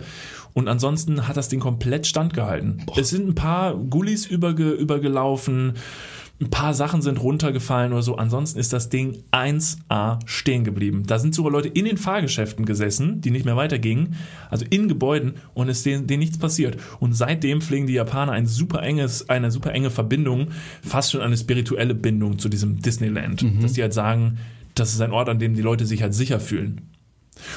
Und 0.55 0.67
ansonsten 0.67 1.29
hat 1.29 1.37
das 1.37 1.49
Ding 1.49 1.61
komplett 1.61 2.07
standgehalten. 2.07 2.83
Es 2.97 3.11
sind 3.11 3.29
ein 3.29 3.35
paar 3.37 3.77
Gullis 3.77 4.27
überge, 4.27 4.71
übergelaufen, 4.71 5.75
ein 6.41 6.51
paar 6.51 6.73
Sachen 6.73 7.03
sind 7.03 7.21
runtergefallen 7.21 7.93
oder 7.93 8.03
so. 8.03 8.17
Ansonsten 8.17 8.61
ist 8.61 8.73
das 8.73 8.89
Ding 8.89 9.25
1A 9.33 10.21
stehen 10.25 10.63
geblieben. 10.63 11.03
Da 11.07 11.19
sind 11.19 11.35
sogar 11.35 11.51
Leute 11.51 11.69
in 11.69 11.85
den 11.85 11.97
Fahrgeschäften 11.97 12.65
gesessen, 12.65 13.21
die 13.21 13.33
nicht 13.33 13.45
mehr 13.45 13.57
weitergingen, 13.57 14.15
also 14.49 14.65
in 14.71 14.89
Gebäuden 14.89 15.35
und 15.55 15.69
es 15.69 15.79
ist 15.79 15.87
denen, 15.87 16.07
denen 16.07 16.21
nichts 16.21 16.39
passiert. 16.39 16.77
Und 17.01 17.15
seitdem 17.15 17.61
pflegen 17.61 17.89
die 17.89 17.95
Japaner 17.95 18.33
ein 18.33 18.47
super 18.47 18.83
enges, 18.83 19.29
eine 19.29 19.51
super 19.51 19.73
enge 19.73 19.91
Verbindung, 19.91 20.49
fast 20.83 21.11
schon 21.11 21.23
eine 21.23 21.37
spirituelle 21.37 21.95
Bindung 21.95 22.39
zu 22.39 22.49
diesem 22.49 22.81
Disneyland. 22.81 23.43
Dass 23.63 23.73
die 23.73 23.83
halt 23.83 23.95
sagen, 23.95 24.39
das 24.75 24.93
ist 24.93 25.01
ein 25.01 25.13
Ort, 25.13 25.29
an 25.29 25.41
dem 25.41 25.55
die 25.55 25.63
Leute 25.63 25.87
sich 25.87 26.03
halt 26.03 26.15
sicher 26.15 26.39
fühlen. 26.39 26.83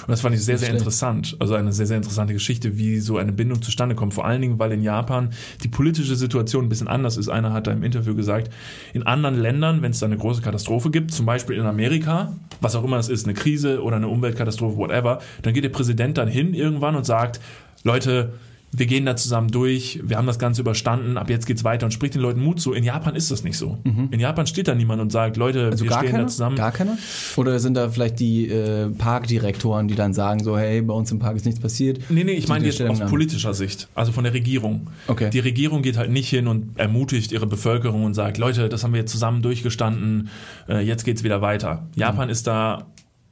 Und 0.02 0.10
das 0.10 0.22
fand 0.22 0.36
ich 0.36 0.44
sehr, 0.44 0.58
sehr 0.58 0.68
schlecht. 0.68 0.82
interessant. 0.82 1.36
Also 1.40 1.56
eine 1.56 1.74
sehr, 1.74 1.88
sehr 1.88 1.98
interessante 1.98 2.34
Geschichte, 2.34 2.78
wie 2.78 3.00
so 3.00 3.18
eine 3.18 3.32
Bindung 3.32 3.62
zustande 3.62 3.96
kommt. 3.96 4.14
Vor 4.14 4.26
allen 4.26 4.42
Dingen, 4.42 4.60
weil 4.60 4.72
in 4.72 4.82
Japan 4.82 5.30
die 5.64 5.68
politische 5.68 6.16
Situation 6.16 6.66
ein 6.66 6.70
bisschen 6.70 6.88
anders 6.88 7.18
ist. 7.18 7.30
Einer 7.30 7.54
hat 7.54 7.68
da 7.68 7.72
im 7.72 7.84
Interview 7.84 8.16
gesagt, 8.16 8.52
in 8.94 9.04
anderen 9.04 9.40
Ländern, 9.40 9.82
wenn 9.82 9.92
es 9.92 10.00
da 10.00 10.06
eine 10.06 10.18
große 10.18 10.42
Katastrophe 10.42 10.92
gibt, 10.92 11.12
zum 11.12 11.26
Beispiel 11.26 11.58
in 11.58 11.66
Amerika, 11.66 12.34
was 12.60 12.76
auch 12.76 12.84
immer 12.84 12.98
es 12.98 13.10
ist, 13.10 13.26
eine 13.26 13.34
Krise 13.34 13.82
oder 13.82 13.98
eine 13.98 14.08
Umweltkatastrophe, 14.08 14.78
whatever, 14.78 15.20
dann 15.42 15.54
geht 15.54 15.64
der 15.64 15.70
Präsident 15.70 16.18
dann 16.18 16.28
hin 16.28 16.54
irgendwann 16.54 16.96
und 16.96 17.06
sagt, 17.06 17.40
Leute, 17.84 18.34
wir 18.74 18.86
gehen 18.86 19.06
da 19.06 19.16
zusammen 19.18 19.50
durch, 19.50 20.00
wir 20.04 20.16
haben 20.18 20.28
das 20.28 20.40
Ganze 20.40 20.62
überstanden, 20.62 21.18
ab 21.18 21.30
jetzt 21.30 21.46
geht's 21.46 21.64
weiter 21.66 21.86
und 21.86 21.92
spricht 21.92 22.14
den 22.16 22.22
Leuten 22.22 22.40
Mut 22.42 22.62
zu. 22.62 22.72
In 22.72 22.84
Japan 22.86 23.16
ist 23.16 23.30
das 23.30 23.44
nicht 23.44 23.58
so. 23.58 23.78
In 23.84 24.20
Japan 24.20 24.48
steht 24.48 24.68
da 24.70 24.76
niemand 24.76 25.02
und 25.02 25.12
sagt, 25.12 25.36
Leute, 25.36 25.66
Also 25.72 25.84
wir 25.84 25.90
gar 25.90 26.00
stehen 26.00 26.12
keiner? 26.12 26.24
da 26.24 26.30
zusammen. 26.30 26.56
Gar 26.56 26.72
keiner? 26.72 26.98
Oder 27.36 27.60
sind 27.60 27.74
da 27.76 27.90
vielleicht 27.90 28.20
die 28.22 28.48
äh, 28.48 28.88
Parkdirektoren, 28.90 29.88
die 29.90 29.96
dann 29.96 30.14
sagen 30.14 30.42
so, 30.44 30.58
hey, 30.58 30.82
bei 30.82 30.94
uns 30.94 31.12
im 31.12 31.20
Park 31.20 31.36
ist 31.36 31.46
nichts 31.46 31.60
passiert? 31.60 32.00
Nee, 32.10 32.24
nee, 32.24 32.32
ich 32.32 32.48
meine 32.48 32.66
jetzt 32.66 32.82
aus 32.82 33.00
politischer 33.02 33.54
Sicht, 33.54 33.90
also 33.94 34.12
von 34.14 34.24
der 34.24 34.34
Regierung. 34.34 34.88
Okay. 35.08 35.30
Die 35.30 35.40
Regierung 35.40 35.82
geht 35.82 35.98
halt 35.98 36.10
nicht 36.10 36.30
hin 36.30 36.48
und 36.48 36.78
ermutigt 36.80 37.32
ihre 37.34 37.48
Bevölkerung 37.48 38.06
und 38.06 38.14
sagt, 38.14 38.38
Leute, 38.38 38.70
das 38.70 38.84
haben 38.84 38.94
wir 38.94 39.02
jetzt 39.02 39.12
zusammen 39.12 39.42
durchgestanden, 39.42 40.30
äh, 40.70 40.80
jetzt 40.80 41.04
geht's 41.04 41.24
wieder 41.24 41.42
weiter. 41.42 41.88
Japan 41.96 42.28
Mhm. 42.28 42.32
ist 42.32 42.48
da, 42.48 42.86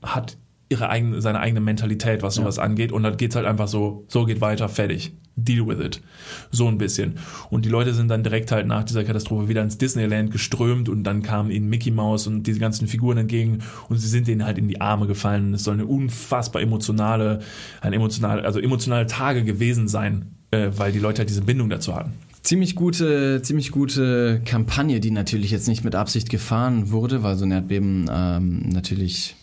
hat 0.04 0.38
ihre 0.70 0.89
eigene, 0.89 1.22
seine 1.22 1.39
eigene 1.39 1.61
Mentalität, 1.61 2.22
was 2.22 2.36
sowas 2.36 2.59
angeht 2.59 2.91
und 2.91 3.01
dann 3.01 3.17
geht's 3.17 3.36
halt 3.36 3.47
einfach 3.47 3.67
so, 3.67 4.05
so 4.07 4.26
geht 4.26 4.39
weiter, 4.39 4.70
fertig. 4.70 5.13
Deal 5.36 5.65
with 5.67 5.80
it. 5.80 6.01
So 6.51 6.67
ein 6.67 6.78
bisschen. 6.78 7.15
Und 7.49 7.65
die 7.65 7.70
Leute 7.70 7.93
sind 7.93 8.09
dann 8.09 8.24
direkt 8.24 8.51
halt 8.51 8.67
nach 8.67 8.84
dieser 8.84 9.05
Katastrophe 9.05 9.47
wieder 9.47 9.63
ins 9.63 9.78
Disneyland 9.78 10.32
geströmt 10.32 10.89
und 10.89 11.03
dann 11.03 11.22
kamen 11.22 11.49
ihnen 11.49 11.70
Mickey 11.70 11.91
Mouse 11.91 12.28
und 12.28 12.43
diese 12.43 12.59
ganzen 12.59 12.88
Figuren 12.88 13.17
entgegen 13.17 13.59
und 13.88 13.97
sie 13.97 14.07
sind 14.07 14.28
denen 14.28 14.45
halt 14.45 14.57
in 14.57 14.67
die 14.67 14.82
Arme 14.82 15.07
gefallen. 15.07 15.53
Es 15.53 15.63
soll 15.63 15.76
eine 15.76 15.86
unfassbar 15.86 16.61
emotionale, 16.61 17.39
ein 17.82 17.93
emotional, 17.93 18.45
also 18.45 18.59
emotionale 18.59 19.07
Tage 19.07 19.43
gewesen 19.43 19.88
sein, 19.88 20.36
äh, 20.51 20.70
weil 20.76 20.91
die 20.91 20.99
Leute 20.99 21.20
halt 21.20 21.30
diese 21.30 21.41
Bindung 21.41 21.70
dazu 21.70 21.95
hatten. 21.95 22.13
Ziemlich 22.43 22.76
gute, 22.76 23.41
ziemlich 23.41 23.72
gute 23.72 24.41
Kampagne, 24.45 24.99
die 24.99 25.11
natürlich 25.11 25.51
jetzt 25.51 25.67
nicht 25.67 25.84
mit 25.84 25.95
Absicht 25.95 26.30
gefahren 26.30 26.91
wurde, 26.91 27.24
weil 27.24 27.38
so 27.38 27.45
ein 27.45 27.51
Erdbeben 27.51 28.09
ähm, 28.11 28.70
natürlich 28.70 29.36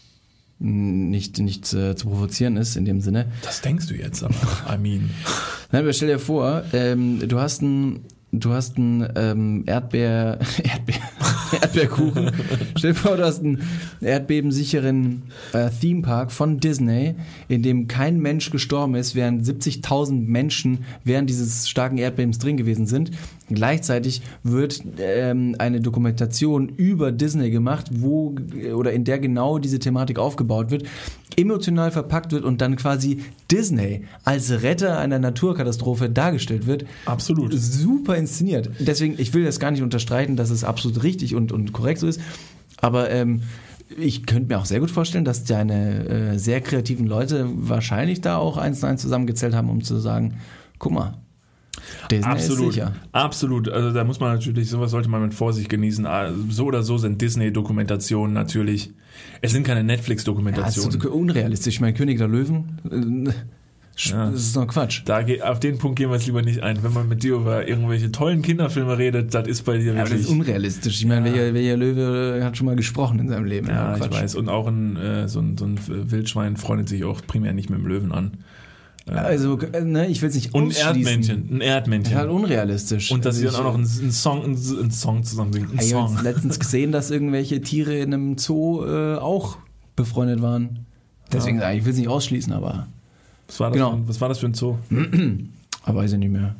nicht, 0.59 1.38
nicht 1.38 1.72
äh, 1.74 1.96
zu 1.96 2.09
provozieren 2.09 2.57
ist 2.57 2.76
in 2.76 2.84
dem 2.84 3.00
Sinne. 3.00 3.26
Das 3.42 3.61
denkst 3.61 3.88
du 3.88 3.94
jetzt 3.94 4.22
aber, 4.22 4.34
I 4.72 4.78
mean. 4.78 5.11
Nein, 5.72 5.82
aber 5.82 5.92
stell 5.92 6.09
dir 6.09 6.18
vor, 6.18 6.62
ähm, 6.72 7.26
du 7.28 7.38
hast 7.38 7.62
ein 7.62 8.04
Du 8.32 8.52
hast 8.52 8.76
einen 8.76 9.09
ähm, 9.14 9.62
Erdbeer, 9.66 10.38
Erdbeer, 10.62 11.00
Erdbeerkuchen. 11.62 12.32
Stell 12.76 12.92
dir 12.92 12.98
vor, 12.98 13.16
du 13.16 13.24
hast 13.24 13.40
einen 13.40 13.62
erdbebensicheren 14.00 15.22
äh, 15.52 15.70
Themepark 15.70 16.32
von 16.32 16.61
Disney, 16.61 17.14
in 17.48 17.62
dem 17.62 17.88
kein 17.88 18.20
Mensch 18.20 18.50
gestorben 18.50 18.94
ist, 18.94 19.14
während 19.14 19.46
70.000 19.46 20.26
Menschen 20.26 20.84
während 21.04 21.30
dieses 21.30 21.68
starken 21.68 21.98
Erdbebens 21.98 22.38
drin 22.38 22.57
gewesen 22.57 22.86
sind. 22.86 23.12
Gleichzeitig 23.49 24.22
wird 24.42 24.82
ähm, 24.99 25.55
eine 25.59 25.80
Dokumentation 25.80 26.68
über 26.68 27.12
Disney 27.12 27.51
gemacht, 27.51 27.86
wo 27.92 28.34
oder 28.74 28.92
in 28.92 29.05
der 29.05 29.18
genau 29.18 29.59
diese 29.59 29.78
Thematik 29.78 30.18
aufgebaut 30.18 30.70
wird, 30.70 30.84
emotional 31.36 31.90
verpackt 31.92 32.32
wird 32.32 32.44
und 32.44 32.61
dann 32.61 32.76
quasi 32.76 33.22
Disney 33.51 34.05
als 34.24 34.62
Retter 34.62 34.99
einer 34.99 35.18
Naturkatastrophe 35.18 36.11
dargestellt 36.11 36.66
wird. 36.66 36.86
Absolut. 37.05 37.53
Super 37.55 38.16
inszeniert. 38.16 38.70
Deswegen, 38.80 39.14
ich 39.18 39.32
will 39.32 39.44
das 39.44 39.61
gar 39.61 39.70
nicht 39.70 39.82
unterstreiten, 39.82 40.36
dass 40.36 40.51
es 40.51 40.64
absolut 40.64 41.03
richtig 41.03 41.34
und, 41.34 41.53
und 41.53 41.72
korrekt 41.72 42.01
so 42.01 42.09
ist. 42.09 42.20
Aber 42.78 43.11
ähm, 43.11 43.42
ich 43.97 44.26
könnte 44.26 44.49
mir 44.49 44.59
auch 44.59 44.64
sehr 44.64 44.80
gut 44.80 44.90
vorstellen, 44.90 45.24
dass 45.24 45.44
deine 45.44 46.09
äh, 46.09 46.38
sehr 46.38 46.61
kreativen 46.61 47.07
Leute 47.07 47.49
wahrscheinlich 47.55 48.20
da 48.20 48.38
auch 48.38 48.57
eins 48.57 48.80
zu 48.80 48.86
eins 48.86 49.03
zusammengezählt 49.03 49.55
haben, 49.55 49.70
um 49.70 49.84
zu 49.84 49.99
sagen, 49.99 50.38
guck 50.78 50.92
mal, 50.92 51.14
Disney 52.11 52.24
Absolut, 52.32 52.68
ist 52.68 52.74
sicher. 52.74 52.92
absolut. 53.12 53.68
Also 53.68 53.92
da 53.92 54.04
muss 54.04 54.20
man 54.20 54.34
natürlich, 54.34 54.68
sowas 54.70 54.90
sollte 54.90 55.09
man 55.09 55.22
mit 55.22 55.34
Vorsicht 55.34 55.68
genießen. 55.68 56.07
Ah, 56.07 56.30
So 56.50 56.66
oder 56.66 56.82
so 56.82 56.98
sind 56.98 57.20
Disney-Dokumentationen 57.22 58.32
natürlich. 58.34 58.90
Es 59.42 59.52
sind 59.52 59.66
keine 59.66 59.80
Ja, 59.80 59.86
das 59.86 59.96
Netflix-Dokumentationen. 59.96 60.90
ist 60.96 61.02
so 61.02 61.11
unrealistisch. 61.11 61.74
Ich 61.74 61.80
meine, 61.80 61.94
König 61.94 62.18
der 62.18 62.28
Löwen, 62.28 62.80
äh, 63.28 63.32
Ja. 64.11 64.30
das 64.30 64.40
ist 64.42 64.57
doch 64.57 64.66
Quatsch. 64.66 65.02
da 65.07 65.22
geht, 65.22 65.42
auf 65.42 65.59
den 65.59 65.78
Punkt 65.78 65.96
gehen 65.98 66.11
wir 66.11 66.16
jetzt 66.16 66.26
lieber 66.26 66.42
nicht 66.42 66.62
ein. 66.62 66.82
Wenn 66.82 66.92
man 66.92 67.09
mit 67.09 67.22
dir 67.22 67.36
über 67.36 67.66
irgendwelche 67.66 68.12
tollen 68.12 68.42
Kinderfilme 68.42 68.98
redet, 68.98 69.32
das 69.32 69.48
ist 69.48 69.62
bei 69.64 69.78
dir 69.78 69.86
Ja, 69.86 69.90
aber 69.92 70.00
das 70.02 70.11
wirklich. 70.11 70.26
ist 70.26 70.32
unrealistisch. 70.32 71.00
Ich 71.00 71.07
meine, 71.07 71.24
welcher, 71.24 71.54
welcher 71.54 71.76
Löwe 71.78 72.40
hat 72.44 72.57
schon 72.59 72.66
mal 72.66 72.76
gesprochen 72.76 73.18
in 73.20 73.28
seinem 73.28 73.46
Leben? 73.46 73.68
ja, 73.68 73.96
ich 73.96 74.11
weiß. 74.11 74.34
Und 74.34 74.48
auch 74.50 74.66
ein, 74.66 74.96
äh, 74.96 75.28
so, 75.28 75.40
ein, 75.40 75.57
so 75.57 75.64
ein 75.64 75.78
Wildschwein 75.88 76.57
freundet 76.59 76.88
sich 76.90 77.04
auch 77.04 77.22
primär 77.26 77.54
nicht 77.54 77.70
mit 77.70 77.78
dem 77.78 77.86
Löwen 77.86 78.12
an. 78.12 78.32
Also, 79.09 79.59
äh, 79.61 79.82
ne, 79.84 80.07
ich 80.09 80.20
will 80.20 80.28
es 80.30 80.34
nicht 80.34 80.52
Und 80.52 80.76
ein. 80.76 80.86
Erdmännchen. 80.86 81.36
Ein 81.38 81.48
Das 81.50 81.59
ist 81.61 81.64
Erdmännchen. 81.66 82.14
halt 82.16 82.30
unrealistisch. 82.30 83.12
Und 83.12 83.24
dass 83.24 83.36
Also 83.36 83.48
sie 83.48 83.52
dann 83.57 83.64
auch 83.66 83.72
noch 83.72 83.74
einen, 83.78 83.88
einen 84.00 84.11
Song, 84.12 84.42
einen, 84.44 84.57
einen 84.57 84.90
Song 84.90 85.22
zusammen 85.22 85.52
singen. 85.52 85.70
Einen 85.70 85.78
Ich 85.80 85.94
habe 85.94 86.09
Song. 86.12 86.22
letztens 86.24 86.59
gesehen, 86.59 86.90
dass 86.92 87.11
irgendwelche 87.12 87.61
Tiere 87.61 87.96
in 87.98 88.12
einem 88.12 88.36
Zoo 88.38 88.84
äh, 88.84 89.16
auch 89.16 89.59
befreundet 89.94 90.42
waren. 90.42 90.86
Deswegen, 91.32 91.61
ich 91.74 91.84
will 91.84 91.92
es 91.92 91.98
nicht 91.98 92.09
ausschließen, 92.09 92.52
aber, 92.52 92.86
Was 93.46 93.61
war, 93.61 93.68
das 93.70 93.74
Genau. 93.76 93.90
für, 93.90 93.96
ein- 93.96 94.09
was 94.09 94.20
war 94.20 94.28
das 94.28 94.38
für 94.38 94.46
ein 94.46 94.54
Zoo? 94.54 94.76
aber 95.84 95.98
weiß 96.00 96.12
ich 96.12 96.18
nicht 96.18 96.32
mehr. 96.32 96.57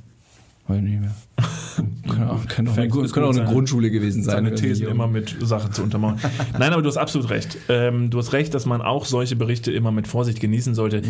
Weiß 0.69 0.79
ich 0.79 0.83
nicht 0.85 1.01
mehr. 1.01 1.15
Kann 2.15 2.29
auch, 2.31 2.47
kann 2.47 2.67
auch, 2.69 2.77
eine, 2.77 2.89
kann 2.89 3.25
auch 3.25 3.29
eine 3.29 3.35
seine- 3.35 3.49
Grundschule 3.51 3.91
gewesen 3.91 4.23
sein. 4.23 4.45
seine. 4.45 4.55
Thesen 4.55 4.87
immer 4.89 5.07
mit 5.09 5.37
Sachen 5.43 5.73
zu 5.73 5.83
untermauern. 5.83 6.19
Nein, 6.59 6.73
aber 6.73 6.81
du 6.81 6.89
hast 6.89 6.97
absolut 6.97 7.29
recht. 7.29 7.59
Ähm, 7.69 8.09
du 8.11 8.19
hast 8.19 8.33
recht, 8.33 8.55
dass 8.55 8.65
man 8.67 8.81
auch 8.81 9.05
solche 9.05 9.37
Berichte 9.37 9.71
immer 9.73 9.91
mit 9.93 10.07
Vorsicht 10.09 10.41
genießen 10.41 10.75
sollte. 10.75 11.03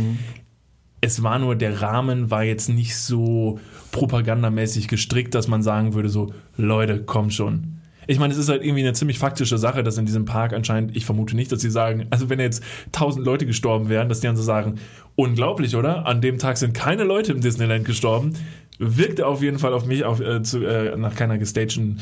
Es 1.01 1.23
war 1.23 1.39
nur, 1.39 1.57
der 1.57 1.83
Rahmen 1.83 2.31
war 2.31 2.43
jetzt 2.43 2.69
nicht 2.69 2.97
so 2.97 3.61
propagandamäßig 3.93 4.89
gestrickt, 4.89 5.35
dass 5.35 5.49
man 5.49 5.63
sagen 5.63 5.95
würde, 5.95 6.09
so, 6.09 6.33
Leute, 6.57 7.03
komm 7.05 7.31
schon. 7.31 7.77
Ich 8.07 8.19
meine, 8.19 8.33
es 8.33 8.39
ist 8.39 8.49
halt 8.49 8.63
irgendwie 8.63 8.83
eine 8.83 8.93
ziemlich 8.93 9.19
faktische 9.19 9.59
Sache, 9.59 9.83
dass 9.83 9.99
in 9.99 10.07
diesem 10.07 10.25
Park 10.25 10.53
anscheinend, 10.53 10.97
ich 10.97 11.05
vermute 11.05 11.35
nicht, 11.35 11.51
dass 11.51 11.61
sie 11.61 11.71
sagen, 11.71 12.07
also 12.11 12.29
wenn 12.31 12.39
jetzt 12.39 12.63
tausend 12.93 13.25
Leute 13.25 13.47
gestorben 13.47 13.89
wären, 13.89 14.09
dass 14.09 14.21
die 14.21 14.29
dann 14.29 14.37
so 14.37 14.43
sagen, 14.43 14.77
unglaublich, 15.17 15.75
oder? 15.75 16.07
An 16.07 16.21
dem 16.21 16.39
Tag 16.39 16.57
sind 16.57 16.73
keine 16.73 17.05
Leute 17.05 17.33
im 17.33 17.41
Disneyland 17.41 17.85
gestorben. 17.85 18.35
Wirkte 18.79 19.27
auf 19.27 19.43
jeden 19.43 19.59
Fall 19.59 19.73
auf 19.73 19.87
mich 19.87 20.05
auf, 20.05 20.21
äh, 20.21 20.43
zu, 20.43 20.65
äh, 20.65 20.97
nach 20.97 21.15
keiner 21.15 21.39
gestagten 21.39 21.99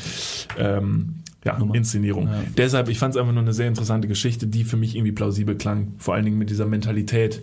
ähm, 0.59 1.15
ja. 1.43 1.57
Inszenierung. 1.73 2.27
Ja. 2.27 2.43
Deshalb, 2.57 2.89
ich 2.89 2.99
fand 2.99 3.15
es 3.15 3.19
einfach 3.19 3.33
nur 3.33 3.41
eine 3.41 3.53
sehr 3.53 3.67
interessante 3.67 4.07
Geschichte, 4.07 4.47
die 4.47 4.63
für 4.63 4.77
mich 4.77 4.95
irgendwie 4.95 5.13
plausibel 5.13 5.55
klang. 5.55 5.93
Vor 5.97 6.13
allen 6.13 6.25
Dingen 6.25 6.37
mit 6.37 6.49
dieser 6.49 6.65
Mentalität. 6.65 7.41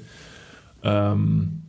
Ähm, 0.82 1.62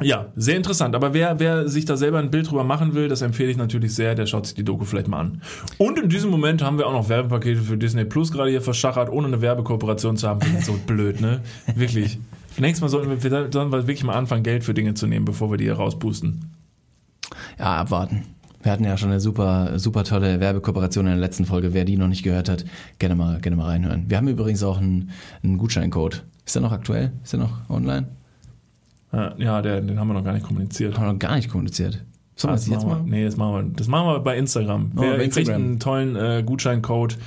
ja, 0.00 0.26
sehr 0.36 0.56
interessant. 0.56 0.94
Aber 0.94 1.12
wer, 1.12 1.40
wer 1.40 1.68
sich 1.68 1.84
da 1.84 1.96
selber 1.96 2.18
ein 2.18 2.30
Bild 2.30 2.48
drüber 2.48 2.62
machen 2.62 2.94
will, 2.94 3.08
das 3.08 3.20
empfehle 3.22 3.50
ich 3.50 3.56
natürlich 3.56 3.94
sehr, 3.94 4.14
der 4.14 4.26
schaut 4.26 4.46
sich 4.46 4.54
die 4.54 4.62
Doku 4.62 4.84
vielleicht 4.84 5.08
mal 5.08 5.20
an. 5.20 5.42
Und 5.76 5.98
in 5.98 6.08
diesem 6.08 6.30
Moment 6.30 6.62
haben 6.62 6.78
wir 6.78 6.86
auch 6.86 6.92
noch 6.92 7.08
Werbepakete 7.08 7.60
für 7.60 7.76
Disney 7.76 8.04
Plus 8.04 8.30
gerade 8.30 8.50
hier 8.50 8.62
verschachert, 8.62 9.10
ohne 9.10 9.26
eine 9.26 9.40
Werbekooperation 9.40 10.16
zu 10.16 10.28
haben. 10.28 10.40
Das 10.40 10.50
ist 10.50 10.66
so 10.66 10.78
blöd, 10.86 11.20
ne? 11.20 11.40
Wirklich. 11.74 12.18
Nächstes 12.58 12.80
Mal 12.80 12.88
sollten 12.88 13.10
wir, 13.10 13.22
wir 13.22 13.72
wirklich 13.72 14.04
mal 14.04 14.14
anfangen, 14.14 14.42
Geld 14.42 14.64
für 14.64 14.74
Dinge 14.74 14.94
zu 14.94 15.06
nehmen, 15.06 15.24
bevor 15.24 15.50
wir 15.50 15.58
die 15.58 15.64
hier 15.64 15.74
rausboosten. 15.74 16.50
Ja, 17.58 17.76
abwarten. 17.76 18.24
Wir 18.62 18.72
hatten 18.72 18.84
ja 18.84 18.96
schon 18.96 19.10
eine 19.10 19.20
super, 19.20 19.78
super 19.78 20.02
tolle 20.02 20.40
Werbekooperation 20.40 21.06
in 21.06 21.12
der 21.12 21.20
letzten 21.20 21.44
Folge. 21.44 21.74
Wer 21.74 21.84
die 21.84 21.96
noch 21.96 22.08
nicht 22.08 22.24
gehört 22.24 22.48
hat, 22.48 22.64
gerne 22.98 23.14
mal, 23.14 23.40
gerne 23.40 23.56
mal 23.56 23.66
reinhören. 23.66 24.04
Wir 24.08 24.16
haben 24.16 24.28
übrigens 24.28 24.62
auch 24.62 24.78
einen, 24.78 25.10
einen 25.42 25.58
Gutscheincode. 25.58 26.24
Ist 26.44 26.56
der 26.56 26.62
noch 26.62 26.72
aktuell? 26.72 27.12
Ist 27.22 27.32
der 27.32 27.40
noch 27.40 27.68
online? 27.70 28.08
Ja, 29.12 29.62
der, 29.62 29.80
den 29.80 29.98
haben 29.98 30.08
wir 30.08 30.14
noch 30.14 30.24
gar 30.24 30.34
nicht 30.34 30.46
kommuniziert. 30.46 30.96
Haben 30.96 31.06
wir 31.06 31.12
noch 31.12 31.18
gar 31.18 31.36
nicht 31.36 31.50
kommuniziert. 31.50 32.04
Sollen 32.38 32.52
wir 32.52 32.56
das 32.56 32.68
jetzt 32.68 32.86
machen? 32.86 33.06
Nee, 33.08 33.24
das 33.24 33.36
machen 33.36 33.52
wir, 33.52 33.74
das 33.74 33.88
machen 33.88 34.06
wir 34.06 34.20
bei 34.20 34.38
Instagram. 34.38 34.92
Oh, 34.96 35.00
Wer 35.00 35.10
bei 35.10 35.16
kriegt 35.24 35.38
Instagram. 35.38 35.62
einen 35.62 35.80
tollen 35.80 36.16
äh, 36.16 36.42
Gutscheincode, 36.46 37.18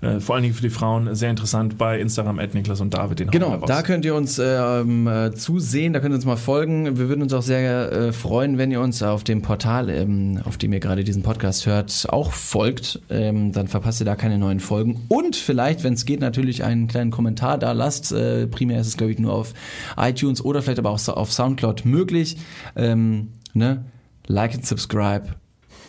äh, 0.00 0.20
vor 0.20 0.36
allen 0.36 0.44
Dingen 0.44 0.54
für 0.54 0.62
die 0.62 0.70
Frauen, 0.70 1.12
sehr 1.16 1.28
interessant 1.28 1.76
bei 1.76 1.98
Instagram, 1.98 2.38
at 2.38 2.54
Niklas 2.54 2.80
und 2.80 2.94
David. 2.94 3.18
Den 3.18 3.30
Genau, 3.32 3.56
da 3.56 3.82
könnt 3.82 4.04
ihr 4.04 4.14
uns 4.14 4.38
ähm, 4.38 5.08
äh, 5.08 5.32
zusehen, 5.32 5.92
da 5.92 5.98
könnt 5.98 6.12
ihr 6.12 6.14
uns 6.14 6.24
mal 6.24 6.36
folgen. 6.36 6.98
Wir 6.98 7.08
würden 7.08 7.20
uns 7.20 7.34
auch 7.34 7.42
sehr 7.42 7.90
äh, 7.90 8.12
freuen, 8.12 8.58
wenn 8.58 8.70
ihr 8.70 8.80
uns 8.80 9.02
auf 9.02 9.24
dem 9.24 9.42
Portal, 9.42 9.90
ähm, 9.90 10.40
auf 10.44 10.56
dem 10.56 10.72
ihr 10.72 10.78
gerade 10.78 11.02
diesen 11.02 11.24
Podcast 11.24 11.66
hört, 11.66 12.06
auch 12.08 12.30
folgt. 12.30 13.00
Ähm, 13.10 13.50
dann 13.50 13.66
verpasst 13.66 14.00
ihr 14.00 14.06
da 14.06 14.14
keine 14.14 14.38
neuen 14.38 14.60
Folgen. 14.60 15.00
Und 15.08 15.34
vielleicht, 15.34 15.82
wenn 15.82 15.94
es 15.94 16.04
geht, 16.04 16.20
natürlich 16.20 16.62
einen 16.62 16.86
kleinen 16.86 17.10
Kommentar 17.10 17.58
da 17.58 17.72
lasst. 17.72 18.12
Äh, 18.12 18.46
primär 18.46 18.80
ist 18.80 18.86
es, 18.86 18.96
glaube 18.96 19.10
ich, 19.10 19.18
nur 19.18 19.32
auf 19.32 19.52
iTunes 19.96 20.44
oder 20.44 20.62
vielleicht 20.62 20.78
aber 20.78 20.90
auch 20.90 21.08
auf 21.08 21.32
Soundcloud 21.32 21.84
möglich. 21.84 22.36
Ähm, 22.76 23.32
ne? 23.52 23.84
Like 24.30 24.54
and 24.54 24.64
subscribe. 24.64 25.34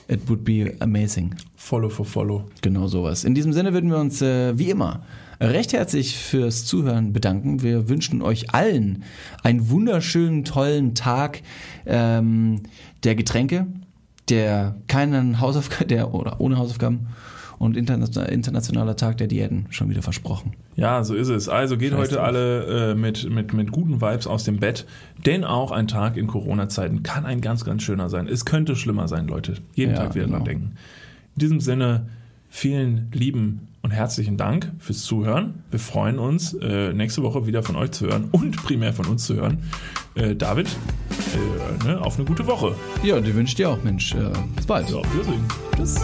It 0.08 0.28
would 0.28 0.44
be 0.44 0.76
amazing. 0.80 1.36
Follow 1.56 1.90
for 1.90 2.08
Follow. 2.08 2.50
Genau 2.64 2.88
sowas. 2.88 3.24
In 3.24 3.36
diesem 3.36 3.54
Sinne 3.54 3.72
würden 3.72 3.92
wir 3.92 4.00
uns 4.00 4.20
äh, 4.24 4.58
wie 4.58 4.72
immer 4.72 5.04
recht 5.40 5.74
herzlich 5.74 6.18
fürs 6.18 6.66
Zuhören 6.66 7.14
bedanken. 7.14 7.62
Wir 7.62 7.88
wünschen 7.88 8.24
euch 8.24 8.52
allen 8.52 9.04
einen 9.44 9.70
wunderschönen, 9.70 10.44
tollen 10.44 10.96
Tag 10.96 11.44
ähm, 11.86 12.64
der 13.04 13.14
Getränke, 13.14 13.68
der 14.28 14.76
keinen 14.88 15.40
Hausaufgaben, 15.40 15.88
der 15.90 16.12
oder 16.16 16.42
ohne 16.42 16.58
Hausaufgaben 16.58 17.10
und 17.60 17.78
interna- 17.78 18.28
internationaler 18.28 18.96
Tag 18.96 19.18
der 19.18 19.28
Diäten 19.28 19.68
schon 19.70 19.92
wieder 19.92 20.02
versprochen. 20.02 20.54
Ja, 20.76 21.04
so 21.04 21.14
ist 21.16 21.28
es. 21.30 21.50
Also 21.50 21.78
geht 21.78 21.92
Scheiß 21.92 22.00
heute 22.00 22.16
drauf. 22.16 22.26
alle 22.26 22.92
äh, 22.92 22.96
mit, 22.96 23.30
mit, 23.30 23.54
mit 23.54 23.72
guten 23.72 24.02
Vibes 24.02 24.26
aus 24.26 24.44
dem 24.46 24.60
Bett, 24.60 24.86
denn 25.26 25.44
auch 25.44 25.72
ein 25.72 25.88
Tag 25.88 26.16
in 26.18 26.28
Corona-Zeiten 26.28 27.04
kann 27.04 27.26
ein 27.26 27.42
ganz, 27.42 27.66
ganz 27.66 27.84
schöner 27.84 28.10
sein. 28.10 28.28
Es 28.28 28.46
könnte 28.46 28.76
schlimmer 28.76 29.08
sein, 29.08 29.28
Leute. 29.28 29.56
Jeden 29.76 29.92
Ja, 29.94 29.98
Tag 29.98 30.16
wieder 30.16 30.26
genau. 30.26 30.38
dran 30.38 30.46
denken. 30.46 30.72
In 31.36 31.40
diesem 31.40 31.60
Sinne, 31.60 32.08
vielen 32.50 33.10
lieben 33.14 33.68
und 33.82 33.92
herzlichen 33.92 34.38
Dank 34.38 34.72
fürs 34.80 35.04
Zuhören. 35.04 35.56
Wir 35.72 35.80
freuen 35.80 36.20
uns, 36.20 36.54
äh, 36.54 36.94
nächste 36.94 37.24
Woche 37.24 37.48
wieder 37.48 37.64
von 37.64 37.76
euch 37.76 37.92
zu 37.92 38.08
hören 38.08 38.30
und 38.32 38.56
primär 38.64 38.94
von 38.94 39.08
uns 39.08 39.26
zu 39.26 39.36
hören. 39.36 39.64
Äh, 40.16 40.36
David, 40.36 40.68
äh, 41.84 41.88
ne, 41.88 42.00
auf 42.02 42.18
eine 42.18 42.26
gute 42.26 42.46
Woche. 42.48 42.76
Ja, 43.04 43.20
die 43.20 43.34
wünsche 43.36 43.52
ich 43.52 43.56
dir 43.56 43.70
auch, 43.72 43.84
Mensch. 43.84 44.14
Äh, 44.14 44.30
bis 44.56 44.66
bald. 44.66 44.90
Ja, 44.90 44.98
auf 44.98 45.14
Wiedersehen. 45.14 45.44
Tschüss. 45.76 46.00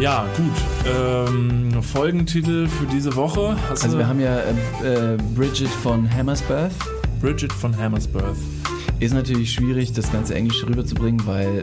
Ja, 0.00 0.26
gut. 0.36 0.52
Ähm, 0.86 1.82
Folgentitel 1.82 2.68
für 2.68 2.86
diese 2.86 3.14
Woche. 3.16 3.56
Hast 3.68 3.84
Also 3.84 3.98
wir 3.98 4.06
haben 4.06 4.20
ja 4.20 4.38
äh, 4.38 5.14
äh, 5.14 5.18
Bridget 5.34 5.68
von 5.68 6.12
Hammersbirth. 6.12 6.72
Bridget 7.20 7.52
von 7.52 7.76
Hammersbirth. 7.76 8.36
Ist 9.00 9.14
natürlich 9.14 9.52
schwierig, 9.52 9.92
das 9.92 10.10
ganze 10.12 10.34
Englisch 10.34 10.64
rüberzubringen, 10.66 11.26
weil 11.26 11.62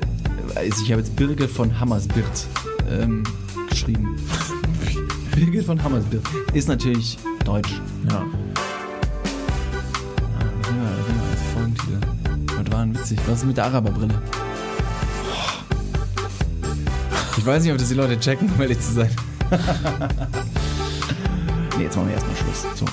also 0.56 0.84
ich 0.84 0.92
habe 0.92 1.02
jetzt 1.02 1.16
Birgit 1.16 1.50
von 1.50 1.80
Hammersbirth 1.80 2.48
ähm, 2.90 3.24
geschrieben. 3.70 4.18
Birgit 5.36 5.66
von 5.66 5.82
Hammersbirth 5.82 6.24
ist 6.54 6.68
natürlich 6.68 7.18
Deutsch. 7.46 7.80
Ja. 8.10 8.26
Ah, 10.34 10.46
was? 11.56 12.58
Was 12.58 12.72
war 12.72 12.86
denn 12.86 12.96
witzig? 12.96 13.20
Was 13.28 13.40
ist 13.40 13.46
mit 13.46 13.58
der 13.58 13.66
Araberbrille? 13.66 14.14
Ich 17.42 17.48
weiß 17.48 17.64
nicht, 17.64 17.72
ob 17.72 17.80
das 17.80 17.90
die 17.90 17.96
Leute 17.96 18.20
checken, 18.20 18.52
um 18.54 18.62
ehrlich 18.62 18.80
zu 18.80 18.94
sein. 18.94 19.10
nee, 21.76 21.86
jetzt 21.86 21.96
machen 21.96 22.10
wir 22.10 22.14
erstmal 22.14 22.36
Schluss. 22.36 22.68
So. 22.76 22.86